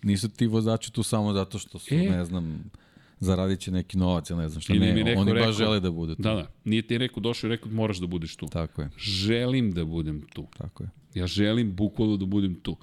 Nisu 0.03 0.29
ti 0.29 0.47
vozači 0.47 0.93
tu 0.93 1.03
samo 1.03 1.33
zato 1.33 1.59
što 1.59 1.79
su, 1.79 1.95
e? 1.95 1.97
ne 1.97 2.25
znam, 2.25 2.71
zaradit 3.19 3.59
će 3.59 3.71
neki 3.71 3.97
novac, 3.97 4.29
ja 4.29 4.35
ne 4.35 4.49
znam 4.49 4.61
šta, 4.61 4.73
ne, 4.73 4.91
oni 4.91 5.03
rekao, 5.03 5.45
baš 5.45 5.55
žele 5.55 5.79
da 5.79 5.91
budu 5.91 6.15
tu. 6.15 6.21
Da, 6.21 6.33
da, 6.33 6.47
nije 6.63 6.81
ti 6.81 6.97
rekao, 6.97 7.21
došao 7.21 7.47
i 7.47 7.51
rekao, 7.51 7.71
moraš 7.71 7.97
da 7.97 8.07
budeš 8.07 8.35
tu. 8.35 8.47
Tako 8.47 8.81
je. 8.81 8.89
Želim 8.97 9.71
da 9.71 9.85
budem 9.85 10.21
tu. 10.33 10.47
Tako 10.57 10.83
je. 10.83 10.89
Ja 11.13 11.27
želim 11.27 11.75
bukvalno 11.75 12.17
da 12.17 12.25
budem 12.25 12.55
tu. 12.55 12.77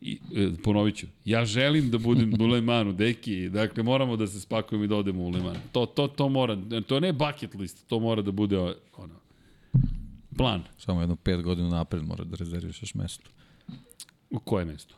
I, 0.00 0.18
e, 0.36 0.50
ponovit 0.64 0.96
ću, 0.96 1.06
ja 1.24 1.44
želim 1.44 1.90
da 1.90 1.98
budem 1.98 2.34
u 2.40 2.46
Lemanu, 2.46 2.92
deki, 2.92 3.48
dakle 3.48 3.82
moramo 3.82 4.16
da 4.16 4.26
se 4.26 4.40
spakujemo 4.40 4.84
i 4.84 4.88
da 4.88 4.96
odemo 4.96 5.22
u 5.22 5.30
Lemanu. 5.30 5.60
To, 5.72 5.86
to, 5.86 6.08
to 6.08 6.28
mora, 6.28 6.58
to 6.86 7.00
ne 7.00 7.12
bucket 7.12 7.54
list, 7.54 7.86
to 7.86 8.00
mora 8.00 8.22
da 8.22 8.30
bude 8.30 8.58
ono, 8.96 9.14
plan. 10.36 10.62
Samo 10.78 11.00
jedno 11.00 11.16
pet 11.16 11.42
godina 11.42 11.68
napred 11.68 12.02
mora 12.02 12.24
da 12.24 12.36
rezerviš 12.36 12.82
još 12.82 12.94
mesto. 12.94 13.30
U 14.30 14.38
koje 14.38 14.64
mesto? 14.64 14.94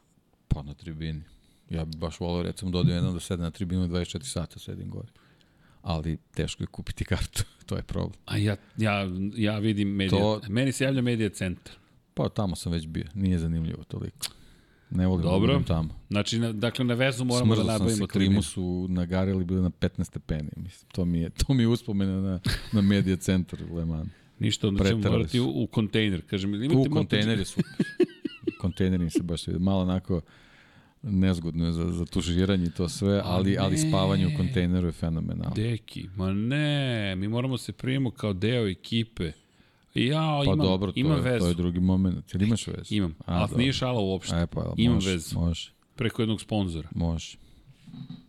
Pa 0.49 0.63
na 0.63 0.75
tribini. 0.75 1.23
Ja 1.71 1.85
bih 1.85 1.99
baš 1.99 2.21
volao 2.21 2.43
recimo 2.43 2.71
da 2.71 2.79
odim 2.79 2.95
jednom 2.95 3.15
da 3.15 3.21
sedem 3.21 3.43
na 3.43 3.51
tribinu 3.51 3.89
24 3.89 4.23
sata 4.23 4.59
sedim 4.59 4.91
gore. 4.91 5.09
Ali 5.83 6.19
teško 6.35 6.63
je 6.63 6.67
kupiti 6.67 7.05
kartu, 7.05 7.45
to 7.67 7.77
je 7.77 7.83
problem. 7.83 8.21
A 8.27 8.37
ja, 8.37 8.57
ja, 8.77 9.09
ja 9.37 9.59
vidim 9.59 9.89
medija, 9.89 10.21
to... 10.21 10.41
meni 10.49 10.73
se 10.73 10.85
javlja 10.85 11.03
medija 11.03 11.31
centar. 11.31 11.75
Pa 12.15 12.29
tamo 12.29 12.57
sam 12.57 12.73
već 12.73 12.87
bio, 12.87 13.05
nije 13.15 13.39
zanimljivo 13.39 13.85
toliko. 13.85 14.27
Ne 14.95 15.07
volim 15.07 15.23
da 15.25 15.31
Dobro. 15.31 15.53
budem 15.53 15.65
tamo. 15.65 15.89
Znači, 16.11 16.39
na, 16.39 16.53
dakle, 16.53 16.85
na 16.85 16.95
vezu 16.95 17.25
moramo 17.25 17.55
Smrzao 17.55 17.65
da 17.67 17.73
nabavimo 17.73 18.07
klimu 18.07 18.09
tribinu. 18.09 18.43
su 18.43 18.87
nagarili, 18.89 19.45
bili 19.45 19.63
na 19.63 19.71
15 19.71 20.05
stepeni. 20.05 20.51
Mislim, 20.57 20.91
to 20.93 21.05
mi 21.05 21.21
je, 21.21 21.31
to 21.31 21.55
mi 21.55 21.63
je 21.63 21.69
uspomena 21.69 22.21
na, 22.21 22.41
na 22.73 22.81
media 22.81 23.17
centar 23.17 23.61
u 23.71 23.77
Le 23.77 23.85
Mans. 23.85 24.09
Ništa, 24.39 24.69
onda 24.69 24.85
ćemo 24.85 25.11
morati 25.11 25.39
su. 25.39 25.45
u, 25.45 25.63
u 25.63 25.67
kontejner. 25.67 26.23
Kažem, 26.27 26.55
imate 26.55 26.79
U 26.79 26.93
kontejner 26.93 27.39
je 27.39 27.45
super. 27.45 27.65
kontejner 28.61 29.01
mi 29.01 29.11
se 29.11 29.23
baš 29.23 29.47
vidi. 29.47 29.59
Malo 29.59 29.83
onako 29.83 30.21
nezgodno 31.03 31.67
je 31.67 31.73
za, 31.73 31.91
za 31.93 32.05
tužiranje 32.05 32.65
i 32.67 32.71
to 32.71 32.89
sve, 32.89 33.21
ali, 33.25 33.59
ali 33.59 33.79
spavanje 33.79 34.27
u 34.27 34.37
kontejneru 34.37 34.87
je 34.89 34.93
fenomenalno. 34.93 35.55
Deki, 35.55 36.09
ma 36.17 36.33
ne, 36.33 37.17
mi 37.17 37.29
moramo 37.29 37.59
se 37.59 37.73
primimo 37.73 38.11
kao 38.11 38.33
deo 38.33 38.69
ekipe. 38.69 39.33
Ja, 39.95 40.39
Pa 40.39 40.45
imam, 40.45 40.59
dobro, 40.59 40.93
to, 40.93 41.01
imam 41.01 41.17
je, 41.17 41.23
vezu. 41.23 41.39
to 41.39 41.49
je 41.49 41.55
drugi 41.55 41.81
moment. 41.81 42.35
Jel 42.35 42.43
imaš 42.43 42.67
vezu? 42.67 42.95
Imam, 42.95 43.15
A, 43.19 43.33
ali 43.33 43.41
dobro. 43.41 43.59
nije 43.59 43.73
šala 43.73 44.01
uopšte. 44.01 44.37
E, 44.37 44.47
pa, 44.47 44.75
imam 44.77 44.95
može, 44.95 45.11
vezu. 45.11 45.39
Može, 45.39 45.73
Preko 45.97 46.23
jednog 46.23 46.41
sponzora. 46.41 46.89
može. 46.95 47.37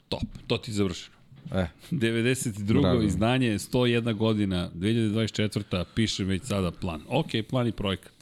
Top, 0.10 0.22
to 0.48 0.58
ti 0.58 0.72
je 0.72 0.76
završeno. 0.76 1.16
E, 1.52 1.68
92. 1.92 2.82
Drago 2.82 3.00
mi. 3.00 3.06
izdanje, 3.06 3.50
101 3.52 4.14
godina, 4.14 4.70
2024. 4.76 5.84
piše 5.96 6.24
već 6.24 6.44
sada 6.44 6.72
plan. 6.72 7.02
Ok, 7.08 7.28
plan 7.50 7.68
i 7.68 7.72
projekat. 7.72 8.14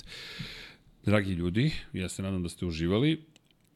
Dragi 1.05 1.31
ljudi, 1.31 1.72
ja 1.93 2.09
se 2.09 2.22
nadam 2.23 2.43
da 2.43 2.49
ste 2.49 2.65
uživali. 2.65 3.22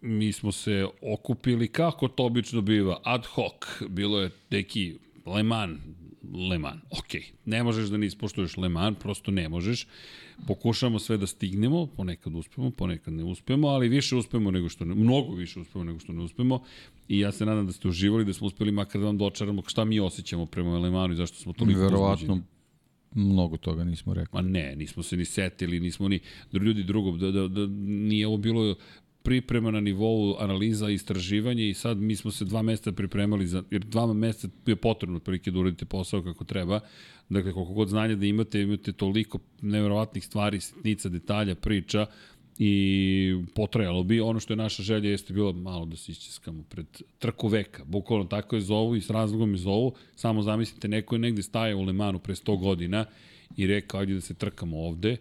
Mi 0.01 0.33
smo 0.33 0.51
se 0.51 0.87
okupili 1.03 1.67
kako 1.67 2.07
to 2.07 2.25
obično 2.25 2.61
biva, 2.61 2.99
ad 3.03 3.25
hoc. 3.25 3.53
Bilo 3.89 4.21
je 4.21 4.29
neki 4.49 4.97
Le 5.25 5.43
Mans, 5.43 5.79
Le 6.49 6.57
Mans. 6.57 6.81
Ok, 6.91 7.13
ne 7.45 7.63
možeš 7.63 7.89
da 7.89 7.97
ne 7.97 8.05
ispoštuješ 8.05 8.57
Le 8.57 8.69
Mans, 8.69 8.97
prosto 8.99 9.31
ne 9.31 9.49
možeš. 9.49 9.87
Pokušamo 10.47 10.99
sve 10.99 11.17
da 11.17 11.27
stignemo, 11.27 11.85
ponekad 11.87 12.35
uspemo, 12.35 12.71
ponekad 12.71 13.13
ne 13.13 13.23
uspemo, 13.23 13.67
ali 13.67 13.89
više 13.89 14.15
uspemo 14.15 14.51
nego 14.51 14.69
što 14.69 14.85
ne, 14.85 14.95
mnogo 14.95 15.35
više 15.35 15.59
uspemo 15.59 15.83
nego 15.83 15.99
što 15.99 16.13
ne 16.13 16.23
uspemo. 16.23 16.61
I 17.07 17.19
ja 17.19 17.31
se 17.31 17.45
nadam 17.45 17.65
da 17.65 17.71
ste 17.71 17.87
uživali, 17.87 18.25
da 18.25 18.33
smo 18.33 18.47
uspeli 18.47 18.71
makar 18.71 19.01
da 19.01 19.07
vam 19.07 19.17
dočaramo 19.17 19.63
šta 19.67 19.85
mi 19.85 19.99
osjećamo 19.99 20.45
prema 20.45 20.79
Le 20.79 20.89
Mansu 20.89 21.13
i 21.13 21.15
zašto 21.15 21.37
smo 21.37 21.53
toliko 21.53 21.79
verovatno 21.79 22.33
uzbuđeni. 22.33 22.43
mnogo 23.15 23.57
toga 23.57 23.83
nismo 23.83 24.13
rekli. 24.13 24.29
Ma 24.33 24.41
ne, 24.41 24.75
nismo 24.75 25.03
se 25.03 25.17
ni 25.17 25.25
setili, 25.25 25.79
nismo 25.79 26.07
ni 26.07 26.19
ljudi 26.53 26.83
drugog, 26.83 27.19
da, 27.19 27.31
da, 27.31 27.47
da 27.47 27.67
nije 27.67 28.27
ovo 28.27 28.37
bilo 28.37 28.75
priprema 29.25 29.71
na 29.71 29.79
nivou 29.79 30.35
analiza 30.39 30.89
istraživanja 30.89 31.63
i 31.63 31.73
sad 31.73 31.97
mi 31.97 32.15
smo 32.15 32.31
se 32.31 32.45
dva 32.45 32.61
meseca 32.61 32.91
pripremali 32.91 33.47
za, 33.47 33.63
jer 33.71 33.81
dva 33.81 34.13
meseca 34.13 34.47
je 34.65 34.75
potrebno 34.75 35.17
otprilike 35.17 35.51
da 35.51 35.59
uradite 35.59 35.85
posao 35.85 36.23
kako 36.23 36.43
treba. 36.43 36.79
Dakle, 37.29 37.53
koliko 37.53 37.73
god 37.73 37.89
znanja 37.89 38.15
da 38.15 38.25
imate, 38.25 38.61
imate 38.61 38.93
toliko 38.93 39.39
neverovatnih 39.61 40.25
stvari, 40.25 40.59
sitnica, 40.59 41.09
detalja, 41.09 41.55
priča 41.55 42.05
i 42.59 43.43
potrajalo 43.55 44.03
bi. 44.03 44.19
Ono 44.21 44.39
što 44.39 44.53
je 44.53 44.57
naša 44.57 44.83
želja 44.83 45.09
jeste 45.09 45.33
bilo 45.33 45.53
malo 45.53 45.85
da 45.85 45.95
se 45.95 46.11
iščeskamo 46.11 46.63
pred 46.69 46.85
trku 47.19 47.47
veka. 47.47 47.83
Bukvalno 47.85 48.25
tako 48.25 48.55
je 48.55 48.61
zovu 48.61 48.95
i 48.95 49.01
s 49.01 49.09
razlogom 49.09 49.51
je 49.51 49.57
zovu. 49.57 49.93
Samo 50.15 50.41
zamislite, 50.41 50.87
neko 50.87 51.15
je 51.15 51.19
negde 51.19 51.43
staje 51.43 51.75
u 51.75 51.81
Lemanu 51.81 52.19
pre 52.19 52.35
100 52.35 52.59
godina 52.59 53.05
i 53.57 53.67
rekao, 53.67 53.99
ajde 53.99 54.13
da 54.13 54.21
se 54.21 54.33
trkamo 54.33 54.77
ovde. 54.77 55.17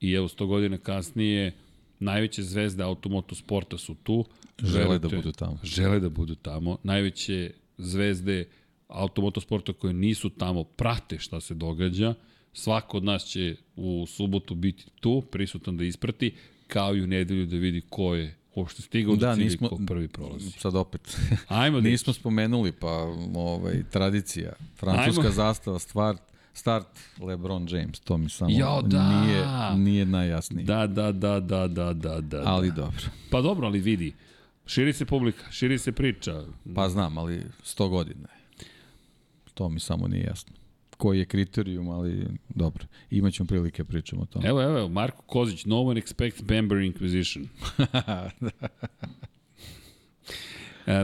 I 0.00 0.12
evo, 0.12 0.28
100 0.28 0.46
godina 0.46 0.78
kasnije, 0.78 1.52
najveće 2.00 2.42
zvezde 2.42 2.82
automoto 2.82 3.34
sporta 3.34 3.78
su 3.78 3.94
tu. 3.94 4.24
Žele 4.58 4.98
da 4.98 5.08
budu 5.08 5.32
tamo. 5.32 5.58
Žele 5.62 6.00
da 6.00 6.08
budu 6.08 6.34
tamo. 6.34 6.78
Najveće 6.82 7.50
zvezde 7.78 8.48
automoto 8.88 9.40
sporta 9.40 9.72
koje 9.72 9.92
nisu 9.94 10.30
tamo 10.30 10.64
prate 10.64 11.18
šta 11.18 11.40
se 11.40 11.54
događa. 11.54 12.14
Svako 12.52 12.96
od 12.96 13.04
nas 13.04 13.24
će 13.24 13.56
u 13.76 14.04
subotu 14.06 14.54
biti 14.54 14.86
tu, 15.00 15.22
prisutan 15.22 15.76
da 15.76 15.84
isprati, 15.84 16.34
kao 16.66 16.96
i 16.96 17.02
u 17.02 17.06
nedelju 17.06 17.46
da 17.46 17.56
vidi 17.56 17.80
ko 17.80 18.14
je 18.14 18.34
uopšte 18.54 18.82
stigao 18.82 19.16
Da, 19.16 19.28
do 19.28 19.34
cilja 19.34 19.42
i 19.42 19.46
nismo- 19.46 19.68
ko 19.68 19.78
prvi 19.86 20.08
prolazi. 20.08 20.50
Sad 20.50 20.74
opet. 20.74 21.16
Ajmo, 21.48 21.76
deki. 21.80 21.90
Nismo 21.90 22.12
spomenuli, 22.12 22.72
pa 22.72 22.92
ovaj, 23.34 23.82
tradicija. 23.90 24.52
Francuska 24.76 25.20
Ajmo. 25.20 25.32
zastava, 25.32 25.78
stvar, 25.78 26.16
start 26.52 26.86
LeBron 27.20 27.66
James, 27.70 28.00
to 28.00 28.16
mi 28.16 28.28
samo 28.28 28.50
Jo, 28.50 28.82
da. 28.82 29.20
nije, 29.20 29.46
nije 29.76 30.06
najjasnije. 30.06 30.64
Da, 30.64 30.86
da, 30.86 31.12
da, 31.12 31.40
da, 31.40 31.68
da, 31.68 31.92
da, 31.92 32.20
da. 32.20 32.42
Ali 32.46 32.68
da. 32.70 32.74
dobro. 32.74 33.04
Pa 33.30 33.40
dobro, 33.40 33.66
ali 33.66 33.80
vidi. 33.80 34.12
Širi 34.66 34.92
se 34.92 35.04
publika, 35.04 35.50
širi 35.50 35.78
se 35.78 35.92
priča. 35.92 36.44
Pa 36.74 36.88
znam, 36.88 37.18
ali 37.18 37.42
100 37.64 37.88
godina 37.88 38.28
je. 38.28 38.66
To 39.54 39.68
mi 39.68 39.80
samo 39.80 40.08
nije 40.08 40.24
jasno. 40.24 40.52
Koji 40.96 41.18
je 41.18 41.24
kriterijum, 41.24 41.88
ali 41.88 42.26
dobro. 42.48 42.84
Imaćemo 43.10 43.46
prilike 43.46 43.84
pričamo 43.84 44.22
o 44.22 44.26
tome. 44.26 44.48
Evo, 44.48 44.62
evo, 44.62 44.88
Marko 44.88 45.22
Kozić, 45.22 45.64
no 45.64 45.82
one 45.82 46.00
expects 46.00 46.42
Bamber 46.42 46.78
Inquisition. 46.78 47.46
E, 47.78 48.30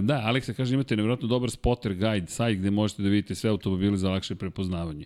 da, 0.00 0.22
Aleksa 0.24 0.54
kaže 0.54 0.74
imate 0.74 0.96
nevjerojatno 0.96 1.28
dobar 1.28 1.50
spotter 1.50 1.94
guide, 1.94 2.26
sajt 2.26 2.58
gde 2.58 2.70
možete 2.70 3.02
da 3.02 3.08
vidite 3.08 3.34
sve 3.34 3.50
automobile 3.50 3.96
za 3.96 4.10
lakše 4.10 4.34
prepoznavanje. 4.34 5.04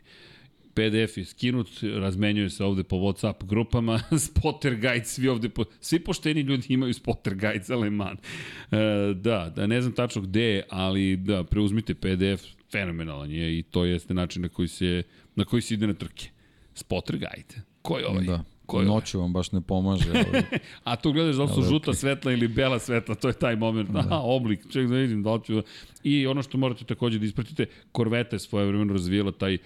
PDF 0.74 1.16
je 1.16 1.24
skinut, 1.24 1.68
razmenjuje 1.82 2.50
se 2.50 2.64
ovde 2.64 2.82
po 2.82 2.96
WhatsApp 2.96 3.44
grupama, 3.44 4.00
spotter 4.28 4.74
guide, 4.74 5.04
svi 5.04 5.28
ovde, 5.28 5.48
po, 5.48 5.64
svi 5.80 5.98
pošteni 5.98 6.40
ljudi 6.40 6.66
imaju 6.68 6.94
spotter 6.94 7.34
guide 7.34 7.64
za 7.64 7.76
Le 7.76 7.90
Mans. 7.90 8.20
E, 8.20 8.76
da, 9.14 9.52
da, 9.56 9.66
ne 9.66 9.80
znam 9.80 9.92
tačno 9.92 10.22
gde 10.22 10.62
ali 10.70 11.16
da, 11.16 11.44
preuzmite 11.44 11.94
PDF, 11.94 12.44
fenomenalan 12.72 13.30
je 13.30 13.58
i 13.58 13.62
to 13.62 13.84
jeste 13.84 14.14
način 14.14 14.42
na 14.42 14.48
koji 14.48 14.68
se, 14.68 15.02
na 15.34 15.44
koji 15.44 15.62
se 15.62 15.74
ide 15.74 15.86
na 15.86 15.94
trke. 15.94 16.28
Spotter 16.74 17.16
guide. 17.16 17.62
Ko 17.82 17.98
je 17.98 18.06
ovaj? 18.06 18.24
Da. 18.24 18.44
Ko 18.68 18.80
je 18.80 18.88
ovaj? 18.88 18.94
Noću 18.94 19.20
vam 19.20 19.32
baš 19.32 19.52
ne 19.52 19.60
pomaže. 19.60 20.10
Ali... 20.10 20.42
A 20.84 20.96
tu 20.96 21.12
gledaš 21.12 21.36
da 21.36 21.42
li 21.42 21.48
su 21.48 21.62
žuta 21.62 21.94
svetla 21.94 22.32
ili 22.32 22.48
bela 22.48 22.78
svetla, 22.78 23.14
to 23.14 23.28
je 23.28 23.34
taj 23.34 23.56
moment. 23.56 23.90
Da. 23.90 23.98
Aha, 23.98 24.20
oblik, 24.22 24.60
ček 24.70 24.88
da 24.88 24.96
vidim 24.96 25.22
da 25.22 25.34
li 25.34 25.44
ću... 25.44 25.62
I 26.02 26.26
ono 26.26 26.42
što 26.42 26.58
morate 26.58 26.84
takođe 26.84 27.18
da 27.18 27.24
ispratite, 27.26 27.66
Corvette 27.96 28.36
je 28.36 28.40
svoje 28.40 28.66
vremeno 28.66 28.92
razvijela 28.92 29.32
taj 29.32 29.58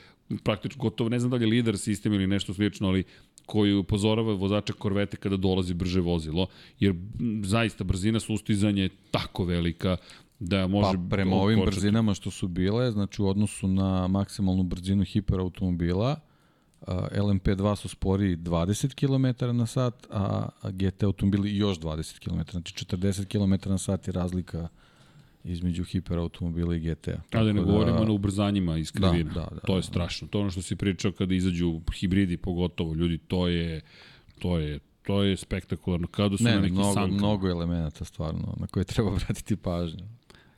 praktično 0.44 0.82
gotovo, 0.82 1.10
ne 1.10 1.18
znam 1.18 1.30
da 1.30 1.36
li 1.36 1.44
je 1.44 1.50
lider 1.50 1.78
sistem 1.78 2.14
ili 2.14 2.26
nešto 2.26 2.54
slično, 2.54 2.88
ali 2.88 3.04
koji 3.46 3.74
upozorava 3.74 4.34
vozača 4.34 4.72
korvete 4.72 5.16
kada 5.16 5.36
dolazi 5.36 5.74
brže 5.74 6.00
vozilo, 6.00 6.46
jer 6.80 6.94
zaista 7.42 7.84
brzina 7.84 8.20
sustizanja 8.20 8.82
je 8.82 8.90
tako 9.10 9.44
velika 9.44 9.96
da 10.38 10.66
može... 10.66 10.92
Pa 10.92 11.16
prema 11.16 11.36
ovim 11.36 11.60
brzinama 11.66 12.14
što 12.14 12.30
su 12.30 12.48
bile, 12.48 12.92
znači 12.92 13.22
u 13.22 13.26
odnosu 13.26 13.68
na 13.68 14.08
maksimalnu 14.08 14.62
brzinu 14.62 15.04
hiperautomobila, 15.04 16.08
a, 16.08 16.31
LMP2 17.12 17.76
su 17.76 17.88
spori 17.88 18.36
20 18.36 18.94
km 18.94 19.56
na 19.56 19.66
sat, 19.66 20.06
a 20.10 20.48
GT 20.64 21.02
automobili 21.02 21.56
još 21.56 21.78
20 21.78 22.18
km. 22.20 22.50
Znači 22.50 22.84
40 22.86 23.24
km 23.26 23.70
na 23.70 23.78
sat 23.78 24.06
je 24.06 24.12
razlika 24.12 24.68
između 25.44 25.84
hiperautomobila 25.84 26.76
i 26.76 26.80
GTA. 26.80 27.20
A 27.32 27.44
da 27.44 27.44
ne 27.44 27.52
Tako 27.54 27.66
govorimo 27.66 28.04
na 28.04 28.12
ubrzanjima 28.12 28.76
iz 28.76 28.92
Da, 28.92 29.10
krivina. 29.10 29.34
da, 29.34 29.48
da, 29.52 29.60
to 29.60 29.72
je 29.72 29.78
da. 29.78 29.82
strašno. 29.82 30.28
To 30.28 30.38
je 30.38 30.42
ono 30.42 30.50
što 30.50 30.62
si 30.62 30.76
pričao 30.76 31.12
kada 31.12 31.34
izađu 31.34 31.80
hibridi 31.94 32.36
pogotovo. 32.36 32.94
Ljudi, 32.94 33.18
to 33.18 33.48
je, 33.48 33.80
to 34.38 34.58
je, 34.58 34.78
to 35.02 35.22
je 35.22 35.36
spektakularno. 35.36 36.06
Kada 36.06 36.36
su 36.36 36.44
Ne, 36.44 36.50
na 36.50 36.56
ne, 36.56 36.62
neki 36.62 36.72
mnogo, 36.74 36.94
sankama. 36.94 37.16
mnogo 37.16 37.48
elemenata 37.48 38.04
stvarno 38.04 38.54
na 38.56 38.66
koje 38.66 38.84
treba 38.84 39.10
obratiti 39.14 39.56
pažnju. 39.56 40.04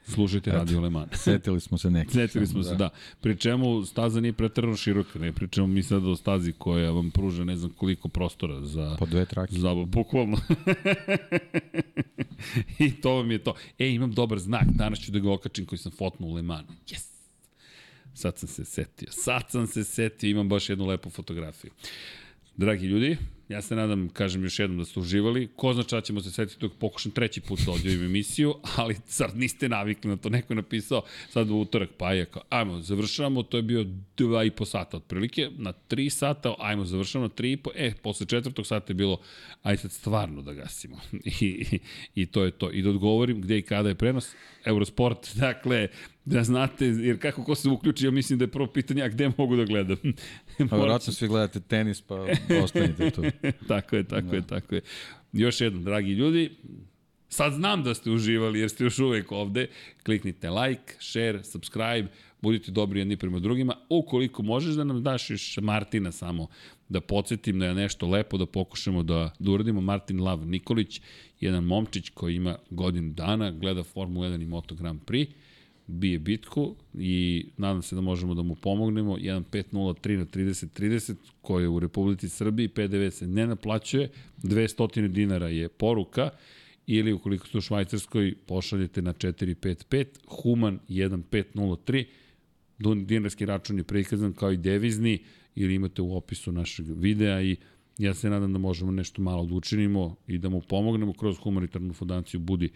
Slušajte 0.06 0.51
Eto, 0.51 0.59
Radio 0.59 0.81
Le 0.81 0.90
Mans. 0.90 1.10
Setili 1.24 1.60
smo 1.60 1.78
se 1.78 1.90
nekih. 1.90 2.12
Setili 2.12 2.47
smo 2.47 2.62
se, 2.62 2.74
da. 2.74 2.90
Pri 3.20 3.36
čemu 3.36 3.85
staza 3.85 4.20
nije 4.20 4.32
pretrano 4.32 4.76
široka, 4.76 5.18
ne 5.18 5.32
pričamo 5.32 5.66
mi 5.66 5.82
sad 5.82 6.06
o 6.06 6.16
stazi 6.16 6.52
koja 6.52 6.90
vam 6.90 7.10
pruža 7.10 7.44
ne 7.44 7.56
znam 7.56 7.70
koliko 7.70 8.09
prostora 8.09 8.60
za... 8.60 8.97
Po 8.98 9.06
dve 9.06 9.24
trake. 9.24 9.55
Za, 9.55 9.74
bukvalno. 9.74 10.39
I 12.78 13.01
to 13.01 13.14
vam 13.14 13.31
je 13.31 13.39
to. 13.39 13.55
E, 13.78 13.90
imam 13.90 14.12
dobar 14.12 14.39
znak, 14.39 14.66
danas 14.66 14.98
ću 14.98 15.12
da 15.12 15.18
ga 15.18 15.32
okačim 15.32 15.66
koji 15.66 15.78
sam 15.78 15.93
fotnuo 15.93 16.31
u 16.31 16.35
Le 16.35 16.43
Mans. 16.43 16.68
Yes! 16.89 17.14
Sad 18.14 18.39
sam 18.39 18.48
se 18.48 18.64
setio. 18.64 19.12
Sad 19.12 19.51
sam 19.51 19.66
se 19.66 19.85
setio, 19.85 20.31
imam 20.31 20.48
baš 20.48 20.70
jednu 20.70 20.86
lepu 20.86 21.10
fotografiju. 21.10 21.70
Dragi 22.56 22.86
ljudi, 22.86 23.16
ja 23.48 23.62
se 23.62 23.76
nadam, 23.76 24.08
kažem 24.08 24.44
još 24.44 24.58
jednom 24.58 24.78
da 24.78 24.84
ste 24.84 25.00
uživali. 25.00 25.48
Ko 25.56 25.72
zna 25.72 25.82
ča 25.82 26.00
ćemo 26.00 26.20
se 26.20 26.30
setiti 26.30 26.60
dok 26.60 26.72
pokušam 26.78 27.12
treći 27.12 27.40
put 27.40 27.60
da 27.66 27.72
odjavim 27.72 28.04
emisiju, 28.04 28.54
ali 28.76 28.96
sad 29.06 29.36
niste 29.36 29.68
navikli 29.68 30.10
na 30.10 30.16
to. 30.16 30.28
Neko 30.28 30.52
je 30.52 30.56
napisao 30.56 31.02
sad 31.30 31.50
u 31.50 31.56
utorak, 31.56 31.90
pa 31.98 32.12
je 32.12 32.24
kao, 32.24 32.42
ajmo, 32.48 32.80
završavamo, 32.80 33.42
to 33.42 33.56
je 33.56 33.62
bio 33.62 33.86
dva 34.16 34.44
i 34.44 34.50
po 34.50 34.64
sata 34.64 34.96
otprilike, 34.96 35.50
na 35.56 35.72
tri 35.72 36.10
sata, 36.10 36.54
ajmo, 36.58 36.84
završavamo 36.84 37.28
na 37.28 37.34
tri 37.34 37.52
i 37.52 37.56
po, 37.56 37.70
e, 37.74 37.92
posle 38.02 38.26
četvrtog 38.26 38.66
sata 38.66 38.90
je 38.90 38.94
bilo, 38.94 39.20
aj 39.62 39.76
sad 39.76 39.92
stvarno 39.92 40.42
da 40.42 40.52
gasimo. 40.52 41.00
I, 41.40 41.66
i, 41.72 41.78
I 42.14 42.26
to 42.26 42.44
je 42.44 42.50
to. 42.50 42.70
I 42.70 42.82
da 42.82 42.90
odgovorim 42.90 43.40
gde 43.40 43.58
i 43.58 43.62
kada 43.62 43.88
je 43.88 43.94
prenos, 43.94 44.34
Eurosport, 44.64 45.34
dakle, 45.34 45.88
da 46.24 46.44
znate, 46.44 46.86
jer 46.86 47.20
kako 47.20 47.44
ko 47.44 47.55
se 47.55 47.68
uključi, 47.68 48.05
ja 48.05 48.10
mislim 48.10 48.38
da 48.38 48.44
je 48.44 48.51
prvo 48.51 48.66
pitanje, 48.66 49.02
a 49.02 49.09
gde 49.09 49.30
mogu 49.36 49.56
da 49.56 49.64
gledam? 49.64 49.96
Pa 50.70 50.76
vjerojatno 50.76 51.12
svi 51.12 51.28
gledate 51.28 51.60
tenis, 51.60 52.01
pa 52.01 52.26
ostanite 52.62 53.10
tu. 53.10 53.22
tako 53.68 53.96
je, 53.96 54.05
tako 54.05 54.34
je, 54.34 54.46
tako 54.46 54.74
je. 54.74 54.80
Još 55.32 55.60
jednom, 55.60 55.84
dragi 55.84 56.12
ljudi, 56.12 56.51
Sad 57.34 57.52
znam 57.52 57.82
da 57.82 57.94
ste 57.94 58.10
uživali 58.10 58.60
jer 58.60 58.70
ste 58.70 58.84
još 58.84 58.98
uvek 58.98 59.32
ovde. 59.32 59.66
Kliknite 60.02 60.51
like, 60.51 60.94
share, 60.98 61.44
subscribe, 61.44 62.06
budite 62.42 62.70
dobri 62.70 63.01
jedni 63.01 63.16
prema 63.16 63.38
drugima. 63.38 63.74
Ukoliko 63.88 64.42
možeš 64.42 64.74
da 64.74 64.84
nam 64.84 65.02
daš 65.02 65.30
još 65.30 65.59
Martina 65.62 66.12
samo 66.12 66.46
da 66.88 67.01
podsjetim 67.01 67.59
da 67.59 67.66
je 67.66 67.74
nešto 67.74 68.09
lepo 68.09 68.38
da 68.38 68.46
pokušamo 68.46 69.02
da, 69.02 69.30
da 69.38 69.51
uradimo. 69.51 69.80
Martin 69.80 70.20
Lav 70.20 70.46
Nikolić, 70.46 71.01
jedan 71.40 71.64
momčić 71.64 72.09
koji 72.09 72.36
ima 72.36 72.56
godinu 72.70 73.12
dana, 73.12 73.51
gleda 73.51 73.82
Formulu 73.82 74.26
1 74.26 74.42
i 74.42 74.46
Moto 74.46 74.74
Grand 74.74 75.01
Prix 75.01 75.28
bije 75.86 76.19
bitku 76.19 76.77
i 76.94 77.47
nadam 77.56 77.82
se 77.82 77.94
da 77.94 78.01
možemo 78.01 78.35
da 78.35 78.43
mu 78.43 78.55
pomognemo. 78.55 79.16
1503 79.16 80.16
na 80.16 80.24
3030 80.24 81.15
koji 81.43 81.65
je 81.65 81.69
u 81.69 81.78
Republici 81.78 82.28
Srbiji, 82.28 82.69
PDV 82.69 83.09
se 83.11 83.27
ne 83.27 83.47
naplaćuje, 83.47 84.11
200 84.43 85.09
dinara 85.09 85.48
je 85.48 85.69
poruka. 85.69 86.31
Ili 86.86 87.12
ukoliko 87.12 87.47
ste 87.47 87.59
u 87.59 87.61
Švajcarskoj 87.61 88.35
pošaljete 88.47 89.02
na 89.02 89.12
455 89.12 90.06
Human 90.27 90.78
1503 90.89 92.05
dinarski 92.94 93.47
račun 93.47 93.78
je 93.78 93.85
prikazan 93.85 94.32
kao 94.32 94.52
i 94.52 94.56
devizni 94.56 95.19
ili 95.55 95.74
imate 95.74 96.02
u 96.02 96.16
opisu 96.16 96.52
našeg 96.52 96.86
videa 96.89 97.43
i 97.43 97.56
ja 97.98 98.15
se 98.15 98.31
nadam 98.31 98.52
da 98.52 98.59
možemo 98.59 98.90
nešto 98.90 99.23
malo 99.23 99.44
da 99.44 99.55
učinimo 99.55 100.16
i 100.27 100.39
da 100.39 100.48
mu 100.48 100.61
pomognemo 100.61 101.12
kroz 101.12 101.39
humanitarnu 101.39 101.93
fondaciju 101.93 102.40
Budi 102.40 102.70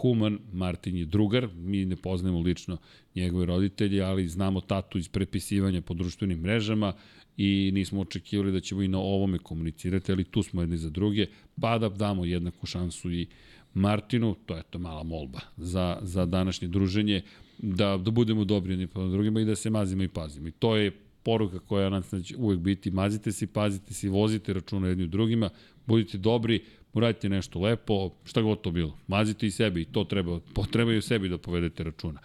Human, 0.00 0.38
Martin 0.52 0.96
je 0.96 1.04
drugar, 1.04 1.48
mi 1.56 1.84
ne 1.84 1.96
poznajemo 1.96 2.40
lično 2.40 2.76
njegove 3.14 3.46
roditelje, 3.46 4.02
ali 4.02 4.28
znamo 4.28 4.60
tatu 4.60 4.98
iz 4.98 5.08
prepisivanja 5.08 5.80
po 5.80 5.94
društvenim 5.94 6.38
mrežama 6.38 6.92
i 7.36 7.70
nismo 7.74 8.00
očekivali 8.00 8.52
da 8.52 8.60
ćemo 8.60 8.82
i 8.82 8.88
na 8.88 8.98
ovome 8.98 9.38
komunicirati, 9.38 10.12
ali 10.12 10.24
tu 10.24 10.42
smo 10.42 10.62
jedni 10.62 10.78
za 10.78 10.90
druge, 10.90 11.26
pa 11.60 11.78
da 11.78 11.88
damo 11.88 12.24
jednaku 12.24 12.66
šansu 12.66 13.12
i 13.12 13.26
Martinu, 13.74 14.36
to 14.46 14.56
je 14.56 14.62
to 14.70 14.78
mala 14.78 15.02
molba 15.02 15.40
za, 15.56 15.98
za 16.02 16.26
današnje 16.26 16.68
druženje, 16.68 17.22
da, 17.58 17.96
da 17.96 18.10
budemo 18.10 18.44
dobri 18.44 18.72
jedni 18.72 18.86
po 18.86 19.08
drugima 19.08 19.40
i 19.40 19.44
da 19.44 19.56
se 19.56 19.70
mazimo 19.70 20.02
i 20.02 20.08
pazimo. 20.08 20.48
I 20.48 20.52
to 20.52 20.76
je 20.76 20.90
poruka 21.22 21.58
koja 21.58 21.90
nam 21.90 22.02
će 22.24 22.36
uvek 22.36 22.58
biti, 22.58 22.90
mazite 22.90 23.32
se, 23.32 23.46
pazite 23.46 23.94
se, 23.94 24.08
vozite 24.08 24.52
računa 24.52 24.88
jedni 24.88 25.06
drugima, 25.06 25.50
budite 25.86 26.18
dobri, 26.18 26.64
uradite 26.94 27.28
nešto 27.28 27.60
lepo, 27.60 28.10
šta 28.24 28.42
god 28.42 28.60
to 28.60 28.70
bilo. 28.70 28.98
Mazite 29.06 29.46
i 29.46 29.50
sebi 29.50 29.80
i 29.80 29.84
to 29.84 30.04
treba, 30.04 30.40
treba 30.70 30.92
i 30.92 30.98
u 30.98 31.02
sebi 31.02 31.28
da 31.28 31.38
povedete 31.38 31.84
računa. 31.84 32.20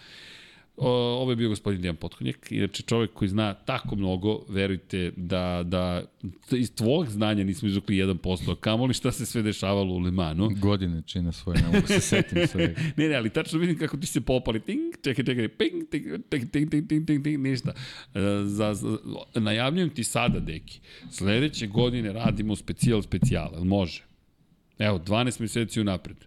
O, 0.82 0.92
ovo 0.92 1.32
je 1.32 1.36
bio 1.36 1.50
gospodin 1.50 1.82
Dijan 1.82 1.96
Potkonjak, 1.96 2.52
inače 2.52 2.84
čovjek 2.84 3.14
koji 3.14 3.30
zna 3.30 3.54
tako 3.54 3.96
mnogo, 3.96 4.46
verujte 4.50 5.12
da, 5.16 5.64
da 5.66 6.04
iz 6.52 6.76
tvojeg 6.76 7.10
znanja 7.10 7.44
nismo 7.44 7.68
izvukli 7.68 7.96
1%, 7.96 8.52
a 8.52 8.56
kamoli 8.56 8.94
šta 8.94 9.12
se 9.12 9.26
sve 9.26 9.42
dešavalo 9.42 9.94
u 9.94 10.00
Limanu. 10.00 10.50
Godine 10.62 11.02
čine 11.06 11.34
svoje, 11.34 11.62
ne 11.62 11.68
mogu 11.68 11.88
se 11.88 12.00
setim 12.00 12.48
sve. 12.48 12.76
ne, 12.98 13.10
ne, 13.10 13.16
ali 13.16 13.30
tačno 13.30 13.60
vidim 13.60 13.78
kako 13.78 13.98
ti 13.98 14.08
se 14.08 14.22
popali, 14.22 14.60
ting, 14.60 14.96
čekaj, 15.04 15.26
čekaj, 15.26 15.48
ping, 15.48 15.90
ting, 15.90 16.06
ting, 16.30 16.52
ting, 16.52 16.70
ting, 16.70 16.88
ting, 16.88 17.08
ting, 17.08 17.24
ting, 17.24 17.40
ništa. 17.40 17.72
E, 18.14 18.20
za, 18.44 18.74
za, 18.74 18.98
najavljujem 19.36 19.90
ti 19.90 20.04
sada, 20.04 20.40
deki, 20.40 20.80
sledeće 21.12 21.68
godine 21.68 22.14
radimo 22.14 22.56
specijal 22.56 23.02
specijal, 23.02 23.64
može? 23.64 24.09
Evo, 24.80 25.00
12 25.00 25.42
meseci 25.42 25.82
unapred. 25.82 26.18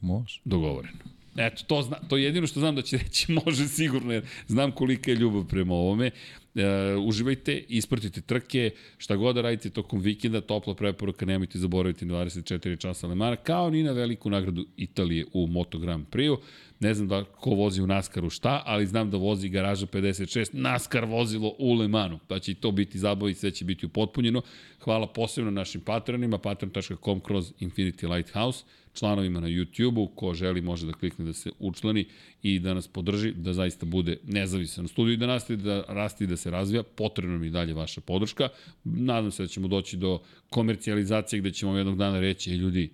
Može. 0.00 0.40
Dogovoreno. 0.44 0.98
Eto, 1.36 1.62
to, 1.66 1.82
zna, 1.82 1.96
to 2.08 2.16
je 2.16 2.24
jedino 2.24 2.46
što 2.46 2.60
znam 2.60 2.74
da 2.74 2.82
će 2.82 2.98
reći 2.98 3.32
može 3.44 3.68
sigurno, 3.68 4.12
jer 4.12 4.24
znam 4.48 4.72
kolika 4.72 5.10
je 5.10 5.16
ljubav 5.16 5.44
prema 5.44 5.74
ovome. 5.74 6.10
E, 6.56 6.96
uživajte, 6.96 7.64
ispratite 7.68 8.20
trke, 8.20 8.70
šta 8.98 9.16
god 9.16 9.34
da 9.34 9.42
radite 9.42 9.70
tokom 9.70 10.00
vikenda, 10.00 10.40
topla 10.40 10.74
preporuka, 10.74 11.26
nemojte 11.26 11.58
zaboraviti 11.58 12.06
24 12.06 12.78
časa 12.78 13.06
Lemana, 13.06 13.36
kao 13.36 13.70
ni 13.70 13.82
na 13.82 13.92
veliku 13.92 14.30
nagradu 14.30 14.66
Italije 14.76 15.24
u 15.32 15.46
Moto 15.46 15.78
Grand 15.78 16.06
Prix-u. 16.10 16.38
Ne 16.80 16.94
znam 16.94 17.08
da 17.08 17.24
ko 17.24 17.50
vozi 17.50 17.82
u 17.82 17.86
Naskaru 17.86 18.30
šta, 18.30 18.62
ali 18.66 18.86
znam 18.86 19.10
da 19.10 19.16
vozi 19.16 19.48
garaža 19.48 19.86
56, 19.86 20.48
Naskar 20.52 21.04
vozilo 21.04 21.54
u 21.58 21.74
Lemanu. 21.74 22.18
Pa 22.28 22.38
će 22.38 22.54
to 22.54 22.70
biti 22.70 22.98
zabava 22.98 23.30
i 23.30 23.34
sve 23.34 23.50
će 23.50 23.64
biti 23.64 23.86
upotpunjeno. 23.86 24.42
Hvala 24.80 25.06
posebno 25.06 25.50
našim 25.50 25.80
patronima, 25.80 26.38
patron.com 26.38 27.20
kroz 27.20 27.52
Infinity 27.60 28.14
Lighthouse, 28.14 28.64
članovima 28.96 29.40
na 29.40 29.48
YouTube-u, 29.48 30.06
ko 30.06 30.34
želi 30.34 30.60
može 30.60 30.86
da 30.86 30.92
klikne 30.92 31.24
da 31.24 31.32
se 31.32 31.50
učlani 31.58 32.04
i 32.42 32.58
da 32.58 32.74
nas 32.74 32.88
podrži, 32.88 33.32
da 33.32 33.52
zaista 33.52 33.86
bude 33.86 34.18
nezavisan 34.24 34.88
studiju 34.88 35.14
i 35.14 35.16
da 35.16 35.26
nastavi 35.26 35.62
da 35.62 35.84
rasti 35.88 36.24
i 36.24 36.26
da 36.26 36.36
se 36.36 36.50
razvija. 36.50 36.82
Potrebno 36.82 37.38
mi 37.38 37.50
dalje 37.50 37.74
vaša 37.74 38.00
podrška. 38.00 38.48
Nadam 38.84 39.30
se 39.30 39.42
da 39.42 39.48
ćemo 39.48 39.68
doći 39.68 39.96
do 39.96 40.20
komercijalizacije 40.50 41.40
gde 41.40 41.50
ćemo 41.50 41.76
jednog 41.76 41.96
dana 41.96 42.20
reći, 42.20 42.50
ljudi, 42.50 42.90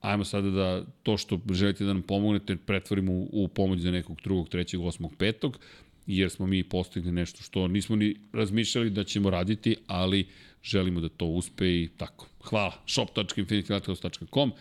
ajmo 0.00 0.24
sada 0.24 0.50
da 0.50 0.84
to 1.02 1.16
što 1.16 1.40
želite 1.52 1.84
da 1.84 1.92
nam 1.92 2.02
pomognete 2.02 2.56
pretvorimo 2.56 3.12
u, 3.12 3.28
u 3.32 3.48
pomoć 3.48 3.80
za 3.80 3.90
nekog 3.90 4.20
drugog, 4.24 4.48
trećeg, 4.48 4.80
osmog, 4.80 5.16
petog, 5.18 5.58
jer 6.06 6.30
smo 6.30 6.46
mi 6.46 6.62
postigli 6.62 7.12
nešto 7.12 7.42
što 7.42 7.68
nismo 7.68 7.96
ni 7.96 8.16
razmišljali 8.32 8.90
da 8.90 9.04
ćemo 9.04 9.30
raditi, 9.30 9.76
ali 9.86 10.26
želimo 10.62 11.00
da 11.00 11.08
to 11.08 11.26
uspe 11.26 11.66
i 11.66 11.88
tako. 11.96 12.26
Hvala. 12.42 12.72
shop.infinitylighthouse.com 12.86 14.52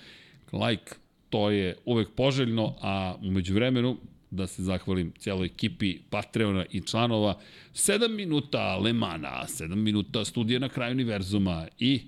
Like, 0.53 0.95
to 1.29 1.49
je 1.49 1.75
uvek 1.85 2.09
poželjno, 2.15 2.75
a 2.81 3.15
umeđu 3.21 3.53
vremenu 3.53 3.97
da 4.31 4.47
se 4.47 4.63
zahvalim 4.63 5.13
cijeloj 5.19 5.45
ekipi 5.45 5.99
Patreona 6.09 6.65
i 6.71 6.81
članova. 6.81 7.39
7 7.73 8.15
minuta 8.15 8.77
Lemana, 8.77 9.43
7 9.47 9.75
minuta 9.75 10.25
studija 10.25 10.59
na 10.59 10.69
kraju 10.69 10.91
univerzuma 10.91 11.67
i 11.79 12.01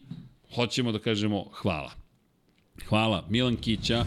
hoćemo 0.55 0.91
da 0.91 0.99
kažemo 0.99 1.45
hvala. 1.53 1.91
Hvala 2.87 3.25
Milan 3.29 3.55
Kića, 3.55 4.05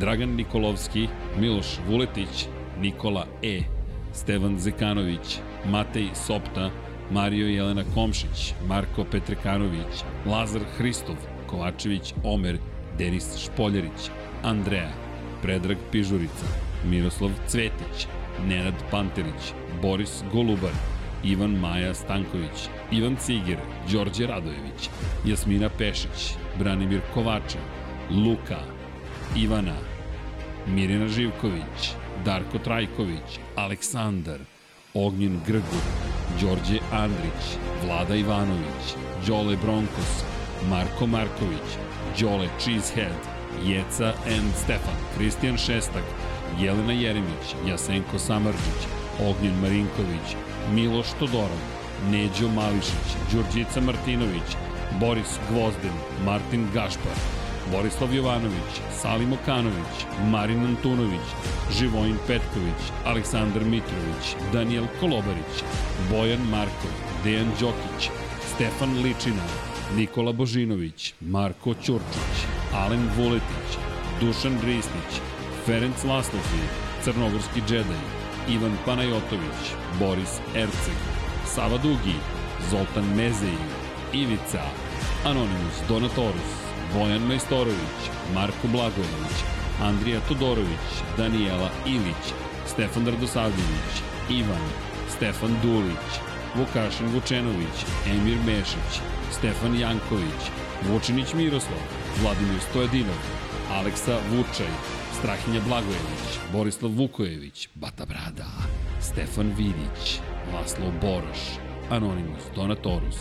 Dragan 0.00 0.28
Nikolovski, 0.28 1.08
Miloš 1.40 1.66
Vuletić, 1.88 2.46
Nikola 2.80 3.26
E, 3.42 3.60
Stevan 4.12 4.58
Zekanović, 4.58 5.38
Matej 5.66 6.08
Sopta, 6.26 6.70
Mario 7.10 7.46
Jelena 7.46 7.84
Komšić, 7.94 8.54
Marko 8.66 9.04
Petrekanović, 9.04 10.04
Lazar 10.26 10.62
Hristov, 10.76 11.16
Kovačević 11.46 12.14
Omer, 12.24 12.58
Denis 12.98 13.36
Špoljarić, 13.36 14.10
Andreja, 14.42 14.90
Predrag 15.42 15.76
Pižurica, 15.92 16.46
Miroslav 16.84 17.30
Cvetić, 17.48 18.06
Nenad 18.48 18.74
Panterić, 18.90 19.52
Boris 19.82 20.22
Golubar, 20.32 20.72
Ivan 21.24 21.50
Maja 21.50 21.94
Stanković, 21.94 22.68
Ivan 22.92 23.16
Ciger, 23.16 23.58
Đorđe 23.92 24.26
Radojević, 24.26 24.88
Jasmina 25.24 25.68
Pešić, 25.78 26.34
Branimir 26.58 27.00
Kovačev, 27.14 27.60
Luka, 28.10 28.60
Ivana, 29.36 29.76
Mirina 30.66 31.08
Živković, 31.08 31.92
Darko 32.24 32.58
Trajković, 32.58 33.38
Aleksandar, 33.56 34.40
Ognjen 34.94 35.40
Grgur, 35.46 35.84
Đorđe 36.40 36.78
Andrić, 36.92 37.56
Vlada 37.84 38.14
Ivanović, 38.14 38.94
Đole 39.26 39.56
Bronkos, 39.56 40.24
Marko 40.70 41.06
Marković, 41.06 41.78
Đole 42.20 42.48
Cheesehead, 42.58 43.20
Jeca 43.62 44.14
and 44.26 44.54
Stefan, 44.54 44.94
Kristijan 45.16 45.58
Šestak, 45.58 46.02
Jelena 46.60 46.92
Jeremić, 46.92 47.54
Jasenko 47.66 48.18
Samarđić, 48.18 48.82
Ognjen 49.20 49.60
Marinković, 49.60 50.36
Miloš 50.72 51.06
Todorov, 51.18 51.62
Neđo 52.10 52.48
Mališić, 52.48 53.08
Đurđica 53.32 53.80
Martinović, 53.80 54.56
Boris 55.00 55.38
Gvozden, 55.50 55.96
Martin 56.24 56.66
Gašpar, 56.74 57.18
Borislav 57.72 58.14
Jovanović, 58.14 58.72
Salim 59.02 59.32
Okanović, 59.32 59.96
Marin 60.30 60.66
Antunović, 60.66 61.28
Živojin 61.78 62.16
Petković, 62.26 62.82
Aleksandar 63.04 63.64
Mitrović, 63.64 64.36
Daniel 64.52 64.84
Kolobarić, 65.00 65.64
Bojan 66.10 66.42
Markov, 66.50 66.90
Dejan 67.24 67.50
Đokić, 67.60 68.10
Stefan 68.54 69.02
Ličina, 69.02 69.73
Nikola 69.96 70.32
Božinović, 70.32 71.14
Marko 71.20 71.74
Ćurčić, 71.74 72.36
Alen 72.72 73.08
Vuletić, 73.16 73.70
Dušan 74.20 74.58
Risnić, 74.64 75.12
Ferenc 75.66 76.04
Laslofi, 76.04 76.62
Crnogorski 77.04 77.60
džedaj, 77.68 78.02
Ivan 78.48 78.76
Panajotović, 78.86 79.62
Boris 79.98 80.40
Erceg, 80.54 80.98
Sava 81.46 81.78
Dugi, 81.78 82.16
Zoltan 82.70 83.04
Mezeji, 83.16 83.66
Ivica, 84.12 84.62
Anonimus 85.24 85.78
Donatorus, 85.88 86.52
Bojan 86.94 87.22
Majstorović, 87.22 88.00
Marko 88.34 88.68
Blagojević, 88.72 89.36
Andrija 89.82 90.20
Todorović, 90.28 90.90
Daniela 91.16 91.70
Ilić, 91.86 92.24
Stefan 92.66 93.06
Radosavljević, 93.06 93.94
Ivan, 94.30 94.66
Stefan 95.16 95.56
Dulić, 95.62 96.10
Vukašin 96.54 97.06
Vučenović, 97.06 97.76
Emir 98.06 98.38
Mešić, 98.46 99.13
Stefan 99.38 99.74
Janković, 99.80 100.42
Vučinić 100.88 101.34
Miroslav, 101.34 101.78
Vladimir 102.22 102.60
Stojadinov, 102.70 103.20
Aleksa 103.72 104.18
Vučaj, 104.30 104.72
Strahinja 105.18 105.60
Blagojević, 105.66 106.38
Borislav 106.52 106.90
Vukojević, 106.90 107.68
Bata 107.74 108.04
Brada, 108.06 108.50
Stefan 109.00 109.52
Vidić, 109.56 110.20
Laslo 110.52 110.92
Boroš, 111.00 111.42
Anonimus 111.90 112.42
Donatorus, 112.56 113.16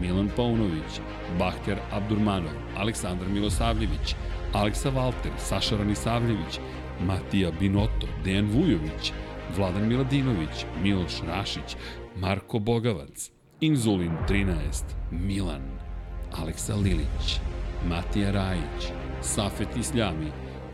Milan 0.00 0.30
Paunović, 0.36 1.00
Bahter 1.38 1.78
Abdurmanov, 1.90 2.54
Aleksandar 2.76 3.28
Milosavljević, 3.28 4.14
Aleksa 4.52 4.90
Valter, 4.90 5.32
Saša 5.38 5.76
Ranisavljević, 5.76 6.60
Matija 7.00 7.50
Binoto, 7.60 8.06
Dejan 8.24 8.50
Vujović, 8.50 9.12
Vladan 9.56 9.88
Miladinović, 9.88 10.66
Miloš 10.82 11.20
Rašić, 11.26 11.76
Marko 12.16 12.58
Bogavac, 12.58 13.35
Inzulin 13.60 14.12
13, 14.28 14.84
Milan, 15.10 15.62
Aleksa 16.32 16.74
Lilić, 16.74 17.40
Matija 17.88 18.30
Rajić, 18.30 18.92
Safet 19.22 19.76
Isljami, 19.76 20.26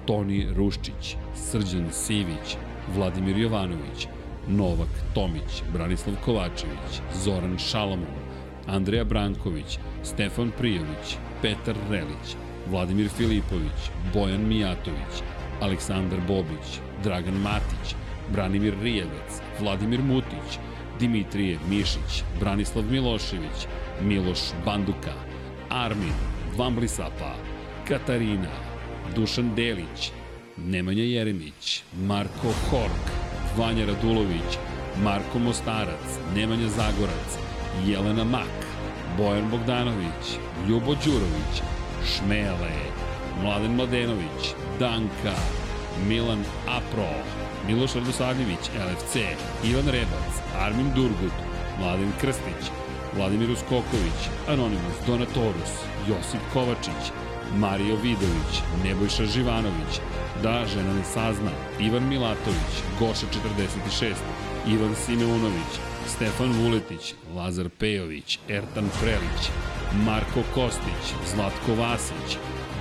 Toni 0.07 0.47
Ruščić, 0.57 1.17
Srđan 1.35 1.87
Sivić, 1.93 2.57
Vladimir 2.95 3.39
Jovanović, 3.39 4.09
Novak 4.49 4.89
Tomić, 5.15 5.63
Branislav 5.73 6.17
Kovačević, 6.25 7.01
Zoran 7.15 7.59
Šalamon, 7.59 8.19
Andreja 8.67 9.05
Branković, 9.05 9.79
Stefan 10.03 10.51
Prijović, 10.59 11.17
Petar 11.43 11.77
Relić, 11.91 12.37
Vladimir 12.71 13.09
Filipović, 13.09 13.91
Bojan 14.15 14.49
Mijatović, 14.49 15.23
Aleksandar 15.61 16.21
Bobić, 16.29 16.81
Dragan 17.03 17.41
Matić, 17.43 17.95
Branimir 18.33 18.75
Rijevac, 18.83 19.41
Vladimir 19.61 20.03
Mutić, 20.03 20.59
Dimitrije 21.03 21.59
Mišić, 21.69 22.23
Branislav 22.41 22.85
Milošević, 22.91 23.66
Miloš 24.03 24.39
Banduka, 24.65 25.12
Armin, 25.69 26.15
Vamblisapa, 26.57 27.35
Katarina, 27.89 28.53
Dušan 29.16 29.55
Delić, 29.55 30.12
Nemanja 30.57 31.03
Jeremić, 31.03 31.83
Marko 32.07 32.53
Hork, 32.70 33.07
Vanja 33.59 33.87
Radulović, 33.87 34.59
Marko 35.05 35.39
Mostarac, 35.39 36.07
Nemanja 36.37 36.69
Zagorac, 36.69 37.39
Jelena 37.87 38.24
Mak, 38.24 38.57
Bojan 39.19 39.51
Bogdanović, 39.51 40.39
Ljubo 40.69 40.95
Đurović, 41.05 41.62
Šmele, 42.07 42.74
Mladen 43.43 43.74
Mladenović, 43.74 44.55
Danka, 44.79 45.37
Milan 46.09 46.45
Apro, 46.69 47.41
Miloš 47.66 47.94
Radosavljević, 47.94 48.64
LFC, 48.86 49.16
Ivan 49.64 49.89
Rebac, 49.89 50.32
Armin 50.59 50.90
Durgut, 50.94 51.36
Mladen 51.78 52.12
Krstić, 52.20 52.70
Vladimir 53.16 53.51
Uskoković, 53.51 54.20
Anonimus, 54.48 54.97
Donatorus, 55.06 55.72
Josip 56.09 56.40
Kovačić, 56.52 57.12
Mario 57.56 57.97
Vidović, 57.97 58.52
Nebojša 58.84 59.24
Živanović, 59.24 60.01
Da 60.43 60.66
žena 60.66 60.94
ne 60.94 61.05
sazna, 61.05 61.51
Ivan 61.80 62.09
Milatović, 62.09 62.72
Goša 62.98 63.26
46, 63.26 64.14
Ivan 64.66 64.94
Simeunović, 64.94 65.72
Stefan 66.06 66.52
Vuletić, 66.52 67.14
Lazar 67.36 67.68
Pejović, 67.78 68.39
Ertan 68.48 68.89
Prelić, 69.01 69.51
Marko 70.06 70.43
Kostić, 70.55 71.14
Zlatko 71.34 71.74
Vasić, 71.74 72.39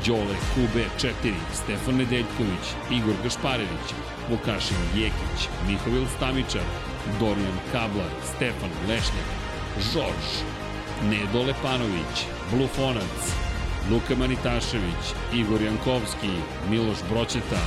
Đole 0.08 0.36
QB4, 0.56 1.34
Stefan 1.54 1.96
Nedeljković, 1.98 2.66
Igor 2.92 3.16
Gašparević, 3.24 3.88
Vukašin 4.30 4.78
Jekić, 4.96 5.50
Mihovil 5.68 6.06
Stamičar, 6.16 6.68
Dorijan 7.20 7.58
Kablar, 7.72 8.12
Stefan 8.36 8.70
Lešnjak, 8.88 9.30
Žorž, 9.94 10.28
Nedo 11.04 11.44
Lepanović, 11.44 12.26
Blufonac, 12.52 13.22
Luka 13.92 14.16
Manitašević, 14.16 15.04
Igor 15.34 15.62
Jankovski, 15.62 16.34
Miloš 16.70 16.98
Broćeta, 17.10 17.64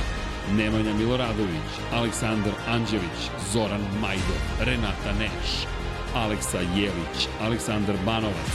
Nemanja 0.53 0.93
Miloradović, 0.93 1.69
Aleksandar 1.93 2.53
Anđelić, 2.67 3.19
Zoran 3.53 3.81
Majdov, 4.01 4.41
Renata 4.59 5.13
Neš, 5.19 5.67
Aleksa 6.15 6.59
Jelić, 6.59 7.27
Aleksandar 7.41 7.95
Banovac, 8.05 8.51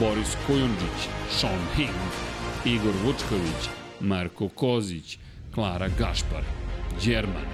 Boris 0.00 0.36
Kujundžić, 0.46 1.08
Sean 1.30 1.60
Hing, 1.76 2.31
Igor 2.64 2.94
Vučković, 3.04 3.68
Marko 4.00 4.48
Kozić, 4.48 5.18
Klara 5.54 5.88
Gašpar, 5.98 6.44
Đerman, 7.04 7.48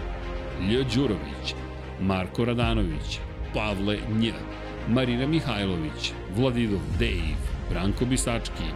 Ljo 0.60 0.85
Đurović, 0.94 1.55
Marko 2.01 2.44
Radanović, 2.44 3.18
Pavle 3.55 3.98
Nj, 4.10 4.32
Marina 4.89 5.26
Mihajlović, 5.26 6.12
Vladidov 6.36 6.80
Dave, 6.98 7.36
Branko 7.70 8.05
Bisački, 8.05 8.68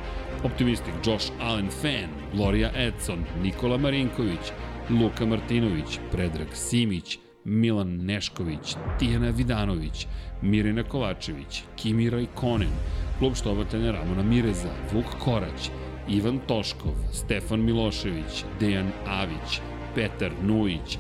Optimistik 0.44 0.94
Josh 1.06 1.32
Allen 1.40 1.68
Fan, 1.70 2.09
Gloria 2.34 2.70
Edson, 2.74 3.24
Nikola 3.42 3.76
Marinković, 3.76 4.52
Luka 4.90 5.26
Martinović, 5.26 5.98
Predrag 6.12 6.48
Simić, 6.54 7.18
Milan 7.44 7.96
Nešković, 8.06 8.76
Tijana 8.98 9.30
Vidanović, 9.30 10.06
Mirina 10.42 10.82
Kovačević, 10.82 11.62
Kimi 11.76 12.10
Rajkonen, 12.10 12.72
klub 13.18 13.34
štovatelja 13.34 13.92
Ramona 13.92 14.22
Mireza, 14.22 14.68
Vuk 14.92 15.06
Korać, 15.24 15.70
Ivan 16.09 16.39
Toškov, 16.47 16.95
Stefan 17.12 17.61
Milošević, 17.61 18.45
Dejan 18.61 18.91
Avić, 19.07 19.61
Petar 19.95 20.33
Nujić, 20.43 20.99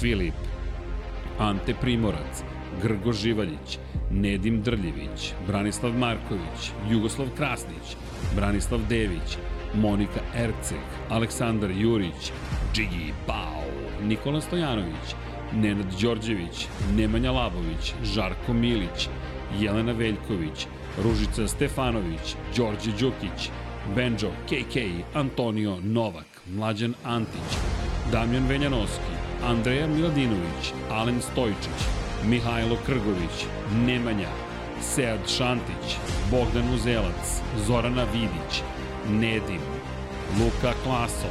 Filip, 0.00 0.34
Ante 1.38 1.74
Primorac, 1.80 2.42
Grgo 2.82 3.12
Živaljić, 3.12 3.78
Nedim 4.10 4.62
Drljević, 4.62 5.32
Branislav 5.46 5.92
Marković, 5.92 6.70
Jugoslav 6.90 7.28
Krasnić, 7.36 7.96
Branislav 8.36 8.80
Dević, 8.88 9.38
Monika 9.74 10.20
Erceg, 10.36 10.86
Aleksandar 11.10 11.70
Jurić, 11.70 12.32
Džigi 12.74 13.12
Bao, 13.26 13.64
Nikola 14.02 14.40
Stojanović, 14.40 15.14
Nenad 15.52 15.86
Đorđević, 16.00 16.66
Nemanja 16.96 17.32
Labović, 17.32 17.94
Žarko 18.04 18.52
Milić, 18.52 19.08
Jelena 19.60 19.92
Veljković, 19.92 20.66
Ružica 21.02 21.48
Stefanović, 21.48 22.36
Đorđe 22.56 22.90
Đukić, 22.90 23.50
Benjo, 23.92 24.30
KK, 24.46 24.76
Antonio 25.14 25.80
Novak, 25.82 26.26
Mlađan 26.46 26.94
Antić, 27.04 27.50
Damjan 28.12 28.46
Venjanovski, 28.48 29.12
Andreja 29.44 29.86
Miladinović, 29.86 30.72
Alen 30.90 31.22
Stojčić, 31.22 31.80
Mihajlo 32.24 32.76
Krgović, 32.86 33.46
Nemanja, 33.86 34.28
Sead 34.80 35.18
Šantić, 35.28 35.96
Bogdan 36.30 36.74
Uzelac, 36.74 37.40
Zorana 37.66 38.04
Vidić, 38.04 38.62
Nedim, 39.10 39.60
Luka 40.40 40.72
Klaso, 40.84 41.30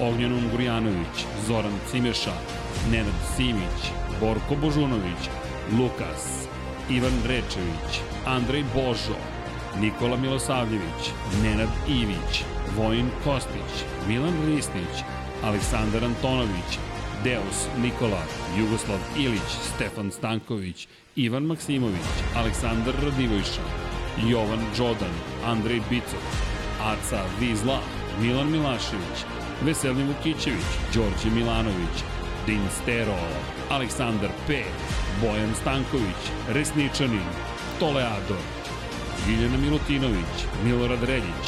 Ognjan 0.00 0.32
Ungurjanović, 0.32 1.26
Zoran 1.46 1.78
Cimeša, 1.90 2.34
Nenad 2.90 3.20
Simić, 3.36 3.80
Borko 4.20 4.56
Božunović, 4.62 5.22
Lukas, 5.78 6.48
Ivan 6.90 7.18
Rečević, 7.28 8.00
Andrej 8.26 8.64
Božo, 8.74 9.33
Nikola 9.80 10.16
Milosavljević, 10.16 11.02
Nenad 11.42 11.68
Ivić, 11.88 12.44
Vojin 12.76 13.10
Kostić, 13.24 13.84
Milan 14.08 14.34
Risnić, 14.46 15.04
Aleksandar 15.44 16.04
Antonović, 16.04 16.78
Deus 17.24 17.68
Nikola, 17.82 18.22
Jugoslav 18.58 18.98
Ilić, 19.18 19.50
Stefan 19.74 20.10
Stanković, 20.10 20.88
Ivan 21.16 21.42
Maksimović, 21.42 22.14
Aleksandar 22.36 22.94
Radivojša, 23.04 23.62
Jovan 24.28 24.64
Đodan, 24.78 25.14
Andrej 25.44 25.80
Bicov, 25.90 26.24
Aca 26.82 27.24
Vizla, 27.40 27.78
Milan 28.20 28.50
Milašević, 28.50 29.18
Veselin 29.62 30.06
Vukićević, 30.06 30.70
Đorđe 30.94 31.30
Milanović, 31.34 31.96
Din 32.46 32.62
Stero, 32.82 33.18
Aleksandar 33.70 34.30
P, 34.46 34.62
Bojan 35.20 35.54
Stanković, 35.54 36.22
Resničanin, 36.48 37.28
Toleador, 37.80 38.63
Ljiljana 39.28 39.58
Milutinović, 39.58 40.36
Milorad 40.64 41.02
Reljić, 41.02 41.46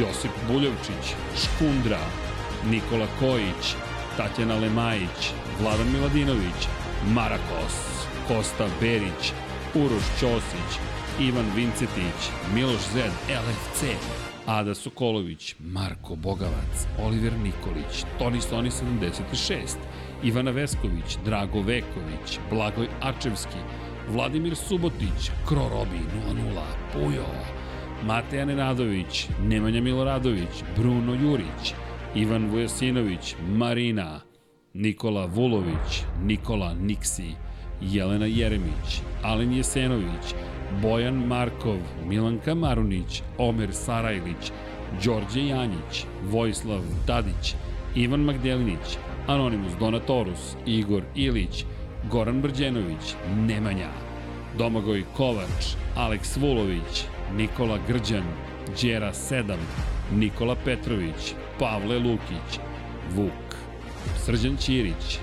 Josip 0.00 0.30
Buljovčić, 0.48 1.14
Škundra, 1.36 2.00
Nikola 2.70 3.06
Kojić, 3.18 3.74
Tatjana 4.16 4.54
Lemajić, 4.54 5.32
Vladan 5.60 5.92
Miladinović, 5.92 6.60
Marakos, 7.14 7.76
Kosta 8.28 8.66
Berić, 8.80 9.32
Uroš 9.74 10.04
Ćosić, 10.20 10.70
Ivan 11.20 11.46
Vincetić, 11.56 12.20
Miloš 12.54 12.80
Zed, 12.92 13.12
LFC, 13.28 13.84
Ada 14.46 14.74
Sokolović, 14.74 15.54
Marko 15.58 16.16
Bogavac, 16.16 16.86
Oliver 16.98 17.32
Nikolić, 17.32 18.04
Toni 18.18 18.40
Soni 18.40 18.70
76, 18.70 19.76
Ivana 20.22 20.50
Vesković, 20.50 21.18
Drago 21.24 21.60
Veković, 21.60 22.38
Blagoj 22.50 22.88
Arčevski, 23.00 23.58
Vladimir 24.12 24.56
Subotić, 24.56 25.30
Krorobi 25.48 26.00
00, 26.54 26.62
Pujo, 26.92 27.26
Mateja 28.06 28.44
Nenadović, 28.44 29.28
Nemanja 29.42 29.80
Miloradović, 29.80 30.64
Bruno 30.76 31.14
Jurić, 31.14 31.74
Ivan 32.14 32.50
Vujasinović, 32.50 33.34
Marina, 33.48 34.20
Nikola 34.74 35.26
Vulović, 35.26 36.02
Nikola 36.22 36.74
Niksi, 36.74 37.34
Jelena 37.80 38.26
Jeremić, 38.26 39.00
Alen 39.22 39.52
Jesenović, 39.52 40.34
Bojan 40.82 41.26
Markov, 41.26 41.78
Milanka 42.06 42.54
Marunić, 42.54 43.22
Omer 43.38 43.72
Sarajlić, 43.72 44.52
Đorđe 45.04 45.46
Janjić, 45.46 46.04
Vojislav 46.24 46.82
Tadić, 47.06 47.54
Ivan 47.94 48.20
Magdelinić, 48.20 48.98
Anonimus 49.26 49.72
Donatorus, 49.80 50.56
Igor 50.66 51.02
Ilić, 51.14 51.64
Goran 52.08 52.40
Brđenović, 52.40 53.14
Nemanja, 53.36 53.88
Domagoj 54.58 55.04
Kovač, 55.16 55.74
Aleks 55.96 56.36
Vulović, 56.36 57.04
Nikola 57.36 57.78
Grđan, 57.88 58.24
Đera 58.82 59.12
7, 59.12 59.56
Nikola 60.12 60.56
Petrović, 60.64 61.34
Pavle 61.58 61.98
Lukić, 61.98 62.60
Vuk, 63.14 63.56
Srđan 64.24 64.56
Ćirić, 64.56 65.18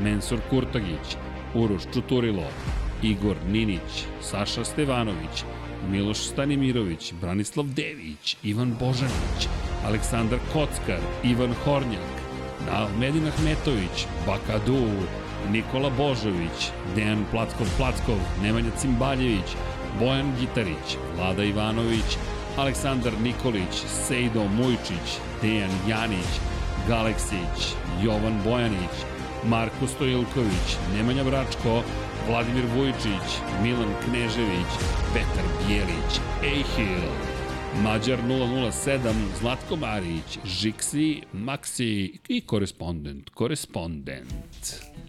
Mensur 0.00 0.38
Kurtagić, 0.50 1.16
Uroš 1.54 1.82
Čuturilo, 1.94 2.48
Igor 3.02 3.36
Ninić, 3.48 4.06
Saša 4.20 4.64
Stevanović, 4.64 5.44
Miloš 5.90 6.18
Stanimirović, 6.18 7.12
Branislav 7.20 7.66
Dević, 7.66 8.36
Ivan 8.42 8.74
Božanić, 8.80 9.48
Aleksandar 9.86 10.38
Kockar, 10.52 11.00
Ivan 11.24 11.54
Hornjak, 11.64 12.22
Medin 13.00 13.26
Ahmetović, 13.26 14.06
Bakadu, 14.26 14.86
Nikola 15.50 15.90
Božović, 15.90 16.70
Dejan 16.94 17.24
Plackov-Plackov, 17.32 18.18
Nemanja 18.42 18.70
Cimbaljević, 18.78 19.56
Bojan 19.98 20.32
Gitarić, 20.40 20.96
Vlada 21.16 21.44
Ivanović, 21.44 22.18
Aleksandar 22.56 23.12
Nikolić, 23.22 23.74
Sejdo 23.86 24.44
Mujčić, 24.48 25.18
Dejan 25.42 25.70
Janić, 25.88 26.32
Galeksić, 26.88 27.74
Jovan 28.02 28.40
Bojanić, 28.44 28.94
Marko 29.44 29.86
Stojilković, 29.86 30.76
Nemanja 30.96 31.24
Bračko, 31.24 31.82
Vladimir 32.28 32.64
Vujčić, 32.76 33.28
Milan 33.62 33.94
Knežević, 34.04 34.72
Petar 35.14 35.44
Bjelić, 35.66 36.20
Ejhil, 36.44 37.08
Mađar 37.82 38.18
007, 38.28 39.12
Zlatko 39.40 39.76
Marić, 39.76 40.38
Žiksi, 40.44 41.22
Maksi 41.32 42.18
i 42.28 42.40
korespondent, 42.40 43.30
korespondent. 43.30 45.01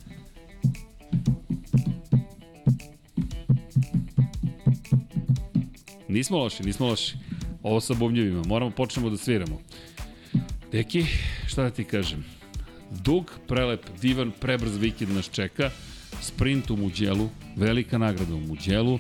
Nismo 6.10 6.38
loši, 6.38 6.64
nismo 6.64 6.88
loši. 6.88 7.16
Ovo 7.64 7.82
sa 7.82 7.94
bubnjevima, 7.94 8.44
moramo 8.46 8.72
počnemo 8.72 9.10
da 9.10 9.18
sviramo. 9.18 9.60
Deki, 10.72 11.06
šta 11.48 11.64
da 11.64 11.70
ti 11.70 11.84
kažem? 11.84 12.26
Dug, 13.04 13.32
prelep, 13.48 13.86
divan, 14.02 14.32
prebrz 14.40 14.78
vikend 14.78 15.16
nas 15.16 15.30
čeka. 15.30 15.70
Sprint 16.22 16.72
u 16.72 16.78
Muđelu, 16.78 17.30
velika 17.56 17.98
nagrada 17.98 18.36
u 18.36 18.40
Muđelu. 18.40 19.00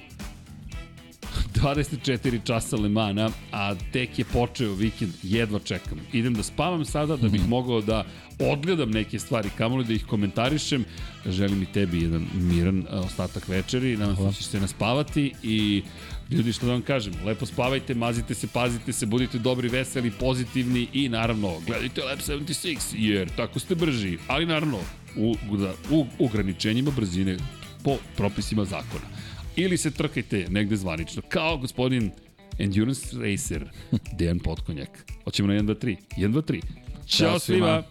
24 1.53 2.39
časa 2.43 2.77
Lemana, 2.77 3.29
a 3.51 3.75
tek 3.91 4.19
je 4.19 4.25
počeo 4.25 4.73
vikend, 4.73 5.13
jedva 5.23 5.59
čekam. 5.59 5.99
Idem 6.13 6.33
da 6.33 6.43
spavam 6.43 6.85
sada 6.85 7.17
da 7.17 7.29
bih 7.29 7.47
mogao 7.47 7.81
da 7.81 8.05
odgledam 8.39 8.91
neke 8.91 9.19
stvari, 9.19 9.49
kamoli 9.57 9.85
da 9.85 9.93
ih 9.93 10.05
komentarišem. 10.05 10.85
Želim 11.25 11.63
i 11.63 11.65
tebi 11.65 12.01
jedan 12.01 12.25
miran 12.33 12.85
ostatak 12.91 13.47
večeri, 13.47 13.97
nadam 13.97 14.15
se 14.15 14.23
da 14.23 14.31
ćeš 14.31 14.45
se 14.45 14.59
naspavati 14.59 15.33
i 15.43 15.83
ljudi 16.31 16.53
što 16.53 16.65
da 16.65 16.71
vam 16.71 16.81
kažem, 16.81 17.13
lepo 17.25 17.45
spavajte, 17.45 17.95
mazite 17.95 18.33
se, 18.33 18.47
pazite 18.47 18.93
se, 18.93 19.05
budite 19.05 19.39
dobri, 19.39 19.69
veseli, 19.69 20.11
pozitivni 20.11 20.87
i 20.93 21.09
naravno 21.09 21.59
gledajte 21.67 22.03
Lab 22.03 22.19
76 22.19 22.77
jer 22.93 23.29
tako 23.29 23.59
ste 23.59 23.75
brži, 23.75 24.17
ali 24.27 24.45
naravno 24.45 24.79
u, 25.15 25.35
da, 25.57 25.73
u 25.89 26.05
ograničenjima 26.19 26.91
brzine 26.91 27.37
po 27.83 27.97
propisima 28.17 28.65
zakona 28.65 29.22
ili 29.55 29.77
se 29.77 29.91
trkajte 29.91 30.45
negde 30.49 30.75
zvanično, 30.75 31.21
kao 31.29 31.57
gospodin 31.57 32.11
Endurance 32.59 33.07
Racer, 33.19 33.69
Dejan 34.17 34.39
Potkonjak. 34.39 35.05
Hoćemo 35.23 35.47
na 35.47 35.53
1, 35.53 35.65
2, 35.65 35.85
3. 35.85 35.95
1, 36.17 36.31
2, 36.31 36.41
3. 36.41 36.61
Ćao, 37.05 37.29
Ćao 37.29 37.39
svima! 37.39 37.65
svima. 37.65 37.83